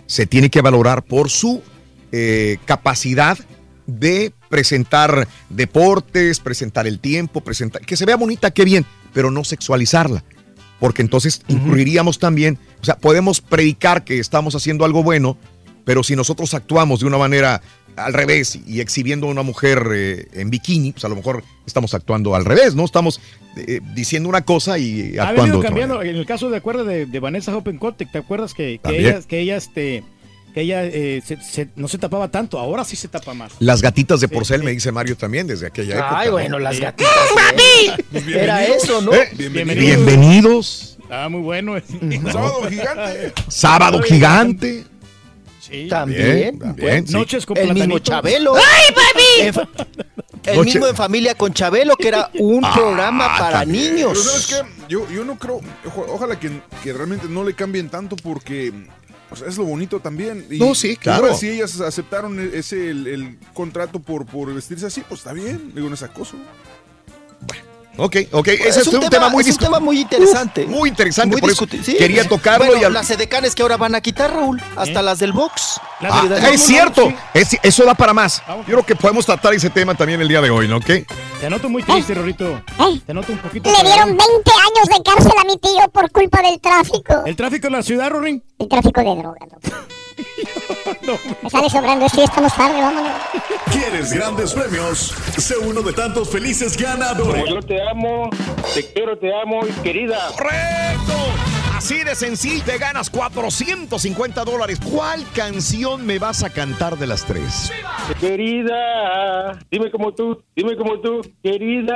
[0.07, 1.63] se tiene que valorar por su
[2.13, 3.39] eh, capacidad
[3.87, 9.45] de presentar deportes, presentar el tiempo, presentar que se vea bonita, qué bien, pero no
[9.45, 10.25] sexualizarla.
[10.81, 15.39] Porque entonces incluiríamos también, o sea, podemos predicar que estamos haciendo algo bueno,
[15.85, 17.63] pero si nosotros actuamos de una manera
[17.97, 21.95] al revés y exhibiendo a una mujer eh, en bikini, pues a lo mejor estamos
[21.95, 22.85] actuando al revés, ¿no?
[22.85, 23.21] Estamos
[23.57, 26.03] eh, diciendo una cosa y Ha actuando venido de otra cambiando.
[26.03, 29.41] En el caso de acuerdo de, de Vanessa Hoppenkotek, ¿te acuerdas que, que ella, que
[29.41, 30.03] ella, este,
[30.55, 32.59] que ella eh, se- se- no se tapaba tanto?
[32.59, 33.53] Ahora sí se tapa más.
[33.59, 36.19] Las gatitas de porcel, me dice Mario también, desde aquella época.
[36.21, 36.33] Ay, ¿no?
[36.33, 37.13] bueno, las gatitas.
[38.13, 39.13] Pues Era eso, ¿no?
[39.13, 39.79] Eh, Bienvenidos.
[39.79, 40.99] Bienvenidos.
[41.11, 41.75] Ah, muy bueno.
[42.33, 43.33] Sábado gigante.
[43.49, 44.85] Sábado gigante.
[45.61, 45.89] Sí.
[45.89, 46.59] También.
[46.59, 47.13] También, Bueno, sí.
[47.15, 47.99] Noches con el mismo.
[47.99, 48.55] Chabelo.
[48.55, 49.61] ¡Ay, papi!
[50.45, 53.95] El Noche- mismo en familia con Chabelo, que era un Ah, programa para también.
[53.97, 54.25] Pero niños.
[54.25, 54.85] ¿sabes qué?
[54.91, 55.61] Yo, yo no creo,
[56.09, 56.51] ojalá que,
[56.83, 58.73] que realmente no le cambien tanto porque
[59.37, 60.47] sea, es lo bonito también.
[60.51, 61.25] Y No, sí, claro.
[61.25, 65.33] ahora, si ellas aceptaron e- ese el, el contrato por, por vestirse así, pues está
[65.33, 65.73] bien.
[65.75, 66.37] Digo, no es acoso.
[67.97, 68.49] Ok, ok.
[68.49, 70.67] Ese es, un, tema, muy es un tema muy interesante.
[70.67, 73.77] Muy interesante, Muy por eso sí, quería tocarlo bueno, y al- las edecanes que ahora
[73.77, 75.81] van a quitar, Raúl, hasta las del box.
[76.01, 78.43] Ah, es cierto, es- eso da para más.
[78.49, 80.79] Yo creo que podemos tratar ese tema también el día de hoy, ¿no?
[80.79, 80.91] ¿Ok?
[81.41, 82.61] Te noto muy triste, Rorito.
[83.07, 83.71] Te noto un poquito.
[83.71, 84.29] Le dieron apagado.
[84.45, 87.23] 20 años de cárcel a mi tío por culpa del tráfico.
[87.27, 88.43] ¿El tráfico en la ciudad, Rorín?
[88.59, 89.39] El tráfico de droga,
[91.03, 91.23] loco.
[91.43, 93.13] Me sale sobrando y estamos tarde, vámonos.
[93.71, 95.15] ¿Quieres grandes premios?
[95.39, 97.45] Sé uno de tantos felices ganadores.
[97.49, 98.31] Yo te amo,
[98.75, 100.31] te quiero, te amo, querida.
[100.37, 101.64] ¡Correcto!
[101.85, 104.81] Así de sencillo, te ganas 450 dólares.
[104.91, 107.71] ¿Cuál canción me vas a cantar de las tres?
[108.19, 111.95] Querida, dime como tú, dime como tú, querida.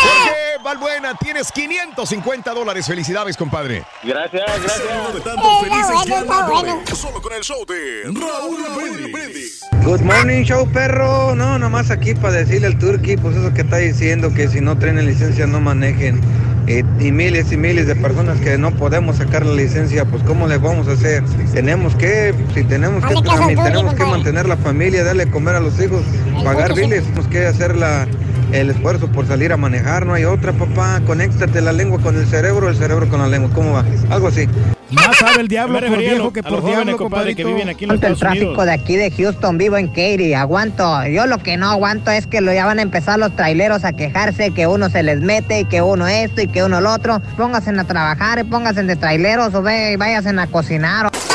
[0.00, 2.86] Jorge Valbuena, tienes 550 dólares.
[2.86, 3.82] Felicidades, compadre.
[4.04, 5.14] Gracias, gracias.
[5.14, 6.72] de tantos felices bueno, está ganadores.
[6.74, 6.96] bueno.
[6.96, 9.60] Solo con el show de Raúl Brindis.
[9.82, 11.34] Good morning, show perro.
[11.34, 14.78] No, nomás aquí para decirle al Turqui, pues eso que está diciendo, que si no
[14.78, 16.20] traen licencia no manejen.
[16.70, 20.46] Eh, y miles y miles de personas que no podemos sacar la licencia, pues ¿cómo
[20.46, 21.24] le vamos a hacer?
[21.54, 25.80] Tenemos que, si tenemos que, Turqui, tenemos que mantener la familia, darle comer a los
[25.80, 26.02] hijos,
[26.44, 28.06] pagar biles, tenemos que hacer la,
[28.52, 31.00] el esfuerzo por salir a manejar, no hay otra, papá.
[31.06, 33.86] Conéctate la lengua con el cerebro, el cerebro con la lengua, ¿cómo va?
[34.10, 34.46] Algo así.
[34.90, 37.88] Más sabe el diablo por viejo que a por diablo, compadre, que viven aquí en
[37.90, 38.66] los Aguanto el Estados tráfico Unidos.
[38.66, 41.06] de aquí de Houston, vivo en Katy, aguanto.
[41.06, 43.92] Yo lo que no aguanto es que lo ya van a empezar los traileros a
[43.92, 47.20] quejarse que uno se les mete y que uno esto y que uno lo otro.
[47.36, 51.06] Pónganse a trabajar y pónganse de traileros o ve, váyanse a cocinar.
[51.06, 51.27] o-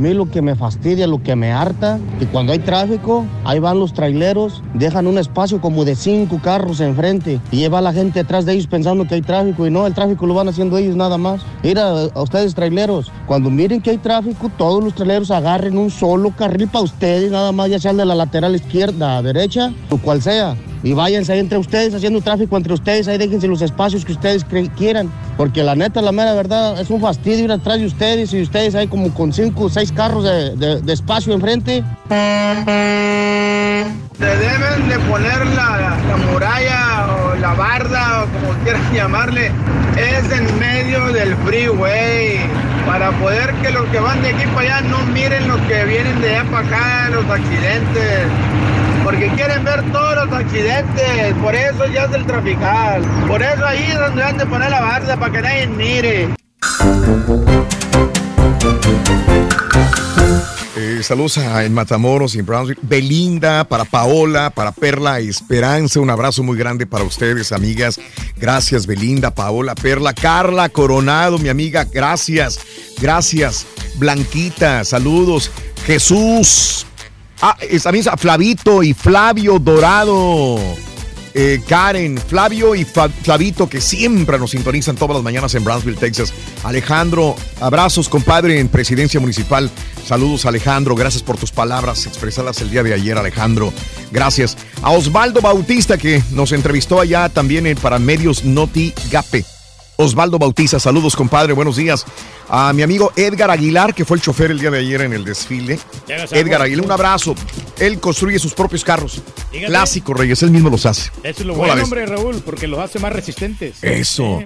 [0.00, 3.78] mí lo que me fastidia, lo que me harta, que cuando hay tráfico, ahí van
[3.78, 8.46] los traileros, dejan un espacio como de cinco carros enfrente y lleva la gente detrás
[8.46, 11.18] de ellos pensando que hay tráfico y no, el tráfico lo van haciendo ellos nada
[11.18, 11.42] más.
[11.62, 16.30] Mira, a ustedes traileros, cuando miren que hay tráfico, todos los traileros agarren un solo
[16.30, 20.56] carril para ustedes, nada más, ya sea de la lateral izquierda, derecha, o cual sea.
[20.82, 24.44] Y váyanse ahí entre ustedes haciendo tráfico entre ustedes, ahí déjense los espacios que ustedes
[24.76, 28.42] quieran, porque la neta, la mera verdad, es un fastidio ir atrás de ustedes y
[28.42, 31.84] ustedes ahí como con cinco o seis carros de, espacio enfrente.
[34.18, 39.50] Se deben de poner la muralla o la barda o como quieran llamarle,
[39.96, 42.38] es en medio del freeway
[42.86, 46.20] para poder que los que van de aquí para allá no miren los que vienen
[46.20, 48.69] de allá para acá, los accidentes.
[49.10, 53.02] Porque quieren ver todos los accidentes, por eso ya es el trafical.
[53.26, 56.28] Por eso ahí es donde han de poner la barda para que nadie mire.
[60.76, 62.78] Eh, saludos a en Matamoros en Brownsville.
[62.82, 65.98] Belinda, para Paola, para Perla, Esperanza.
[65.98, 67.98] Un abrazo muy grande para ustedes, amigas.
[68.36, 71.82] Gracias, Belinda, Paola, Perla, Carla Coronado, mi amiga.
[71.82, 72.60] Gracias,
[73.00, 73.66] gracias.
[73.96, 75.50] Blanquita, saludos.
[75.84, 76.86] Jesús.
[77.42, 80.58] Ah, también Flavito y Flavio Dorado.
[81.32, 86.32] Eh, Karen, Flavio y Flavito, que siempre nos sintonizan todas las mañanas en Brownsville, Texas.
[86.64, 89.70] Alejandro, abrazos, compadre, en Presidencia Municipal.
[90.04, 90.96] Saludos, Alejandro.
[90.96, 93.72] Gracias por tus palabras expresadas el día de ayer, Alejandro.
[94.10, 94.56] Gracias.
[94.82, 99.59] A Osvaldo Bautista, que nos entrevistó allá también para medios Noti Gape.
[100.00, 102.06] Osvaldo Bautista, saludos, compadre, buenos días.
[102.48, 105.24] A mi amigo Edgar Aguilar, que fue el chofer el día de ayer en el
[105.24, 105.78] desfile.
[106.08, 107.34] Edgar Aguilar, un abrazo.
[107.78, 109.20] Él construye sus propios carros.
[109.66, 111.10] Clásico, Reyes, él mismo los hace.
[111.22, 113.84] Eso es lo ¿Cómo la bueno, hombre, Raúl, porque los hace más resistentes.
[113.84, 114.42] Eso.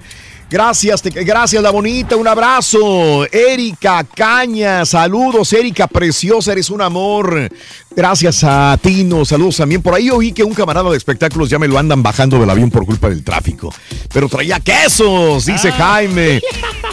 [0.51, 3.25] Gracias, te- gracias, la bonita, un abrazo.
[3.33, 7.49] Erika Caña, saludos, Erika, preciosa, eres un amor.
[7.97, 9.83] Gracias a Tino, saludos también.
[9.83, 12.71] Por ahí oí que un camarada de espectáculos ya me lo andan bajando del avión
[12.71, 13.73] por culpa del tráfico.
[14.13, 16.41] Pero traía quesos, dice Jaime.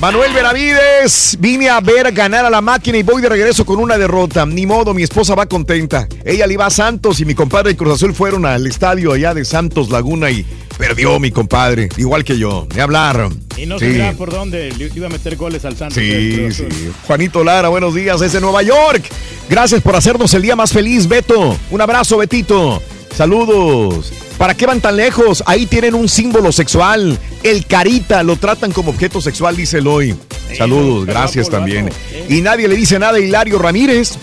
[0.00, 3.96] Manuel Benavides, vine a ver ganar a la máquina y voy de regreso con una
[3.96, 4.44] derrota.
[4.44, 6.06] Ni modo, mi esposa va contenta.
[6.24, 9.32] Ella le iba a Santos y mi compadre de Cruz Azul fueron al estadio allá
[9.32, 10.44] de Santos Laguna y
[10.76, 12.66] perdió mi compadre, igual que yo.
[12.74, 13.40] Me hablaron.
[13.56, 13.86] Y no Sí.
[14.18, 15.94] por dónde le iba a meter goles al Santos.
[16.02, 16.64] Sí, sí.
[17.06, 19.04] Juanito Lara, buenos días desde Nueva York.
[19.48, 21.56] Gracias por hacernos el día más feliz, Beto.
[21.70, 22.82] Un abrazo, Betito.
[23.16, 24.12] Saludos.
[24.38, 25.42] ¿Para qué van tan lejos?
[25.46, 27.18] Ahí tienen un símbolo sexual.
[27.42, 30.16] El carita lo tratan como objeto sexual, dice Eloy.
[30.56, 31.90] Saludos, gracias también.
[32.28, 34.16] Y nadie le dice nada a Hilario Ramírez,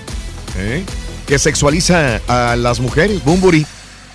[0.58, 0.84] ¿eh?
[1.26, 3.24] que sexualiza a las mujeres.
[3.24, 3.66] Bumburi,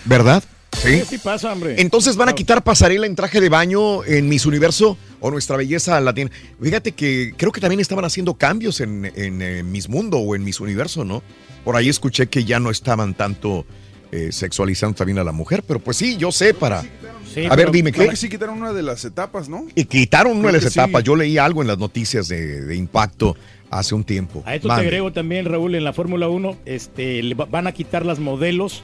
[0.04, 0.42] ¿verdad?
[0.76, 1.02] Sí.
[1.22, 1.76] Pasa, hombre.
[1.78, 6.00] Entonces van a quitar pasarela en traje de baño en Miss Universo o nuestra belleza
[6.00, 6.30] latina.
[6.60, 10.44] Fíjate que creo que también estaban haciendo cambios en, en, eh, Miss Mundo o en
[10.44, 11.22] Miss Universo, ¿no?
[11.64, 13.64] Por ahí escuché que ya no estaban tanto
[14.12, 16.80] eh, sexualizando también a la mujer, pero pues sí, yo sé para...
[17.50, 18.10] a ver, dime, Creo ¿qué?
[18.10, 19.66] que sí quitaron una de las etapas, ¿no?
[19.74, 21.02] Y quitaron una de las etapas.
[21.02, 21.06] sí.
[21.06, 23.36] Yo leí algo en las noticias de, de impacto
[23.70, 24.42] hace un tiempo.
[24.46, 27.72] A esto te agrego también, Raúl, en la Fórmula 1, este, le va- van a
[27.72, 28.82] quitar las modelos.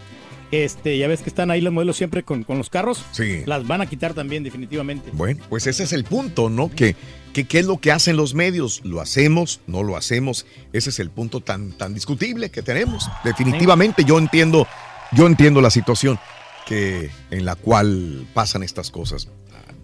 [0.51, 3.03] Este, ya ves que están ahí los modelos siempre con, con los carros.
[3.13, 3.43] Sí.
[3.47, 5.09] Las van a quitar también, definitivamente.
[5.15, 6.71] Bueno, pues ese es el punto, ¿no?
[6.71, 6.95] Que,
[7.33, 8.83] que qué es lo que hacen los medios.
[8.85, 9.61] ¿Lo hacemos?
[9.67, 10.45] ¿No lo hacemos?
[10.75, 13.09] Ese es el punto tan, tan discutible que tenemos.
[13.25, 14.67] Definitivamente yo entiendo,
[15.15, 16.19] yo entiendo la situación
[16.67, 19.29] que, en la cual pasan estas cosas.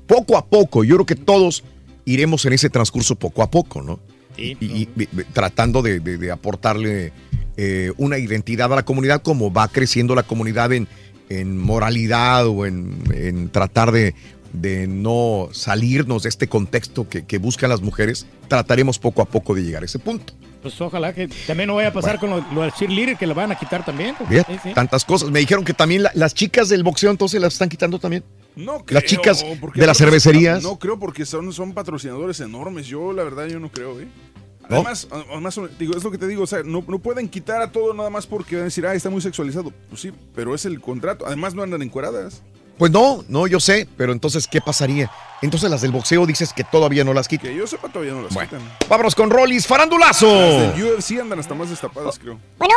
[0.07, 1.65] Poco a poco, yo creo que todos
[2.05, 4.01] iremos en ese transcurso poco a poco, ¿no?
[4.37, 7.13] Sí, y, y- y- tratando de, de- de aportarle
[7.57, 10.89] eh, una identidad a la comunidad como va creciendo la comunidad en,
[11.29, 14.15] en moralidad o en, en tratar de,
[14.55, 19.55] de no salirnos de este contexto que, que buscan las mujeres, trataremos poco a poco
[19.55, 20.33] de llegar a ese punto.
[20.63, 23.35] Pues ojalá que también no vaya a pasar con lo, lo del cheerleader, que lo
[23.35, 24.17] van a quitar también.
[24.29, 24.75] Sí, sí.
[24.75, 25.31] Tantas cosas.
[25.31, 28.25] Me dijeron que también la- las chicas del boxeo entonces las están quitando también.
[28.57, 30.63] No Las chicas de las cervecerías.
[30.65, 32.87] No creo porque son, son patrocinadores enormes.
[32.87, 34.09] Yo, la verdad, yo no creo, ¿eh?
[34.69, 34.77] ¿No?
[34.77, 37.71] Además, además, digo, es lo que te digo, o sea, no, no pueden quitar a
[37.73, 39.73] todo nada más porque van a decir, ah, está muy sexualizado.
[39.89, 41.25] Pues sí, pero es el contrato.
[41.27, 42.43] Además, no andan encueradas.
[42.79, 45.11] Pues no, no, yo sé, pero entonces, ¿qué pasaría?
[45.43, 47.51] Entonces las del boxeo dices que todavía no las quitan.
[47.51, 48.51] Que yo sepa, todavía no las Bueno.
[48.51, 48.73] quitan.
[48.89, 50.27] Vámonos con Rollis, farandulazo.
[50.27, 52.39] Las del UFC andan hasta más destapadas, creo.
[52.59, 52.75] Bueno,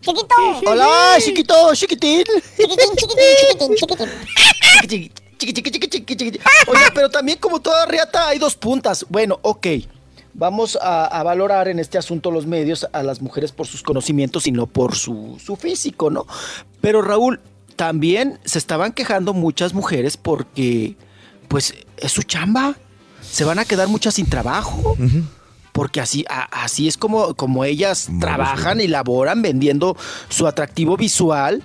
[0.00, 0.34] chiquito.
[0.66, 2.24] Hola, chiquito, chiquitín.
[2.56, 5.12] Chiquitín, chiquitín, chiquitín, chiquitín.
[5.36, 6.40] Chiqui, chiqui, chiqui, chiqui, chiqui.
[6.68, 9.04] Oiga, pero también como toda riata hay dos puntas.
[9.08, 9.66] Bueno, ok.
[10.32, 14.46] Vamos a, a valorar en este asunto los medios a las mujeres por sus conocimientos
[14.48, 16.26] y no por su, su físico, ¿no?
[16.80, 17.40] Pero Raúl,
[17.76, 20.96] también se estaban quejando muchas mujeres porque,
[21.48, 22.74] pues, es su chamba.
[23.22, 24.96] Se van a quedar muchas sin trabajo.
[25.72, 29.96] Porque así, a- así es como, como ellas trabajan y laboran vendiendo
[30.28, 31.62] su atractivo visual.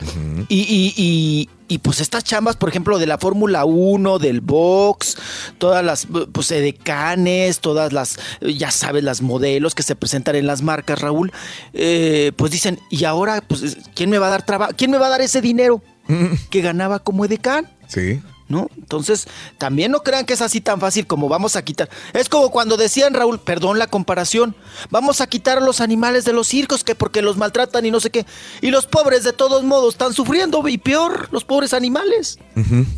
[0.50, 5.16] y, y- y- y, pues estas chambas, por ejemplo, de la Fórmula 1, del box,
[5.60, 10.64] todas las pues, edecanes, todas las, ya sabes, las modelos que se presentan en las
[10.64, 11.32] marcas, Raúl,
[11.74, 14.72] eh, pues dicen, y ahora, pues, ¿quién me va a dar trabajo?
[14.76, 15.84] ¿Quién me va a dar ese dinero?
[16.50, 17.70] que ganaba como edecán.
[17.88, 18.22] Sí.
[18.48, 18.68] ¿No?
[18.78, 19.28] Entonces,
[19.60, 21.88] también no crean que es así tan fácil como vamos a quitar.
[22.14, 24.56] Es como cuando decían, Raúl, perdón la comparación,
[24.90, 28.00] vamos a quitar a los animales de los circos que porque los maltratan y no
[28.00, 28.26] sé qué.
[28.62, 32.40] Y los pobres de todos modos están sufriendo y peor, los pobres animales.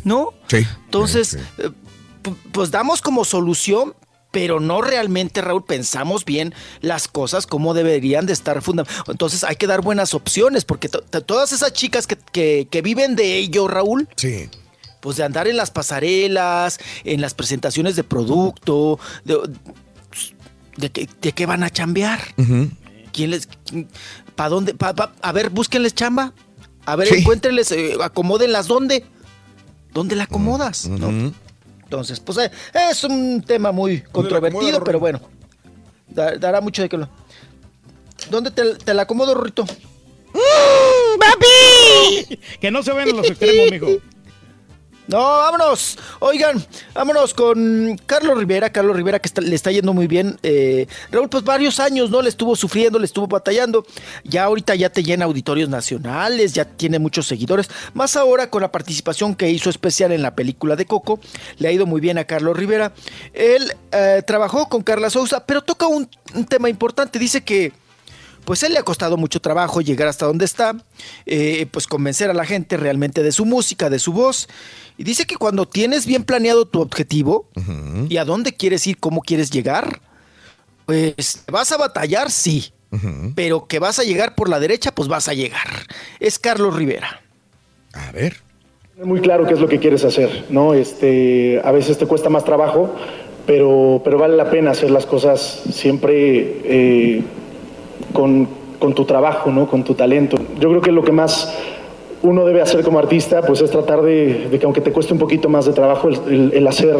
[0.04, 0.30] ¿No?
[0.48, 0.66] Sí.
[0.86, 1.68] Entonces, eh,
[2.22, 3.92] pu- pues damos como solución,
[4.32, 9.08] pero no realmente, Raúl, pensamos bien las cosas como deberían de estar fundamentadas.
[9.08, 12.82] Entonces hay que dar buenas opciones, porque to- to- todas esas chicas que, que- que
[12.82, 14.48] viven de ello, Raúl, sí.
[15.00, 19.38] pues de andar en las pasarelas, en las presentaciones de producto, de,
[20.76, 22.20] de, qué- de qué van a chambear.
[23.12, 23.48] ¿Quién les...
[24.34, 24.74] ¿Para dónde?
[24.74, 26.32] Pa- pa- a ver, búsquenles chamba.
[26.86, 27.16] A ver, Sí.
[27.18, 28.66] encuéntrenles, eh, acomódenlas.
[28.66, 29.04] ¿Dónde?
[29.92, 30.86] ¿Dónde la acomodas?
[30.88, 31.32] ¿no?
[31.92, 32.50] Entonces, pues eh,
[32.90, 35.20] es un tema muy controvertido, pero bueno,
[36.08, 37.06] da- dará mucho de que lo...
[38.30, 39.66] ¿Dónde te, te la acomodo, Rorrito?
[41.18, 42.38] ¡Papi!
[42.60, 43.86] Que no se ven en los extremos, mijo.
[45.08, 45.98] No, vámonos.
[46.20, 46.64] Oigan,
[46.94, 48.70] vámonos con Carlos Rivera.
[48.70, 50.38] Carlos Rivera que le está yendo muy bien.
[50.42, 52.22] Eh, Raúl, pues varios años, ¿no?
[52.22, 53.84] Le estuvo sufriendo, le estuvo batallando.
[54.24, 57.68] Ya ahorita ya te llena auditorios nacionales, ya tiene muchos seguidores.
[57.94, 61.18] Más ahora con la participación que hizo especial en la película de Coco.
[61.58, 62.92] Le ha ido muy bien a Carlos Rivera.
[63.32, 66.08] Él eh, trabajó con Carla Sousa, pero toca un
[66.48, 67.18] tema importante.
[67.18, 67.72] Dice que
[68.44, 70.76] pues él le ha costado mucho trabajo llegar hasta donde está,
[71.26, 74.48] eh, pues convencer a la gente realmente de su música, de su voz.
[74.98, 77.48] Y dice que cuando tienes bien planeado tu objetivo
[78.08, 80.00] y a dónde quieres ir, cómo quieres llegar,
[80.86, 82.72] pues vas a batallar, sí.
[83.34, 85.86] Pero que vas a llegar por la derecha, pues vas a llegar.
[86.20, 87.22] Es Carlos Rivera.
[87.94, 88.36] A ver.
[89.02, 90.74] Muy claro qué es lo que quieres hacer, ¿no?
[90.74, 92.94] Este, a veces te cuesta más trabajo,
[93.46, 97.22] pero, pero vale la pena hacer las cosas siempre eh,
[98.12, 98.48] con,
[98.78, 99.66] con tu trabajo, ¿no?
[99.66, 100.36] Con tu talento.
[100.60, 101.56] Yo creo que lo que más
[102.22, 105.48] uno debe hacer como artista, pues es tratar de, que aunque te cueste un poquito
[105.48, 106.96] más de trabajo, el, el- el hacer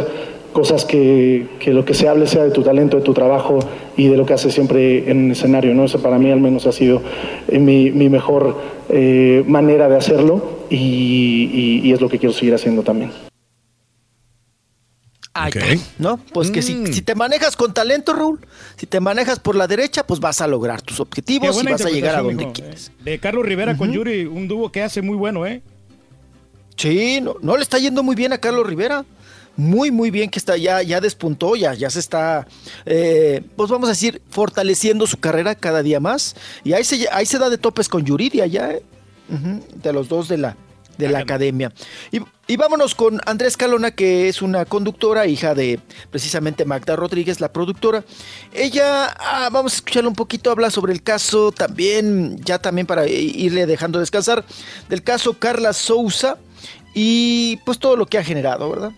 [0.52, 3.58] cosas que, que lo que se hable sea de tu talento, de tu trabajo
[3.96, 5.84] y de lo que haces siempre en un escenario, ¿no?
[5.84, 7.00] Eso para mí al menos ha sido
[7.48, 8.56] eh, mi, mejor
[8.90, 13.31] eh, manera de hacerlo y- y es lo que quiero seguir haciendo también.
[15.34, 15.50] Está,
[15.98, 16.18] ¿No?
[16.18, 18.40] Pues que si, si te manejas con talento, Raúl,
[18.76, 21.90] si te manejas por la derecha, pues vas a lograr tus objetivos y vas a
[21.90, 22.92] llegar a donde quieres.
[23.02, 25.62] De Carlos Rivera con Yuri, un dúo que hace muy bueno, ¿eh?
[26.76, 29.04] Sí, no, no le está yendo muy bien a Carlos Rivera.
[29.56, 32.46] Muy, muy bien que está ya, ya despuntó, ya, ya se está,
[32.86, 36.36] eh, pues vamos a decir, fortaleciendo su carrera cada día más.
[36.64, 38.82] Y ahí se, ahí se da de topes con Yuridia ya, ¿eh?
[39.74, 40.56] De los dos de la,
[40.96, 41.72] de la academia.
[42.10, 42.20] Y,
[42.52, 47.50] y vámonos con Andrés Calona, que es una conductora, hija de precisamente Magda Rodríguez, la
[47.50, 48.04] productora.
[48.52, 53.06] Ella, ah, vamos a escucharla un poquito, habla sobre el caso también, ya también para
[53.08, 54.44] irle dejando descansar,
[54.90, 56.36] del caso Carla Sousa
[56.92, 58.92] y pues todo lo que ha generado, ¿verdad?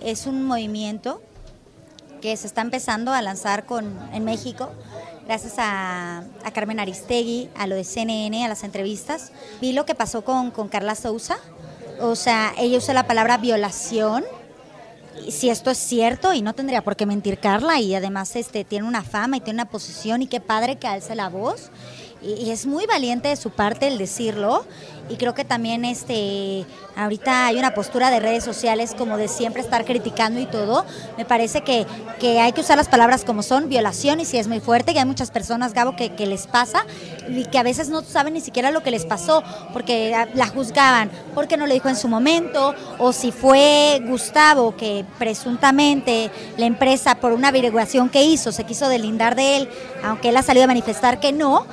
[0.00, 1.20] es un movimiento
[2.22, 4.70] que se está empezando a lanzar con, en México,
[5.26, 9.32] gracias a, a Carmen Aristegui, a lo de CNN, a las entrevistas.
[9.60, 11.36] Vi lo que pasó con, con Carla Sousa,
[12.00, 14.24] o sea, ella usa la palabra violación.
[15.28, 18.86] Si esto es cierto, y no tendría por qué mentir Carla, y además este, tiene
[18.86, 21.70] una fama y tiene una posición, y qué padre que alce la voz.
[22.24, 24.64] Y, y es muy valiente de su parte el decirlo.
[25.08, 26.64] Y creo que también este,
[26.96, 30.86] ahorita hay una postura de redes sociales como de siempre estar criticando y todo.
[31.18, 31.86] Me parece que,
[32.18, 35.00] que hay que usar las palabras como son, violación, y si es muy fuerte, que
[35.00, 36.86] hay muchas personas, Gabo, que, les pasa
[37.28, 39.42] y que a veces no saben ni siquiera lo que les pasó,
[39.74, 45.04] porque la juzgaban, porque no lo dijo en su momento, o si fue Gustavo, que
[45.18, 49.68] presuntamente la empresa, por una averiguación que hizo, se quiso delindar de él,
[50.02, 51.66] aunque él ha salido a manifestar que no,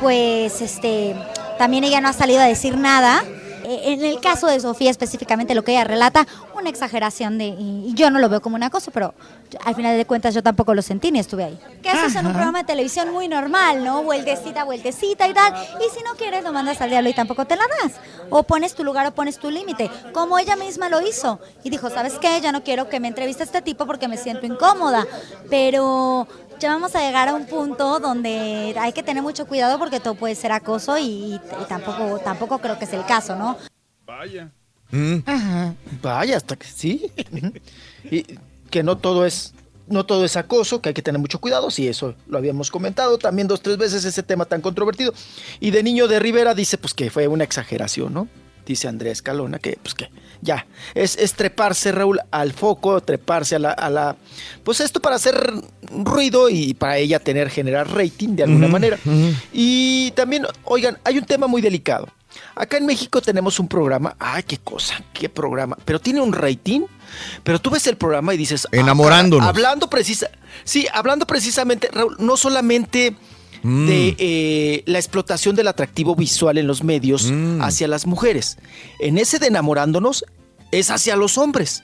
[0.00, 1.14] pues este
[1.58, 3.22] también ella no ha salido a decir nada.
[3.64, 6.26] Eh, En el caso de Sofía específicamente lo que ella relata,
[6.58, 9.14] una exageración de y yo no lo veo como un acoso, pero
[9.64, 11.58] al final de cuentas yo tampoco lo sentí ni estuve ahí.
[11.82, 14.02] Que haces en un programa de televisión muy normal, ¿no?
[14.02, 15.52] Vueltecita, vueltecita y tal.
[15.78, 17.92] Y si no quieres lo mandas al diablo y tampoco te la das.
[18.30, 21.38] O pones tu lugar o pones tu límite, como ella misma lo hizo.
[21.64, 22.40] Y dijo, ¿sabes qué?
[22.40, 25.06] Ya no quiero que me entreviste este tipo porque me siento incómoda.
[25.50, 26.26] Pero
[26.62, 30.14] ya vamos a llegar a un punto donde hay que tener mucho cuidado porque todo
[30.14, 33.58] puede ser acoso y, y tampoco, tampoco creo que es el caso, ¿no?
[34.06, 34.50] Vaya.
[35.26, 35.74] Ajá.
[36.00, 37.10] Vaya, hasta que sí.
[38.10, 38.38] Y
[38.70, 39.54] que no todo es
[39.88, 43.18] no todo es acoso, que hay que tener mucho cuidado, sí, eso lo habíamos comentado
[43.18, 45.12] también dos, tres veces ese tema tan controvertido.
[45.60, 48.28] Y de Niño de Rivera dice pues que fue una exageración, ¿no?
[48.66, 50.08] Dice Andrés Calona que pues que
[50.42, 54.16] ya, es, es treparse, Raúl, al foco, treparse a la, a la...
[54.64, 55.52] Pues esto para hacer
[55.88, 58.98] ruido y para ella tener, generar rating de alguna manera.
[59.52, 62.08] Y también, oigan, hay un tema muy delicado.
[62.56, 66.80] Acá en México tenemos un programa, ay, qué cosa, qué programa, pero tiene un rating,
[67.44, 69.46] pero tú ves el programa y dices, ah, Enamorándonos.
[69.46, 70.28] hablando precisa,
[70.64, 73.14] sí, hablando precisamente, Raúl, no solamente
[73.62, 73.86] Mm.
[73.86, 77.62] de eh, la explotación del atractivo visual en los medios Mm.
[77.62, 78.58] hacia las mujeres.
[78.98, 80.24] En ese de enamorándonos
[80.72, 81.82] es hacia los hombres.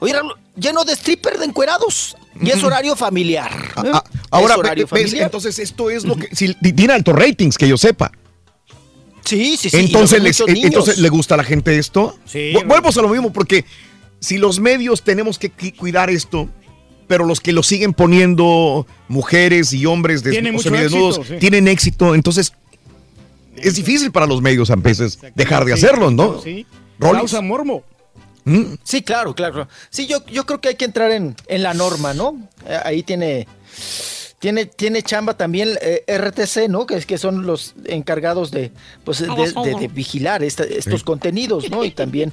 [0.00, 0.14] Oye,
[0.56, 2.16] lleno de stripper de encuerados.
[2.40, 3.50] Y es horario familiar.
[3.84, 3.90] ¿eh?
[3.92, 5.24] Ah, ahora, Es horario ves, familiar.
[5.26, 6.28] entonces esto es lo que...
[6.34, 8.10] si- tiene altos ratings, que yo sepa.
[9.24, 9.76] Sí, sí, sí.
[9.78, 10.64] Entonces, les- niños.
[10.64, 12.18] entonces, ¿le gusta a la gente esto?
[12.26, 13.64] Sí, Vu- Volvemos a lo mismo, porque
[14.20, 16.48] si los medios tenemos que cuidar esto,
[17.06, 21.34] pero los que lo siguen poniendo mujeres y hombres des- Tienen éxito, sí.
[21.38, 22.52] tienen éxito, entonces
[23.56, 26.40] es difícil para los medios a veces dejar de hacerlo, ¿no?
[26.42, 26.66] Sí.
[26.98, 27.84] Causa morbo.
[28.44, 28.74] Mm.
[28.82, 29.68] Sí, claro, claro.
[29.90, 32.36] Sí, yo, yo creo que hay que entrar en, en la norma, ¿no?
[32.68, 33.46] Eh, Ahí tiene,
[34.38, 36.84] tiene, tiene chamba también eh, RTC, ¿no?
[36.86, 38.70] Que, es- que son los encargados de,
[39.04, 41.04] pues, de, de- de vigilar esta- estos Sí.
[41.06, 41.84] contenidos, ¿no?
[41.84, 42.32] Y también,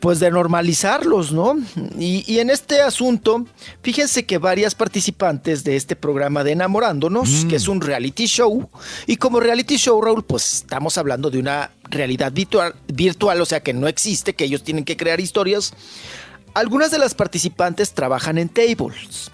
[0.00, 1.56] pues, de normalizarlos, ¿no?
[1.98, 3.46] Y, y en este asunto,
[3.82, 8.68] fíjense que varias participantes de este programa de Enamorándonos, que es un reality show,
[9.06, 13.60] y como reality show, Raúl, pues estamos hablando de una realidad virtual, virtual, o sea
[13.60, 15.74] que no existe, que ellos tienen que crear historias.
[16.54, 19.30] Algunas de las participantes trabajan en tables.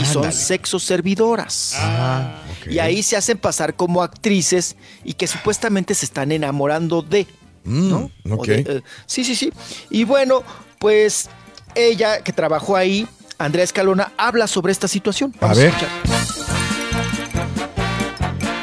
[0.00, 0.32] Y son Ándale.
[0.32, 1.74] sexo servidoras.
[1.76, 2.40] Ah.
[2.70, 7.26] Y ahí se hacen pasar como actrices y que supuestamente se están enamorando de.
[7.64, 8.10] Mm, ¿no?
[8.30, 8.46] O ok.
[8.46, 9.52] de, eh, sí, sí, sí.
[9.90, 10.42] Y bueno,
[10.78, 11.28] pues
[11.74, 15.34] ella que trabajó ahí, Andrea Escalona, habla sobre esta situación.
[15.38, 15.68] A Vamos ver.
[15.68, 15.88] escuchar.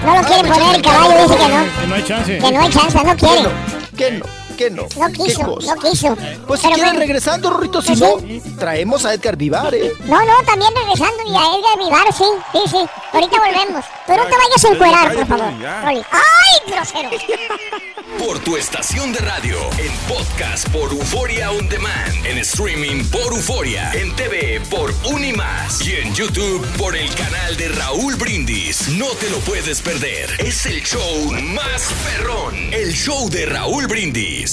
[0.05, 1.81] No lo quiere poner el caballo, dice que no.
[1.81, 2.37] Que no hay chance.
[2.37, 3.49] Que no hay chance, no quiere.
[3.97, 4.40] ¿Qué no?
[4.61, 4.83] ¿Qué no?
[4.95, 6.15] No ¿Qué quiso, no quiso.
[6.47, 6.99] Pues si Pero quieren bueno.
[6.99, 8.41] regresando, Rorrito, si Pues no, sí.
[8.59, 9.91] traemos a Edgar Vivar, ¿eh?
[10.05, 12.85] No, no, también regresando y a Edgar Vivar, sí, sí, sí.
[13.13, 13.85] Ahorita volvemos.
[14.05, 15.53] Tú no te vayas a encuerar, por favor.
[15.83, 16.01] Rolly.
[16.11, 17.09] ¡Ay, grosero!
[18.19, 23.91] Por tu estación de radio, en podcast por Euforia On Demand, en streaming por Euforia,
[23.93, 28.89] en TV por Unimás y en YouTube por el canal de Raúl Brindis.
[28.89, 30.29] No te lo puedes perder.
[30.39, 34.50] Es el show más perrón, el show de Raúl Brindis.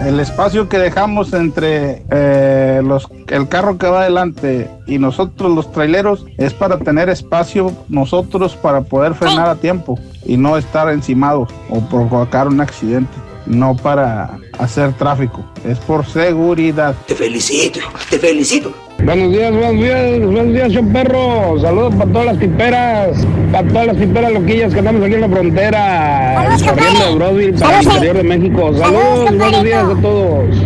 [0.00, 5.70] El espacio que dejamos entre eh, los, el carro que va adelante y nosotros los
[5.72, 11.48] traileros es para tener espacio nosotros para poder frenar a tiempo y no estar encimados
[11.70, 13.12] o provocar un accidente.
[13.46, 16.94] No para hacer tráfico, es por seguridad.
[17.06, 18.74] Te felicito, te felicito.
[19.04, 21.60] Buenos días, buenos días, buenos días, show perro.
[21.60, 25.28] Saludos para todas las tiperas, para todas las tiperas loquillas que andamos aquí en la
[25.28, 28.72] frontera, corriendo de Broadville para el interior de México.
[28.72, 30.56] Saludos, buenos días a todos.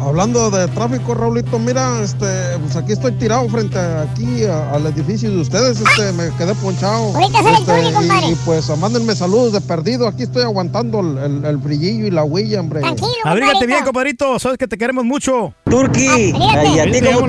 [0.00, 2.26] Hablando de tráfico, Raulito, mira, este,
[2.62, 6.54] pues aquí estoy tirado frente a- aquí a- al edificio de ustedes, este, me quedé
[6.54, 7.14] ponchado.
[7.16, 8.26] Ahorita sale el Este, Tony, compadre.
[8.28, 12.10] y, y, pues mándenme saludos de perdido, aquí estoy aguantando el, el, el brillillo y
[12.10, 12.80] la huella, hombre.
[13.24, 14.38] Abrígate bien, compadrito.
[14.38, 15.52] Sabes que te queremos mucho.
[15.68, 17.26] Turqui, ay, a ti como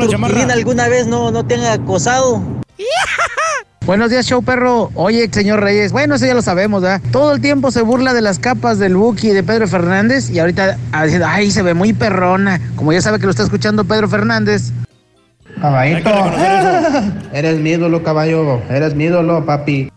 [0.51, 2.41] alguna vez no, no te han acosado.
[3.89, 4.91] Buenos días, show perro.
[4.93, 7.01] Oye, señor Reyes, bueno, eso ya lo sabemos, ¿verdad?
[7.11, 10.37] Todo el tiempo se burla de las capas del Buki y de Pedro Fernández y
[10.37, 12.61] ahorita ah, diciendo, ay, se ve muy perrona.
[12.75, 14.73] Como ya sabe que lo está escuchando Pedro Fernández.
[15.59, 16.11] Caballito,
[17.33, 19.91] eres mi ídolo, caballo, eres mi ídolo, papi.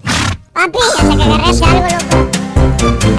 [0.55, 3.13] Papi, hasta que agarres algo, loco.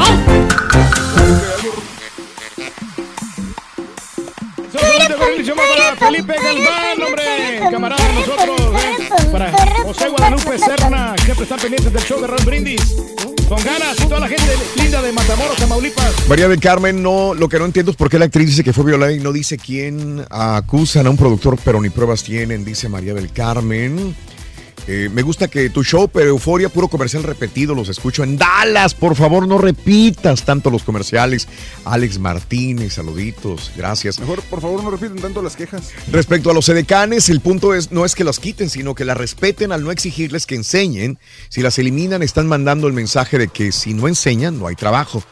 [5.55, 7.69] Para Felipe Galván, hombre.
[7.69, 8.72] Camarada de nosotros.
[9.33, 12.95] Para José Guadalupe Serna, siempre están pendientes del show de Raúl Brindis.
[13.49, 14.45] Con ganas y toda la gente
[14.75, 16.29] linda de Matamoros, Tamaulipas.
[16.29, 18.73] María del Carmen, no, lo que no entiendo es por qué la actriz dice que
[18.73, 22.87] fue violada y no dice quién acusan a un productor, pero ni pruebas tienen, dice
[22.89, 24.15] María del Carmen.
[24.87, 28.93] Eh, me gusta que tu show, pero Euforia, puro comercial repetido, los escucho en Dallas.
[28.93, 31.47] Por favor, no repitas tanto los comerciales.
[31.85, 34.19] Alex Martínez, saluditos, gracias.
[34.19, 35.91] Mejor, por favor, no repiten tanto las quejas.
[36.11, 39.17] Respecto a los edecanes, el punto es no es que las quiten, sino que las
[39.17, 41.17] respeten al no exigirles que enseñen.
[41.49, 45.23] Si las eliminan, están mandando el mensaje de que si no enseñan, no hay trabajo.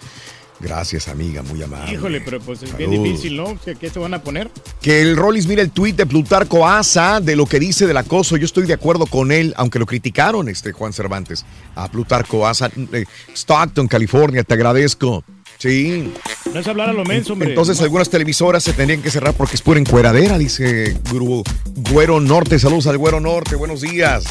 [0.62, 1.94] Gracias, amiga, muy amable.
[1.94, 3.58] Híjole, pero pues es bien difícil, ¿no?
[3.80, 4.50] ¿Qué, se van a poner?
[4.82, 8.38] Que el Rollis mire el tuit de Plutarco Asa de lo que dice del acoso.
[8.38, 11.46] Yo estoy de acuerdo con él, aunque lo criticaron, este Juan Cervantes.
[11.76, 15.24] A Plutarco Asa, de Stockton, California, te agradezco.
[15.58, 16.12] Sí.
[16.54, 17.50] No es hablar a lo menso, hombre.
[17.50, 21.44] Entonces algunas televisoras se tendrían que cerrar porque es pura encueradera, dice Guru-
[21.92, 22.58] Güero Norte.
[22.60, 24.24] Saludos al Güero Norte, buenos días.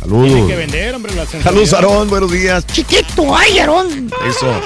[0.00, 0.26] Saludos.
[0.26, 1.72] Tienen que vender, hombre, la Saludos.
[1.72, 2.66] Aarón, buenos días.
[2.66, 4.10] Chiquito, ay, Aarón.
[4.28, 4.60] Eso.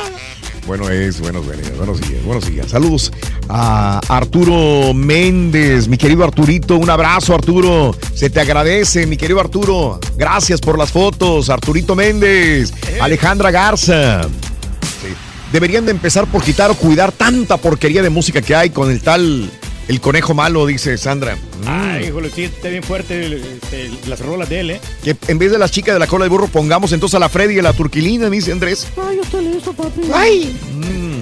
[0.68, 2.70] Bueno es, buenos días, buenos días, buenos días.
[2.70, 3.10] Saludos
[3.48, 9.98] a Arturo Méndez, mi querido Arturito, un abrazo Arturo, se te agradece, mi querido Arturo.
[10.18, 14.24] Gracias por las fotos, Arturito Méndez, Alejandra Garza.
[14.24, 15.08] Sí.
[15.52, 19.00] deberían de empezar por quitar o cuidar tanta porquería de música que hay con el
[19.00, 19.50] tal,
[19.89, 21.36] el conejo malo, dice Sandra.
[21.36, 21.67] Mm.
[21.67, 24.81] Ay, híjole, sí, está bien fuerte este, las rolas de él, ¿eh?
[25.02, 27.28] Que en vez de las chicas de la cola de burro pongamos entonces a la
[27.28, 28.86] Freddy y a la turquilina, dice Andrés.
[28.97, 30.02] Ay, yo estoy listo, papi.
[30.15, 30.57] ¡Ay!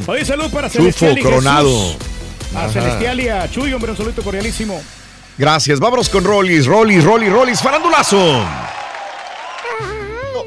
[0.07, 1.71] Oye, salud para Chufo, Celestial y coronado.
[1.71, 1.97] Jesús.
[2.55, 2.69] A.
[2.69, 4.81] Celestial y a Chuy, hombre, un saludito cordialísimo.
[5.39, 8.45] Gracias, vámonos con Rollis, Rollis, Rollis, Rollis, farandulazo.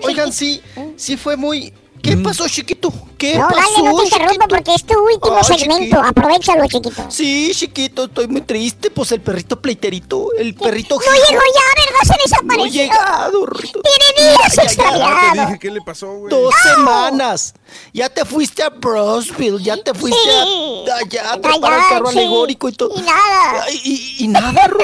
[0.01, 0.61] Oigan, sí,
[0.95, 1.73] sí fue muy...
[2.01, 2.91] ¿Qué pasó, chiquito?
[3.17, 4.47] ¿Qué No, pasó, dale, no te interrumpa chiquito?
[4.47, 5.77] porque es tu último segmento.
[5.77, 6.01] chiquito.
[6.01, 7.05] Aprovechalo, chiquito.
[7.11, 8.89] Sí, chiquito, estoy muy triste.
[8.89, 10.95] Pues el perrito pleiterito, el perrito...
[10.95, 12.15] No llegó ya, ¿verdad?
[12.15, 12.57] Se desapareció.
[12.57, 13.81] No ha llegado, Rito.
[13.81, 15.33] Tiene días Ya, ya, ya, extraviado.
[15.33, 16.29] te dije, ¿Qué le pasó, güey?
[16.31, 16.71] Dos No.
[16.75, 17.53] semanas.
[17.93, 20.85] Ya te fuiste a Brosville, ya te fuiste Sí.
[20.89, 22.17] a allá a trepar al carro sí.
[22.19, 22.97] alegórico y todo.
[22.97, 23.63] Y nada.
[23.63, 24.79] Ay, Y, y nada, Ro.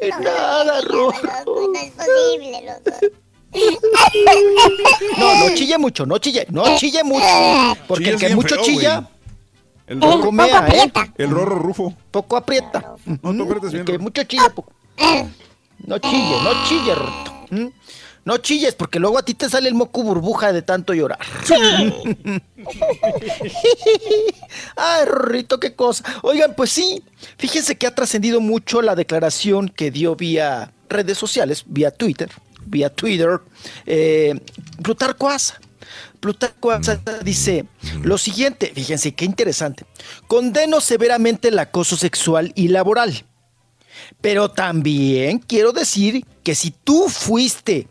[0.00, 0.64] Y nada.
[0.82, 3.16] No es posible, loco.
[5.18, 7.26] No, no chille mucho, no chille, no chille mucho.
[7.86, 9.08] Porque el que mucho feo, chilla.
[9.86, 10.90] El poco rorro, mea, ¿eh?
[11.18, 11.94] el rorro rufo.
[12.10, 12.94] Poco aprieta.
[13.04, 13.84] No, tú aprietas El bien.
[13.84, 14.72] que mucho chilla, poco.
[15.86, 17.32] No chille, no chille, Rorrito.
[17.50, 17.66] ¿Mm?
[18.24, 21.18] No chilles, porque luego a ti te sale el moco burbuja de tanto llorar.
[24.76, 26.04] Ay, Rorrito, qué cosa.
[26.22, 27.02] Oigan, pues sí,
[27.36, 32.30] fíjense que ha trascendido mucho la declaración que dio vía redes sociales, vía Twitter,
[32.66, 33.40] vía Twitter,
[33.86, 34.38] eh,
[34.82, 35.60] Plutarco Asa.
[36.20, 37.66] Plutarco Asa dice
[38.02, 39.84] lo siguiente, fíjense qué interesante.
[40.26, 43.24] Condeno severamente el acoso sexual y laboral.
[44.20, 47.88] Pero también quiero decir que si tú fuiste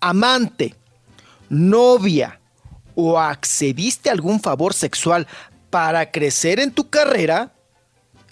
[0.00, 0.74] amante,
[1.48, 2.40] novia
[2.94, 5.26] o accediste a algún favor sexual
[5.70, 7.52] para crecer en tu carrera,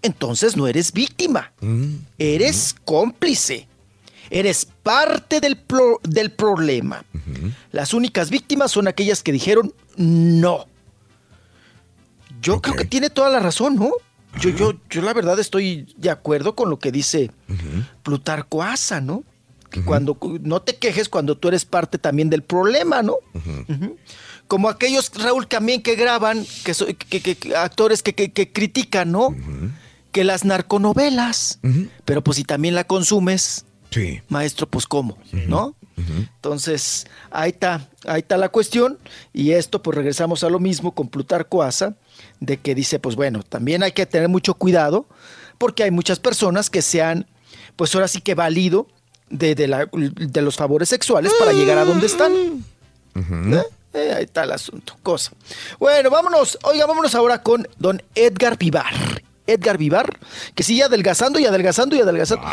[0.02, 1.52] entonces no eres víctima,
[2.19, 3.69] eres cómplice,
[4.31, 7.05] eres parte del, pro- del problema.
[7.73, 10.67] Las únicas víctimas son aquellas que dijeron no.
[12.42, 13.91] Yo creo que tiene toda la razón, ¿no?
[14.41, 17.31] Yo, yo, yo la verdad estoy de acuerdo con lo que dice
[18.02, 19.25] Plutarco Asa, ¿no?
[19.70, 23.17] Que cuando no te quejes cuando tú eres parte también del problema, ¿no?
[24.49, 28.50] Como aquellos, Raúl, también que graban, que, so- que- que- que- actores que, que- que
[28.52, 29.34] critican, ¿no?
[30.12, 31.60] Que las narconovelas.
[32.05, 33.65] Pero pues si también la consumes,
[34.28, 35.75] maestro, pues cómo, ¿no?
[36.36, 38.99] Entonces, ahí está, ahí está la cuestión.
[39.33, 41.94] Y esto, pues regresamos a lo mismo con Plutarco Asa,
[42.41, 45.07] de que dice, pues bueno, también hay que tener mucho cuidado,
[45.59, 47.27] porque hay muchas personas que se han,
[47.77, 48.86] pues ahora sí que valido
[49.28, 52.33] de, de la- de los favores sexuales para llegar a donde están.
[53.15, 53.62] ¿Eh?
[53.93, 55.33] Eh, ahí está el asunto, cosa.
[55.78, 58.94] Bueno, vámonos, oiga, vámonos ahora con don Edgar Vivar.
[59.53, 60.19] Edgar Vivar,
[60.55, 62.47] que sigue adelgazando y adelgazando y adelgazando.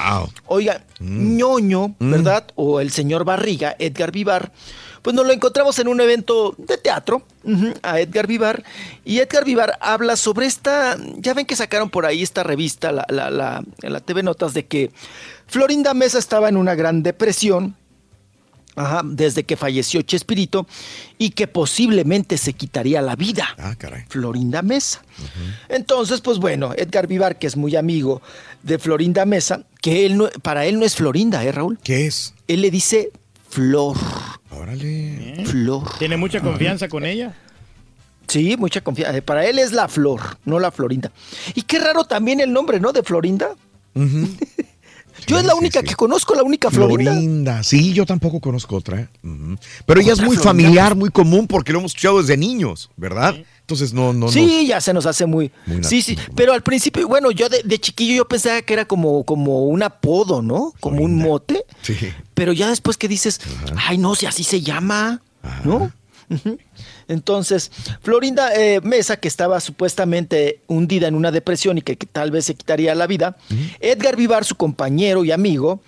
[0.45, 2.45] Oiga, ñoño, ¿verdad?
[2.55, 4.51] O el señor Barriga, Edgar Vivar,
[5.01, 7.21] pues nos lo encontramos en un evento de teatro,
[7.81, 8.63] a Edgar Vivar,
[9.05, 13.05] y Edgar Vivar habla sobre esta, ya ven que sacaron por ahí esta revista, la,
[13.09, 14.91] la, la, la TV Notas, de que
[15.45, 17.75] Florinda Mesa estaba en una gran depresión,
[18.77, 20.67] Ajá, desde que falleció Chespirito
[21.17, 23.47] y que posiblemente se quitaría la vida.
[23.57, 24.05] Ah, caray.
[24.07, 25.01] Florinda Mesa.
[25.67, 28.21] Entonces, pues bueno, Edgar Vivar, que es muy amigo
[28.61, 31.79] de Florinda Mesa, que él no, para él no es Florinda, ¿eh, Raúl?
[31.83, 32.35] ¿Qué es?
[32.47, 33.09] Él le dice
[33.49, 33.97] Flor.
[34.51, 35.43] Órale.
[35.47, 35.97] Flor.
[35.97, 37.35] ¿Tiene mucha confianza con ella?
[38.27, 39.19] Sí, mucha confianza.
[39.21, 41.11] Para él es la Flor, no la Florinda.
[41.55, 42.93] Y qué raro también el nombre, ¿no?
[42.93, 43.55] De Florinda.
[45.25, 47.11] Yo es la única que conozco, la única Florinda.
[47.13, 47.63] Florinda.
[47.63, 49.01] Sí, yo tampoco conozco otra.
[49.01, 49.07] ¿eh?
[49.85, 50.43] Pero ella es ¿Otra muy Florinda?
[50.43, 53.35] familiar, muy común, porque lo hemos escuchado desde niños, ¿verdad?
[53.61, 55.51] Entonces no, no, sí, ya se nos hace muy.
[55.65, 56.17] Muy sí, sí.
[56.35, 59.83] Pero al principio, bueno, yo de, de chiquillo yo pensaba que era como, como un
[59.83, 60.73] apodo, ¿no?
[60.79, 61.65] Como un mote.
[61.81, 61.95] Sí.
[62.33, 63.41] Pero ya después que dices,
[63.75, 65.21] ay, no, si así se llama,
[65.65, 65.91] ¿no?
[66.29, 66.57] Ujú.
[67.07, 67.71] Entonces,
[68.01, 72.45] Florinda eh, Mesa, que estaba supuestamente hundida en una depresión y que, que tal vez
[72.45, 73.37] se quitaría la vida,
[73.79, 75.81] Edgar Vivar, su compañero y amigo,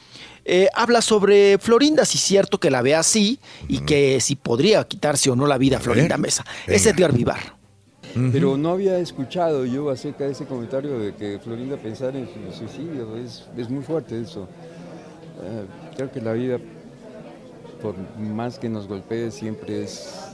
[0.45, 4.83] eh, habla sobre Florinda, si es cierto que la ve así y que si podría
[4.83, 6.43] quitarse o no la vida Florinda Mesa.
[6.65, 7.59] Es Edgar Vivar.
[8.31, 12.57] Pero no había escuchado yo acerca de ese comentario de que Florinda pensara en su
[12.57, 13.15] suicidio.
[13.17, 14.47] Es, es muy fuerte eso.
[15.43, 15.65] Eh,
[15.95, 16.57] creo que la vida,
[17.81, 20.28] por más que nos golpee, siempre es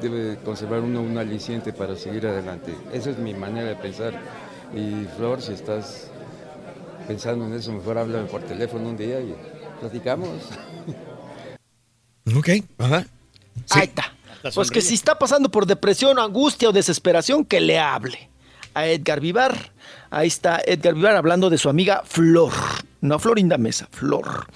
[0.00, 2.74] debe conservar uno un aliciente para seguir adelante.
[2.92, 4.14] Esa es mi manera de pensar.
[4.74, 6.10] Y Flor, si estás
[7.06, 9.34] pensando en eso, mejor háblame por teléfono un día y
[9.80, 10.28] platicamos.
[12.36, 12.48] Ok,
[12.78, 13.06] ajá.
[13.70, 14.12] Ahí está.
[14.54, 18.30] Pues que si está pasando por depresión, angustia o desesperación, que le hable
[18.74, 19.72] a Edgar Vivar.
[20.10, 22.52] Ahí está Edgar Vivar hablando de su amiga Flor,
[23.00, 24.46] no Florinda Mesa, Flor.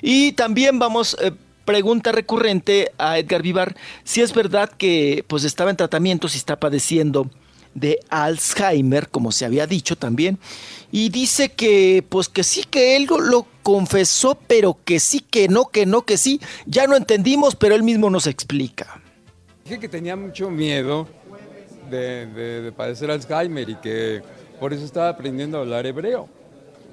[0.00, 1.32] Y también vamos, eh,
[1.64, 3.74] pregunta recurrente a Edgar Vivar
[4.04, 7.28] si es verdad que pues estaba en tratamiento, si está padeciendo
[7.74, 10.38] de Alzheimer, como se había dicho también,
[10.90, 15.66] y dice que pues que sí que él lo, confesó, pero que sí que no,
[15.66, 16.40] que no, que sí.
[16.66, 19.00] Ya no entendimos, pero él mismo nos explica.
[19.64, 21.06] Dije que tenía mucho miedo
[21.88, 24.20] de, de- de padecer Alzheimer y que
[24.58, 26.28] por eso estaba aprendiendo a hablar hebreo.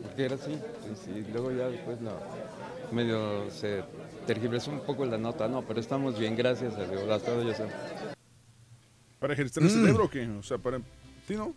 [0.03, 0.53] Porque era así.
[0.53, 1.25] sí, sí.
[1.33, 2.11] Luego ya después no,
[2.91, 3.81] medio se
[4.33, 5.47] tergiversó un poco la nota.
[5.47, 7.01] No, pero estamos bien, gracias a Dios.
[7.09, 7.65] Hasta sé.
[9.19, 9.81] ¿Para ejercitar el Mm.
[9.81, 10.27] cerebro o qué?
[10.27, 10.77] O sea, para...
[11.27, 11.53] ¿Sí, no?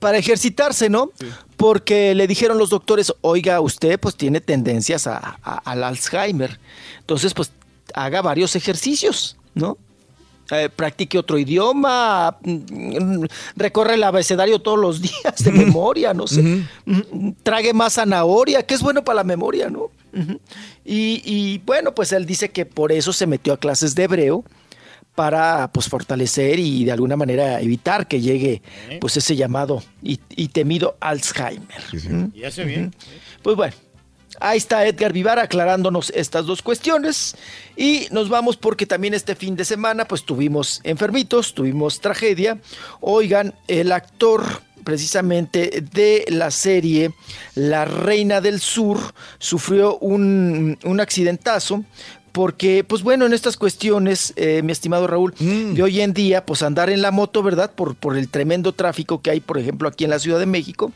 [0.00, 1.10] Para ejercitarse, ¿no?
[1.58, 6.58] Porque le dijeron los doctores, oiga, usted pues tiene tendencias a- a- al Alzheimer.
[7.00, 7.52] Entonces, pues
[7.94, 9.76] haga varios ejercicios, ¿no?
[10.50, 13.24] Eh, practique otro idioma, mm,
[13.56, 16.42] recorre el abecedario todos los días de memoria, no sé.
[16.86, 19.90] Mm, Trague más zanahoria, que es bueno para la memoria, ¿no?
[20.84, 24.42] Y, y, bueno, pues él dice que por eso se metió a clases de hebreo
[25.14, 28.62] para pues fortalecer y de alguna manera evitar que llegue
[29.00, 31.82] pues ese llamado y, y temido Alzheimer.
[31.92, 32.26] ¿Mm?
[32.34, 32.94] Y hace bien.
[33.42, 33.74] Pues bueno,
[34.40, 37.36] ahí está Edgar Vivar aclarándonos estas dos cuestiones
[37.76, 42.58] y nos vamos porque también este fin de semana pues tuvimos enfermitos, tuvimos tragedia.
[43.00, 44.42] Oigan, el actor
[44.84, 47.12] precisamente de la serie
[47.54, 48.98] La Reina del Sur
[49.38, 51.84] sufrió un, un accidentazo
[52.32, 56.62] porque, pues bueno, en estas cuestiones, eh, mi estimado Raúl, de hoy en día, pues
[56.62, 57.72] andar en la moto, ¿verdad?
[57.74, 60.92] Por, por el tremendo tráfico que hay, por ejemplo, aquí en la Ciudad de México,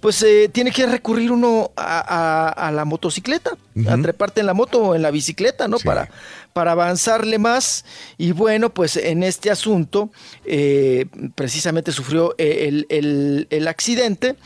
[0.00, 3.50] pues eh, tiene que recurrir uno a, a- a la motocicleta,
[3.88, 5.78] a treparte en la moto o en la bicicleta, ¿no?
[5.78, 6.08] Para,
[6.54, 7.84] para avanzarle más.
[8.16, 10.10] Y bueno, pues en este asunto,
[10.46, 14.36] eh, precisamente sufrió eh, el, el- el accidente,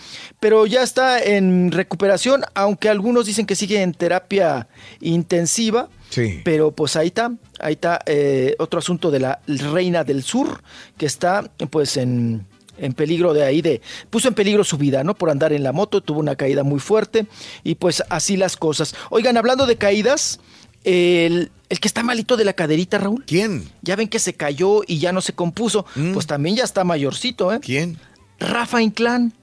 [0.40, 4.66] pero ya está en recuperación, aunque algunos dicen que sigue en terapia
[5.00, 5.88] intensiva.
[6.10, 6.40] Sí.
[6.44, 7.30] Pero pues ahí está,
[7.60, 10.60] ahí está eh, otro asunto de la Reina del Sur,
[10.98, 12.46] que está pues en,
[12.81, 15.15] en peligro de ahí, de puso en peligro su vida, ¿no?
[15.15, 17.26] Por andar en la moto, tuvo una caída muy fuerte
[17.62, 18.94] y pues así las cosas.
[19.10, 20.41] Oigan, hablando de caídas,
[20.84, 23.25] el, el que está malito de la caderita, Raúl.
[23.26, 23.68] ¿Quién?
[23.83, 27.52] Ya ven que se cayó y ya no se compuso, pues también ya está mayorcito,
[27.52, 27.60] ¿eh?
[27.60, 27.99] ¿Quién?
[28.39, 29.34] Rafa Inclán.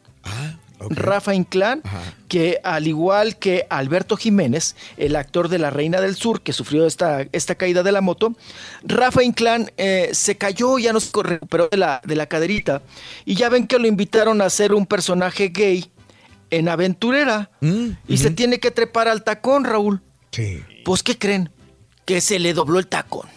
[0.80, 1.82] Rafa Inclán,
[2.28, 6.86] que al igual que Alberto Jiménez, el actor de La Reina del Sur, que sufrió
[6.86, 8.36] esta, esta caída de la moto,
[8.84, 12.82] Rafa Inclán eh, se cayó, ya no se recuperó de la, de la caderita,
[13.26, 15.92] y ya ven que lo invitaron a hacer un personaje gay
[16.50, 17.50] en Aventurera,
[18.08, 20.02] y se tiene que trepar al tacón, Raúl.
[20.32, 20.64] Sí.
[20.86, 21.50] Pues, ¿qué creen?
[22.06, 23.28] Que se le dobló el tacón.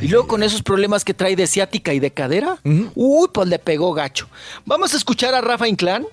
[0.00, 2.58] Y luego con esos problemas que trae de ciática y de cadera,
[2.94, 4.28] uy, pues le pegó gacho.
[4.64, 6.06] Vamos a escuchar a Rafa Inclán,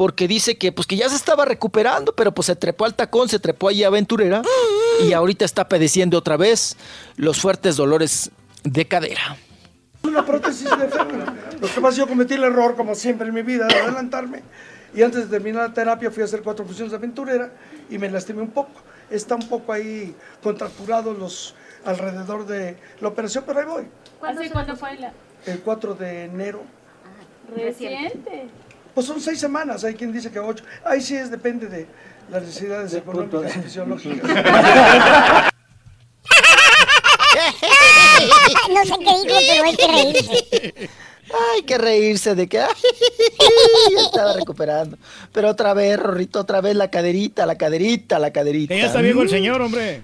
[0.00, 3.28] porque dice que pues que ya se estaba recuperando, pero pues se trepó al tacón,
[3.28, 4.40] se trepó allí a aventurera
[5.06, 6.78] y ahorita está padeciendo otra vez
[7.16, 8.30] los fuertes dolores
[8.64, 9.36] de cadera.
[10.02, 11.26] Una prótesis de fémur.
[11.60, 13.74] Lo que pasa es que yo cometí el error, como siempre en mi vida, de
[13.74, 14.40] adelantarme.
[14.94, 17.52] Y antes de terminar la terapia fui a hacer cuatro funciones de aventurera
[17.90, 18.80] y me lastimé un poco.
[19.10, 21.54] Está un poco ahí contracturado los
[21.84, 23.84] alrededor de la operación, pero ahí voy.
[24.22, 25.12] ¿Hace cuándo fue la
[25.44, 26.62] El 4 de enero.
[27.54, 28.48] reciente?
[29.00, 30.62] Pues son seis semanas, hay quien dice que ocho.
[30.84, 31.86] Ahí sí es, depende de
[32.30, 34.28] las necesidades económicas y fisiológicas.
[38.68, 40.90] no sé qué dijo, pero hay que reírse.
[41.32, 42.68] Ay, que reírse de que ay,
[43.96, 44.98] ya estaba recuperando.
[45.32, 48.74] Pero otra vez, Rorrito, otra vez la caderita, la caderita, la caderita.
[48.74, 50.02] Que ya está viejo el señor, hombre.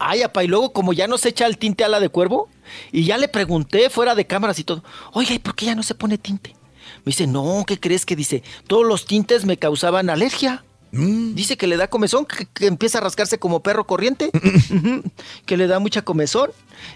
[0.00, 2.48] Ay, apa, y luego como ya no se echa el tinte a la de cuervo,
[2.90, 5.84] y ya le pregunté fuera de cámaras y todo, oiga, ¿y por qué ya no
[5.84, 6.56] se pone tinte?
[7.04, 8.42] Me dice, no, ¿qué crees que dice?
[8.66, 10.64] Todos los tintes me causaban alergia.
[10.96, 14.30] Dice que le da comezón, que, que empieza a rascarse como perro corriente,
[15.46, 16.50] que le da mucha comezón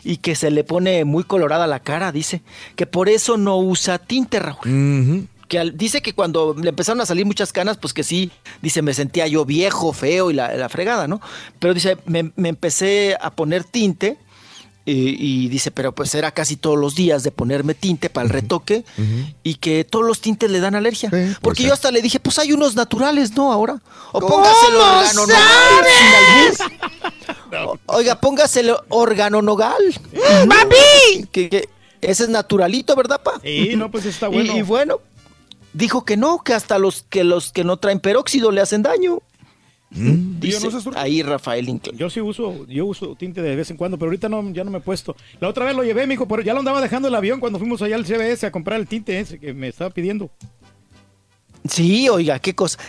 [0.04, 2.42] y que se le pone muy colorada la cara, dice,
[2.76, 5.26] que por eso no usa tinte, Raúl.
[5.48, 8.30] Que al- dice que cuando le empezaron a salir muchas canas, pues que sí,
[8.62, 11.20] dice, me sentía yo viejo, feo y la, la fregada, ¿no?
[11.58, 14.16] Pero dice, me, me empecé a poner tinte
[14.90, 18.30] y, y dice, pero pues era casi todos los días de ponerme tinte para el
[18.30, 18.84] retoque
[19.42, 21.10] y que todos los tintes le dan alergia.
[21.42, 23.52] Porque yo hasta le dije, pues hay unos naturales, ¿no?
[23.52, 23.80] Ahora.
[24.12, 25.84] O póngase el órgano nogal.
[25.98, 26.78] sin albur.
[27.50, 29.82] O- Oiga, póngase el órgano nogal.
[30.48, 31.26] ¡Papi!
[31.32, 31.68] Que, que
[32.00, 33.40] ese es naturalito, ¿verdad, pa?
[33.42, 34.56] Sí, no, pues está Y- bueno.
[34.56, 35.00] Y, bueno,
[35.72, 39.20] dijo que no, que hasta los que los que no traen peróxido le hacen daño.
[39.90, 41.96] Dice ahí Rafael Inclán.
[41.96, 44.70] Yo sí uso, yo uso tinte de vez en cuando, pero ahorita no, ya no
[44.70, 45.16] me he puesto.
[45.40, 47.80] La otra vez lo llevé, mijo, pero ya lo andaba dejando el avión cuando fuimos
[47.82, 50.30] allá al CBS a comprar el tinte ese que me estaba pidiendo.
[51.68, 52.78] Sí, oiga, qué cosa.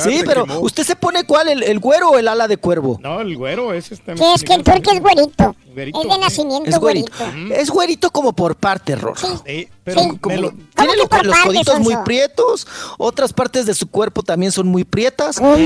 [0.00, 0.60] Sí, pero quemó.
[0.60, 1.48] ¿usted se pone cuál?
[1.48, 2.98] ¿El, el güero o el ala de cuervo?
[3.02, 4.16] No, el güero ese está.
[4.16, 5.56] Sí, es que el turqui es güerito.
[5.74, 7.12] Güerito, Es de nacimiento Es güerito.
[7.18, 7.54] güerito.
[7.54, 9.16] Es güerito como por parte, Ror.
[9.18, 10.10] Sí, pero Sí.
[10.26, 11.08] me lo- Tiene los,
[11.42, 12.66] coditos muy prietos,
[12.98, 15.38] otras partes de su cuerpo también son muy prietas.
[15.40, 15.56] ¡Oh,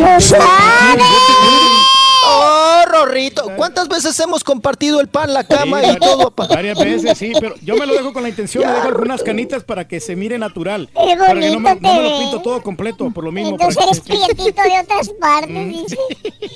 [2.94, 3.50] Rorrito!
[3.56, 6.55] ¿Cuántas veces hemos compartido el pan, la cama Sí, y todo, varias, papá?
[6.55, 9.64] varias veces, sí, pero yo me lo dejo con la intención, le dejo algunas canitas
[9.64, 10.89] para que se mire natural.
[10.89, 12.20] Qué Para que no me, bonito no me te lo ves.
[12.20, 13.50] pinto todo completo, por lo mismo.
[13.52, 15.97] Entonces que- eres prietito de otras partes, dice.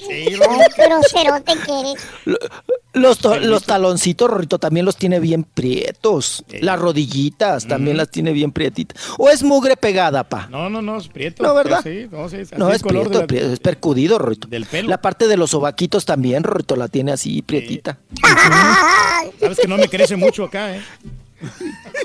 [0.07, 2.39] Sí, Ay, groserote que eres.
[2.99, 6.45] Los, to- los taloncitos, Rorrito, también los tiene bien prietos.
[6.61, 9.03] Las rodillitas también las tiene bien prietitas.
[9.19, 10.47] ¿O es mugre pegada, pa?
[10.51, 11.43] No, no, no, es prieto.
[11.43, 11.81] No, ¿verdad?
[11.83, 14.49] Sí, no, sí, así No, es color de prieto, la- prieto, es percudido, Rorrito.
[14.49, 14.89] del pelo.
[14.89, 17.99] La parte de los sobaquitos también, Rorrito, la tiene así prietita.
[19.41, 20.83] Sabes que no me crece mucho acá, ¿eh?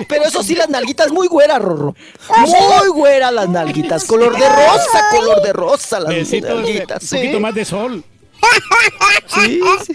[0.07, 1.95] Pero eso sí, las nalguitas muy güeras, Rorro.
[2.37, 4.05] Muy güeras las nalguitas.
[4.05, 7.01] Color de rosa, color de rosa las Necesito nalguitas.
[7.01, 7.15] un sí.
[7.15, 8.03] poquito más de sol.
[9.27, 9.93] Sí, sí.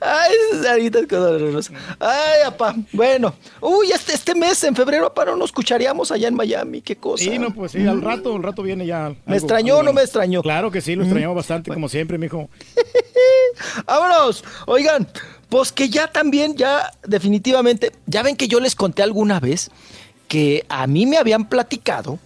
[0.00, 1.72] Ay, de rosa.
[2.00, 2.74] Ay, apá.
[2.92, 3.34] Bueno.
[3.60, 6.80] Uy, este, este mes, en febrero, para no nos escucharíamos allá en Miami.
[6.82, 7.24] Qué cosa.
[7.24, 9.06] Sí, no, pues sí, al rato, al rato viene ya.
[9.06, 10.42] algo- ¿Me extrañó o no me extrañó?
[10.42, 12.48] Claro que sí, lo extrañamos bastante, como siempre, mijo.
[13.86, 14.44] Vámonos.
[14.66, 15.06] Oigan,
[15.48, 19.70] pues que ya también, ya definitivamente, ya ven que yo les conté alguna vez
[20.28, 22.18] que a mí me habían platicado,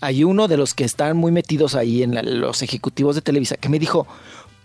[0.00, 3.56] hay uno de los que están muy metidos ahí en la- los ejecutivos de Televisa,
[3.56, 4.06] que me dijo,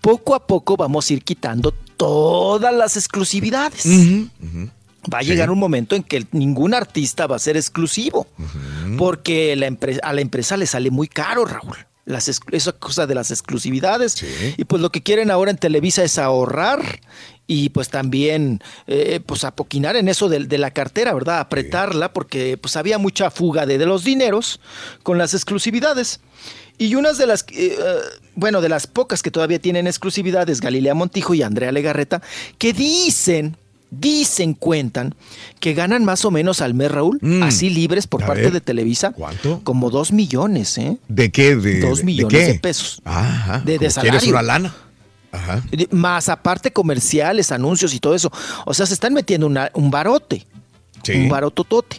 [0.01, 3.85] poco a poco vamos a ir quitando todas las exclusividades.
[5.11, 8.27] Va a llegar un momento en que ningún artista va a ser exclusivo,
[8.97, 9.71] porque la
[10.03, 11.77] a la empresa le sale muy caro, Raúl.
[12.05, 14.23] Las esa cosa de las exclusividades.
[14.57, 16.99] Y pues lo que quieren ahora en Televisa es ahorrar
[17.47, 21.39] y pues también eh, pues apoquinar en eso de, de la cartera, ¿verdad?
[21.39, 24.59] Apretarla porque pues había mucha fuga de, de los dineros
[25.03, 26.21] con las exclusividades.
[26.85, 27.95] Y unas de las, eh, eh,
[28.35, 32.21] bueno, de las pocas que todavía tienen exclusividad es Galilea Montijo y Andrea Legarreta,
[32.57, 33.55] que dicen,
[33.91, 35.13] dicen, cuentan,
[35.59, 38.23] que ganan más o menos al mes, Raúl, así libres por Mm.
[38.23, 39.11] A parte ver, de Televisa.
[39.11, 39.61] ¿Cuánto?
[39.63, 40.97] Como dos millones, ¿eh?
[41.07, 41.55] ¿De qué?
[41.55, 43.01] De, Dos millones de, pesos.
[43.05, 43.59] Ajá.
[43.59, 44.19] De, de como salario.
[44.19, 44.75] ¿Quieres una lana?
[45.31, 45.63] Ajá.
[45.91, 48.31] Más aparte comerciales, anuncios y todo eso.
[48.65, 50.45] O sea, se están metiendo una- un barote.
[51.03, 51.13] Sí.
[51.13, 51.97] Un barototote.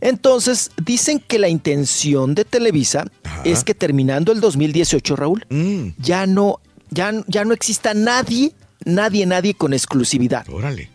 [0.00, 3.06] Entonces, dicen que la intención de Televisa
[3.44, 5.88] es que terminando el 2018, Raúl, Mm.
[5.98, 8.52] ya no, ya, ya no exista nadie,
[8.84, 10.48] nadie, nadie con exclusividad.
[10.48, 10.90] Órale.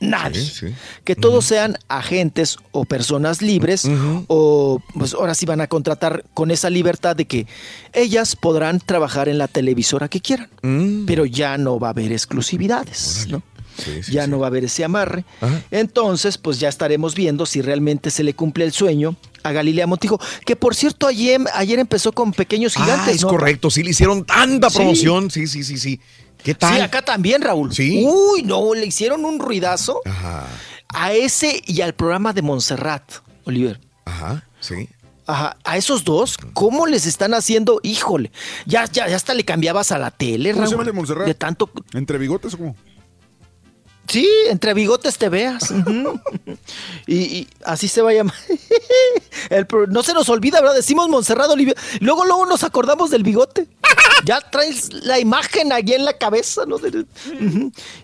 [0.00, 0.40] Nadie.
[0.44, 0.74] Sí, sí.
[1.04, 3.88] Que todos sean agentes o personas libres
[4.26, 7.46] o pues ahora sí van a contratar con esa libertad de que
[7.92, 11.04] ellas podrán trabajar en la televisora que quieran, Mm.
[11.06, 13.44] pero ya no va a haber exclusividades, ¿no?
[14.10, 15.24] Ya no va a haber ese amarre.
[15.70, 20.20] Entonces, pues ya estaremos viendo si realmente se le cumple el sueño a Galilea Montijo,
[20.46, 23.28] que por cierto ayer, ayer empezó con Pequeños Gigantes, Ah, es ¿no?
[23.28, 23.70] correcto.
[23.70, 25.30] Sí, le hicieron tanta promoción.
[25.30, 26.00] Sí, sí, sí, sí.
[26.42, 26.74] ¿Qué tal?
[26.74, 27.72] Sí, acá también, Raúl.
[27.74, 28.04] Sí.
[28.06, 30.46] Uy, no, le hicieron un ruidazo Ajá.
[30.88, 33.02] a ese y al programa de Montserrat,
[33.44, 33.80] Oliver.
[34.04, 34.88] Ajá, sí.
[35.24, 37.78] Ajá, a esos dos, ¿cómo les están haciendo?
[37.84, 38.32] Híjole,
[38.66, 40.92] ya, ya, ya hasta le cambiabas a la tele, ¿Cómo se Raúl, llama el de
[40.92, 41.26] Montserrat?
[41.26, 41.70] De tanto.
[41.94, 42.76] ¿Entre bigotes o cómo?
[44.08, 45.72] Sí, entre bigotes te veas.
[47.06, 48.34] y, así se va a llamar.
[49.50, 50.74] El pro- no se nos olvida, ¿verdad?
[50.76, 51.76] Decimos Montserrat Olivier.
[52.00, 53.66] Luego, luego nos acordamos del bigote.
[54.24, 56.76] Ya traes la imagen allí en la cabeza, ¿no?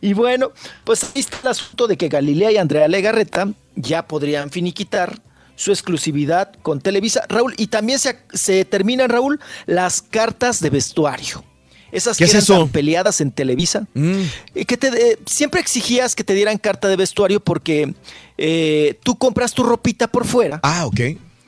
[0.00, 0.52] Y bueno,
[0.84, 5.20] pues ahí está el asunto de que Galilea y Andrea Legarreta ya podrían finiquitar
[5.56, 7.24] su exclusividad con Televisa.
[7.28, 11.44] Raúl, y también se, se terminan, Raúl, las cartas de vestuario.
[11.92, 12.58] Esas ¿Qué que es eran eso?
[12.58, 13.86] tan peleadas en Televisa.
[13.94, 14.20] Mm.
[14.54, 17.94] Eh, que te, eh, siempre exigías que te dieran carta de vestuario porque
[18.36, 20.60] eh, tú compras tu ropita por fuera.
[20.62, 21.00] Ah, ok.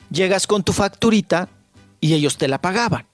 [0.09, 1.47] Llegas con tu facturita
[1.99, 3.05] y ellos te la pagaban.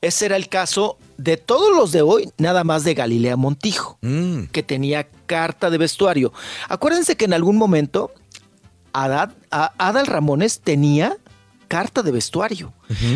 [0.00, 4.44] Ese era el caso de todos los de hoy, nada más de Galilea Montijo, Mm.
[4.52, 6.32] que tenía carta de vestuario.
[6.68, 8.12] Acuérdense que en algún momento
[8.92, 11.16] Adad, Adal Ramones tenía
[11.72, 12.70] carta de vestuario.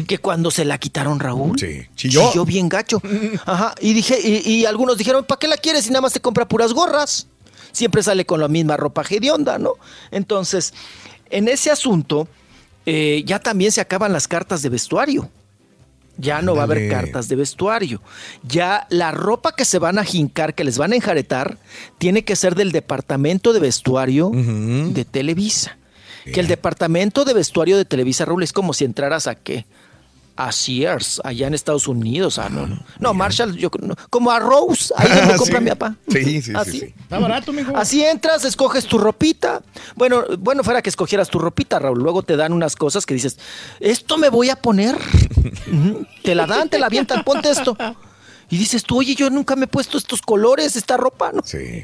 [0.07, 1.57] Que cuando se la quitaron Raúl,
[1.95, 2.47] chilló.
[2.47, 3.03] bien gacho.
[3.45, 6.21] Ajá, y dije, y, y algunos dijeron, ¿para qué la quieres si nada más te
[6.21, 7.27] compra puras gorras?
[7.73, 9.75] Siempre sale con la misma ropa hedionda, ¿no?
[10.11, 10.73] Entonces,
[11.29, 12.29] en ese asunto,
[12.87, 15.29] eh, ya también se acaban las cartas de vestuario.
[16.17, 18.01] Ya no va a haber cartas de vestuario.
[18.43, 21.59] Ya la ropa que se van a jincar, que les van a enjaretar,
[21.99, 25.77] tiene que ser del departamento de vestuario de Televisa.
[26.33, 29.67] Que el departamento de vestuario de Televisa, Raúl, es como si entraras a qué?
[30.39, 32.39] a Sears, allá en Estados Unidos.
[32.39, 32.79] Ah, no, no.
[32.99, 35.65] No, Marshall, yo, no, como a Rose, ahí donde compra Sí.
[35.65, 35.97] mi papá.
[36.09, 36.81] Sí, sí, sí, Así.
[36.81, 36.95] sí.
[37.01, 37.75] Está barato, mijo.
[37.75, 39.63] Así entras, escoges tu ropita.
[39.95, 42.01] Bueno, bueno, fuera que escogieras tu ropita, Raúl.
[42.03, 43.39] Luego te dan unas cosas que dices,
[43.81, 44.99] esto me voy a poner.
[46.23, 47.75] Te la dan, te la avientan, ponte esto.
[48.49, 51.43] Y dices tú, oye, yo nunca me he puesto estos colores, esta ropa, ¿no?
[51.45, 51.83] Sí.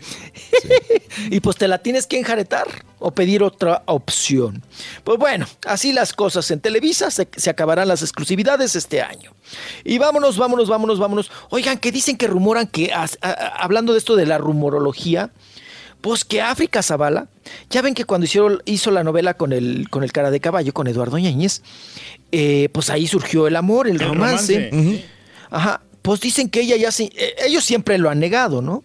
[1.31, 2.67] y pues te la tienes que enjaretar
[2.99, 4.63] o pedir otra opción.
[5.03, 9.33] Pues bueno, así las cosas en Televisa, se, se acabarán las exclusividades este año.
[9.85, 11.31] Y vámonos, vámonos, vámonos, vámonos.
[11.51, 15.31] Oigan, que dicen que rumoran que, as- a- a- hablando de esto de la rumorología,
[16.01, 17.29] pues que África Zavala,
[17.71, 20.73] ya ven que cuando hicieron, hizo la novela con el, con el cara de caballo,
[20.73, 21.63] con Eduardo Ñañez,
[22.33, 24.71] eh, pues ahí surgió el amor, el, El romance.
[24.71, 25.05] romance,
[25.51, 25.81] Ajá.
[26.03, 28.83] Pues dicen que ella ya sí, eh, ellos siempre lo han negado, ¿no?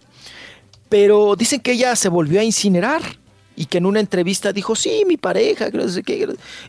[0.88, 3.02] Pero dicen que ella se volvió a incinerar
[3.56, 5.68] y que en una entrevista dijo, sí, mi pareja.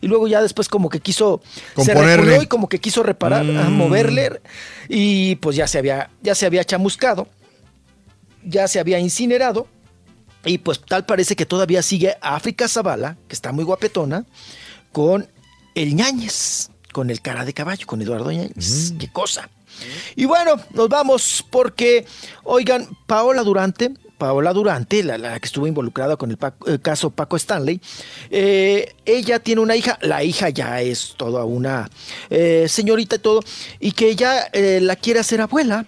[0.00, 2.16] Y luego ya después como que quiso, se Componerle.
[2.16, 3.56] reculó y como que quiso reparar, Mm.
[3.58, 4.40] a moverle
[4.88, 7.28] y pues ya se había, ya se había chamuscado,
[8.44, 9.68] ya se había incinerado
[10.44, 14.24] y pues tal parece que todavía sigue África Zavala, que está muy guapetona,
[14.90, 15.28] con
[15.76, 18.94] el Ñañez, con el cara de caballo, con Eduardo Ñañez.
[18.98, 19.48] Qué cosa.
[20.16, 22.04] Y bueno, nos vamos porque,
[22.44, 27.36] oigan, Paola Durante, Paola Durante, la, la que estuvo involucrada con el, el caso Paco
[27.36, 27.80] Stanley,
[28.30, 31.90] eh, ella tiene una hija, la hija ya es toda una
[32.28, 33.40] eh, señorita y todo,
[33.80, 35.86] y que ella eh, la quiere hacer abuela.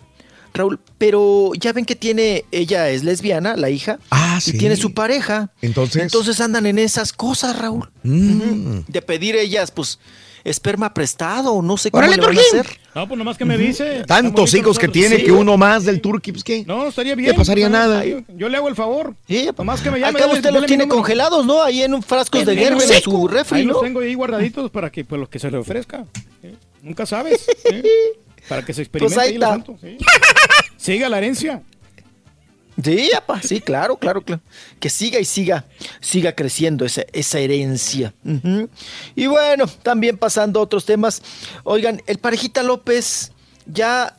[0.54, 4.92] Raúl, pero ya ven que tiene, ella es lesbiana, la hija, Ah, y tiene su
[4.92, 5.50] pareja.
[5.62, 6.02] Entonces.
[6.02, 7.90] Entonces andan en esas cosas, Raúl.
[8.02, 8.80] Mm.
[8.86, 9.98] De pedir ellas, pues,
[10.44, 12.66] esperma prestado no sé cómo le van a hacer.
[12.94, 14.04] No, pues nomás que me dice.
[14.06, 16.64] Tantos hijos que tiene que uno más del turqui, pues qué.
[16.66, 17.30] No, estaría bien.
[17.30, 18.04] ¿Qué pasaría No, nada?
[18.04, 19.14] Yo, yo le hago el favor.
[19.26, 20.18] Sí, Nomás que me llame.
[20.20, 21.62] dale- usted los tiene congelados, ¿no?
[21.62, 23.74] Ahí en un frascos de Gerber en su refri, Ahí ¿no?
[23.74, 26.04] los tengo ahí guardaditos para que pues, los que se le ofrezca.
[26.42, 26.54] ¿eh?
[26.82, 27.46] Nunca sabes.
[27.64, 27.82] ¿eh?
[28.48, 29.64] Para que se experimente Pues ahí está.
[30.76, 31.62] Siga la herencia.
[32.82, 34.40] Sí, apa, sí, claro, claro, claro.
[34.80, 35.66] Que siga y siga,
[36.00, 38.14] siga creciendo esa, esa herencia.
[39.14, 41.22] Y bueno, también pasando a otros temas.
[41.64, 43.32] Oigan, el parejita López
[43.66, 44.16] ya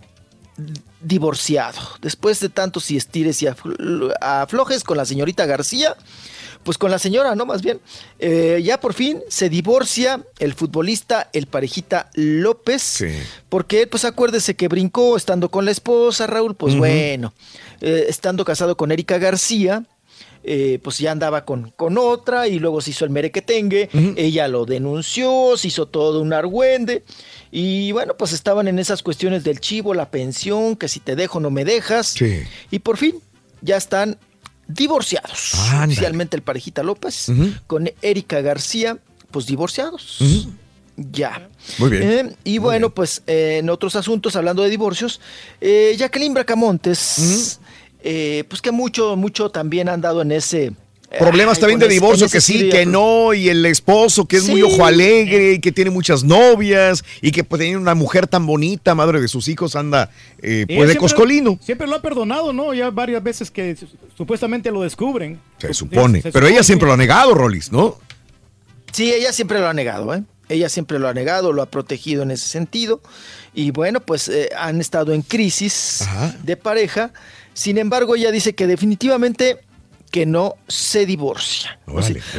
[1.01, 1.79] divorciado.
[2.01, 5.95] Después de tantos y estires y afl- aflojes con la señorita García,
[6.63, 7.45] pues con la señora, ¿no?
[7.45, 7.79] Más bien.
[8.19, 13.03] eh, ya por fin se divorcia el futbolista, el parejita López.
[13.49, 17.33] Porque, pues acuérdese que brincó estando con la esposa, Raúl, pues bueno,
[17.81, 19.83] eh, estando casado con Erika García.
[20.45, 24.65] eh, pues ya andaba con, con otra y luego se hizo el merequetengue, ella lo
[24.65, 27.03] denunció, se hizo todo un argüende
[27.49, 31.39] y bueno, pues estaban en esas cuestiones del chivo, la pensión, que si te dejo
[31.39, 32.13] no me dejas
[32.71, 33.15] y por fin
[33.61, 34.17] ya están
[34.67, 35.53] divorciados.
[35.83, 37.27] Oficialmente el parejita López
[37.67, 38.97] con Erika García,
[39.31, 40.19] pues divorciados.
[40.95, 41.49] Ya.
[41.79, 42.03] Muy bien.
[42.03, 45.21] Eh, y bueno, pues eh, en otros asuntos, hablando de divorcios,
[45.59, 47.59] eh, Jacqueline Bracamontes,
[48.01, 50.73] pues que mucho, mucho también han dado en ese...
[51.19, 54.61] Problemas ay, también de divorcio, que sí, que no, y el esposo que es muy
[54.63, 58.95] ojo alegre y que tiene muchas novias y que pues tiene una mujer tan bonita,
[58.95, 60.09] madre de sus hijos, anda
[60.41, 61.59] eh, pues de coscolino.
[61.61, 62.73] Siempre lo ha perdonado, ¿no?
[62.73, 65.39] Ya varias veces que su- supuestamente lo descubren.
[65.59, 66.21] Se supone.
[66.21, 67.99] se Pero ella siempre lo ha negado, Rolis, ¿no?
[68.91, 70.23] Sí, ella siempre lo ha negado, ¿eh?
[70.49, 73.01] Ella siempre lo ha negado, lo ha protegido en ese sentido.
[73.53, 76.03] Y bueno, pues eh, han estado en crisis
[76.43, 77.11] de pareja.
[77.53, 79.59] Sin embargo, ella dice que definitivamente
[80.13, 81.79] que no se divorcia.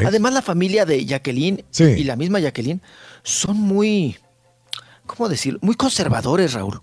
[0.07, 1.83] Además, la familia de Jacqueline Sí.
[1.83, 2.81] y la misma Jacqueline
[3.25, 4.17] son muy,
[5.07, 5.59] ¿cómo decirlo?
[5.61, 6.81] Muy conservadores, Raúl.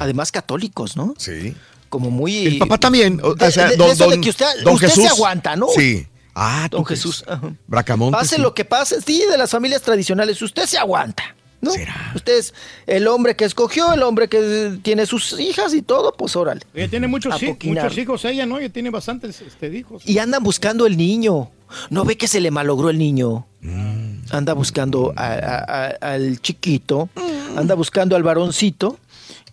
[0.00, 1.12] Además, católicos, ¿no?
[1.18, 1.54] Sí.
[1.90, 2.46] Como muy...
[2.46, 3.20] El papá también.
[3.22, 5.04] O, sea, de- de don, eso de que usted, don usted Jesús.
[5.04, 5.66] se aguanta, ¿no?
[5.76, 6.06] Sí.
[6.34, 6.86] Ah, Don.
[6.86, 7.22] Jesús.
[7.28, 7.52] ajá.
[7.66, 8.18] Bracamontes.
[8.22, 8.40] Pase sí.
[8.40, 11.70] lo que pase, sí, de las familias tradicionales, usted se aguanta, ¿no?
[12.14, 12.52] Usted es
[12.86, 16.60] el hombre que escogió, el hombre que tiene sus hijas y todo, pues órale.
[16.74, 17.84] Ella tiene muchos, poquinar.
[17.84, 18.58] muchos hijos, ella, ¿no?
[18.58, 20.02] Ella tiene bastantes este, hijos.
[20.04, 21.50] Y andan buscando el niño.
[21.88, 23.46] ¿No ve que se le malogró el niño?
[23.62, 24.24] Mm.
[24.30, 27.08] Anda buscando a- a- a- al chiquito,
[27.56, 28.98] anda buscando al varoncito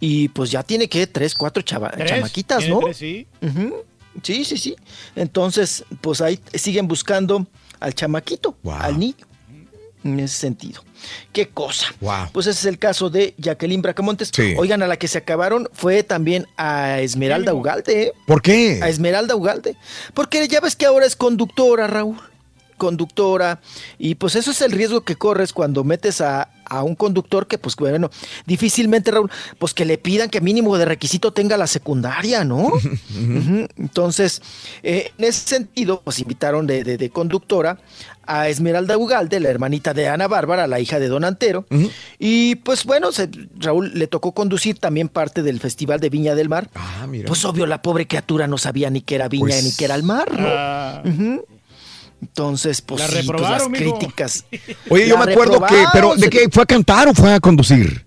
[0.01, 2.79] y pues ya tiene que tres, cuatro chava- Tres, chamaquitas, ¿no?
[2.79, 3.25] tres, sí.
[4.23, 4.75] Sí, sí, sí.
[5.15, 7.47] Entonces, pues ahí siguen buscando
[7.79, 9.25] al chamaquito, al niño.
[10.03, 10.81] En ese sentido.
[11.31, 11.87] ¿Qué cosa?
[12.01, 12.29] Wow.
[12.31, 14.31] Pues ese es el caso de Jacqueline Bracamontes.
[14.33, 14.53] Sí.
[14.57, 18.03] Oigan, a la que se acabaron fue también a Esmeralda Ugalde.
[18.03, 18.13] ¿eh?
[18.25, 18.79] ¿Por qué?
[18.81, 19.75] A Esmeralda Ugalde.
[20.13, 22.19] Porque ya ves que ahora es conductora, Raúl.
[22.79, 23.61] Conductora
[23.99, 27.59] y pues eso es el riesgo que corres cuando metes a, a un conductor que
[27.59, 28.09] pues bueno,
[28.47, 32.71] difícilmente Raúl, pues que le pidan que mínimo de requisito tenga la secundaria, ¿no?
[33.77, 34.41] Entonces,
[34.83, 37.79] eh, en ese sentido, pues invitaron de, de- de conductora
[38.25, 41.65] a Esmeralda Ugalde, la hermanita de Ana Bárbara, la hija de Don Antero.
[42.19, 46.47] Y pues bueno, se- Raúl le tocó conducir también parte del Festival de Viña del
[46.49, 46.69] Mar.
[47.27, 49.95] Pues obvio, la pobre criatura no sabía ni que era viña Pues- ni que era
[49.95, 50.47] el mar, ¿no?
[50.47, 51.01] Ah.
[51.05, 51.45] Ujú.
[52.21, 54.45] Entonces, pues, La sí, pues, las críticas.
[54.89, 56.47] Oye, yo me acuerdo que, pero ¿de qué?
[56.51, 58.05] ¿Fue a cantar o fue a conducir?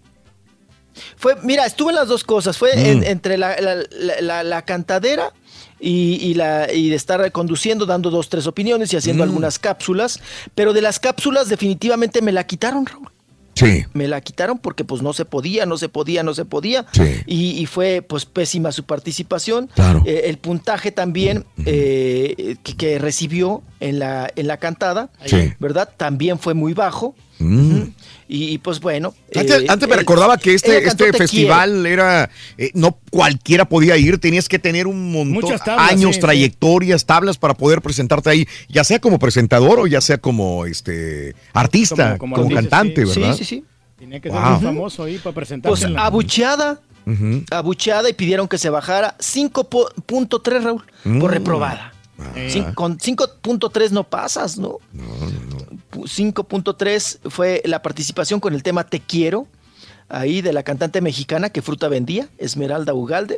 [1.17, 2.59] Fue, mira, estuve en las dos cosas.
[2.59, 2.79] Fue Mm.
[2.87, 5.33] en- entre la, la- la- la- la cantadera
[5.81, 9.29] y, y la, y de estar conduciendo, dando dos, tres opiniones y haciendo Mm.
[9.29, 10.21] algunas cápsulas.
[10.55, 13.09] Pero de las cápsulas definitivamente me la quitaron, Raúl.
[13.55, 13.85] Sí.
[13.93, 16.87] Me la quitaron porque pues no se podía, no se podía, no se podía.
[16.93, 17.03] Sí.
[17.27, 19.69] Y, y fue pues pésima su participación.
[19.75, 20.03] Claro.
[20.07, 25.53] Eh, el puntaje también eh, que, que recibió en la, en la cantada, Sí.
[25.59, 25.89] ¿verdad?
[25.97, 27.15] También fue muy bajo.
[27.39, 27.83] Mm.
[28.29, 29.15] Y, pues bueno.
[29.35, 33.65] Antes, eh, antes me él- recordaba que este, este Te festival era, eh, no cualquiera
[33.67, 36.21] podía ir, tenías que tener un montón, tablas, años, sí, sí.
[36.21, 41.35] trayectorias, tablas para poder presentarte ahí, ya sea como presentador o ya sea como este
[41.53, 43.21] artista, como, Como- como artista, cantante, sí.
[43.21, 43.37] ¿verdad?
[43.37, 43.65] Sí, sí, sí.
[43.99, 45.87] Tenía que ser muy famoso ahí para presentarse.
[45.87, 46.81] Pues abucheada,
[47.51, 51.21] abucheada y pidieron que se bajara 5.3, Raúl, Mm.
[51.21, 51.93] por reprobada.
[52.25, 52.73] Ah.
[52.75, 54.79] Con 5.3 no pasas, ¿no?
[55.93, 59.47] 5.3 fue la participación con el tema Te quiero,
[60.09, 63.37] ahí de la cantante mexicana que fruta vendía, Esmeralda Ugalde.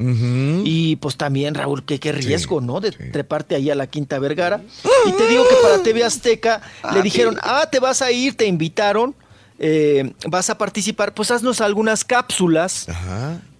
[0.64, 2.80] Y pues también, Raúl, qué, qué riesgo, ¿no?
[2.80, 4.60] De treparte ahí a la Quinta Vergara.
[5.06, 6.60] Y te digo que para TV Azteca
[6.92, 9.14] le dijeron, ah, te vas a ir, te invitaron,
[9.58, 12.86] eh, vas a participar, pues haznos algunas cápsulas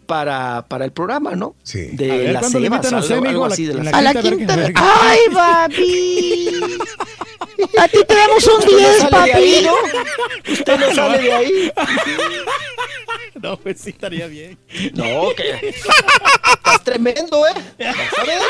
[0.05, 1.55] para, para el programa, ¿no?
[1.63, 1.89] Sí.
[1.93, 3.55] De A ver, las ¿cuándo le Evas, invitan a usted, algo- mijo, algo a la-
[3.55, 4.57] así de las la A la Quinta.
[4.57, 4.83] Verga.
[5.03, 6.49] ¡Ay, papi!
[7.79, 9.67] A ti te damos un Usted no 10, sale de ahí, papi.
[10.47, 10.53] ¿no?
[10.53, 11.73] Usted no sale de ahí.
[13.43, 14.57] No, pues sí estaría bien.
[14.95, 15.69] No, que.
[15.69, 17.53] Estás tremendo, ¿eh?
[17.79, 18.41] Vas a ver.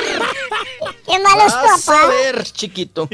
[1.07, 2.07] Qué malo es tu Vas a papá.
[2.09, 3.09] ver, chiquito.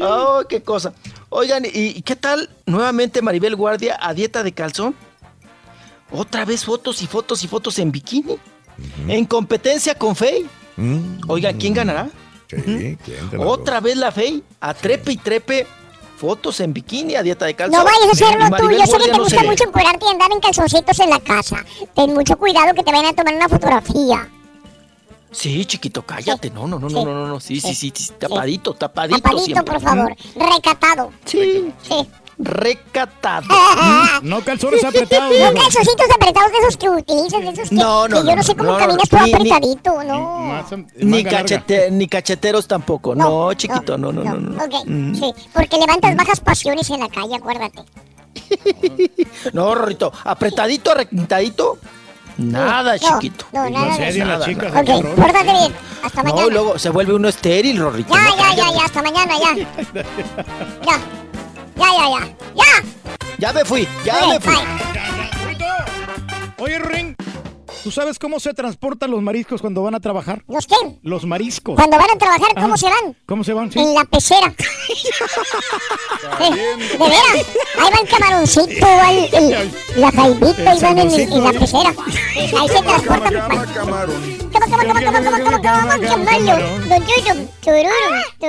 [0.00, 0.92] oh, qué cosa.
[1.30, 4.94] Oigan, ¿y qué tal nuevamente Maribel Guardia a dieta de calzón?
[6.10, 8.38] Otra vez fotos y fotos y fotos en bikini.
[9.08, 10.46] En competencia con Fey.
[10.76, 11.20] Mm.
[11.28, 12.08] Oigan, ¿quién ganará?
[12.48, 15.66] Sí, ¿quién te la Otra vez la Fey a trepe y trepe.
[16.16, 17.78] Fotos en bikini a dieta de calzón.
[17.78, 18.86] No vayas a hacer Y lo Maribel tuyo.
[18.86, 21.64] Sé que te gusta mucho encuerarte y andar en calzoncitos en la casa.
[21.94, 24.28] Ten mucho cuidado que te vayan a tomar una fotografía.
[25.30, 26.50] Sí, chiquito, cállate.
[26.50, 27.40] No, no, no, no, no, no, no.
[27.40, 29.20] Sí, sí, sí, sí, tapadito, tapadito.
[29.20, 29.64] Tapadito, siempre.
[29.74, 30.16] por favor.
[30.34, 31.12] Recatado.
[31.26, 31.72] Sí.
[31.82, 32.08] Sí.
[32.38, 33.46] Recatado.
[34.22, 35.32] No calzones apretados.
[35.38, 35.62] No mijo.
[35.64, 38.42] calzoncitos apretados de esos que utilizas, de esos que, No, no, que yo no, no
[38.42, 40.38] sé no, cómo no, caminas no, todo ni- ni- apretadito, no.
[40.38, 43.14] Más- Ni, cachete- ni cacheteros tampoco.
[43.14, 44.34] No, chiquito, no, no, no.
[44.36, 44.64] no.
[44.64, 45.14] Ok, Mm.
[45.14, 47.84] sí, porque levantas bajas pasiones en la calle, acuérdate.
[49.52, 51.78] No, Rorrito, apretadito, arrequintadito.
[52.38, 53.46] Nada, No, chiquito.
[53.52, 54.24] No, nada de eso.
[54.24, 54.72] las chicas.
[54.72, 55.74] Ok, pórtate bien.
[56.02, 56.52] Hasta No, mañana.
[56.52, 58.14] luego se vuelve uno estéril, Rorrito.
[58.14, 59.54] Ya, no, ya, ya, ya, hasta mañana, ya.
[59.56, 60.98] Ya.
[61.76, 62.26] Ya, ya, ya.
[62.54, 62.64] Ya.
[63.38, 64.54] Ya me fui, ya Ok, me fui.
[64.54, 64.64] bye.
[66.58, 67.14] Oye, Ring,
[67.88, 70.44] ¿tú sabes cómo se transportan los mariscos cuando van a trabajar?
[70.46, 70.74] ¿Los qué?
[71.00, 71.74] Los mariscos.
[71.74, 72.76] Cuando van a trabajar, ¿cómo Ajá.
[72.76, 73.16] se van?
[73.24, 73.72] ¿Cómo se van?
[73.72, 73.78] Sí.
[73.78, 74.54] En la pecera.
[76.38, 77.46] Eh, de veras,
[77.78, 81.94] ahí va el camaroncito, el, el- la ahí van en, en la pecera.
[82.36, 83.32] Ahí se transportan.
[83.32, 84.38] Llama camarón.
[84.52, 86.28] ¿Cómo, cómo, cómo, cómo, cómo, cómo, cómo,
[88.38, 88.48] qué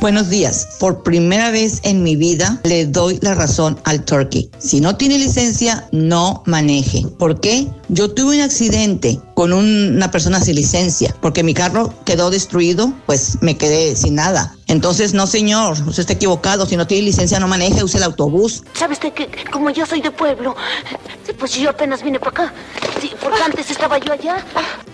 [0.00, 0.66] Buenos días.
[0.80, 4.50] Por primera vez en mi vida le doy la razón al turkey.
[4.58, 7.04] Si no tiene licencia, no maneje.
[7.18, 7.66] ¿Por qué?
[7.90, 12.92] Yo tuve un accidente con un- una persona sin licencia porque mi carro quedó destruido,
[13.04, 14.56] pues me quedé sin nada.
[14.68, 16.64] Entonces, no señor, usted está equivocado.
[16.64, 18.62] Si no tiene licencia, no maneje, use el autobús.
[18.72, 20.56] ¿Sabes de que como yo soy de pueblo,
[21.38, 22.54] pues yo apenas vine para acá?
[23.02, 24.44] Sí, porque antes estaba yo allá.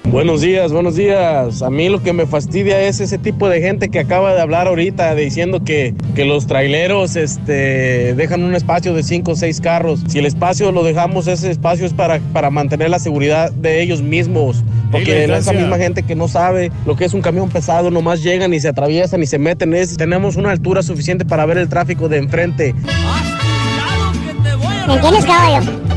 [0.04, 1.62] Buenos días, buenos días.
[1.62, 4.68] A mí lo que me fastidia es ese tipo de gente que acaba de hablar
[4.68, 10.00] ahorita diciendo que, que los traileros este, dejan un espacio de cinco o seis carros.
[10.08, 14.02] Si el espacio lo dejamos, ese espacio es para, para mantener la seguridad de ellos
[14.02, 14.64] mismos.
[14.90, 18.22] Porque la esa misma gente que no sabe lo que es un camión pesado, nomás
[18.22, 19.74] llegan y se atraviesan y se meten.
[19.74, 22.74] Es, tenemos una altura suficiente para ver el tráfico de enfrente.
[22.88, 25.95] a ¿Me entiendes, caballo?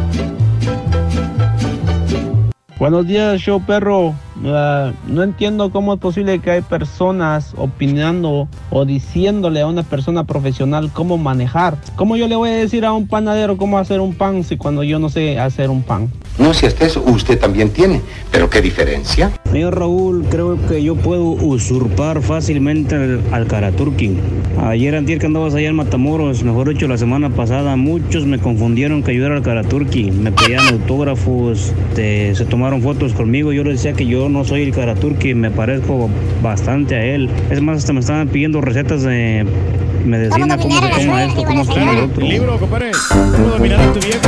[2.80, 4.16] Buenos días, show perro.
[4.46, 10.24] Ah, no entiendo cómo es posible que hay personas opinando o diciéndole a una persona
[10.24, 11.76] profesional cómo manejar.
[11.98, 14.84] ¿Cómo yo le voy a decir a un panadero cómo hacer un pan si cuando
[14.84, 16.10] yo no sé hacer un pan?
[16.40, 18.02] No, si hasta eso usted también tiene.
[18.32, 19.32] Pero ¿qué diferencia?
[19.52, 24.16] Señor Raúl, creo que yo puedo usurpar fácilmente al, al Karaturki.
[24.64, 29.04] Ayer antier que andabas allá en Matamoros, mejor dicho la semana pasada, muchos me confundieron
[29.04, 30.12] que yo era el Karaturki.
[30.12, 33.52] Me pedían autógrafos, te- se tomaron fotos conmigo.
[33.52, 36.10] Yo les decía que yo no soy el Karaturki, me parezco
[36.42, 37.30] bastante a él.
[37.50, 39.46] Es más, hasta me estaban pidiendo recetas de
[40.06, 42.22] medicina, cómo se toma esto, cómo se toma lo otro.
[42.24, 42.92] El libro, compadre.
[43.10, 44.20] ¿Cómo dominar a tu vieja?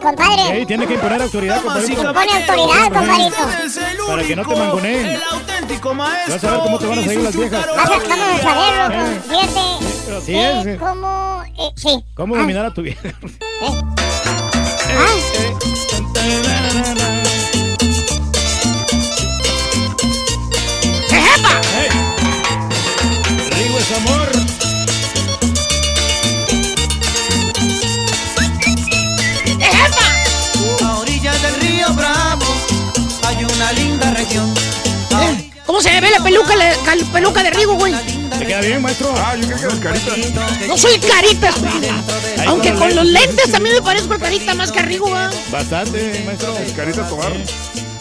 [0.00, 0.58] Compadre.
[0.60, 2.12] Ey, tiene que imponer autoridad, compadrito.
[2.14, 4.06] Pone autoridad, compadrito.
[4.06, 5.20] Para que no te mangoneen.
[6.28, 7.66] Vas a ver cómo te van a seguir las viejas.
[7.76, 9.20] Vas a cómo de saberlo, Eh.
[9.28, 10.16] fíjate.
[10.16, 10.66] Así Eh, es.
[10.66, 10.76] eh.
[10.78, 11.42] ¿Cómo?
[11.58, 12.04] Eh, sí.
[12.14, 13.00] ¿Cómo dominar a tu vieja?
[21.10, 21.60] ¡Ejepa!
[23.50, 24.55] Rigo es amor.
[36.16, 37.94] La peluca, la, la peluca de Rigo, güey?
[38.38, 39.12] ¿Te queda bien, maestro?
[39.16, 40.12] Ah, yo creo que el carita.
[40.66, 41.90] No soy carita, güey.
[42.46, 45.10] Aunque con los lentes también me parezco a carita más que a Rigo.
[45.50, 46.56] Bastante, maestro.
[46.74, 47.32] Carita Tobar.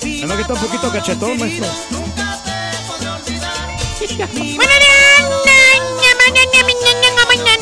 [0.03, 1.68] Nada que está un poquito cachetón, maestro.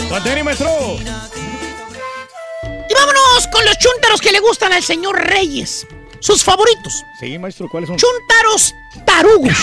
[0.09, 0.97] Conteni, maestro.
[2.89, 5.87] Y vámonos con los chúntaros que le gustan al señor Reyes.
[6.19, 7.03] Sus favoritos.
[7.19, 7.97] Sí, maestro, ¿cuáles son?
[7.97, 8.75] Chúntaros
[9.05, 9.57] tarugos.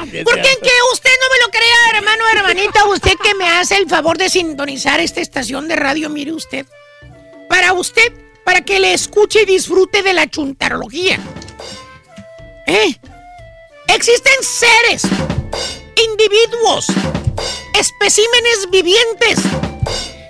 [0.00, 4.18] Porque que usted no me lo crea, hermano, hermanita, usted que me hace el favor
[4.18, 6.66] de sintonizar esta estación de radio, mire usted.
[7.48, 8.12] Para usted,
[8.44, 11.18] para que le escuche y disfrute de la chuntarología.
[12.66, 12.96] ¿Eh?
[13.88, 15.02] Existen seres,
[16.10, 16.86] individuos,
[17.78, 19.38] especímenes vivientes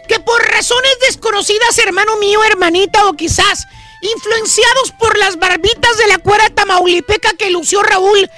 [0.08, 3.66] que por razones desconocidas, hermano mío, hermanita, o quizás
[4.02, 8.28] influenciados por las barbitas de la cuera tamaulipeca que lució Raúl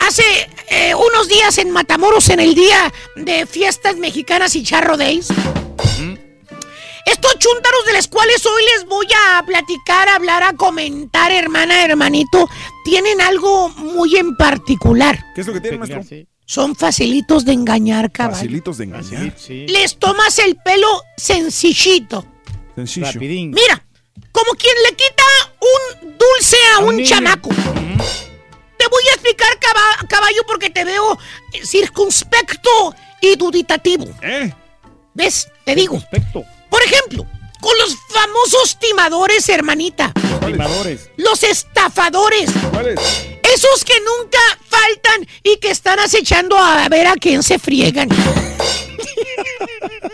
[0.00, 0.22] hace
[0.70, 5.28] eh, unos días en Matamoros en el día de fiestas mexicanas y charro days.
[7.06, 11.82] Estos chúntaros de los cuales hoy les voy a platicar, a hablar, a comentar, hermana,
[11.82, 12.46] hermanito,
[12.84, 15.18] tienen algo muy en particular.
[15.34, 16.02] ¿Qué es lo que tiene, maestro?
[16.44, 18.36] Son facilitos de engañar, caballo.
[18.36, 19.34] Facilitos de engañar.
[19.48, 22.26] Les tomas el pelo sencillito.
[22.74, 23.20] Sencillo.
[23.20, 23.84] Mira,
[24.32, 25.24] como quien le quita
[25.60, 27.50] un dulce a un, chamaco.
[28.78, 31.18] Te voy a explicar, caba- caballo, porque te veo
[31.52, 34.06] eh, circunspecto y duditativo.
[35.14, 35.48] ¿Ves?
[35.64, 36.00] Te digo.
[36.70, 37.26] Por ejemplo,
[37.60, 40.12] con los famosos timadores, hermanita.
[40.46, 41.10] Timadores.
[41.16, 42.50] Los estafadores.
[43.54, 48.08] Esos que nunca faltan y que están acechando a ver a quién se friegan.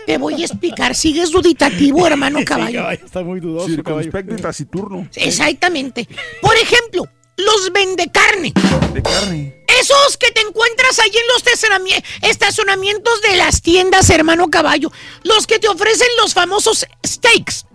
[0.05, 0.95] Te voy a explicar.
[0.95, 2.89] Sigues duditativo, hermano Sí, caballo.
[2.91, 4.03] Está muy dudoso, caballo.
[4.03, 5.07] Circunspecto y taciturno.
[5.15, 6.07] Exactamente.
[6.41, 7.07] Por ejemplo,
[7.37, 8.53] los vendecarne.
[8.93, 9.63] De carne.
[9.79, 14.91] Esos que te encuentras ahí en los estacionami- estacionamientos de las tiendas, hermano caballo.
[15.23, 17.65] Los que te ofrecen los famosos steaks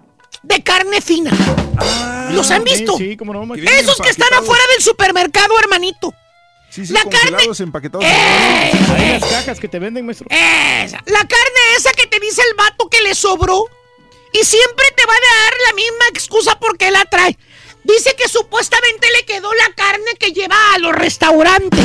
[0.43, 1.31] de carne fina.
[2.33, 2.97] ¿Los han visto?
[2.97, 3.55] sí, cómo no.
[3.55, 6.15] Esos que están afuera del supermercado, hermanito.
[6.71, 8.05] Sí, sí, La carne- empaquetados.
[8.05, 10.27] Hay las cajas que te venden, maestro.
[10.31, 13.65] Esa, la carne esa que te dice el vato que le sobró.
[14.33, 17.37] Y siempre te va a dar la misma excusa porque la trae.
[17.85, 21.85] Dice que supuestamente le quedó la carne que lleva a los restaurantes.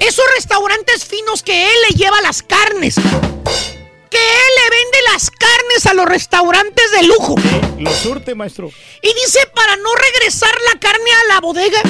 [0.00, 2.96] Esos restaurantes finos que él le lleva las carnes.
[2.96, 7.34] Que él le vende las carnes a los restaurantes de lujo.
[7.78, 8.70] Lo surte, maestro.
[9.02, 11.80] Y dice para no regresar la carne a la bodega.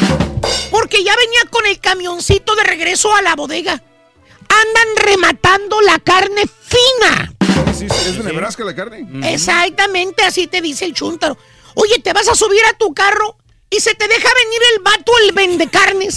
[0.70, 3.72] Porque ya venía con el camioncito de regreso a la bodega.
[3.72, 7.34] Andan rematando la carne fina.
[7.76, 9.06] Sí, sí, es de Nebraska la carne.
[9.32, 11.36] Exactamente, así te dice el chúntaro.
[11.74, 13.36] Oye, te vas a subir a tu carro
[13.70, 16.16] y se te deja venir el vato, el vendecarnes.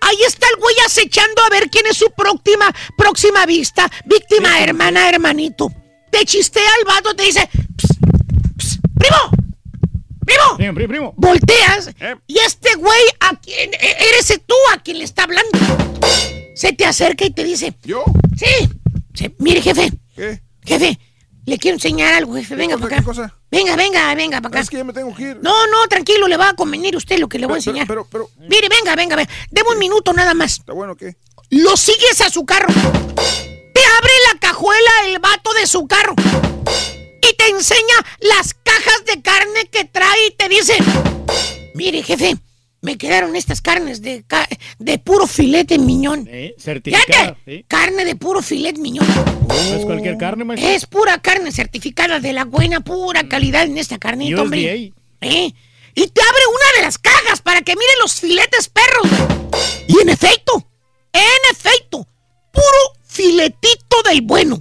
[0.00, 5.08] Ahí está el güey acechando a ver quién es su próxima, próxima vista, víctima, hermana,
[5.08, 5.72] hermanito.
[6.10, 7.86] Te chistea el vato, te dice, "Ps,
[8.56, 9.16] ps, primo,
[10.26, 10.56] primo.
[10.58, 11.14] Primo, primo, primo.
[11.16, 11.90] Volteas
[12.26, 15.58] y este güey, a quien, e- eres tú a quien le está hablando.
[16.54, 18.04] Se te acerca y te dice, ¿yo?
[18.36, 18.68] Sí.
[19.14, 19.90] Sí, Mire, jefe.
[20.14, 20.40] ¿Qué?
[20.64, 20.98] Jefe,
[21.46, 22.54] le quiero enseñar algo, jefe.
[22.56, 23.34] Venga para acá.
[23.56, 24.60] Venga, venga, venga para acá.
[24.60, 25.38] Es que ya me tengo que ir.
[25.42, 27.86] No, no, tranquilo, le va a convenir a usted lo que le voy a enseñar.
[27.86, 29.30] pero, pero, Mire, venga, venga, venga.
[29.50, 30.58] Deme un minuto nada más.
[30.58, 31.16] ¿Está bueno qué?
[31.50, 32.68] Lo sigues a su carro.
[32.68, 34.84] Te abre la cajuela
[35.66, 36.14] su carro
[37.20, 40.76] y te enseña las cajas de carne que trae y te dice,
[41.74, 42.36] mire jefe,
[42.84, 44.26] me quedaron estas carnes de,
[44.78, 46.28] de puro filete miñón.
[46.30, 47.34] Eh, certificada.
[47.34, 47.64] Fíjate, ¿sí?
[47.66, 49.06] carne de puro filet miñón.
[49.48, 50.68] No es cualquier carne, maestro.
[50.68, 54.92] Es pura carne certificada de la buena, pura calidad en esta carnita, hombre.
[55.22, 55.52] ¿Eh?
[55.94, 59.08] Y te abre una de las cajas para que mire los filetes perros.
[59.88, 60.68] Y en efecto,
[61.10, 62.06] en efecto,
[62.52, 64.58] puro filetito del bueno.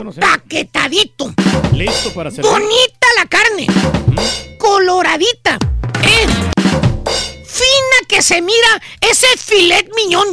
[0.00, 1.32] Empaquetadito.
[1.72, 2.50] Listo para servir.
[2.50, 3.66] Bonita la carne.
[4.58, 5.58] Coloradita.
[6.02, 6.59] ¿eh?
[7.60, 10.28] Fina que se mira ese filet miñón.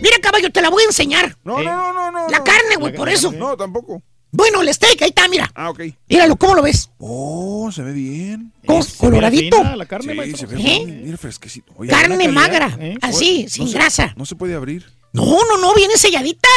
[0.00, 1.36] Mira, caballo, te la voy a enseñar.
[1.44, 2.28] No, no, no, no, no.
[2.30, 3.30] La carne, güey, por eso.
[3.32, 4.02] No, tampoco.
[4.32, 5.50] Bueno, el steak, ahí está, mira.
[5.54, 5.80] Ah, ok.
[6.08, 6.88] Míralo, ¿cómo lo ves?
[6.98, 8.52] Oh, se ve bien.
[8.64, 8.82] ¿Cómo?
[8.96, 9.56] Coloradito.
[9.58, 10.62] sí, se ve ¿Eh?
[10.62, 11.04] bien.
[11.04, 11.72] Mira, fresquecito.
[11.76, 12.94] Oye, Carne magra, ¿eh?
[13.02, 14.14] así, No sin se- grasa.
[14.16, 14.86] No se puede abrir.
[15.12, 16.48] No, no, no, viene selladita.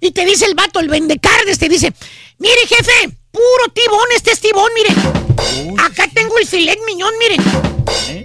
[0.00, 1.94] Y te dice el vato, el vendecarnes, te dice,
[2.38, 5.80] mire, jefe, puro tibón, este es tibón, mire.
[5.80, 7.36] Acá tengo el filet miñón, mire.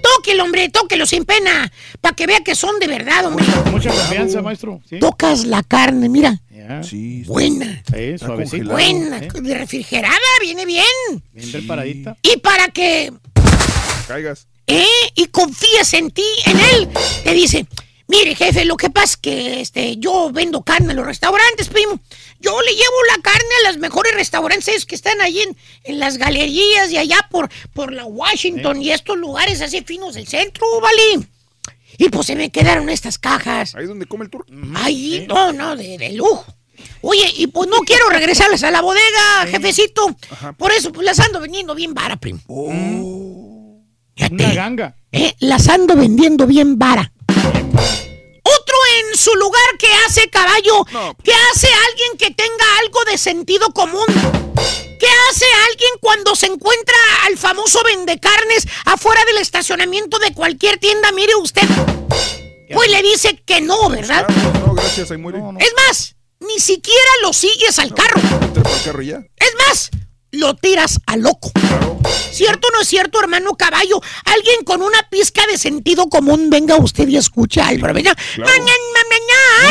[0.02, 1.72] Tóquelo, hombre, tóquelo sin pena,
[2.02, 3.46] para que vea que son de verdad, hombre.
[3.72, 4.82] Mucha confianza, maestro.
[4.90, 5.00] Sí.
[5.00, 6.40] Tocas la carne, mira.
[6.82, 7.24] Sí.
[7.26, 7.84] Buena.
[8.46, 8.62] Sí.
[8.62, 9.30] Buena, ¿eh?
[9.34, 10.86] refrigerada, viene bien.
[11.34, 12.18] Bien preparadita.
[12.22, 13.12] Y para que
[14.08, 14.48] Caigas.
[14.68, 14.86] ¿eh?
[15.16, 16.90] y confíes en ti, en él,
[17.24, 17.66] te dice,
[18.08, 22.00] mire jefe, lo que pasa es que este, yo vendo carne en los restaurantes, primo.
[22.44, 25.56] Yo le llevo la carne a los mejores restaurantes que están ahí en,
[25.86, 30.28] en las galerías y allá por, por la Washington y estos lugares así finos del
[30.28, 31.26] centro, ¿vale?
[31.98, 33.76] Y pues se me quedaron estas cajas.
[33.76, 34.46] Ahí donde come el tour.
[34.76, 36.46] Ahí, no, no, de, de lujo.
[37.02, 40.14] Oye, y pues no quiero regresarlas a la bodega, jefecito.
[40.58, 42.42] Por eso, pues las ando vendiendo bien vara, primo.
[42.48, 44.98] Una ganga.
[45.14, 47.13] Eh, las ando vendiendo bien vara.
[49.24, 50.84] Su lugar que hace caballo,
[51.24, 54.04] que hace alguien que tenga algo de sentido común.
[55.00, 56.96] ¿Qué hace alguien cuando se encuentra
[57.26, 61.14] al famoso vendecarnes afuera del estacionamiento de cualquier tienda?
[61.14, 61.66] Mire usted.
[62.74, 64.28] Pues le dice que no, ¿verdad?
[64.66, 65.40] No, gracias, ahí muere.
[65.58, 68.20] Es más, ni siquiera lo sigues al carro.
[69.02, 69.24] Ya.
[69.38, 69.90] Es más,
[70.32, 71.50] lo tiras a loco.
[72.32, 74.02] ¿Cierto o no es cierto, hermano caballo?
[74.26, 78.16] Alguien con una pizca de sentido común, venga usted y escucha al pero venga.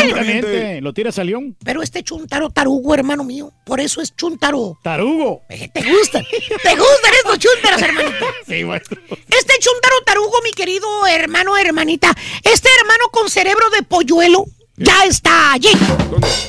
[0.03, 1.55] Únicamente lo tiras a León.
[1.63, 3.51] Pero este chuntaro tarugo, hermano mío.
[3.65, 4.77] Por eso es chuntaro.
[4.83, 5.41] Tarugo.
[5.49, 6.23] Eh, ¿Te gustan?
[6.63, 8.25] ¿Te gustan estos chuntaros, hermanito?
[8.47, 9.01] Sí, maestro.
[9.09, 12.13] Este chuntaro tarugo, mi querido hermano, hermanita.
[12.43, 14.45] Este hermano con cerebro de polluelo
[14.77, 15.71] ya está allí.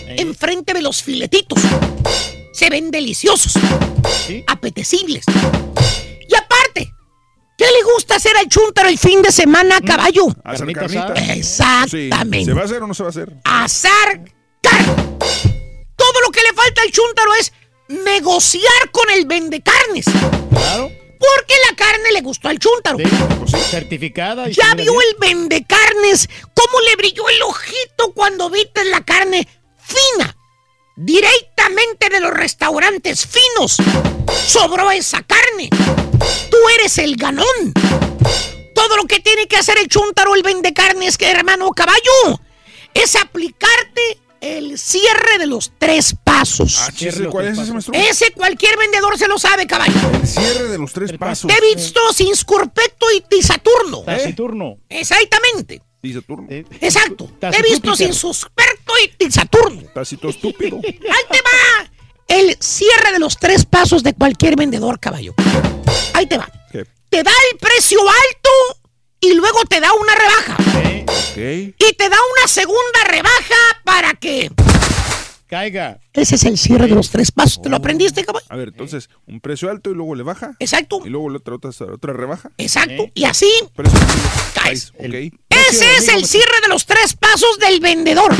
[0.08, 1.60] Enfrente de los filetitos.
[2.52, 3.54] Se ven deliciosos.
[4.46, 5.24] Apetecibles.
[7.56, 10.26] ¿Qué le gusta hacer al chuntaro el fin de semana, caballo?
[10.44, 11.14] Hacer Carnita.
[11.34, 12.44] Exactamente.
[12.46, 13.32] ¿Se va a hacer o no se va a hacer?
[13.44, 14.20] Asar
[14.60, 14.94] carne.
[15.96, 17.52] Todo lo que le falta al chúntaro es
[17.88, 20.04] negociar con el vendecarnes.
[20.50, 20.90] Claro.
[21.18, 22.98] Porque la carne le gustó al chúntaro.
[23.70, 24.48] Certificada.
[24.48, 25.02] y Ya se mira vio bien.
[25.08, 29.46] el vendecarnes cómo le brilló el ojito cuando viste la carne
[29.78, 30.36] fina.
[30.96, 33.76] Directamente de los restaurantes finos.
[34.46, 35.70] Sobró esa carne.
[36.50, 37.46] Tú eres el ganón.
[38.74, 42.40] Todo lo que tiene que hacer el chúntaro, el vendecarnes, que hermano caballo,
[42.92, 46.78] es aplicarte el cierre de los tres pasos.
[46.80, 47.94] Ah, chiste, ¿Cuál es ese, maestro?
[47.94, 49.94] Ese cualquier vendedor se lo sabe, caballo.
[50.20, 51.50] El cierre de los tres pasos.
[51.50, 54.02] Te he visto sin Scurpecto y Tisaturno.
[54.02, 54.76] Taciturno.
[54.88, 55.80] Exactamente.
[56.02, 56.46] Y Saturno.
[56.50, 57.30] Exacto.
[57.40, 59.82] Te he visto sin Susperto y Tisaturno.
[59.94, 60.78] Tacito estúpido.
[60.84, 61.90] Ahí te va.
[62.26, 65.34] El cierre de los tres pasos de cualquier vendedor, caballo.
[66.12, 66.48] Ahí te va.
[66.70, 66.84] ¿Qué?
[67.10, 68.50] Te da el precio alto
[69.20, 70.56] y luego te da una rebaja.
[71.02, 71.36] Ok.
[71.36, 74.50] Y te da una segunda rebaja para que...
[75.46, 76.00] Caiga.
[76.12, 77.62] Ese es el cierre de los tres pasos.
[77.62, 78.46] ¿Te lo aprendiste, caballo?
[78.48, 80.56] A ver, entonces, un precio alto y luego le baja.
[80.58, 81.00] Exacto.
[81.04, 82.50] Y luego la otra, otra, otra rebaja.
[82.58, 83.08] Exacto.
[83.14, 83.98] Y así Precio
[84.54, 84.92] caes.
[84.98, 85.34] Ok.
[85.50, 88.34] Ese es el cierre de los tres pasos del vendedor.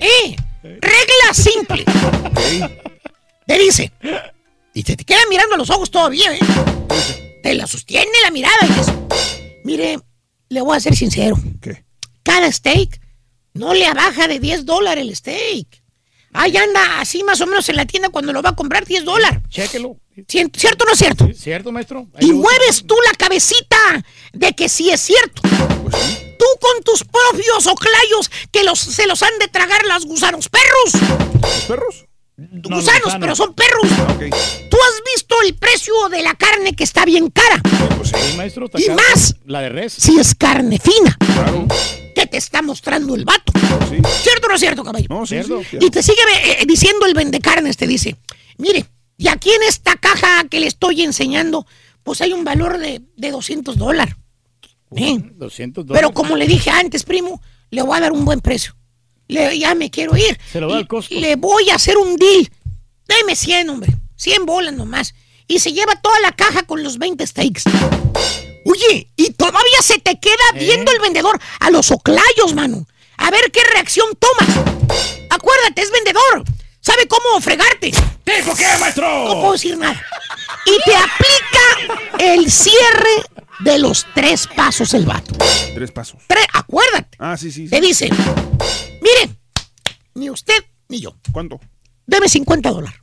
[0.00, 1.84] Eh, regla simple.
[3.46, 3.92] Te dice.
[4.78, 6.38] Y te, te queda mirando a los ojos todavía, ¿eh?
[7.42, 9.98] Te la sostiene la mirada y mire,
[10.50, 11.36] le voy a ser sincero.
[11.60, 11.84] ¿Qué?
[12.22, 13.00] Cada steak
[13.54, 15.82] no le baja de 10 dólares el steak.
[16.32, 19.04] Ahí anda así más o menos en la tienda cuando lo va a comprar 10
[19.04, 19.40] dólares.
[19.48, 19.96] Chéquelo.
[20.28, 21.28] ¿Cierto ¿Cierto o no es cierto?
[21.34, 22.06] ¿Cierto, maestro?
[22.14, 23.76] Ahí Y mueves tú la cabecita
[24.32, 25.42] de que sí es cierto.
[25.42, 31.32] Tú con tus propios oclayos que los, se los han de tragar los gusanos perros.
[31.42, 32.07] ¿Los perros?
[32.38, 33.88] Gusanos, pero son perros.
[34.70, 37.60] Tú has visto el precio de la carne que está bien cara.
[38.04, 38.70] Sí, maestro.
[38.76, 39.34] Y más.
[39.46, 39.92] La de res.
[39.92, 41.16] Si es carne fina.
[42.14, 43.52] Que te está mostrando el vato.
[44.22, 45.06] ¿Cierto o no es cierto, caballo?
[45.08, 45.78] No, sí, sí.
[45.80, 48.16] Y te sigue eh, diciendo el vendecarnes, te dice,
[48.56, 48.86] mire,
[49.16, 51.66] y aquí en esta caja que le estoy enseñando,
[52.02, 54.14] pues hay un valor de, de 200 dólares.
[54.96, 55.18] ¿Eh?
[55.34, 56.00] 200 dólares.
[56.00, 58.77] Pero como le dije antes, primo, le voy a dar un buen precio.
[59.28, 60.38] Le- ya me quiero ir.
[60.50, 61.14] Se lo va al Costco.
[61.14, 62.50] Le voy a hacer un deal.
[63.06, 63.92] Deme 100, hombre.
[64.16, 65.14] 100 bolas nomás.
[65.46, 67.64] Y se lleva toda la caja con los 20 steaks.
[68.64, 70.58] Oye, y todavía se te queda ¿Eh?
[70.64, 72.86] viendo el vendedor a los oclayos, mano.
[73.16, 74.56] A ver qué reacción tomas.
[75.30, 76.44] Acuérdate, es vendedor.
[76.80, 77.90] Sabe cómo fregarte.
[78.24, 79.08] ¿Tipo qué, maestro?
[79.28, 80.00] No puedo decir nada.
[80.66, 83.24] Y te aplica el cierre
[83.60, 85.34] de los tres pasos el vato.
[85.74, 86.20] Tres pasos.
[86.26, 87.16] Tres, acuérdate.
[87.18, 87.64] Ah, sí, sí.
[87.64, 87.70] sí.
[87.70, 88.08] Te dice,
[89.00, 89.36] mire,
[90.14, 91.16] ni usted ni yo.
[91.32, 91.60] ¿Cuánto?
[92.06, 92.98] Deme 50 dólares.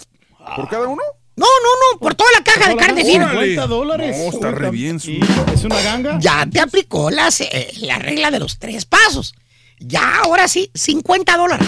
[0.56, 1.02] ¿Por cada uno?
[1.38, 3.30] No, no, no, por toda la caja de carne fina.
[3.30, 4.18] 50 dólares.
[4.18, 5.00] No, está re bien.
[5.00, 5.20] su- ¿Y
[5.54, 6.18] ¿Es una ganga?
[6.20, 9.36] Ya te aplicó las, eh, la regla de los tres pasos.
[9.80, 11.68] Ya, ahora sí, 50 dólares.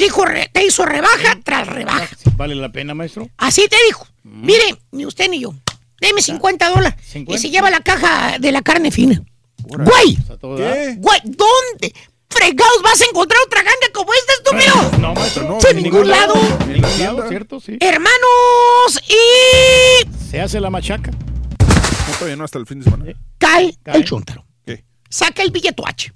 [0.00, 2.08] Dijo, re- te hizo rebaja tras rebaja.
[2.36, 3.30] ¿Vale la pena, maestro?
[3.36, 4.08] Así te dijo.
[4.24, 5.54] Mire, ni usted ni yo.
[6.00, 6.94] Deme 50 dólares.
[7.08, 7.40] Y 50.
[7.40, 9.22] se lleva la caja de la carne fina.
[9.62, 10.16] Güey.
[10.56, 10.96] ¿Qué?
[10.98, 11.94] güey, ¿dónde
[12.28, 14.98] fregados vas a encontrar otra ganga como esta, estúpido?
[15.00, 15.48] No, maestro.
[15.48, 16.34] No, en ningún lado.
[16.62, 17.60] En ningún lado, ¿cierto?
[17.60, 17.78] Sí.
[17.80, 21.10] Hermanos, y Se hace la machaca.
[21.10, 23.04] No, todavía no, hasta el fin de semana.
[23.38, 23.96] cae, Cae.
[23.96, 24.44] el chúntaro.
[24.64, 24.84] ¿Qué?
[25.08, 26.10] Saca el billete H.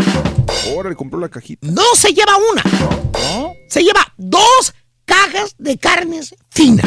[0.68, 1.67] Ahora le compró la cajita.
[1.67, 2.62] No se lleva una,
[3.33, 3.55] ¿No?
[3.68, 6.86] se lleva dos cajas de carnes finas.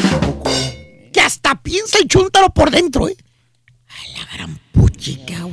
[1.23, 3.15] Hasta piensa el chúntaro por dentro, ¿eh?
[3.87, 5.47] A la gran puchica.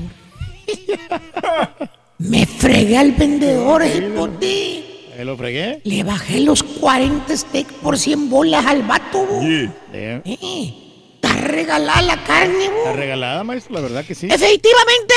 [2.18, 4.02] Me fregué al vendedor, ¿eh?
[4.14, 4.84] Por ti.
[5.16, 5.80] ¿Eh, ¿Lo fregué?
[5.84, 9.70] Le bajé los 40 steaks por 100 bolas al vato, güey.
[9.92, 10.74] Eh, Eh,
[11.14, 13.74] Está regalada la carne, ¿Está regalada, maestro?
[13.74, 14.26] La verdad que sí.
[14.30, 15.14] Efectivamente,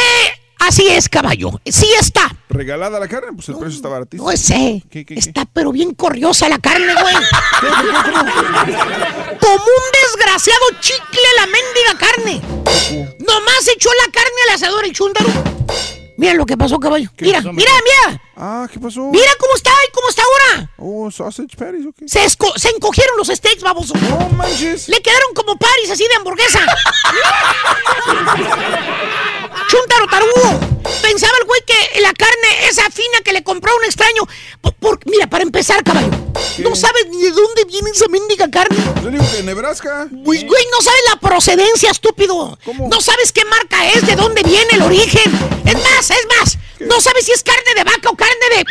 [0.67, 1.59] así es, caballo.
[1.65, 2.35] Sí está.
[2.49, 4.29] Regalada la carne, pues el precio está baratísimo.
[4.29, 4.83] No sé.
[4.89, 5.19] ¿Qué, qué, qué?
[5.19, 7.15] Está pero bien corriosa la carne, güey.
[9.39, 12.41] Como un desgraciado chicle la mendiga carne.
[13.19, 15.29] Nomás echó la carne al asador el chúndaro.
[16.15, 17.09] Mira lo que pasó, caballo.
[17.17, 18.21] ¿Qué Mira, pasó, mira, mira.
[18.37, 19.01] Ah, ¿qué pasó?
[19.11, 20.69] Mira cómo está y cómo está ahora.
[20.77, 21.95] Oh, sausage patties, ok.
[22.05, 23.95] Se, esco- se encogieron los steaks, baboso.
[23.95, 24.87] No manches.
[24.89, 26.59] Le quedaron como paris así de hamburguesa.
[29.69, 30.59] Chuntaro tarugo.
[31.01, 34.23] Pensaba el güey que la carne esa fina que le compró a un extraño.
[34.79, 36.09] por- mira, para empezar, caballo.
[36.59, 38.77] No sabes ni de dónde viene esa mendiga carne.
[39.03, 40.07] Yo digo que Nebraska.
[40.11, 42.57] Güey, güey, no sabes la procedencia, estúpido.
[42.65, 42.87] ¿Cómo?
[42.89, 45.31] No sabes qué marca es, de dónde viene el origen.
[45.65, 46.57] Es más, es más.
[46.79, 48.65] No sabes si es carne de vaca o carne de.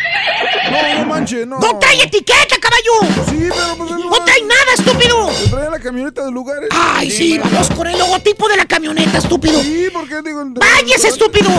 [0.71, 1.59] No, no manches, no.
[1.59, 2.93] No trae etiqueta, caballo.
[3.31, 5.31] Sí, pero pues es No trae nada, estúpido.
[5.33, 6.69] Se trae la camioneta de lugares.
[6.73, 9.63] Ay, sí, vamos con el logotipo de la camioneta, estúpido.
[9.63, 10.43] Sí, porque digo.
[10.43, 11.51] el- ¡Váyase, estúpido!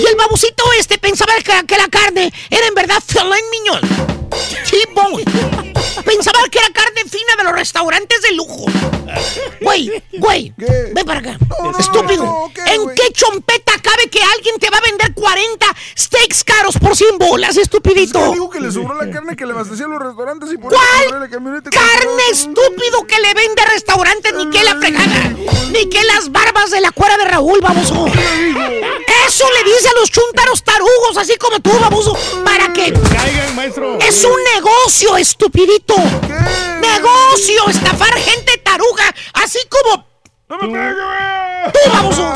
[0.00, 4.15] Y el babusito este pensaba que, que la carne era en verdad filet mignon.
[4.64, 4.82] Sí,
[5.12, 5.75] güey.
[6.04, 8.64] Pensaba que era carne fina de los restaurantes de lujo.
[9.60, 11.38] Güey, güey, ven para acá.
[11.62, 12.24] No, no, Estúpido.
[12.24, 12.96] no, ¿qué, ¿En güey?
[12.96, 15.66] qué chompeta cabe que alguien te va a vender 40
[15.96, 18.18] steaks caros por 100 bolas, estúpidito?
[18.18, 20.72] Yo digo que le sobró la carne que le abastecía a los restaurantes y por
[20.72, 21.70] eso ¿Cuál trae la camioneta.
[21.70, 24.34] carne estúpido que le vende a restaurantes?
[24.34, 25.34] Ni que la fregada,
[25.70, 28.06] ni que las barbas de la cuera de Raúl, baboso.
[29.26, 33.98] Eso le dice a los chuntaros tarugos, así como tú, baboso, para que Caigan, maestro.
[34.00, 35.75] es un negocio, estupidito.
[36.80, 40.06] Negocio, estafar gente taruga, así como
[40.48, 41.72] ¡No me pegue, güey!
[41.72, 42.34] tú, baboso.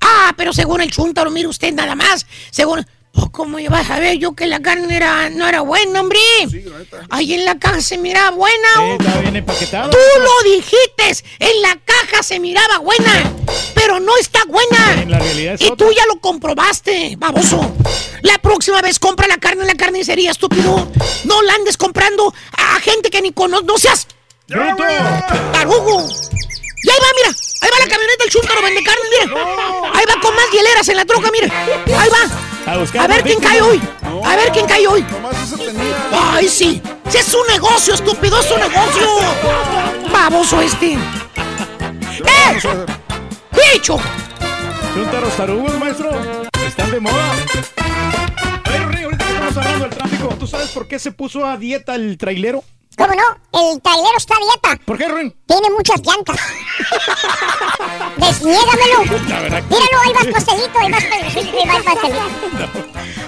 [0.00, 2.26] Ah, pero según el chuntaro, mire usted nada más.
[2.50, 2.86] Según.
[3.20, 6.20] Oh, ¿Cómo iba a saber yo que la carne era, no era buena, hombre?
[7.10, 8.68] Ahí en la caja se miraba buena.
[8.80, 9.90] Eh, está bien empaquetado.
[9.90, 13.32] Tú lo dijiste, en la caja se miraba buena,
[13.74, 15.02] pero no está buena.
[15.02, 15.86] En la realidad es y otra.
[15.86, 17.74] tú ya lo comprobaste, baboso.
[18.22, 20.88] La próxima vez compra la carne en la carnicería, estúpido.
[21.24, 23.66] No la andes comprando a gente que ni conoces.
[23.66, 24.06] No seas
[24.48, 24.84] ¡Bruto!
[25.52, 26.00] tarugo.
[26.82, 27.36] Y ahí va, mira.
[27.60, 29.40] Ahí va la camioneta del chúntaro vende carne, mira.
[29.94, 31.48] Ahí va con más hieleras en la troca, mira.
[31.98, 33.02] Ahí va.
[33.02, 33.80] A ver quién cae hoy.
[34.24, 35.02] A ver quién cae hoy.
[35.10, 36.08] Nomás eso tenía.
[36.12, 36.82] Ay, sí.
[37.08, 39.08] Sí, es un negocio, estúpido, es un negocio.
[40.12, 40.92] Baboso este.
[40.92, 42.60] ¡Eh!
[43.72, 43.98] ¡Bicho!
[44.94, 46.10] Chúntaros tarugos, maestro.
[46.66, 47.32] Están de moda.
[48.68, 51.56] Oye, Rey, ahorita que estamos hablando del tráfico, ¿tú sabes por qué se puso a
[51.56, 52.62] dieta el trailero?
[52.98, 53.22] ¿Cómo no?
[53.72, 54.38] El trailero está a
[54.72, 54.84] dieta.
[54.84, 55.34] ¿Por qué, Ruin?
[55.46, 56.36] Tiene muchas llantas.
[58.16, 59.04] Desniégamelo.
[59.28, 62.20] La verdad que- Míralo, ahí vas pastelito, ahí vas pastelito, ahí vas pastelito.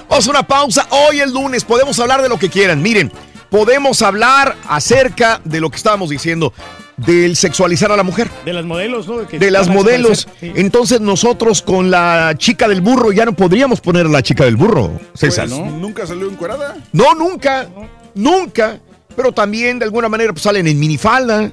[0.09, 0.87] Vamos a una pausa.
[0.89, 2.81] Hoy el lunes podemos hablar de lo que quieran.
[2.81, 3.11] Miren,
[3.49, 6.53] podemos hablar acerca de lo que estábamos diciendo.
[6.97, 8.29] del sexualizar a la mujer.
[8.45, 9.25] De las modelos, ¿no?
[9.27, 10.27] Que De las modelos.
[10.39, 10.51] Sí.
[10.55, 14.55] Entonces nosotros con la chica del burro ya no podríamos poner a la chica del
[14.57, 15.47] burro, César.
[15.49, 16.75] Pues, ¿Nunca salió encuerada?
[16.91, 17.67] No, nunca,
[18.13, 18.79] nunca.
[19.15, 21.51] Pero también de alguna manera pues, salen en minifalda.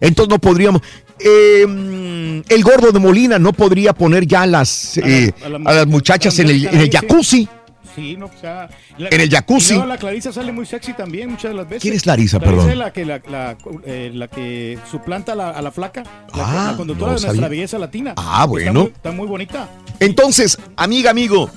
[0.00, 0.82] Entonces no podríamos.
[1.18, 5.70] eh, mm, el gordo de Molina no podría poner ya a las, eh, a la-
[5.70, 7.48] a las muchachas en el, en el jacuzzi.
[7.94, 8.68] Sí, no, o sea,
[8.98, 9.72] la- En el jacuzzi.
[9.72, 11.80] y luego la Clarisa sale muy sexy también muchas de las veces.
[11.80, 12.68] ¿Quién es Clarisa, perdón?
[12.68, 16.44] es la que, la, la, eh, la que suplanta a la, a la flaca, la,
[16.66, 18.12] Ah, la conductora no de nuestra belleza latina.
[18.18, 18.80] Ah, Está bueno.
[18.82, 19.70] muy- Está muy, bonita.
[19.98, 21.50] Entonces, amiga, amigo,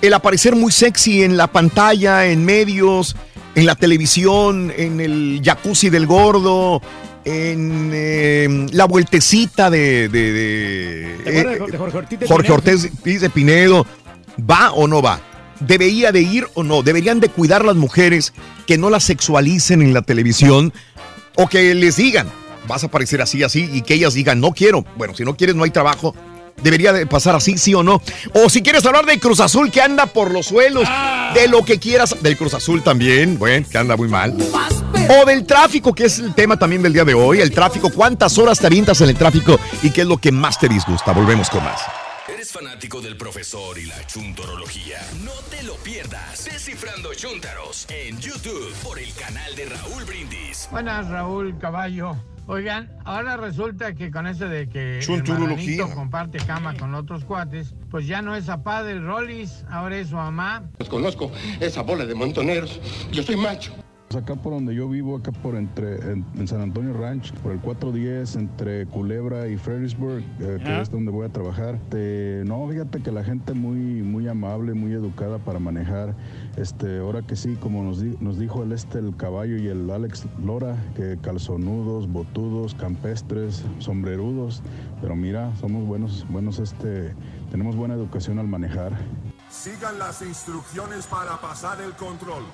[0.00, 3.16] el aparecer muy sexy en la pantalla, en medios,
[3.54, 6.80] en la televisión, en el jacuzzi del gordo,
[7.24, 12.42] en eh, la vueltecita de, de- de- ¿Te acuerdas eh, de Jorge Ortiz de Jorge
[12.48, 12.54] Pinedo?
[12.54, 13.86] Ortiz de Pinedo,
[14.50, 15.20] ¿va o no va?
[15.60, 16.82] ¿Debería de ir o no?
[16.82, 18.32] ¿Deberían de cuidar las mujeres
[18.66, 20.72] que no las sexualicen en la televisión
[21.36, 22.26] o que les digan,
[22.68, 24.84] vas a aparecer así, así, y que ellas digan, no quiero?
[24.96, 26.14] Bueno, si no quieres, no hay trabajo.
[26.62, 28.00] ¿Debería de pasar así, sí o no?
[28.32, 30.88] O si quieres hablar de Cruz Azul que anda por los suelos,
[31.34, 34.34] de lo que quieras, del Cruz Azul también, bueno, que anda muy mal.
[35.10, 37.40] O del tráfico, que es el tema también del día de hoy.
[37.40, 40.58] El tráfico, ¿cuántas horas te avientas en el tráfico y qué es lo que más
[40.58, 41.12] te disgusta?
[41.12, 41.82] Volvemos con más.
[42.26, 44.98] ¿Eres fanático del profesor y la chuntorología?
[45.22, 46.46] No te lo pierdas.
[46.46, 50.68] Descifrando Chuntaros en YouTube por el canal de Raúl Brindis.
[50.70, 52.16] Buenas, Raúl Caballo.
[52.46, 55.48] Oigan, ahora resulta que con eso de que el Chunturología.
[55.48, 60.08] marranito comparte cama con otros cuates, pues ya no es papá del Rollis, ahora es
[60.08, 60.62] su mamá.
[60.78, 62.80] Los conozco, esa bola de montoneros.
[63.10, 63.72] Yo soy macho.
[64.14, 67.50] Pues Acá por donde yo vivo, acá por entre en, en San Antonio Ranch, por
[67.50, 71.74] el 410 entre Culebra y Fredericksburg, eh, que es donde voy a trabajar.
[71.74, 76.14] Este, no, fíjate que la gente muy muy amable, muy educada para manejar.
[76.56, 79.90] Este, ahora que sí, como nos, di- nos dijo el este el caballo y el
[79.90, 84.62] Alex Lora, que calzonudos, botudos, campestres, sombrerudos,
[85.00, 87.16] pero mira, somos buenos buenos este,
[87.50, 88.92] tenemos buena educación al manejar.
[89.50, 92.44] Sigan las instrucciones para pasar el control.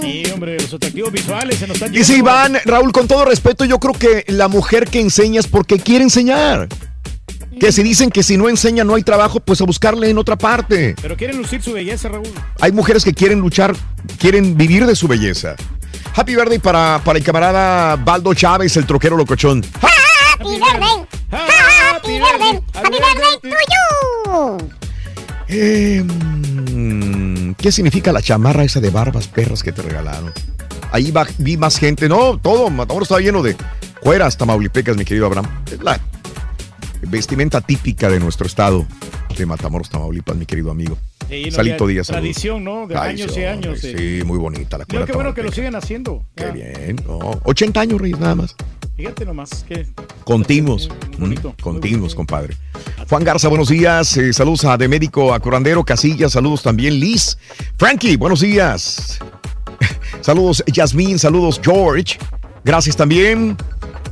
[0.00, 2.30] Sí, hombre, los atractivos visuales se nos están Dice yendo.
[2.30, 6.04] Iván, Raúl, con todo respeto, yo creo que la mujer que enseña es porque quiere
[6.04, 6.68] enseñar.
[7.58, 10.36] Que si dicen que si no enseña no hay trabajo, pues a buscarle en otra
[10.36, 10.94] parte.
[11.00, 12.28] Pero quieren lucir su belleza, Raúl.
[12.60, 13.74] Hay mujeres que quieren luchar,
[14.18, 15.56] quieren vivir de su belleza.
[16.14, 19.64] Happy birthday para, para el camarada Baldo Chávez, el troquero locochón.
[19.80, 21.15] Happy birthday.
[21.30, 22.62] Happy birthday.
[22.74, 24.70] Happy birthday to you.
[25.48, 30.32] Eh, mm, ¿Qué significa la chamarra esa de barbas perras que te regalaron?
[30.92, 32.08] Ahí va- vi más gente.
[32.08, 32.70] No, todo.
[32.70, 33.56] Matamoros estaba lleno de
[34.00, 35.46] cueras tamaulipecas, mi querido Abraham.
[35.70, 35.98] Es la
[37.02, 38.86] vestimenta típica de nuestro estado
[39.36, 40.96] de Matamoros, Tamaulipas, mi querido amigo.
[41.28, 42.06] Sí, Salito Díaz.
[42.06, 42.22] saludos.
[42.22, 42.86] Tradición, ¿no?
[42.86, 43.80] De años y años.
[43.80, 46.22] Sí, muy bonita la cuera que bueno que lo siguen haciendo.
[46.36, 46.50] Qué Ya.
[46.52, 46.96] bien.
[47.06, 48.54] no, 80 años, Reyes, nada más.
[48.96, 49.86] Fíjate nomás que
[50.24, 50.88] Continuos.
[51.18, 52.56] Mm, continuos, compadre.
[53.08, 54.16] Juan Garza, buenos días.
[54.16, 56.32] Eh, saludos a De Médico, a Curandero, Casillas.
[56.32, 57.36] Saludos también, Liz.
[57.78, 59.18] Frankie, buenos días.
[60.22, 61.18] saludos, Yasmín.
[61.18, 62.18] Saludos, George.
[62.64, 63.56] Gracias también.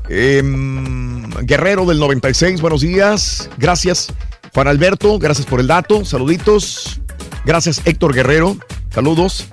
[0.08, 3.48] Em, Guerrero del 96, buenos días.
[3.56, 4.08] Gracias.
[4.55, 6.05] Juan Alberto, gracias por el dato.
[6.05, 7.00] Saluditos.
[7.44, 8.57] Gracias, Héctor Guerrero.
[8.91, 9.47] Saludos.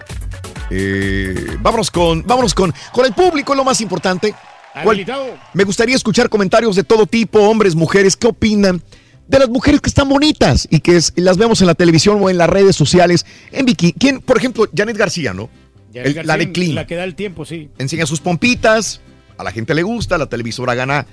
[0.69, 4.33] Eh, vámonos con, vámonos con, con el público, es lo más importante.
[4.73, 5.25] ¿Cuál- Habilitado.
[5.53, 8.81] me gustaría escuchar comentarios de todo tipo, hombres, mujeres, ¿qué opinan?
[9.27, 12.29] De las mujeres que están bonitas y que es- las vemos en la televisión o
[12.29, 13.93] en las redes sociales en bikini.
[13.93, 14.21] ¿Quién?
[14.21, 15.49] Por ejemplo, Janet García, ¿no?
[15.93, 16.75] El- García, la de Clean.
[16.75, 17.69] La que da el tiempo, sí.
[17.79, 19.01] Enseña sus pompitas,
[19.37, 21.05] a la gente le gusta, la televisora gana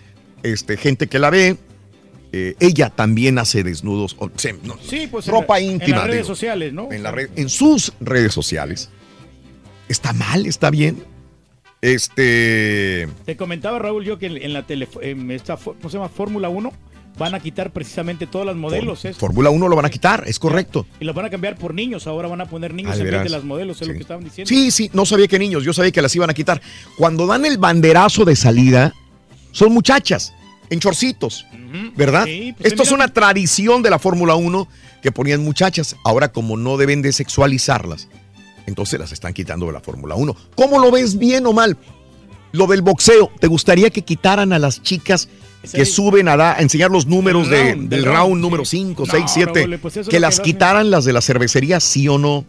[0.45, 1.57] este, gente que la ve.
[2.33, 5.85] Eh, ella también hace desnudos, o, se- no, Sí, pues en ropa la- íntima.
[5.87, 6.93] En las redes digo, sociales, ¿no?
[6.93, 8.91] en, la red- en sus redes sociales.
[9.89, 10.45] ¿Está mal?
[10.47, 11.03] ¿Está bien?
[11.81, 13.09] Este...
[13.25, 16.09] Te comentaba, Raúl, yo que en en la tele, en esta, ¿cómo se llama?
[16.09, 16.73] Fórmula 1
[17.19, 19.05] van a quitar precisamente todas las modelos.
[19.05, 19.13] ¿eh?
[19.15, 20.87] Fórmula 1 lo van a quitar, es correcto.
[21.01, 22.07] Y los van a cambiar por niños.
[22.07, 24.01] Ahora van a poner niños Ah, ¿de en vez de las modelos, es lo que
[24.01, 24.49] estaban diciendo.
[24.49, 26.61] Sí, sí, no sabía que niños, yo sabía que las iban a quitar.
[26.97, 28.95] Cuando dan el banderazo de salida,
[29.51, 30.33] son muchachas,
[30.71, 31.47] en chorcitos,
[31.97, 32.25] ¿verdad?
[32.27, 34.69] Sí, pues, Esto es una tradición de la Fórmula 1
[35.03, 35.97] que ponían muchachas.
[36.05, 38.09] Ahora, como no deben de sexualizarlas,
[38.67, 40.37] entonces las están quitando de la Fórmula 1.
[40.55, 41.77] ¿Cómo lo ves, bien o mal?
[42.53, 45.29] Lo del boxeo, ¿te gustaría que quitaran a las chicas
[45.73, 45.93] que Sí.
[45.93, 48.79] suben a, da- a enseñar los números de- del del round round, número sí.
[48.79, 49.61] 5, No, 6, 7?
[49.67, 52.45] Raúl, pues eso es que las que quitaran las de la cervecería, sí o no?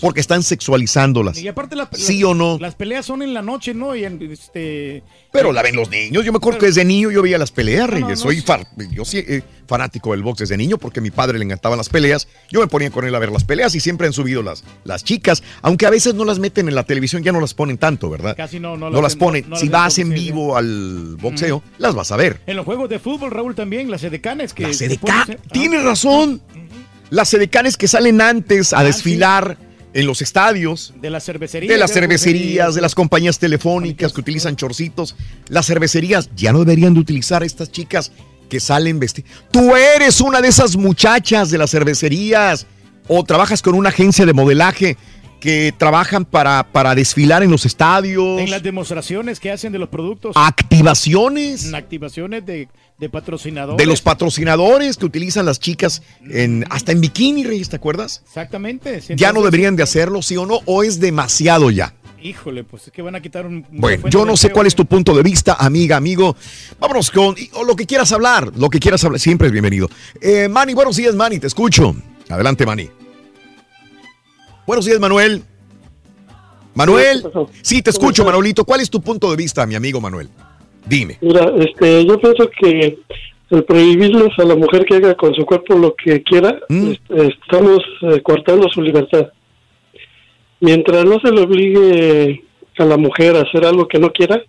[0.00, 1.38] Porque están sexualizándolas.
[1.38, 2.58] Y aparte la- ¿Sí o no?
[2.60, 3.94] Las peleas son en la noche, ¿no?
[3.96, 5.02] Y en, este...
[5.32, 6.24] Pero la ven los niños.
[6.24, 8.18] Yo me acuerdo que desde niño yo veía las peleas, No, no, Reyes.
[8.20, 8.42] no, Soy sí.
[8.42, 11.78] far- yo sí, eh, fanático del box desde niño porque a mi padre le encantaban
[11.78, 12.28] las peleas.
[12.50, 15.04] Yo me ponía con él a ver las peleas y siempre han subido las, las
[15.04, 18.10] chicas, aunque a veces no las meten en la televisión, ya no las ponen tanto,
[18.10, 18.36] ¿verdad?
[18.36, 19.44] Casi no, no No las las ponen.
[19.56, 22.40] si las vas en vivo al boxeo, las vas a ver.
[22.46, 24.64] En los juegos de fútbol, Raúl, también, las edecanes que...
[24.64, 26.42] Las edecán, ponen- tienes razón.
[27.10, 29.58] Las edecanes que salen antes Ah, a desfilar
[29.94, 30.94] en los estadios.
[31.00, 31.70] De las cervecerías.
[31.72, 35.16] De las cervecerías, de las compañías telefónicas que utilizan chorcitos.
[35.48, 38.12] Las cervecerías ya no deberían de utilizar a estas chicas
[38.48, 39.30] que salen vestidas.
[39.50, 42.66] Tú eres una de esas muchachas de las cervecerías
[43.08, 44.96] o trabajas con una agencia de modelaje
[45.42, 48.40] que trabajan para, para desfilar en los estadios.
[48.40, 50.36] En las demostraciones que hacen de los productos.
[50.36, 53.76] Activaciones en activaciones de, de patrocinadores.
[53.76, 58.22] de los patrocinadores que utilizan las chicas en, hasta en bikini, Reyes, ¿te acuerdas?
[58.24, 59.02] Exactamente.
[59.16, 60.60] ¿Ya no deberían de hacerlo, sí o no?
[60.64, 61.92] ¿O es demasiado ya?
[62.22, 63.66] Híjole, pues es que van a quitar un...
[63.72, 66.36] Bueno, yo no sé cuál es tu punto de vista, amiga, amigo.
[66.78, 69.90] Vámonos con o lo que quieras hablar, lo que quieras hablar, siempre es bienvenido.
[70.20, 71.96] Eh, Manny, buenos días, Manny, te escucho.
[72.28, 73.01] Adelante, Manny.
[74.66, 75.42] Buenos días, Manuel.
[76.74, 77.22] Manuel.
[77.60, 78.64] Sí, te escucho, Manuelito.
[78.64, 80.28] ¿Cuál es tu punto de vista, mi amigo Manuel?
[80.86, 81.18] Dime.
[81.20, 82.98] Mira, este, yo pienso que
[83.50, 87.80] el prohibirles a la mujer que haga con su cuerpo lo que quiera, este, estamos
[88.02, 89.26] eh, coartando su libertad.
[90.60, 92.44] Mientras no se le obligue
[92.78, 94.42] a la mujer a hacer algo que no quiera,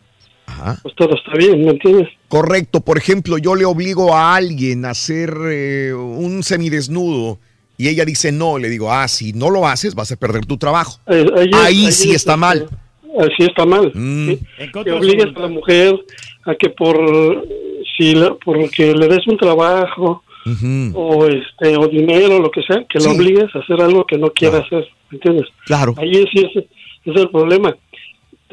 [0.82, 2.08] pues todo está bien, ¿me entiendes?
[2.30, 2.82] Correcto.
[2.82, 7.40] Por ejemplo, yo le obligo a alguien a hacer eh, un semidesnudo
[7.83, 8.57] y ella dice no.
[8.57, 10.99] Le digo, ah, si no lo haces, vas a perder tu trabajo.
[11.07, 12.67] Eh, ahí es- Ahí ahí sí es, está mal.
[13.19, 13.91] Así está mal.
[13.93, 14.39] ¿sí?
[14.83, 15.93] Que obligues a la mujer
[16.45, 16.97] a que por
[17.97, 20.23] si la- porque le des un trabajo
[20.95, 23.07] o este o dinero lo que sea, que Sí.
[23.07, 25.47] lo obligues a hacer algo que no quiera hacer, ¿me entiendes?
[25.65, 25.93] Claro.
[25.97, 26.63] Ahí sí es,
[27.05, 27.75] es el problema.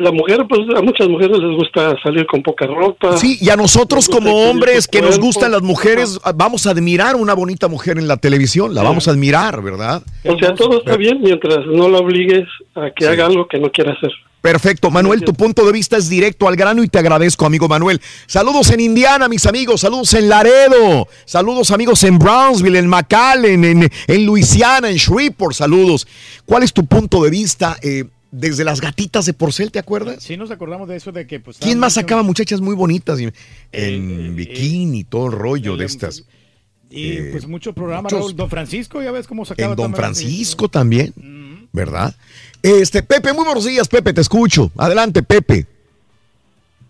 [0.00, 3.18] La mujer, pues a muchas mujeres les gusta salir con poca ropa.
[3.18, 7.34] Sí, y a nosotros como hombres que nos gustan las mujeres, vamos a admirar una
[7.34, 10.02] bonita mujer en la televisión, la vamos a admirar, ¿verdad?
[10.24, 13.70] O sea, todo está bien mientras no la obligues a que haga algo que no
[13.70, 14.10] quiera hacer.
[14.40, 18.00] Perfecto, Manuel, tu punto de vista es directo al grano y te agradezco, amigo Manuel.
[18.26, 23.90] Saludos en Indiana, mis amigos, saludos en Laredo, saludos amigos en Brownsville, en McAllen, en,
[24.06, 26.08] en Luisiana, en Shreveport, saludos.
[26.46, 30.22] ¿Cuál es tu punto de vista eh, desde las gatitas de porcel, te acuerdas?
[30.22, 31.58] Sí nos acordamos de eso de que pues...
[31.58, 33.28] ¿Quién más sacaba muchachas muy bonitas y-
[33.72, 36.24] en bikini, todo el rollo de estas?
[36.88, 38.36] Y Eh, pues mucho programa, muchos- Raúl.
[38.36, 39.96] Don Francisco, ya ves cómo sacaba En Don también.
[39.96, 42.14] Francisco también, ¿verdad?
[42.62, 44.70] Este, Pepe, muy buenos días, Pepe, te escucho.
[44.76, 45.66] Adelante, Pepe.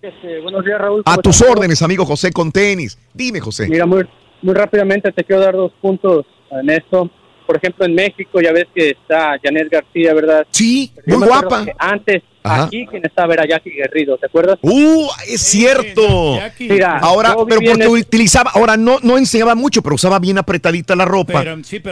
[0.02, 1.02] Este, buenos días, Raúl.
[1.04, 1.50] A ¿Cómo tus estás?
[1.50, 2.96] órdenes, amigo José con tenis.
[3.12, 3.68] Dime, José.
[3.68, 4.04] Mira, muy,
[4.42, 7.10] muy rápidamente te quiero dar dos puntos en esto.
[7.50, 10.46] Por ejemplo, en México ya ves que está Janet García, ¿verdad?
[10.52, 11.66] Sí, muy guapa.
[11.78, 12.62] Antes, Ajá.
[12.62, 14.56] aquí quien estaba era Jackie Guerrido, ¿te acuerdas?
[14.62, 16.38] Uh, es cierto.
[16.60, 20.94] Mira, ahora, pero porque el- utilizaba, ahora no, no enseñaba mucho, pero usaba bien apretadita
[20.94, 21.42] la ropa.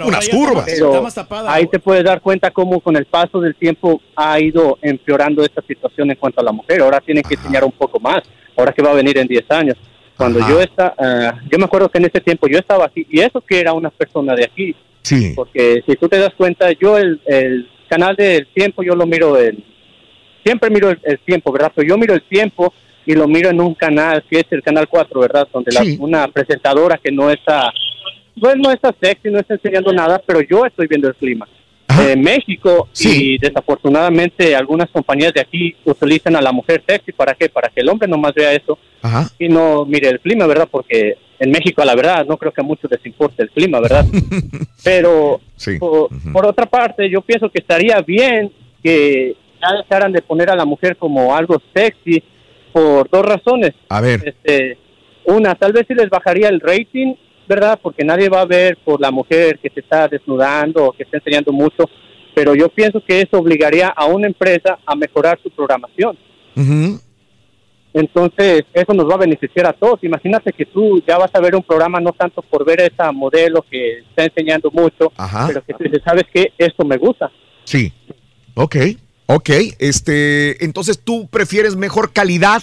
[0.05, 0.67] Unas curvas.
[0.67, 1.05] Pero
[1.49, 5.61] ahí te puedes dar cuenta cómo con el paso del tiempo ha ido empeorando esta
[5.63, 6.83] situación en cuanto a la mujer.
[6.83, 8.21] Ahora tienen que enseñar un poco más.
[8.57, 9.77] Ahora que va a venir en 10 años.
[10.17, 13.19] Cuando yo está, ah, yo me acuerdo que en ese tiempo yo estaba así y
[13.21, 14.77] eso que era una persona de aquí.
[15.09, 15.33] Sí.
[15.35, 19.39] Porque si tú te das cuenta, yo el, el canal del tiempo yo lo miro
[19.39, 19.65] en
[20.45, 21.73] siempre miro el, el tiempo, ¿verdad?
[21.75, 22.73] Pero yo miro el tiempo
[23.05, 25.49] y lo miro en un canal que es el canal 4, ¿verdad?
[25.53, 27.71] Donde la- una presentadora que no está,
[28.41, 31.47] pues no está sexy, no está enseñando nada, pero yo estoy viendo el clima.
[32.01, 37.49] En México y desafortunadamente algunas compañías de aquí utilizan a la mujer sexy, ¿para qué?
[37.49, 39.31] Para que el hombre nomás vea eso Ajá.
[39.39, 40.69] y no mire el clima, ¿verdad?
[40.71, 44.05] Porque en México, la verdad, no creo que a muchos les importe el clima, ¿verdad?
[44.85, 45.41] Pero
[45.79, 48.53] por, por otra parte, yo pienso que estaría bien
[48.83, 52.23] que ya dejaran de poner a la mujer como algo sexy
[52.73, 53.73] por dos razones.
[53.89, 54.23] A ver.
[54.25, 54.79] Este,
[55.25, 57.15] una, tal vez sí les bajaría el rating,
[57.49, 57.79] ¿verdad?
[57.83, 61.19] Porque nadie va a ver por la mujer que se está desnudando o que está
[61.19, 61.89] enseñando mucho.
[62.35, 66.17] Pero yo pienso que eso obligaría a una empresa a mejorar su programación.
[66.57, 67.01] Ujú.
[67.99, 69.99] Entonces, eso nos va a beneficiar a todos.
[70.03, 73.11] Imagínate que tú ya vas a ver un programa no tanto por ver a esa
[73.11, 75.49] modelo que está enseñando mucho, Ajá.
[75.49, 76.53] pero que tú dices, ¿sabes qué?
[76.57, 77.29] Esto me gusta.
[77.65, 77.93] Sí.
[78.55, 78.77] Ok.
[79.27, 79.51] Ok.
[79.81, 82.63] Este, entonces tú prefieres mejor calidad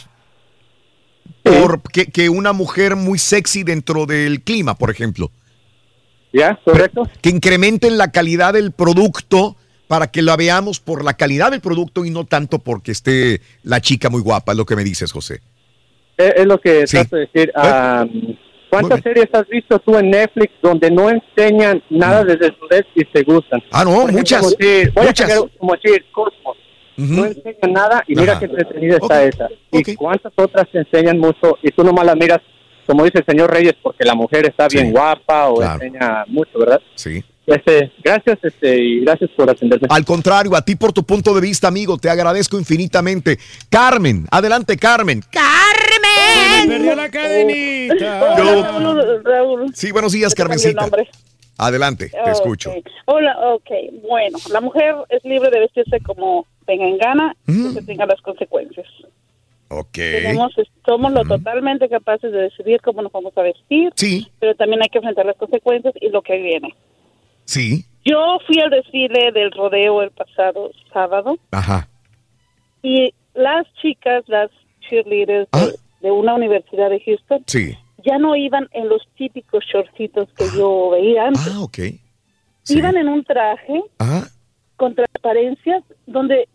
[1.44, 5.32] por que, que una mujer muy sexy dentro del clima, por ejemplo.
[6.32, 6.58] ¿Ya?
[6.64, 7.04] ¿Correcto?
[7.22, 9.58] Que incrementen la calidad del producto
[9.88, 13.80] para que la veamos por la calidad del producto y no tanto porque esté la
[13.82, 15.42] chica muy guapa, es lo que me dices, José.
[16.18, 16.98] Es, es lo que Sí.
[16.98, 17.52] trato de decir.
[18.70, 23.24] ¿Cuántas series has visto tú en Netflix donde no enseñan nada de desnudez y te
[23.24, 23.62] gustan?
[23.72, 25.44] Ah, no, ejemplo, muchas, Como decir, voy muchas.
[25.58, 26.58] como decir Cosmos.
[26.98, 28.40] No enseñan nada y mira Ajá.
[28.40, 29.48] qué entretenida está esa.
[29.72, 32.40] ¿Y cuántas otras te enseñan mucho y tú nomás la miras,
[32.86, 35.82] como dice el señor Reyes, porque la mujer está bien guapa o claro.
[35.84, 36.82] enseña mucho, ¿verdad?
[36.96, 37.24] Sí.
[37.48, 39.88] Este, gracias este, y gracias por atenderme.
[39.92, 43.38] Al contrario, a ti por tu punto de vista, amigo, te agradezco infinitamente.
[43.70, 45.22] Carmen, adelante, Carmen.
[45.32, 46.68] ¡Carmen!
[46.70, 47.96] perdió la cadenita.
[48.38, 51.12] Yo- Sí, buenos días, Yo te cambié el Carmencita.
[51.58, 52.28] Adelante, te Ok.
[52.28, 52.74] escucho.
[53.06, 53.70] Hola, ok.
[54.08, 57.76] Bueno, la mujer es libre de vestirse como tenga en gana Mm.
[57.76, 58.88] que tenga las consecuencias.
[59.70, 59.94] Ok.
[59.94, 60.52] Tenemos,
[60.86, 64.28] somos lo totalmente capaces de decidir cómo nos vamos a vestir, Sí.
[64.40, 66.76] pero también hay que enfrentar las consecuencias y lo que viene.
[67.46, 67.86] Sí.
[68.04, 71.88] Yo fui al desfile del rodeo el pasado sábado Ajá.
[72.84, 74.50] y las chicas, las
[74.88, 77.76] cheerleaders de, de una universidad de Houston, Sí.
[78.06, 81.52] ya no iban en los típicos shortcitos que yo veía antes.
[81.54, 81.80] Ah, ok.
[82.70, 84.28] Iban en un traje Ajá.
[84.76, 86.48] con transparencias donde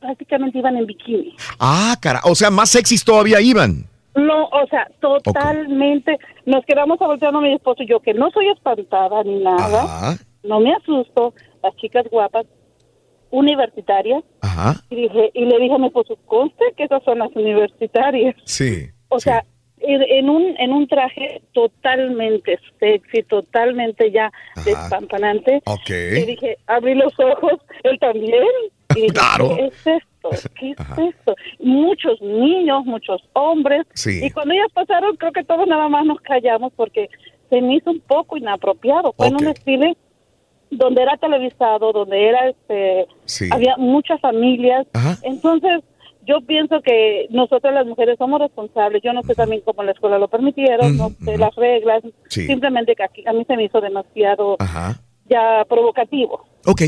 [0.00, 1.34] prácticamente iban en bikini.
[1.58, 2.20] Ah, cara.
[2.24, 3.86] O sea, más sexys todavía iban.
[4.14, 6.18] No, o sea, totalmente.
[6.46, 9.82] Nos quedamos volteando mi esposo y yo, que no soy espantada ni nada.
[9.84, 10.16] Ajá.
[10.44, 11.34] No me asusto.
[11.62, 12.46] Las chicas guapas,
[13.30, 14.22] universitarias.
[14.42, 14.74] Ajá.
[14.90, 18.36] Y, dije, y le dije a mi esposo, conste que esas son las universitarias.
[18.44, 18.88] Sí.
[19.08, 19.44] O sea,
[19.78, 24.32] en, un en un traje totalmente sexy, totalmente ya
[24.64, 25.62] despampanante.
[25.66, 25.90] Ok.
[25.90, 28.44] Y dije, abrí los ojos, él también.
[28.94, 29.56] Y dije, Claro.
[29.56, 30.50] ¿qué es esto?
[30.58, 31.34] ¿Qué es esto?
[31.58, 33.86] Muchos niños, muchos hombres.
[33.94, 34.24] Sí.
[34.24, 37.08] Y cuando ellas pasaron, creo que todos nada más nos callamos porque
[37.50, 39.12] se me hizo un poco inapropiado.
[39.16, 39.96] Fue en un desfile
[40.76, 43.48] donde era televisado, donde era este, Sí.
[43.50, 44.86] había muchas familias.
[45.22, 45.82] Entonces,
[46.26, 49.02] yo pienso que nosotras las mujeres somos responsables.
[49.02, 52.02] Yo no sé también cómo la escuela lo permitieron, no sé las reglas.
[52.28, 52.46] Sí.
[52.46, 55.00] Simplemente que aquí, a mí se me hizo demasiado Ajá.
[55.26, 56.44] ya provocativo.
[56.66, 56.82] Ok.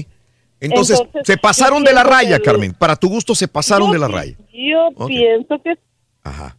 [0.58, 2.72] Entonces, Entonces, se pasaron de la raya, Carmen.
[2.72, 4.34] Para tu gusto, se pasaron Yo de la raya.
[4.52, 5.74] Yo pienso que
[6.24, 6.56] Ajá.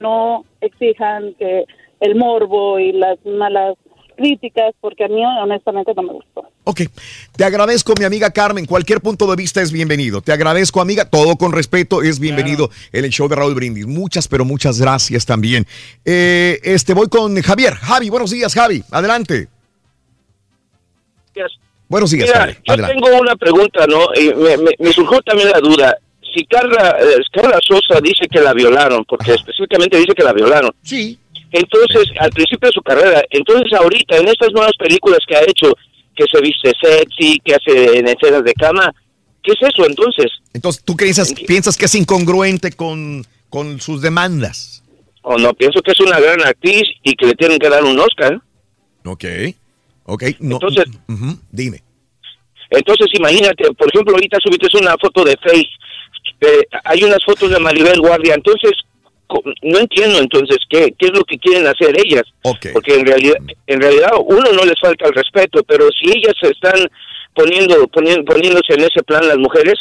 [0.00, 1.64] no exijan que
[2.00, 3.74] el morbo y las malas
[4.16, 6.44] críticas, porque a mí honestamente no me gustó.
[6.64, 6.82] Ok.
[7.36, 8.66] Te agradezco, mi amiga Carmen.
[8.66, 10.20] Cualquier punto de vista es bienvenido.
[10.22, 11.04] Te agradezco, amiga.
[11.08, 13.86] Todo con respeto es bienvenido en el show de Raúl Brindis.
[13.86, 15.66] Muchas, pero muchas gracias también.
[16.04, 17.74] Eh, este, voy con Javier.
[17.74, 18.82] Javi, buenos días, Javi.
[18.90, 19.48] Adelante.
[21.88, 22.52] Buenos días, Mira, Javi.
[22.66, 22.94] yo Adelante.
[22.94, 24.06] tengo una pregunta, ¿no?
[24.18, 25.96] Y me, me- me surgió también la duda.
[26.34, 30.72] Si Carla, eh, Carla Sosa dice que la violaron, porque específicamente dice que la violaron.
[30.82, 31.18] Sí.
[31.54, 35.72] Entonces, al principio de su carrera, entonces ahorita, en estas nuevas películas que ha hecho,
[36.16, 38.92] que se viste sexy, que hace en escenas de cama,
[39.42, 40.32] ¿qué es eso entonces?
[40.52, 44.82] Entonces, ¿tú piensas, piensas que es incongruente con, con sus demandas?
[45.22, 47.98] O no, pienso que es una gran actriz y que le tienen que dar un
[48.00, 48.40] Oscar.
[49.04, 49.24] Ok.
[50.06, 50.24] Ok.
[50.40, 50.84] No, Entonces-
[51.52, 51.82] Dime.
[52.70, 55.68] Entonces, imagínate, por ejemplo, ahorita subiste una foto de Face,
[56.40, 58.72] eh, hay unas fotos de Maribel Guardia, entonces,
[59.62, 62.22] no entiendo entonces qué, qué es lo que quieren hacer ellas,
[62.72, 66.50] porque en realidad, en realidad uno no les falta el respeto, pero si ellas se
[66.50, 66.88] están
[67.34, 69.74] poniendo, poniendo poniéndose en ese plan las mujeres,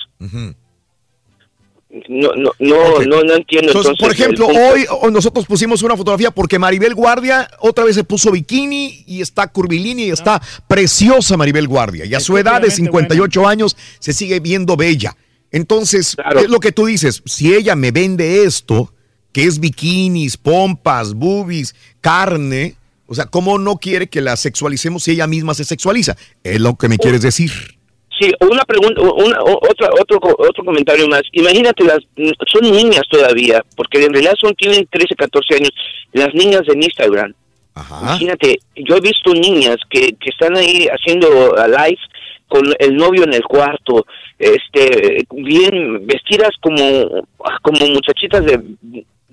[2.10, 3.70] no, no, no, no, no entiendo.
[3.70, 7.96] Entonces, Entonces, por ejemplo, hoy, hoy nosotros pusimos una fotografía porque Maribel Guardia otra vez
[7.96, 12.06] se puso bikini y está curvilínea y está preciosa Maribel Guardia.
[12.06, 15.16] Y a su edad de 58 años se sigue viendo bella.
[15.52, 17.22] Entonces, es lo que tú dices.
[17.26, 18.92] Si ella me vende esto,
[19.34, 22.76] que es bikinis, pompas, boobies, carne,
[23.08, 26.16] o sea, ¿cómo no quiere que la sexualicemos si ella misma se sexualiza?
[26.44, 27.52] Es lo que me quieres decir.
[28.20, 31.24] Sí, una pregunta, una, otra, otro, otro comentario más.
[31.32, 32.00] Imagínate, las,
[32.48, 35.72] son niñas todavía, porque en realidad son, tienen 13, 14 años,
[36.14, 37.34] las niñas en Instagram.
[37.76, 42.00] Imagínate, yo he visto niñas que, que están ahí haciendo a live
[42.48, 44.06] con el novio en el cuarto,
[44.38, 47.26] este, bien vestidas como,
[47.64, 48.62] como muchachitas de,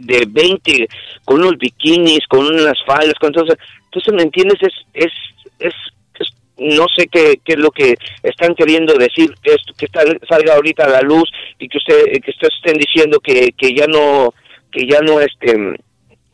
[0.00, 0.88] de 20,
[1.24, 3.56] con unos bikinis, con unas faldas, con todo eso.
[3.86, 4.58] Entonces, ¿me entiendes?
[4.62, 5.12] Es, es,
[5.58, 5.74] es,
[6.18, 10.04] es- no sé qué, qué es lo que están queriendo decir, que, esto, que está-
[10.28, 13.86] salga ahorita a la luz y que usted, que ustedes estén diciendo que, que ya
[13.86, 14.34] no,
[14.70, 15.54] que ya no, este,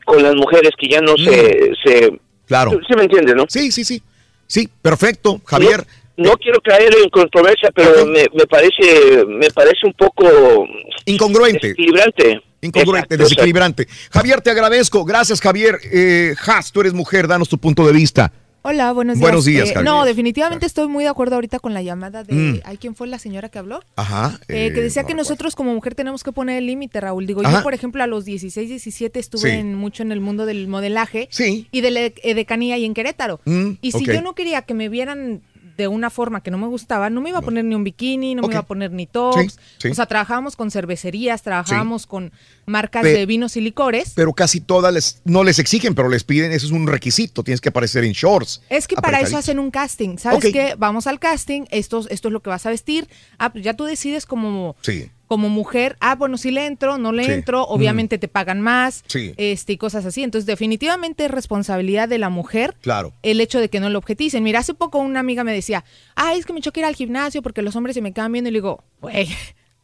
[0.05, 2.19] con las mujeres, que ya no se, se, Mm.
[2.47, 2.71] Claro.
[2.87, 3.45] ¿Sí me entiende, no?
[3.49, 4.01] Sí, sí, sí.
[4.47, 5.85] Sí, perfecto, Javier.
[6.17, 10.67] No, no quiero caer en controversia, pero me, me parece, me parece un poco
[11.07, 11.59] incongruente.
[11.69, 12.41] Desequilibrante.
[12.67, 13.89] Incongruente, Exacto, desequilibrante.
[14.11, 15.05] Javier, te agradezco.
[15.05, 15.79] Gracias, Javier.
[15.93, 18.33] Eh, Has, tú eres mujer, danos tu punto de vista.
[18.69, 19.23] Hola, buenos días.
[19.23, 19.85] Buenos días, Eh, Javier.
[19.85, 22.35] no, definitivamente estoy muy de acuerdo ahorita con la llamada de...
[22.35, 22.61] Mm.
[22.65, 23.81] ¿Ay, quién fue la señora que habló?
[23.95, 24.41] Ajá.
[24.49, 27.27] Eh, que eh, decía no que nosotros como mujer tenemos que poner el límite, Raúl.
[27.29, 27.59] Digo, Ajá.
[27.59, 29.57] yo, por ejemplo, a los 16, 17 estuve Sí.
[29.57, 31.69] en, mucho en el mundo del modelaje Sí.
[31.71, 33.41] y de la edecanía y en Querétaro.
[33.45, 35.43] Mm, y si yo no quería que me vieran
[35.77, 38.35] de una forma que no me gustaba, no me iba a poner ni un bikini,
[38.35, 39.53] no me iba a poner ni tops.
[39.55, 39.89] Sí, sí.
[39.89, 42.33] O sea, trabajábamos con cervecerías, trabajábamos con
[42.65, 44.13] marcas Pe- de vinos y licores.
[44.15, 47.61] Pero casi todas les, no les exigen, pero les piden, eso es un requisito, tienes
[47.61, 48.63] que aparecer en shorts.
[48.71, 50.17] Es que para eso hacen un casting.
[50.19, 50.53] ¿Sabes Ok.
[50.53, 50.75] qué?
[50.79, 53.09] Vamos al casting, esto, esto es lo que vas a vestir.
[53.39, 55.11] Ah, pues ya tú decides como, Sí.
[55.27, 57.33] Como mujer, ah, bueno, si le entro, no le Sí.
[57.33, 59.35] entro, obviamente te pagan más, Sí.
[59.37, 60.23] este, y cosas así.
[60.23, 63.13] Entonces, definitivamente es responsabilidad de la mujer Claro.
[63.23, 64.45] el hecho de que no lo objeticen.
[64.45, 67.43] Mira, hace poco una amiga me decía, ay, es que me choca ir al gimnasio
[67.43, 69.29] porque los hombres se me quedan viendo y le digo, güey,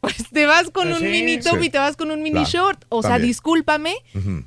[0.03, 1.67] pues te vas con un mini top Sí.
[1.67, 2.83] y te vas con un mini Claro, short.
[2.89, 3.95] O sea, discúlpame,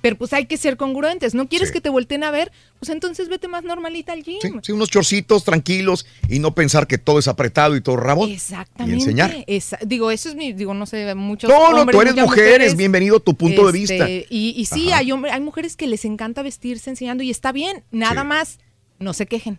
[0.02, 1.34] pero pues hay que ser congruentes.
[1.34, 1.72] ¿No quieres Sí.
[1.72, 2.52] que te volteen a ver?
[2.78, 4.38] Pues entonces vete más normalita al gym.
[4.62, 8.30] Sí, unos chorcitos tranquilos y no pensar que todo es apretado y todo rabón.
[8.30, 8.96] Exactamente.
[8.98, 9.44] Y enseñar.
[9.46, 12.26] Esa- digo, eso es mi, digo, no sé, muchos No, no, hombres, tú eres mujer,
[12.26, 14.10] mujeres, es bienvenido tu punto de este, vista.
[14.28, 14.98] Y, y sí, Ajá.
[14.98, 18.58] hay, hombre- hay mujeres que les encanta vestirse enseñando y está bien, nada más,
[18.98, 19.58] no se quejen.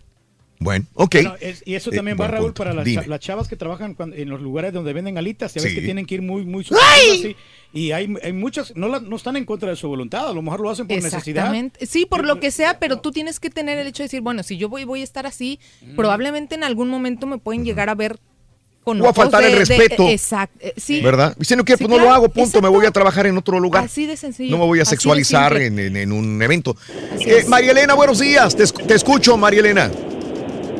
[0.60, 1.14] Bueno, ok.
[1.14, 2.64] Bueno, es- y eso Eh, también va, Raúl, punto.
[2.64, 5.54] para las, cha- las chavas que trabajan cuando- en los lugares donde venden alitas.
[5.54, 5.78] Ya ves Sí.
[5.78, 7.36] que tienen que ir muy, muy así.
[7.74, 10.30] Y hay, hay muchas, no, la- no están en contra de su voluntad.
[10.30, 11.28] A lo mejor lo hacen por necesidad.
[11.28, 11.86] Exactamente.
[11.86, 14.42] Sí, por lo que sea, pero tú tienes que tener el hecho de decir, bueno,
[14.42, 15.60] si yo voy, voy a estar así,
[15.96, 18.18] probablemente en algún momento me pueden llegar a ver
[18.84, 20.08] con O a faltar el de- de- respeto.
[20.08, 20.58] exacto.
[20.62, 21.02] eh, Sí.
[21.02, 21.36] ¿Verdad?
[21.38, 23.84] Diciendo que Sí, pues no lo hago, punto, me voy a trabajar en otro lugar.
[23.84, 24.50] Así de sencillo.
[24.52, 26.76] No me voy a sexualizar en, en- en un evento.
[27.20, 27.44] Eh.
[27.50, 28.56] María Elena, buenos días.
[28.56, 29.92] Te, te escucho, María Elena.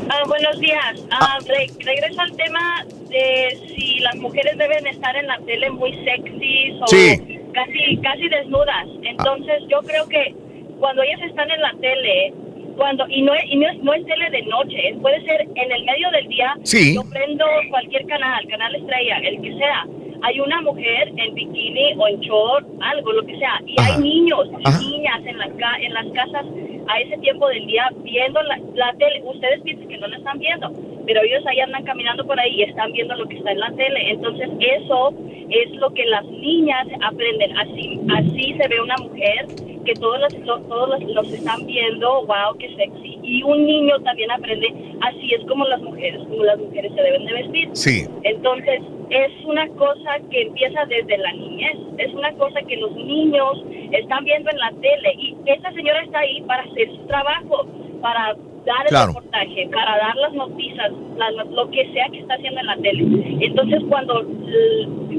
[0.10, 1.06] Ah, buenos días.
[1.12, 5.94] Ah, re- regreso al tema de si las mujeres deben estar en la tele muy
[6.06, 7.40] sexy o Sí.
[7.54, 8.88] casi casi desnudas.
[9.04, 10.34] Entonces yo creo que
[10.80, 12.34] cuando ellas están en la tele,
[12.78, 15.72] cuando y no es, y no es, no es tele de noche, puede ser en
[15.72, 16.56] el medio del día.
[16.64, 16.96] Sí.
[16.96, 19.86] Yo prendo cualquier canal, canal estrella, el que sea.
[20.24, 23.62] Hay una mujer en bikini o en short, algo, lo que sea.
[23.66, 23.96] Y Ajá.
[23.96, 25.46] hay niños y niñas en, la
[25.82, 26.46] en las casas
[26.88, 29.22] a ese tiempo del día viendo la, la tele.
[29.24, 30.72] Ustedes piensan que no la están viendo,
[31.06, 33.72] pero ellos ahí andan caminando por ahí y están viendo lo que está en la
[33.72, 34.12] tele.
[34.12, 35.14] Entonces eso
[35.50, 37.58] es lo que las niñas aprenden.
[37.58, 39.46] Así, así se ve una mujer
[39.88, 43.18] que todos los, lo- todos los, los están viendo, wow, qué sexy.
[43.24, 44.68] Y un niño también aprende,
[45.02, 47.70] así es como las mujeres, como las mujeres se deben de vestir.
[47.74, 48.06] Sí.
[48.24, 53.64] Entonces, es una cosa que empieza desde la niñez, es una cosa que los niños
[53.94, 57.66] están viendo en la tele y esta señora está ahí para hacer su trabajo,
[58.02, 58.36] para
[58.68, 59.08] dar el Claro.
[59.08, 62.78] reportaje, para dar las noticias, la- la- lo que sea que está haciendo en la
[62.78, 63.04] tele.
[63.42, 64.24] Entonces, cuando,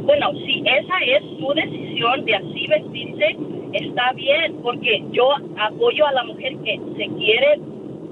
[0.05, 3.37] bueno, si esa es su decisión de así vestirse,
[3.73, 5.29] está bien, porque yo
[5.59, 7.59] apoyo a la mujer que se quiere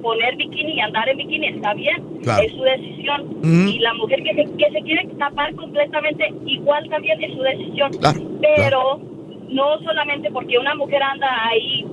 [0.02, 2.42] poner bikini y andar en bikini, está bien, Claro.
[2.42, 3.36] es su decisión.
[3.68, 7.90] Y la mujer que se, que se quiere tapar completamente, igual también es su decisión.
[7.92, 9.00] Claro, Pero
[9.48, 11.84] no solamente porque una mujer anda ahí,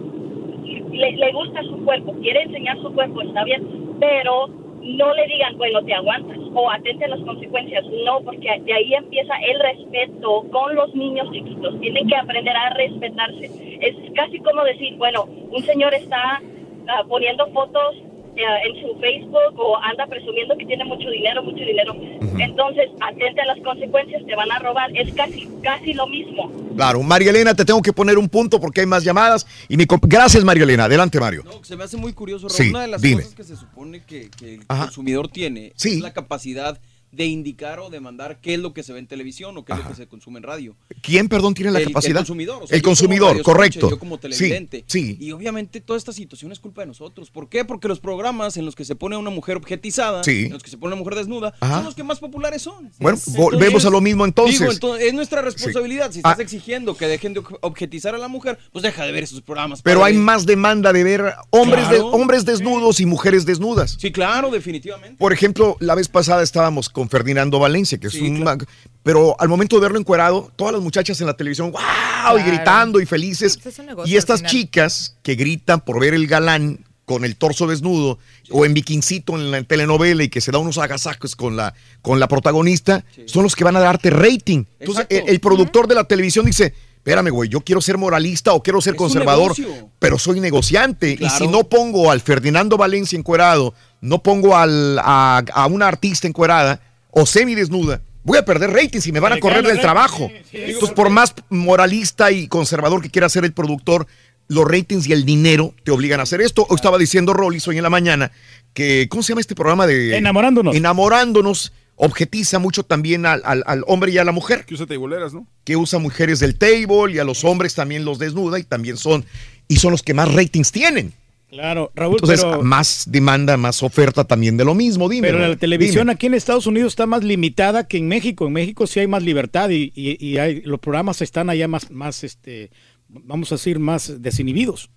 [0.92, 4.48] le, le gusta su cuerpo, quiere enseñar su cuerpo, está bien, pero
[4.84, 7.85] no le digan, bueno, te aguantas o atente a las consecuencias.
[8.06, 11.80] No, porque de ahí empieza el respeto con los niños chiquitos.
[11.80, 13.50] Tienen que aprender a respetarse.
[13.82, 16.42] Es casi como decir, bueno, un señor está
[16.88, 17.95] ah, poniendo fotos
[18.35, 21.93] eh, en su Facebook o anda presumiendo que tiene mucho dinero, mucho dinero.
[22.39, 24.89] Entonces, atente a las consecuencias, te van a robar.
[24.97, 26.51] Es casi, casi lo mismo.
[26.75, 29.45] Claro, María Elena, te tengo que poner un punto porque hay más llamadas.
[29.69, 30.85] Y mi Gracias, María Elena.
[30.85, 31.43] Adelante, Mario.
[31.61, 32.57] Se me hace muy curioso, Raúl.
[32.57, 33.21] Sí, Una de las dime.
[33.21, 34.85] cosas que se supone que, que el Ajá.
[34.85, 35.95] consumidor tiene Sí.
[35.95, 36.79] es la capacidad de
[37.17, 39.88] indicar o demandar qué es lo que se ve en televisión o qué es lo
[39.88, 40.75] que se consume en radio.
[41.01, 42.17] ¿Quién, perdón, tiene la el, capacidad?
[42.17, 42.64] El consumidor.
[42.64, 43.90] o sea, el consumidor, correcto.
[43.90, 44.83] Yo como Sí, televidente.
[44.88, 45.17] sí.
[45.19, 47.30] Y obviamente toda esta situación es culpa de nosotros.
[47.30, 47.66] ¿Por qué?
[47.66, 50.45] Porque los programas en los que se pone a una mujer objetizada, Sí.
[50.45, 51.75] en los que se pone a una mujer desnuda, Ajá.
[51.75, 52.92] son los que más populares son.
[53.00, 54.59] Bueno, Entonces, volvemos a lo mismo entonces.
[54.59, 56.11] Digo, entonces, es nuestra responsabilidad.
[56.11, 56.32] Si Ah.
[56.32, 59.42] estás exigiendo que dejen de ob- objetizar a la mujer, pues deja de ver esos
[59.42, 59.82] programas.
[59.82, 63.98] Pero hay más demanda de ver hombres, de- hombres desnudos y mujeres desnudas.
[64.00, 65.17] Sí, claro, definitivamente.
[65.17, 68.41] Por ejemplo, la vez pasada estábamos con Ferdinando Valencia, que es Sí, un...
[68.41, 68.65] claro.
[69.03, 72.38] Pero al momento de verlo encuerado, todas las muchachas en la televisión, ¡wow!
[72.40, 73.57] Y gritando y felices.
[73.61, 77.35] Pues es un negocio Y estas chicas que gritan por ver el galán con el
[77.35, 78.17] torso desnudo
[78.49, 82.19] o en bikincito en la telenovela y que se da unos agasajos con la, con
[82.19, 84.64] la protagonista, son los que van a darte rating.
[84.80, 88.64] Entonces, el, el productor de la televisión dice, espérame, güey, yo quiero ser moralista o
[88.64, 89.53] quiero ser Es conservador,
[89.99, 91.17] pero soy negociante.
[91.17, 91.35] Claro.
[91.35, 96.25] Y si no pongo al Ferdinando Valencia encuerado, no pongo al, a, a una artista
[96.27, 96.80] encuerada
[97.16, 100.32] o semidesnuda, voy a perder ratings y me van a correr del trabajo.
[100.51, 104.08] Entonces, por más moralista y conservador que quiera ser el productor,
[104.48, 106.66] los ratings y el dinero te obligan a hacer esto.
[106.69, 108.32] O estaba diciendo Rollis hoy en la mañana
[108.74, 110.75] que, ¿cómo se llama este programa de Enamorándonos?
[110.75, 114.66] Enamorándonos objetiza mucho también al, al- al hombre y a la mujer.
[114.66, 115.48] Que usa teiboleras, ¿no?
[115.64, 119.24] Que usa mujeres del table y a los hombres también los desnuda y también son,
[119.67, 121.14] y son los que más ratings tienen.
[121.53, 125.27] Claro, Raúl, Entonces, pero, más demanda, más oferta también de lo mismo, dime.
[125.27, 126.14] pero la televisión dime.
[126.14, 128.48] aquí en Estados Unidos está más limitada que en México.
[128.48, 131.91] En México sí hay más libertad y, y- y hay, los programas están allá más,
[131.91, 132.72] más este,
[133.07, 134.90] vamos a decir, más desinhibidos.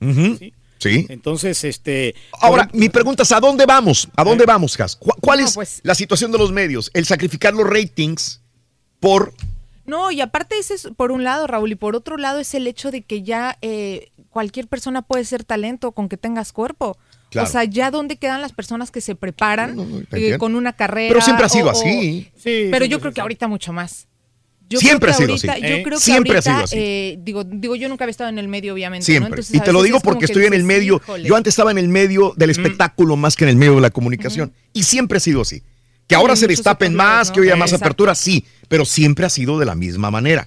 [0.78, 1.06] Sí.
[1.08, 2.14] Entonces, este...
[2.40, 4.08] Ahora, mi pregunta es, ¿a dónde vamos?
[4.16, 4.96] ¿A dónde vamos, Jas?
[4.96, 6.90] ¿Cu- ¿Cuál No, es pues- la situación de los medios?
[6.94, 8.40] El sacrificar los ratings
[9.00, 9.32] por...
[9.86, 12.66] No, y aparte ese es por un lado, Raúl, y por otro lado es el
[12.66, 16.98] hecho de que ya eh, cualquier persona puede ser talento con que tengas cuerpo.
[17.30, 17.48] Claro.
[17.48, 19.78] O sea, ya dónde quedan las personas que se preparan
[20.12, 21.08] eh, con una carrera.
[21.08, 22.30] Pero siempre ha sido o- o- así.
[22.44, 24.08] pero yo creo que ahorita mucho más.
[24.68, 25.62] Yo Siempre creo que ha sido ahorita- así.
[25.62, 25.82] Yo ¿Eh?
[25.82, 26.76] creo que Siempre ha sido así.
[26.78, 29.04] eh, digo, digo, yo nunca había estado en el medio, obviamente.
[29.04, 29.06] ¿no?
[29.06, 29.28] Siempre.
[29.28, 30.96] Entonces, y te lo digo porque que estoy en el medio.
[31.02, 31.26] "Híjole".
[31.26, 33.90] Yo antes estaba en el medio del espectáculo más que en el medio de la
[33.90, 34.52] comunicación.
[34.74, 35.62] Y siempre ha sido así.
[36.06, 37.34] Que ahora se destapen más, ¿no?
[37.36, 37.86] que haya más Exacto.
[37.86, 38.44] apertura, sí.
[38.68, 40.46] Pero siempre ha sido de la misma manera.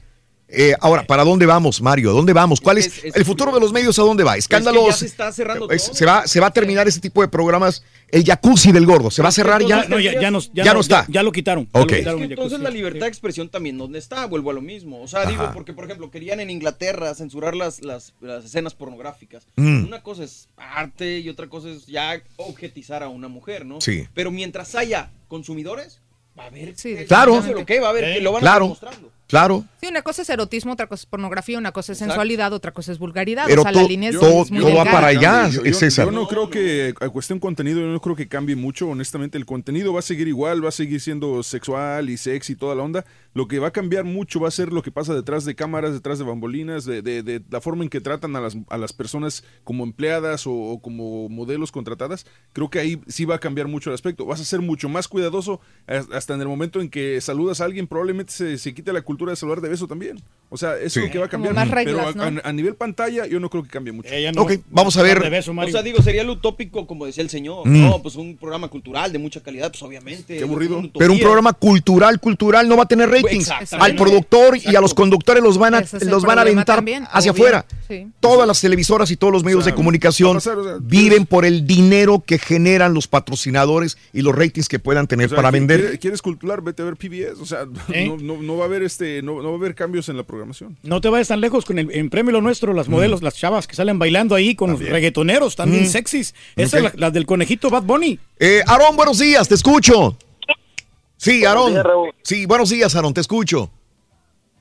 [0.52, 2.10] Eh, ahora, ¿para dónde vamos, Mario?
[2.10, 2.60] ¿A dónde vamos?
[2.60, 4.00] ¿Cuál es, el futuro de los medios?
[4.00, 4.36] ¿A dónde va?
[4.36, 4.88] Escándalos.
[4.88, 5.96] ya se está cerrando Es- todo.
[5.96, 7.84] se va, se va a terminar ese tipo de programas.
[8.12, 9.12] El jacuzzi del gordo.
[9.12, 9.86] ¿Se va a cerrar ya?
[9.88, 11.06] No, ya, ya, nos- ya Ya no, no está.
[11.08, 11.70] Ya, ya lo quitaron.
[11.72, 14.26] Lo Es entonces la libertad de expresión también, ¿dónde está?
[14.26, 15.00] Vuelvo a lo mismo.
[15.04, 19.46] O sea, digo, porque por ejemplo, querían en Inglaterra censurar las, las, las escenas pornográficas.
[19.58, 19.84] Mm.
[19.86, 23.80] Una cosa es arte y otra cosa es ya objetizar a una mujer, ¿no?
[23.82, 24.08] Sí.
[24.16, 26.00] Pero mientras haya consumidores,
[26.38, 27.40] va a haber que- Claro.
[27.54, 28.74] lo que va a haber que lo van a Claro.
[28.74, 29.19] estar mostrando.
[29.30, 29.64] Claro.
[29.80, 32.14] Sí, una cosa es erotismo, otra cosa es pornografía, una cosa es Exacto.
[32.14, 33.46] sensualidad, otra cosa es vulgaridad.
[33.48, 35.62] Pero o sea, la todo- línea es, todo- es muy todo va para allá, Yo,
[35.62, 36.06] es yo- César.
[36.06, 39.38] yo no creo que, a cuestión contenido, yo no creo que cambie mucho, honestamente.
[39.38, 42.74] El contenido va a seguir igual, va a seguir siendo sexual y sexy y toda
[42.74, 43.06] la onda.
[43.36, 45.94] Lo que va a cambiar mucho va a ser lo que pasa detrás de cámaras,
[45.94, 48.92] detrás de bambolinas, de, de- de la forma en que tratan a las, a las
[48.94, 52.26] personas como empleadas o, o como modelos contratadas.
[52.52, 54.26] Creo que ahí sí va a cambiar mucho el aspecto.
[54.26, 57.66] Vas a ser mucho más cuidadoso as- hasta en el momento en que saludas a
[57.66, 60.22] alguien, probablemente se, se quite la cultura de saludar de beso también.
[60.52, 61.00] O sea, eso Sí.
[61.02, 61.54] es lo que va a cambiar.
[61.54, 62.40] más reglas, Pero a, ¿no?
[62.44, 64.10] a- a nivel pantalla yo no creo que cambie mucho.
[64.38, 65.20] Ok, vamos a ver.
[65.22, 67.68] o sea, digo, sería lo utópico, como decía el señor.
[67.68, 67.82] Mm.
[67.82, 70.38] No, pues un programa cultural de mucha calidad, pues obviamente.
[70.38, 70.82] Qué aburrido.
[70.98, 73.48] Pero un programa cultural, cultural no va a tener ratings.
[73.50, 73.92] Exactamente.
[73.92, 77.04] Al productor y a los conductores los van a, es los van a aventar también,
[77.12, 77.44] hacia obvio.
[77.44, 77.66] afuera.
[77.88, 78.08] Sí.
[78.20, 80.78] Todas las televisoras y todos los medios sea, de comunicación va a pasar, o sea,
[80.80, 85.30] viven por el dinero que generan los patrocinadores y los ratings que puedan tener O
[85.30, 85.80] sea, para ¿qui- vender.
[85.82, 86.62] quiere- ¿Quieres cultural?
[86.62, 87.42] Vete a ver PBS.
[87.42, 88.08] O sea, ¿Eh?
[88.08, 90.24] no, no- no va a haber este, no, no va a haber cambios en la
[90.24, 90.78] programación.
[90.84, 93.68] No te vayas tan lejos con el en premio lo nuestro, las modelos, las chavas
[93.68, 95.88] que salen bailando ahí con los reggaetoneros también Mm.
[95.88, 96.34] sexys.
[96.56, 96.86] Esa Ok.
[96.86, 98.20] es la, la del conejito Bad Bunny.
[98.40, 100.18] Eh, Aarón, buenos días, te escucho.
[101.18, 101.76] Sí, Aarón.
[102.22, 103.70] Sí, buenos días, Aarón, te escucho.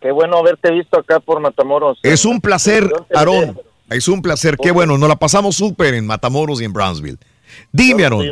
[0.01, 1.99] Qué bueno haberte visto acá por Matamoros.
[2.02, 3.59] Es un placer, Aarón.
[3.91, 7.18] Es un placer, qué bueno, nos la pasamos súper en Matamoros y en Brownsville.
[7.73, 8.27] Dime, Aarón.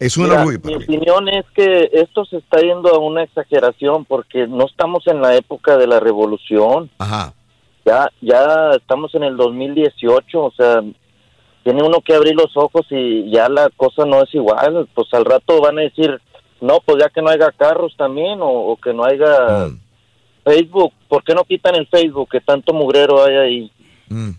[0.00, 0.82] Es un Mira, orgullo Mi mí.
[0.84, 5.36] opinión es que esto se está yendo a una exageración porque no estamos en la
[5.36, 6.90] época de la revolución.
[6.98, 7.32] Ajá.
[7.84, 10.82] Ya, ya estamos en el 2018, o sea,
[11.62, 14.88] tiene uno que abrir los ojos y ya la cosa no es igual.
[14.94, 16.18] Pues al rato van a decir,
[16.60, 19.78] no, pues ya que no haya carros también o, o que no haya Mm.
[20.44, 20.92] Facebook.
[21.08, 23.72] ¿Por qué no quitan el Facebook que tanto mugrero hay ahí?
[24.08, 24.30] Mm.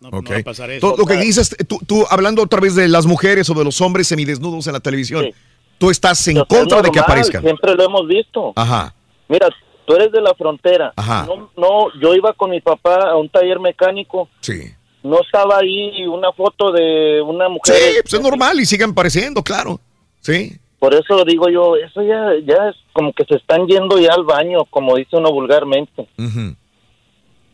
[0.00, 0.24] No, Ok.
[0.24, 0.80] no va a pasar eso.
[0.86, 3.80] Todo lo que dices, tú, tú hablando otra vez de las mujeres o de los
[3.80, 5.34] hombres semidesnudos en la televisión, Sí.
[5.78, 7.42] tú estás en es contra de que aparezcan.
[7.42, 8.52] Siempre lo hemos visto.
[8.56, 8.94] Ajá.
[9.28, 9.48] Mira,
[9.86, 10.92] tú eres de la frontera.
[10.96, 11.26] Ajá.
[11.26, 14.28] No, no, yo iba con mi papá a un taller mecánico.
[14.40, 14.72] Sí.
[15.02, 17.74] No estaba ahí una foto de una mujer.
[17.76, 19.80] Sí, pues es normal y siguen apareciendo, claro.
[20.20, 20.56] Sí.
[20.78, 24.22] Por eso digo yo, eso ya, ya es como que se están yendo ya al
[24.24, 26.08] baño, como dice uno vulgarmente.
[26.18, 26.54] Ujú.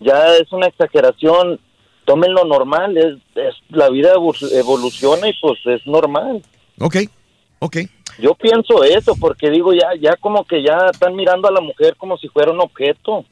[0.01, 1.59] Ya es una exageración.
[2.05, 6.43] Tómenlo normal, es, es la vida evo- evoluciona y pues es normal.
[6.81, 6.97] Ok,
[7.61, 7.77] ok.
[8.19, 11.97] Yo pienso eso porque digo ya, ya como que ya están mirando a la mujer
[11.97, 13.25] como si fuera un objeto.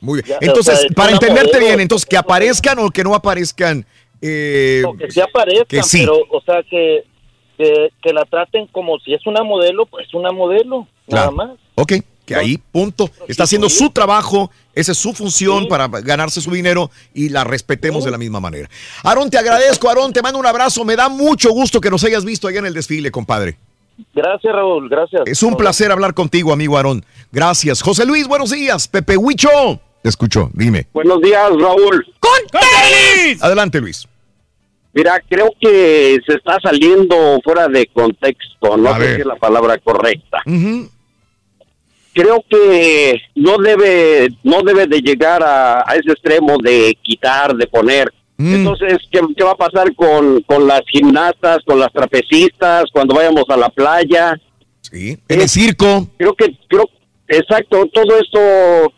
[0.00, 0.26] Muy bien.
[0.40, 1.66] Ya, Entonces, o sea, es para entenderte modelo.
[1.66, 3.86] bien, entonces, que aparezcan o que no aparezcan.
[4.20, 6.00] eh, No, que sí aparezcan, que sí.
[6.00, 7.04] pero, o sea, que,
[7.56, 11.50] que, que la traten como si es una modelo, pues una modelo, nada más.
[11.76, 11.92] Ok,
[12.32, 13.10] que ahí, punto.
[13.28, 18.04] Está haciendo su trabajo, esa es su función para ganarse su dinero y la respetemos
[18.04, 18.68] de la misma manera.
[19.02, 20.84] Aarón, te agradezco, Aarón, te mando un abrazo.
[20.84, 23.56] Me da mucho gusto que nos hayas visto allá en el desfile, compadre.
[24.14, 25.22] Gracias, Raúl, gracias.
[25.26, 27.04] Es un placer hablar contigo, amigo Aarón.
[27.30, 27.82] Gracias.
[27.82, 28.88] José Luis, buenos días.
[28.88, 29.48] Pepe Huicho.
[30.02, 30.88] Te escucho, dime.
[30.92, 32.04] Buenos días, Raúl.
[33.40, 34.08] Adelante, Luis.
[34.94, 39.78] Mira, creo que se está saliendo fuera de contexto, no sé si es la palabra
[39.78, 40.42] correcta.
[40.44, 40.90] Ujú.
[42.12, 47.66] Creo que no debe, no debe de llegar a, a ese extremo de quitar, de
[47.66, 48.12] poner.
[48.36, 48.54] Mm.
[48.54, 53.44] Entonces, ¿qué, qué va a pasar con, con las gimnastas, con las trapecistas, cuando vayamos
[53.48, 54.38] a la playa?
[54.80, 56.08] Sí, en el circo.
[56.18, 56.88] Creo que, creo,
[57.28, 58.92] exacto, todo esto,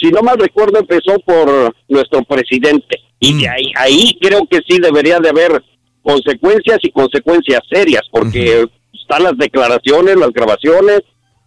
[0.00, 2.98] si no mal recuerdo, empezó por nuestro presidente.
[3.20, 3.40] Y Mm.
[3.40, 5.62] de ahí, ahí creo que sí debería de haber
[6.02, 11.00] consecuencias y consecuencias serias, porque están las declaraciones, las grabaciones,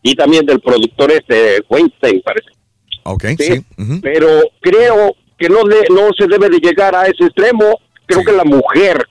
[0.03, 2.49] y también del productor este Weinstein, parece.
[3.03, 3.65] Ok, Sí.
[4.01, 4.27] Pero
[4.59, 7.79] creo que no, de- no se debe de llegar a ese extremo.
[8.05, 9.07] Creo que la mujer,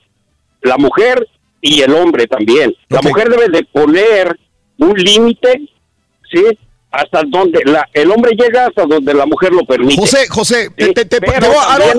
[0.61, 1.27] la mujer
[1.61, 2.73] y el hombre también.
[2.89, 4.39] La mujer debe de poner
[4.77, 5.61] un límite,
[6.31, 6.43] ¿sí?
[6.91, 9.99] Hasta donde la, el hombre llega hasta donde la mujer lo permite.
[9.99, 11.35] José, José, te- te- te- te voy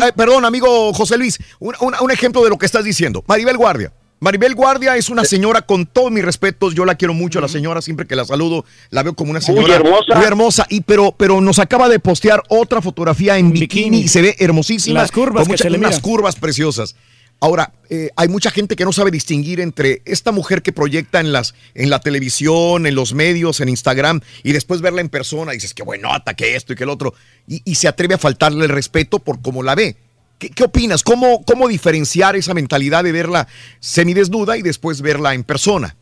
[0.08, 3.24] eh, perdón, amigo José Luis, un, un- un ejemplo de lo que estás diciendo.
[3.26, 3.92] Maribel Guardia.
[4.22, 7.48] Maribel Guardia es una señora con todos mis respetos, yo la quiero mucho a la
[7.48, 10.14] señora, siempre que la saludo, la veo como una señora hermosa.
[10.14, 14.22] muy hermosa, y pero, pero nos acaba de postear otra fotografía en bikini, y se
[14.22, 16.94] ve hermosísima, Las curvas con que le unas curvas preciosas.
[17.40, 21.32] Ahora, eh, hay mucha gente que no sabe distinguir entre esta mujer que proyecta en
[21.32, 25.56] las en la televisión, en los medios, en Instagram, y después verla en persona, y
[25.56, 27.12] dices que buenota, que esto y que el otro,
[27.48, 29.96] y, y se atreve a faltarle el respeto por cómo la ve.
[30.42, 31.04] ¿Qué, qué opinas?
[31.04, 33.46] ¿Cómo, ¿Cómo diferenciar esa mentalidad de verla
[33.78, 35.94] semidesnuda y después verla en persona?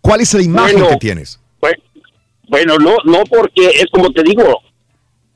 [0.00, 1.38] ¿Cuál es la imagen Bueno, que tienes?
[1.60, 1.74] Pues,
[2.48, 4.62] bueno, no, no porque es como te digo,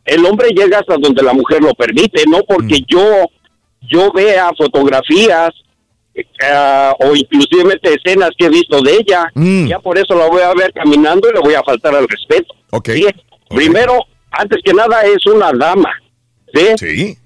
[0.07, 3.27] el hombre llega hasta donde la mujer lo permite, no porque yo
[3.83, 5.51] yo vea fotografías
[6.15, 9.31] eh, o inclusive escenas que he visto de ella,
[9.69, 12.55] ya por eso la voy a ver caminando y le voy a faltar al respeto.
[12.95, 13.07] ¿sí?
[13.51, 13.99] Primero,
[14.31, 15.91] antes que nada, es una dama,
[16.55, 17.19] ¿sí?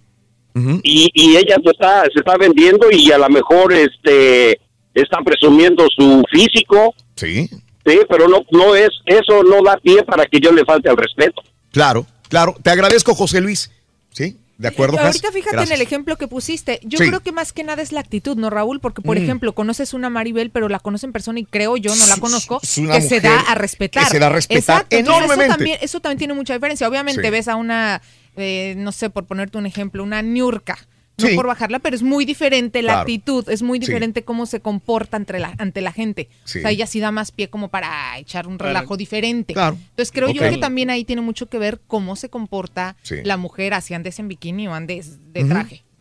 [0.83, 4.61] Y, y ella se está, se está vendiendo y a lo mejor este
[4.95, 7.49] está presumiendo su físico, Sí.
[7.87, 10.97] Sí, pero no, no es, eso no da pie para que yo le falte al
[10.97, 11.43] respeto.
[11.71, 12.57] Claro, claro.
[12.63, 13.71] Te agradezco, José Luis.
[14.11, 14.39] ¿Sí?
[14.57, 14.99] ¿De acuerdo?
[14.99, 15.71] Ahorita fíjate Gracias.
[15.71, 16.81] en el ejemplo que pusiste.
[16.85, 17.09] Yo Sí.
[17.09, 18.81] creo que más que nada es la actitud, ¿no, Raúl?
[18.81, 19.23] Porque, por Mm.
[19.23, 22.61] ejemplo, conoces una Maribel, pero la conoces en persona y creo yo, no la conozco,
[22.63, 24.05] es una que se da a respetar.
[24.05, 25.45] que se da a respetar Exacto, enormemente.
[25.45, 26.89] Eso también, eso también tiene mucha diferencia.
[26.89, 27.31] Obviamente Sí.
[27.31, 28.01] ves a una,
[28.37, 30.79] eh, no sé, por ponerte un ejemplo, una niurca.
[31.17, 31.37] No Sí.
[31.37, 33.01] por bajarla, pero es muy diferente la Claro.
[33.03, 33.87] actitud, es muy Sí.
[33.87, 36.29] diferente cómo se comporta entre la, ante la gente.
[36.43, 36.59] Sí.
[36.59, 38.71] O sea, ella sí da más pie como para echar un Claro.
[38.75, 39.55] relajo diferente.
[39.55, 39.77] Claro.
[39.91, 43.17] Entonces creo yo que también ahí tiene mucho que ver cómo se comporta Sí.
[43.23, 45.51] la mujer, así andes en bikini o andes de Ujú.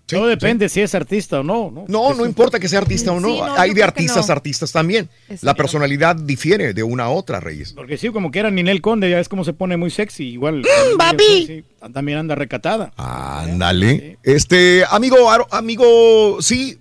[0.06, 1.72] Todo depende si es artista o no.
[1.72, 3.30] No, No, no importa que sea artista o no.
[3.30, 4.33] Sí, no, Hay de artistas no.
[4.33, 5.09] a artistas también.
[5.41, 7.72] La personalidad difiere de una a otra, Reyes.
[7.73, 10.25] Porque sí, como que era Ninel Conde, ya ves cómo se pone muy sexy.
[10.33, 10.64] Igual.
[10.98, 11.45] papi!
[11.48, 12.91] sí, también anda recatada.
[12.98, 14.17] Ándale.
[14.23, 16.77] Este, amigo, Aro- amigo, sí.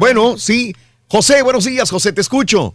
[0.00, 0.74] Bueno, sí.
[1.06, 2.74] José, buenos días, José, te escucho.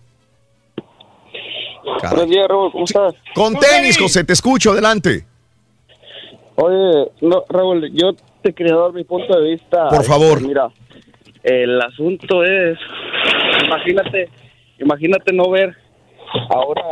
[2.01, 2.15] Caray.
[2.15, 3.13] Buenos días, Raúl, ¿cómo estás?
[3.33, 5.25] Con tenis, José, te escucho, adelante.
[6.55, 8.11] Oye, no, Raúl, yo
[8.41, 9.87] te quería dar mi punto de vista.
[9.89, 10.41] Por favor.
[10.41, 10.69] Mira,
[11.43, 12.77] el asunto es,
[13.65, 14.29] imagínate,
[14.79, 15.75] imagínate no ver
[16.49, 16.83] ahora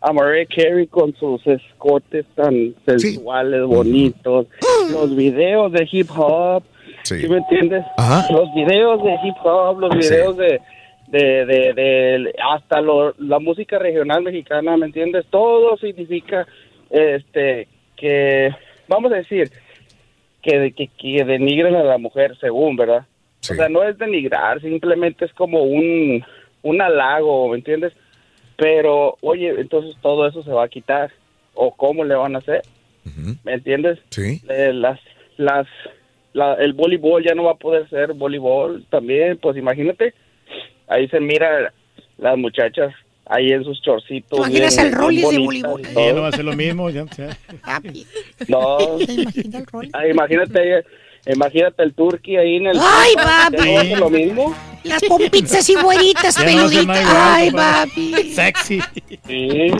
[0.00, 4.46] a Mariah Carey con sus escotes tan sensuales, bonitos,
[4.90, 6.62] los videos de hip hop,
[7.02, 7.18] Sí.
[7.20, 7.84] ¿sí me entiendes?
[7.96, 8.26] Ajá.
[8.32, 10.60] Los videos de hip hop, los videos de,
[11.08, 15.24] de, de, de- hasta lo- la música regional mexicana, ¿me entiendes?
[15.30, 16.46] Todo significa,
[16.90, 18.50] este, que,
[18.88, 19.50] vamos a decir,
[20.42, 23.06] que, que, que denigren a la mujer, según, ¿verdad?
[23.52, 26.24] O sea, no es denigrar, simplemente es como un,
[26.62, 27.92] un halago, ¿me entiendes?
[28.56, 31.10] Pero, oye, entonces todo eso se va a quitar.
[31.54, 32.62] ¿O cómo le van a hacer?
[33.44, 33.98] ¿Me entiendes?
[34.10, 34.40] Sí.
[34.48, 35.00] Eh, las,
[35.36, 35.66] las,
[36.32, 40.14] la- el voleibol ya no va a poder ser voleibol también, pues imagínate,
[40.86, 41.72] ahí se mira
[42.18, 42.94] las muchachas
[43.26, 44.38] ahí en sus chorcitos.
[44.38, 45.36] imaginas bien- al Rollis de
[45.82, 46.12] Ya todo.
[46.14, 46.90] no va a ser lo mismo.
[46.90, 47.36] Ya, ya.
[48.48, 48.78] No.
[49.92, 50.84] Ah, imagínate,
[51.26, 52.78] imagínate el turqui ahí en el.
[52.80, 53.56] Ay, ¿Ya papi.
[53.68, 54.54] no va a ser lo mismo?
[54.82, 57.08] Las pompitas y no ser peluditas.
[57.08, 58.32] Ay, papi.
[58.34, 58.80] Sexy.
[59.26, 59.72] Sí,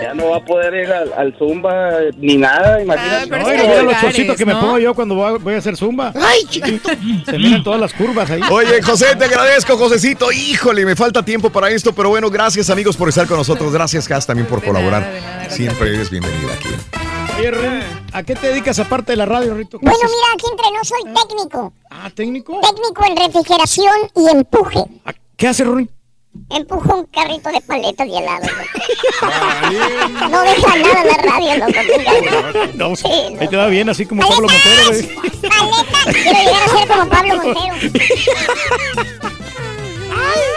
[0.00, 3.26] ya no va a poder ir al, al zumba ni nada, imagínate.
[3.30, 5.76] No, y mira los chorcitos que me pongo yo cuando voy a, voy a hacer
[5.76, 6.12] zumba.
[6.14, 6.46] Ay,
[7.24, 8.40] Se miran todas las curvas ahí.
[8.50, 10.30] Oye, José, te agradezco, Josecito.
[10.32, 13.72] Híjole, me falta tiempo para esto, pero bueno, gracias amigos por estar con nosotros.
[13.72, 15.46] Gracias, Cas, también por colaborar.
[15.48, 17.05] Siempre eres bienvenida aquí.
[17.38, 17.82] Oye, Ren,
[18.12, 19.78] ¿a qué te dedicas aparte de la radio, Rito?
[19.78, 20.10] ¿Qué Bueno, haces?
[20.16, 21.72] mira, aquí entre nos soy técnico.
[21.90, 22.60] Ah, técnico.
[22.60, 24.84] Técnico en refrigeración y empuje.
[25.36, 25.90] ¿Qué hace, Rory?
[26.50, 28.46] Empujo un carrito de paletas y helado.
[28.46, 30.28] loco.
[30.30, 31.80] No deja nada la radio, loco.
[32.74, 33.06] No, Sí,
[33.40, 34.88] ahí te va bien, así como Pablo Montero.
[34.88, 35.02] güey.
[35.16, 37.74] Paleta, quiero llegar a ser como Pablo Montero.
[40.08, 40.55] ¿Quieres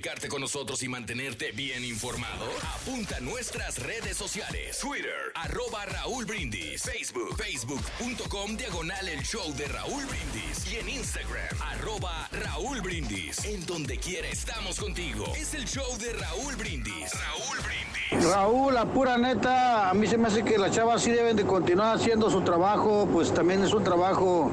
[0.00, 2.46] comunicarte con nosotros y mantenerte bien informado?
[2.74, 4.78] Apunta a nuestras redes sociales.
[4.78, 6.82] Twitter, arroba Raúl Brindis.
[6.82, 10.72] Facebook, facebook.com, diagonal el show de Raúl Brindis.
[10.72, 13.44] Y en Instagram, arroba Raúl Brindis.
[13.44, 15.26] En donde quiera estamos contigo.
[15.36, 17.12] Es el show de Raúl Brindis.
[17.12, 18.32] Raúl Brindis.
[18.32, 21.44] Raúl, la pura neta, a mí se me hace que las chavas sí deben de
[21.44, 24.50] continuar haciendo su trabajo, pues también es un trabajo,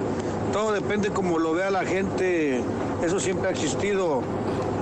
[0.51, 2.61] todo depende como lo vea la gente,
[3.01, 4.21] eso siempre ha existido.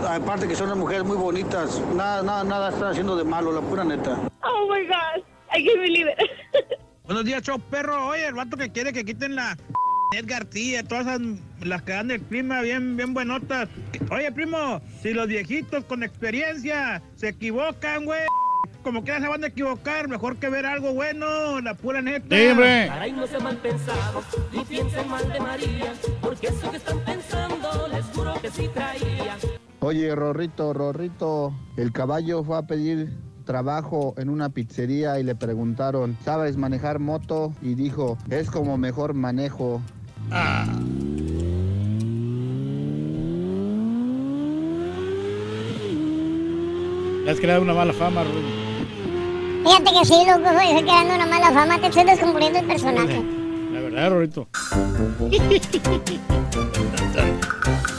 [0.07, 3.61] Aparte que son unas mujeres muy bonitas, nada, nada, nada están haciendo de malo, la
[3.61, 4.17] pura neta.
[4.43, 6.17] Oh my gosh, I can't believe it.
[7.05, 8.07] Buenos días, show perro.
[8.07, 9.55] Oye, el vato que quiere que quiten la
[10.15, 11.21] Ed García, todas esas,
[11.61, 13.69] las que dan del clima bien, bien buenotas.
[14.11, 18.25] Oye, primo, si los viejitos con experiencia se equivocan, güey,
[18.83, 22.35] como quiera se van a equivocar, mejor que ver algo bueno, la pura neta.
[22.51, 22.87] Hombre.
[22.87, 27.87] Caray, no sean mal pensados, ni piensen mal de María, porque eso que están pensando,
[27.87, 29.37] les juro que sí traía.
[29.85, 33.15] Oye, Rorrito, Rorrito, el caballo fue a pedir
[33.45, 37.53] trabajo en una pizzería y le preguntaron, ¿sabes manejar moto?
[37.61, 39.83] Y dijo, es como mejor manejo.
[47.23, 48.43] Le has creado una mala fama, Rubén.
[49.65, 53.23] Fíjate que sí, loco, estoy creando una mala fama, te estoy descomponiendo el personaje.
[53.71, 54.47] La verdad, Rorito.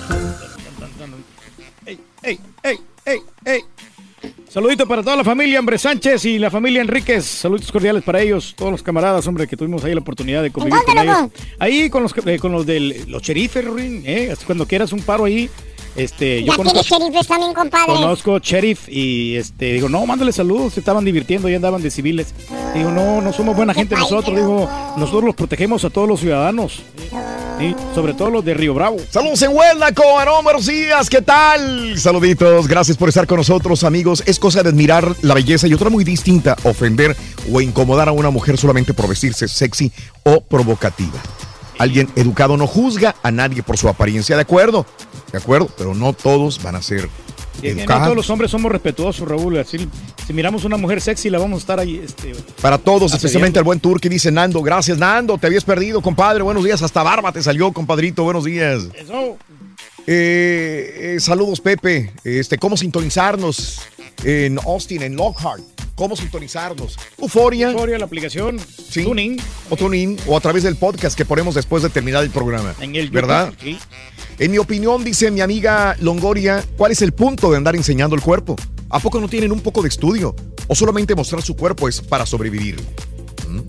[4.56, 7.26] Saludito para toda la familia Hombre Sánchez y la familia Enríquez.
[7.26, 10.82] Saludos cordiales para ellos, todos los camaradas, hombre, que tuvimos ahí la oportunidad de convivir
[10.82, 11.30] con ellos.
[11.58, 14.30] Ahí con los, eh, con los del los sheriffes, Ruin, ¿eh?
[14.32, 15.50] Hasta Cuando quieras un paro ahí,
[15.96, 17.94] este, yo Ya conozco, tienes sheriffes también, compadre.
[17.94, 22.34] conozco sheriff y este, digo, no, mándale saludos, se estaban divirtiendo y andaban de civiles.
[22.74, 26.82] Digo, no, no somos buena gente nosotros, digo, nosotros los protegemos a todos los ciudadanos,
[27.58, 27.74] ¿sí?
[27.94, 28.98] sobre todo los de Río Bravo.
[29.10, 31.98] Saludos en Huelva, Cobarón, buenos días, ¿qué tal?
[31.98, 34.22] Saluditos, gracias por estar con nosotros, amigos.
[34.26, 37.16] Es cosa de admirar la belleza y otra muy distinta, ofender
[37.50, 39.90] o incomodar a una mujer solamente por vestirse sexy
[40.24, 41.20] o provocativa.
[41.78, 44.86] Alguien educado no juzga a nadie por su apariencia, ¿de acuerdo?
[45.32, 47.08] De acuerdo, pero no todos van a ser
[47.62, 49.58] y no todos los hombres somos respetuosos, Raúl.
[49.58, 49.88] Así,
[50.26, 52.00] si miramos una mujer sexy, la vamos a estar ahí.
[52.04, 53.16] Este, Para todos, Asediando.
[53.16, 54.62] especialmente al buen tour que dice Nando.
[54.62, 55.38] Gracias, Nando.
[55.38, 56.42] Te habías perdido, compadre.
[56.42, 56.82] Buenos días.
[56.82, 58.24] Hasta barba te salió, compadrito.
[58.24, 58.84] Buenos días.
[58.94, 59.36] Eso.
[60.06, 62.12] Eh, eh, saludos, Pepe.
[62.24, 63.80] Este, ¿Cómo sintonizarnos
[64.22, 65.62] en Austin, en Lockhart?
[65.96, 66.98] ¿Cómo sintonizarnos?
[67.18, 67.70] Euforia.
[67.70, 68.60] Euforia, la aplicación.
[68.60, 69.02] Sí.
[69.02, 69.40] Tuning.
[69.70, 70.18] O Tuning.
[70.26, 72.74] O a través del podcast que ponemos después de terminar el programa.
[72.80, 73.52] En el ¿Verdad?
[73.52, 73.78] YouTube, sí.
[74.38, 78.22] En mi opinión, dice mi amiga Longoria, ¿cuál es el punto de andar enseñando el
[78.22, 78.56] cuerpo?
[78.90, 80.34] ¿A poco no tienen un poco de estudio?
[80.68, 82.76] ¿O solamente mostrar su cuerpo es para sobrevivir?
[83.48, 83.60] ¿Mm?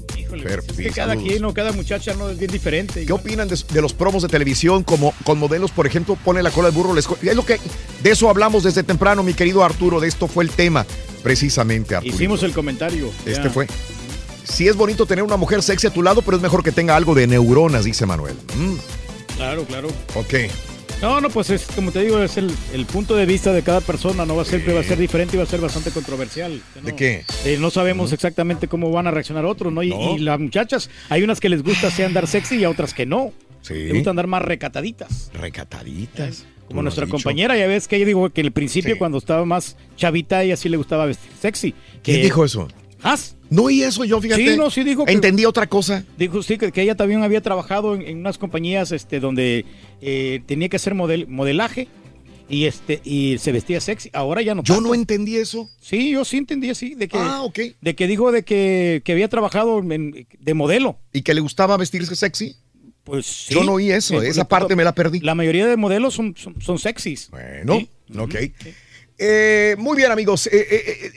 [0.41, 1.29] Fer, Es que cada saludos.
[1.29, 3.05] quien o cada muchacha no es bien diferente.
[3.05, 6.51] ¿Qué opinan de, de los promos de televisión como con modelos, por ejemplo, pone la
[6.51, 6.93] cola del burro?
[6.93, 7.59] les Es lo que
[8.03, 9.99] de eso hablamos desde temprano, mi querido Arturo.
[10.01, 10.85] De esto fue el tema,
[11.23, 12.13] precisamente, Arturo.
[12.13, 13.09] Hicimos el comentario.
[13.25, 13.49] Este ya.
[13.49, 13.67] fue.
[14.43, 16.95] Sí es bonito tener una mujer sexy a tu lado, pero es mejor que tenga
[16.95, 18.35] algo de neuronas, dice Manuel.
[18.57, 18.75] Mm,
[19.37, 19.87] Claro, claro.
[20.15, 20.33] ok.
[21.01, 23.81] No, no, pues es como te digo, es el, el punto de vista de cada
[23.81, 26.59] persona, no va a ser, va a ser diferente y va a ser bastante controversial.
[26.83, 27.23] ¿De qué?
[27.45, 29.83] Eh, no sabemos exactamente cómo van a reaccionar otros, ¿no?
[29.83, 30.15] Y, No.
[30.15, 33.05] y las muchachas, hay unas que les gusta así andar sexy y a otras que
[33.05, 33.31] no.
[33.61, 33.75] Sí.
[33.75, 35.29] Les gusta andar más recataditas.
[35.35, 36.45] Recataditas.
[36.67, 38.99] Como nuestra compañera, ya ves que ella dijo que al principio Sí.
[38.99, 41.75] cuando estaba más chavita, ella sí le gustaba vestir sexy.
[42.03, 42.67] ¿Quién dijo eso?
[43.03, 43.36] ¿Has?
[43.49, 44.51] No y eso yo, fíjate.
[44.51, 46.03] Sí, no, sí dijo que- Entendí otra cosa.
[46.17, 49.65] Dijo sí que, que ella también había trabajado en, en unas compañías este, donde
[50.01, 51.87] eh, tenía que hacer model, modelaje
[52.49, 54.09] y este y se vestía sexy.
[54.13, 54.63] Ahora ya no.
[54.63, 55.69] Yo no entendí eso.
[55.81, 57.59] Sí, yo sí entendí así de que Ah, ok.
[57.81, 60.99] de que dijo de que, que había trabajado en- de modelo.
[61.13, 62.55] ¿Y que le gustaba vestirse sexy?
[63.03, 63.53] Pues sí.
[63.53, 65.21] Yo no oí eso, esa parte me la perdí.
[65.21, 67.29] La mayoría de modelos son, son, son sexys.
[67.31, 68.35] Bueno, ok.
[69.17, 70.47] Eh, muy bien, amigos.
[70.51, 71.11] Eh,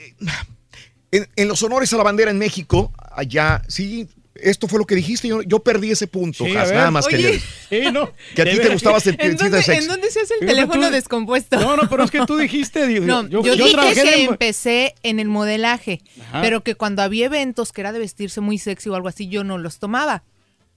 [1.11, 4.95] en, en los honores a la bandera en México, allá, sí, esto fue lo que
[4.95, 5.27] dijiste.
[5.27, 6.45] Yo, yo perdí ese punto.
[6.45, 7.17] Sí, Has, nada más Oye.
[7.17, 8.11] quería- Sí, no.
[8.35, 9.61] Que a ti De te gustaba sentir ¿En dónde.
[9.67, 11.59] ¿En dónde se hace el teléfono tú- descompuesto?
[11.59, 12.87] No, no, pero es que tú dijiste.
[12.87, 16.41] digo, No, yo, yo, yo dije que en- empecé en el modelaje, Ajá.
[16.41, 19.43] pero que cuando había eventos que era de vestirse muy sexy o algo así, yo
[19.43, 20.23] no los tomaba.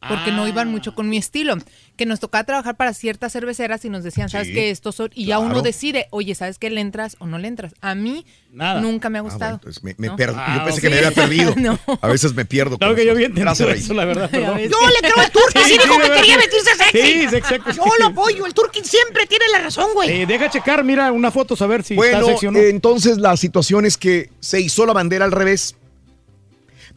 [0.09, 1.57] Porque no iban mucho con mi estilo.
[1.97, 4.71] Que nos tocaba trabajar para ciertas cerveceras y nos decían, ¿sabes Sí, qué?
[4.71, 5.11] Estos son.
[5.15, 6.69] Y ya uno decide, oye, ¿sabes qué?
[6.71, 7.75] ¿Le entras o no le entras?
[7.81, 8.81] A mí Nada.
[8.81, 9.41] nunca me ha Ah, gustado.
[9.41, 10.17] bueno, entonces me, me ¿no?
[10.17, 10.37] perdí.
[10.39, 11.55] Ah, yo pensé que me había perdido.
[11.65, 11.79] No.
[12.01, 12.79] A veces me pierdo.
[12.79, 13.67] Claro que yo eso.
[13.67, 13.79] Rey.
[13.81, 14.31] eso, la verdad.
[14.33, 17.37] Yo le creo al Turqui, Sí, sí dijo que quería vestirse sexy.
[17.37, 17.71] Exacto.
[17.73, 20.11] Yo lo apoyo, el Turqui siempre tiene la razón, güey.
[20.23, 22.59] Eh, deja checar, mira una foto, a ver si Bueno, está sexy o no.
[22.59, 25.77] eh, entonces la situación es que se hizo la bandera al revés.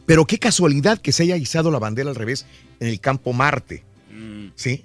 [0.06, 2.46] Pero qué casualidad que se haya izado la bandera al revés
[2.80, 3.84] en el campo Marte.
[4.10, 4.48] Mm.
[4.54, 4.82] ¿Sí?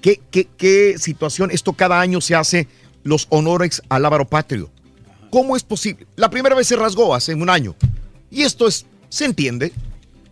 [0.00, 1.50] ¿Qué, qué, qué situación?
[1.50, 2.68] Esto cada año se hace
[3.02, 4.70] los honores al Ávaro Patrio.
[5.30, 6.06] ¿Cómo es posible?
[6.16, 7.74] La primera vez se rasgó hace un año.
[8.30, 9.72] Y esto es, se entiende.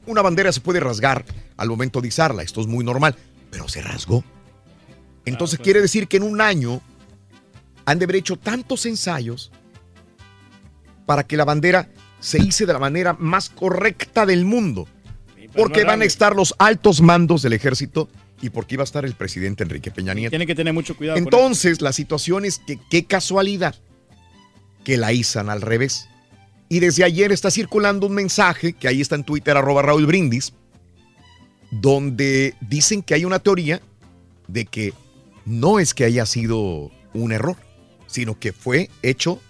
[0.07, 1.25] Una bandera se puede rasgar
[1.57, 3.15] al momento de izarla, esto es muy normal,
[3.51, 4.25] pero se rasgó.
[5.25, 6.81] Entonces quiere decir que en un año
[7.85, 9.53] han de haber hecho tantos ensayos
[11.07, 11.89] para que la bandera
[12.21, 14.89] se hice de la manera más correcta del mundo.
[15.55, 18.09] Porque van a estar los altos mandos del ejército
[18.41, 20.31] y porque iba a estar el presidente Enrique Peña Nieto.
[20.31, 21.19] Tiene que tener mucho cuidado.
[21.19, 23.75] Entonces, la situación es que qué casualidad
[24.85, 26.09] que la izan al revés.
[26.69, 30.55] Y desde ayer está circulando un mensaje, que ahí está en Twitter, arroba Raúl Brindis,
[31.71, 33.81] donde dicen que hay una teoría
[34.49, 34.93] de que
[35.45, 37.57] no es que haya sido un error,
[38.07, 39.41] sino que fue hecho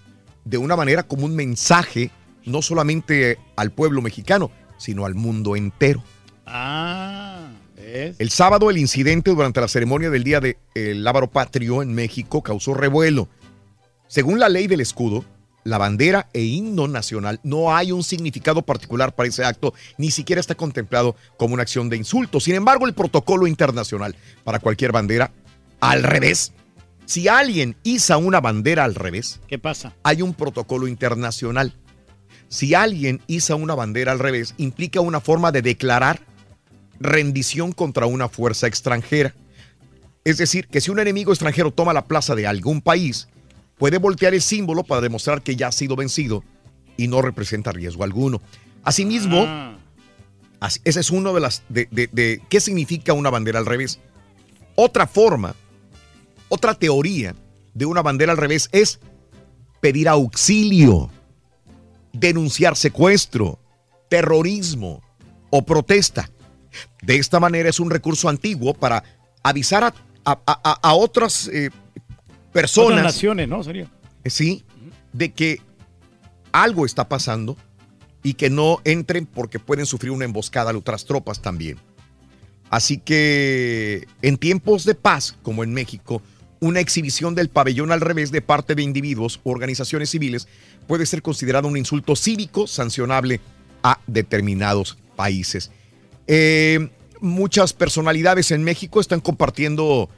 [0.45, 2.11] de una manera como un mensaje,
[2.45, 4.51] no solamente al pueblo mexicano,
[4.83, 6.03] sino al mundo entero.
[6.45, 8.17] Ah, ¿ves?
[8.19, 12.75] El sábado el incidente durante la ceremonia del Día del Ávaro Patrio en México causó
[12.75, 13.29] revuelo.
[14.09, 15.25] Según la ley del escudo,
[15.65, 20.41] la bandera e himno nacional no hay un significado particular para ese acto, ni siquiera
[20.41, 22.41] está contemplado como una acción de insulto.
[22.41, 25.31] Sin embargo, el protocolo internacional para cualquier bandera,
[25.81, 26.53] al revés.
[27.07, 29.95] Si alguien iza una bandera al revés, ¿Qué pasa?
[30.03, 31.75] hay un protocolo internacional.
[32.53, 36.21] Si alguien iza una bandera al revés, implica una forma de declarar
[37.01, 39.35] rendición contra una fuerza extranjera.
[40.25, 43.27] Es decir, que si un enemigo extranjero toma la plaza de algún país,
[43.79, 46.45] puede voltear el símbolo para demostrar que ya ha sido vencido
[46.99, 48.43] y no representa riesgo alguno.
[48.85, 49.47] Asimismo,
[50.61, 53.99] así- ese es uno de las de, de- de qué significa una bandera al revés.
[54.75, 55.55] Otra forma,
[56.51, 57.35] otra teoría
[57.73, 59.01] de una bandera al revés es
[59.81, 61.09] pedir auxilio,
[62.13, 63.59] denunciar secuestro,
[64.09, 65.03] terrorismo
[65.51, 66.31] o protesta.
[67.03, 69.03] De esta manera es un recurso antiguo para
[69.43, 71.71] avisar a, a- a- a otras eh,
[72.53, 72.99] personas.
[72.99, 73.63] Otras naciones, ¿no?
[73.63, 73.91] Sería.
[74.25, 74.65] Sí,
[75.13, 75.61] de que
[76.53, 77.57] algo está pasando
[78.23, 81.79] y que no entren porque pueden sufrir una emboscada a otras tropas también.
[82.71, 86.23] Así que en tiempos de paz, como en México,
[86.61, 90.47] una exhibición del pabellón al revés de parte de individuos o organizaciones civiles
[90.87, 93.41] puede ser considerado un insulto cívico sancionable
[93.83, 95.71] a determinados países.
[96.27, 100.09] Eh, muchas personalidades en México están compartiendo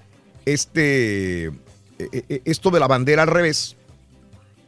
[0.44, 1.52] este, eh,
[1.98, 3.76] eh, esto de la bandera al revés.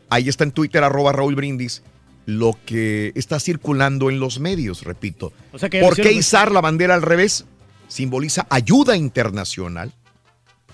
[0.09, 1.83] Ahí está en Twitter, arroba Raúl Brindis,
[2.27, 5.33] lo que está circulando en los medios, repito.
[5.53, 7.45] O sea ¿Por qué izar la bandera al revés?
[7.89, 9.93] Simboliza ayuda internacional,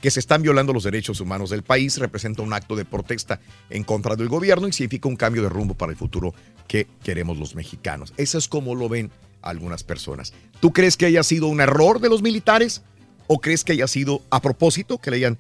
[0.02, 3.40] que se están violando los derechos humanos del país, representa un acto de protesta
[3.70, 6.34] en contra del gobierno y significa un cambio de rumbo para el futuro
[6.66, 8.12] que queremos los mexicanos.
[8.16, 10.34] Eso es como lo ven algunas personas.
[10.58, 12.82] ¿Tú crees que haya sido un error de los militares
[13.28, 15.39] o crees que haya sido a propósito que le hayan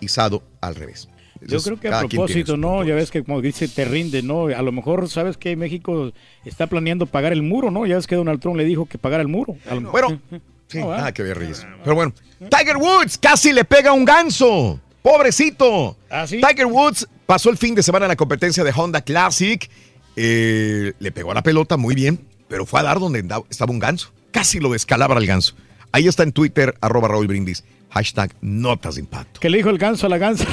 [0.00, 1.08] izado al revés?
[1.40, 2.84] Yo creo que a propósito, ¿no?
[2.84, 4.46] Ya ves que como dice, te rinde, ¿no?
[4.46, 6.12] A lo mejor, ¿sabes que México
[6.44, 7.86] está planeando pagar el muro, ¿no?
[7.86, 9.56] Ya ves que Donald Trump le dijo que pagara el muro.
[9.90, 10.20] Bueno,
[10.72, 10.96] sí, ¿verdad?
[10.98, 11.66] nada que ver, Reyes.
[11.84, 12.12] Pero bueno,
[12.50, 14.80] Tiger Woods casi le pega un ganso.
[15.02, 15.96] Pobrecito.
[16.10, 19.68] ¿Ah, Tiger Woods pasó el fin de semana en la competencia de Honda Classic.
[20.16, 23.72] Eh, le pegó a la pelota muy bien, pero fue a dar donde andaba- estaba
[23.72, 24.12] un ganso.
[24.30, 25.54] Casi lo descalabra el ganso.
[25.92, 27.64] Ahí está en Twitter, arroba Raúl Brindis.
[27.90, 29.38] Hashtag notas de impacto.
[29.40, 30.46] ¿Qué le dijo el ganso a la gansa?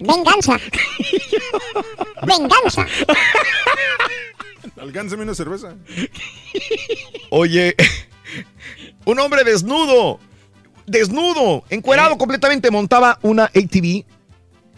[0.00, 0.58] Venganza.
[2.26, 2.86] Venganza.
[4.80, 5.74] Alcánzame una cerveza.
[7.30, 7.74] Oye,
[9.04, 10.18] un hombre desnudo,
[10.86, 14.04] desnudo, encuerado completamente, montaba una ATV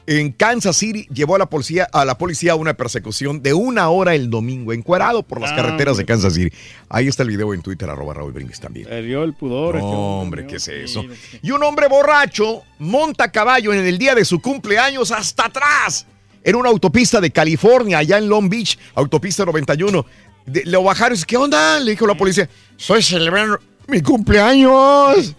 [0.09, 1.07] en Kansas City.
[1.13, 4.73] Llevó a la policía a la policía a una persecución de una hora el domingo,
[4.73, 6.05] encuerado por las Ah, carreteras de.
[6.05, 6.55] Kansas City.
[6.89, 8.87] Ahí está el video en Twitter, arroba Raúl Brindis también.
[8.89, 9.77] Perdió el pudor.
[9.77, 11.05] este No, hombre, ¿qué es eso?
[11.43, 16.07] Y un hombre borracho monta caballo en el día de su cumpleaños hasta atrás.
[16.45, 20.07] En una autopista de California, allá en Long Beach, autopista 91.
[20.47, 21.81] De- lo bajaron y dice, ¿qué onda?
[21.81, 22.49] Le dijo la policía,
[22.79, 25.35] estoy celebrando mi cumpleaños.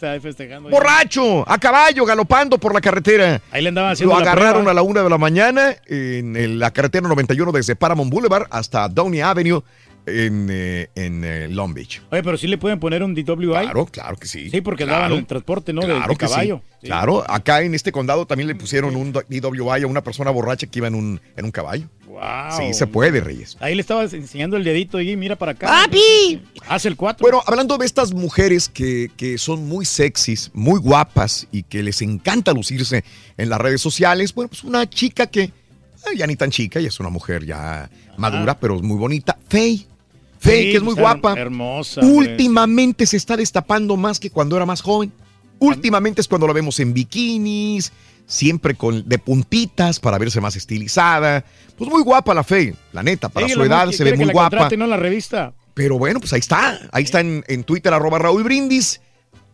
[0.22, 0.70] Festejando.
[0.70, 3.40] Borracho, a caballo, galopando por la carretera.
[3.50, 6.70] Ahí le andaban haciendo Lo agarraron a la una de la mañana en el- la
[6.70, 9.62] carretera 91 desde Paramount Boulevard hasta Downey Avenue
[10.06, 12.00] en, eh, en eh, Long Beach.
[12.10, 13.46] Oye, pero sí le pueden poner un DWI.
[13.46, 14.50] Claro, claro que sí.
[14.50, 15.02] Sí, porque Claro.
[15.04, 15.82] daban el transporte, ¿no?
[15.82, 16.32] De- Claro de, que sí.
[16.32, 16.62] caballo.
[16.82, 20.78] Claro, acá en este condado también le pusieron un DWI a una persona borracha que
[20.78, 21.86] iba en un, en un caballo.
[22.06, 22.20] Wow.
[22.56, 23.56] Sí, se puede, Reyes.
[23.60, 25.66] Ahí le estabas enseñando el dedito y mira para acá.
[25.68, 26.42] ¡Papi!
[26.68, 27.22] Hace el 4.
[27.22, 32.02] Bueno, hablando de estas mujeres que, que son muy sexys, muy guapas y que les
[32.02, 33.04] encanta lucirse
[33.36, 35.52] en las redes sociales, bueno, pues una chica que
[36.16, 39.36] ya ni tan chica, ya es una mujer ya madura, pero es muy bonita.
[39.48, 39.86] Faye.
[40.38, 41.34] Faye, Sí, que es muy pues, guapa.
[41.38, 42.30] hermosa, hombre.
[42.32, 45.12] Últimamente se está destapando más que cuando era más joven.
[45.58, 47.92] Últimamente es cuando la vemos en bikinis,
[48.26, 51.44] siempre con de puntitas para verse más estilizada.
[51.76, 54.26] Pues muy guapa la fe, la neta, para Sí, su edad se ve que muy
[54.26, 54.70] la guapa.
[54.76, 54.84] ¿no?
[54.84, 55.52] en la revista.
[55.74, 56.80] Pero bueno, pues ahí está.
[56.92, 59.00] Ahí está en, en Twitter, arroba Raúl Brindis.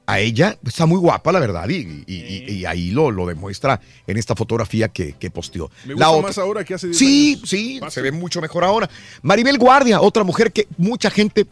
[0.09, 3.81] A ella está muy guapa, la verdad, y, y- y- y ahí lo, lo demuestra
[4.07, 5.69] en esta fotografía que, que posteó.
[5.85, 7.49] Me La gusta otra- más ahora que hace 10 Sí, años.
[7.51, 8.89] sí, se ve mucho mejor ahora.
[9.23, 11.47] Maribel Guardia, otra mujer que mucha gente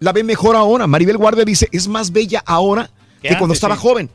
[0.00, 0.86] la ve mejor ahora.
[0.88, 2.90] Maribel Guardia dice, es más bella ahora
[3.22, 3.82] Que cuando estaba sí.
[3.82, 4.10] joven.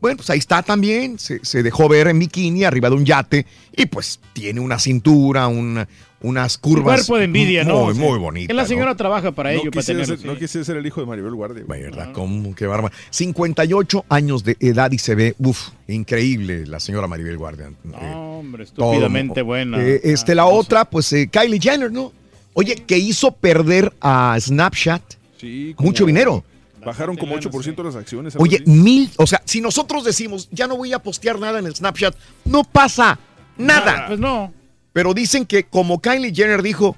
[0.00, 1.18] Bueno, pues ahí está también.
[1.18, 3.46] Se, se dejó ver en bikini arriba de un yate
[3.76, 5.86] y pues tiene una cintura, un-
[6.22, 6.96] unas Un curvas.
[7.06, 7.86] cuerpo de envidia, ¿no?
[7.86, 8.48] Muy, muy bonita.
[8.48, 8.68] Que la ¿no?
[8.68, 10.16] señora trabaja para No ello, para quisiera, tenerlo.
[10.22, 11.64] ser, no quisiera ser el hijo de Maribel Guardia.
[11.66, 12.12] ¿Verdad?
[12.12, 12.54] ¿Cómo?
[12.54, 12.92] Qué barba.
[13.10, 17.68] 58 años de edad y se ve, uff, increíble la señora Maribel Guardia.
[17.68, 19.82] Eh, Hombre, todo, estúpidamente buena.
[19.82, 22.12] eh, este, la otra, pues eh, Kylie Jenner, ¿no?
[22.52, 25.02] Oye, que hizo perder a Snapchat
[25.38, 26.44] Sí, mucho dinero.
[26.84, 28.34] Bajaron como 8% las acciones.
[28.38, 28.70] Oye, así.
[28.70, 32.14] mil, o sea, si nosotros decimos, ya no voy a postear nada en el Snapchat,
[32.44, 33.18] no pasa
[33.56, 34.06] nada.
[34.08, 34.52] Pues no.
[34.92, 36.96] Pero dicen que como Kylie Jenner dijo,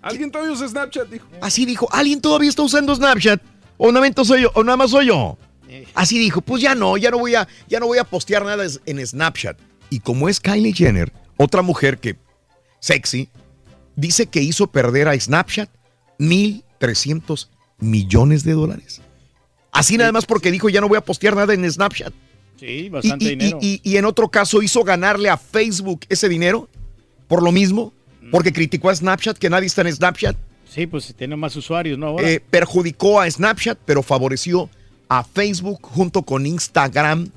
[0.00, 1.26] Alguien todavía usa Snapchat, dijo.
[1.40, 3.40] así dijo, ¿alguien todavía está usando Snapchat?
[3.76, 4.50] ¿O nada más soy yo?
[4.54, 5.38] ¿O nada más soy yo?
[5.94, 8.64] Así dijo, pues ya no, ya no voy a, ya no voy a postear nada
[8.84, 9.58] en Snapchat.
[9.90, 12.16] Y como es Kylie Jenner, otra mujer que
[12.80, 13.28] sexy,
[13.96, 15.70] dice que hizo perder a Snapchat
[16.18, 17.48] 1.300
[17.82, 19.00] millones de dólares.
[19.72, 22.12] Así nada más porque dijo ya no voy a postear nada en Snapchat.
[22.58, 23.58] Sí, bastante y- dinero.
[23.60, 26.68] y- y en otro caso hizo ganarle a Facebook ese dinero
[27.26, 27.92] por lo mismo,
[28.30, 30.36] porque criticó a Snapchat, que nadie está en Snapchat.
[30.68, 32.06] Sí, pues tiene más usuarios, ¿no?
[32.08, 32.30] Ahora.
[32.30, 34.70] Eh, perjudicó a Snapchat, pero favoreció
[35.08, 37.28] a Facebook junto con Instagram,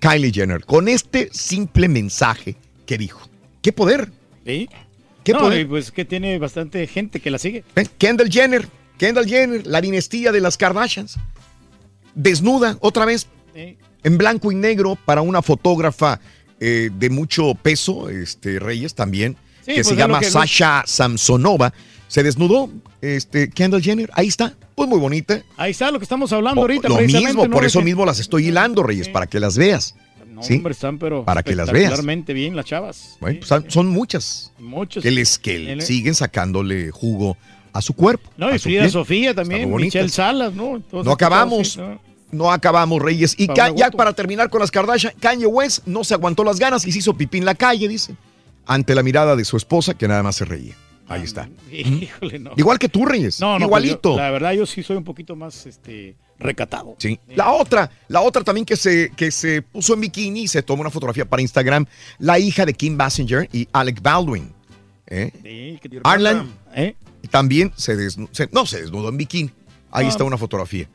[0.00, 3.26] Kylie Jenner, con este simple mensaje que dijo.
[3.62, 4.10] ¿Qué poder?
[4.44, 4.68] ¿Sí?
[5.22, 5.60] ¿Qué no, poder?
[5.60, 7.64] y pues que tiene bastante gente que la sigue.
[7.76, 7.86] ¿Eh?
[7.96, 8.66] Kendall Jenner,
[8.98, 11.16] Kendall Jenner, la dinastía de las Kardashians,
[12.14, 16.20] desnuda otra vez en blanco y negro para una fotógrafa
[16.60, 21.72] eh, de mucho peso, este Reyes también, Sí, que pues se llama que- Sasha Samsonova.
[22.06, 25.42] Se desnudó, este Kendall Jenner, ahí está, pues muy bonita.
[25.56, 26.88] Ahí está lo que estamos hablando O- ahorita.
[26.88, 27.50] lo mismo, ¿no?
[27.50, 29.94] por eso que- mismo las estoy hilando, Reyes, para que las veas.
[30.30, 30.54] No, ¿sí?
[30.56, 31.90] hombre, están pero Para que las veas.
[32.34, 33.16] bien las chavas.
[33.20, 35.02] Bueno, pues, son- muchas Muchos.
[35.02, 37.36] que les que siguen sacándole jugo
[37.74, 38.30] a su cuerpo.
[38.38, 38.88] No, y Frida.
[38.88, 40.08] Sofía también, Michelle.
[40.08, 40.82] Salas, ¿no?
[40.90, 41.72] No acabamos.
[41.72, 42.00] sí, ¿no?
[42.32, 43.34] No acabamos, Reyes.
[43.38, 43.46] Y
[43.76, 46.98] ya para terminar con las Kardashian, Kanye West no se aguantó las ganas y se
[47.00, 48.14] hizo pipí en la calle, dice.
[48.66, 50.74] Ante la mirada de su esposa, que nada más se reía.
[51.06, 51.48] Ahí está.
[51.70, 52.52] Híjole, no.
[52.56, 53.38] Igual que tú, Reyes.
[53.40, 54.00] No, no, Igualito.
[54.00, 56.96] pues yo- la verdad, yo sí soy un poquito más este, recatado.
[56.98, 57.20] Sí.
[57.36, 60.80] La otra, la otra también que se, que se puso en bikini y se tomó
[60.80, 61.84] una fotografía para Instagram,
[62.18, 64.50] la hija de Kim Basinger y Alec Baldwin.
[65.06, 65.30] ¿eh?
[65.42, 66.94] Sí, Arlan ¿Eh?
[67.28, 69.50] También se, desnu- se- no se desnudó en bikini.
[69.90, 70.08] Ahí Ah.
[70.08, 70.88] está una fotografía.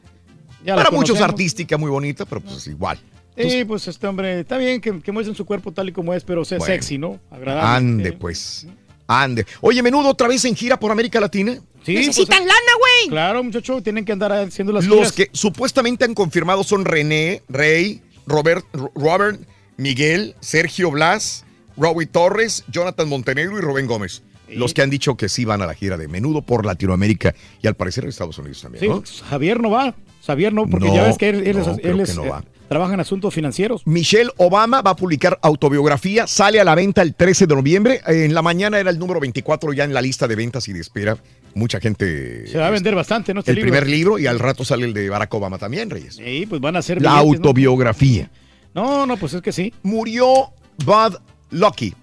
[0.65, 1.29] Ya Para muchos conocemos.
[1.29, 2.99] artística, muy bonita, pero pues igual.
[3.37, 6.25] Sí, pues este hombre, está bien que, que muestren su cuerpo tal y como es,
[6.25, 6.73] pero sea Bueno.
[6.73, 7.19] sexy, ¿no?
[7.31, 7.69] Agradable.
[7.77, 8.67] Ande, pues.
[9.07, 9.45] Ande.
[9.61, 11.57] Oye, menudo otra vez en gira por América Latina.
[11.85, 13.09] Sí, Necesitan pues, lana, güey.
[13.09, 15.11] Claro, muchacho, tienen que andar haciendo las Los giras.
[15.13, 19.39] que supuestamente han confirmado son René, Rey, Robert, Ro- Robert,
[19.77, 21.45] Miguel, Sergio Blas,
[21.77, 24.21] Robbie Torres, Jonathan Montenegro y Rubén Gómez.
[24.55, 27.67] Los que han dicho que sí van a la gira de menudo por Latinoamérica y
[27.67, 28.81] al parecer en Estados Unidos también.
[28.83, 29.03] Sí, ¿no?
[29.29, 29.95] Javier no va.
[30.25, 32.25] Javier no, porque No, ya ves que él, él es- no, él es, que no
[32.25, 32.43] eh, va.
[32.67, 33.81] trabaja en asuntos financieros.
[33.85, 38.01] Michelle Obama va a publicar autobiografía, sale a la venta el 13 de noviembre.
[38.07, 40.73] Eh, En la mañana era el número 24 ya en la lista de ventas y
[40.73, 41.17] de espera.
[41.55, 42.45] Mucha gente.
[42.47, 43.39] Se va a vender bastante, ¿no?
[43.39, 43.71] Este el libro.
[43.71, 46.15] primer libro y al rato sale el de Barack Obama también, Reyes.
[46.17, 47.47] Sí, pues van a ser La billetes, ¿no?
[47.47, 48.29] autobiografía.
[48.75, 49.73] No, no, pues es que sí.
[49.81, 50.53] Murió
[50.85, 51.15] Bud
[51.51, 51.95] Lucky,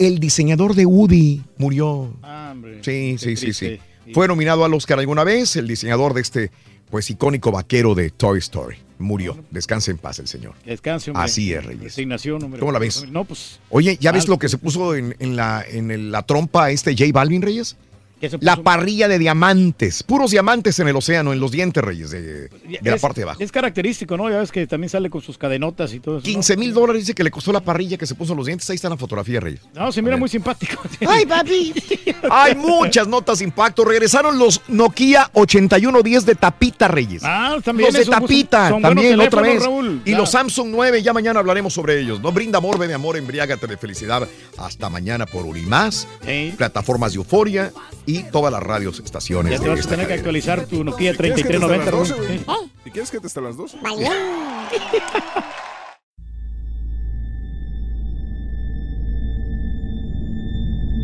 [0.00, 1.42] el diseñador de Woody.
[1.58, 2.12] Murió.
[2.22, 2.80] Ah, hombre.
[2.82, 3.78] Sí, sí, sí, sí.
[4.12, 6.50] Fue nominado al Oscar alguna vez, el diseñador de este,
[6.90, 8.76] pues, icónico vaquero de Toy Story.
[8.98, 9.36] Murió.
[9.50, 10.54] Descanse en paz el señor.
[10.66, 11.24] Descanse, hombre.
[11.24, 11.84] Así es, Reyes.
[11.84, 12.58] Resignación, hombre.
[12.60, 13.06] ¿Cómo la ves?
[13.10, 13.60] No, pues.
[13.70, 16.92] Oye, ¿ya ves lo que se puso en, en la, en el- la trompa este
[16.96, 17.76] J Balvin, Reyes?
[18.20, 22.10] ¿Qué se La parrilla de diamantes, puros diamantes en el océano, en los dientes, Reyes,
[22.10, 22.50] de, de
[22.82, 23.42] la parte de abajo.
[23.42, 24.28] Es característico, ¿no?
[24.28, 26.26] Ya ves que también sale con sus cadenotas y todo eso.
[26.26, 26.32] ¿no?
[26.34, 28.68] 15 mil dólares dice que le costó la parrilla que se puso en los dientes.
[28.68, 29.62] Ahí está la fotografía, Reyes.
[29.74, 30.82] No, se mira muy simpático.
[31.08, 31.72] Ay, papi.
[32.30, 33.86] Hay muchas notas de impacto.
[33.86, 37.22] Regresaron los Nokia 8110 de tapita, Reyes.
[37.24, 39.62] Ah, también los de tapita, son también otra vez.
[39.62, 40.02] Raúl.
[40.04, 42.20] Y los Samsung 9, ya mañana hablaremos sobre ellos.
[42.20, 44.28] No brinda amor, bebe amor, embriágate de felicidad.
[44.58, 46.06] Hasta mañana por Unimás,
[46.58, 47.72] plataformas de euforia
[48.10, 49.52] y todas las radios estaciones.
[49.52, 51.14] Ya te vas a tener que actualizar tu Nokia ¿Eh?
[51.14, 51.90] ¿Y quieres que te hasta 3390.
[51.90, 52.26] las 12, Raúl.
[52.26, 52.38] güey?
[52.38, 52.44] Sí.
[52.86, 53.78] ¿Y quieres que te hasta las 12?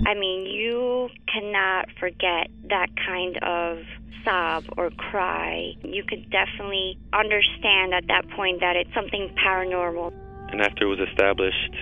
[0.08, 3.78] I mean, you cannot forget that kind of
[4.24, 10.12] sob or cry, you could definitely understand at that point that it's something paranormal.
[10.50, 11.74] And after it was established,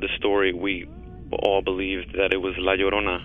[0.00, 0.86] the story, we
[1.44, 3.24] all believed that it was La Llorona.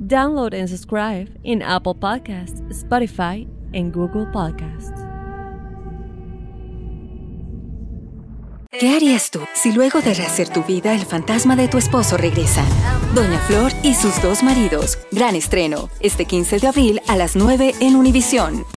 [0.00, 4.92] Download and subscribe in Apple Podcasts, Spotify, and Google Podcasts.
[8.78, 12.62] ¿Qué harías tú si luego de rehacer tu vida el fantasma de tu esposo regresa?
[13.14, 14.98] Doña Flor y sus dos maridos.
[15.10, 18.75] Gran estreno, este 15 de abril a las 9 en Univisión.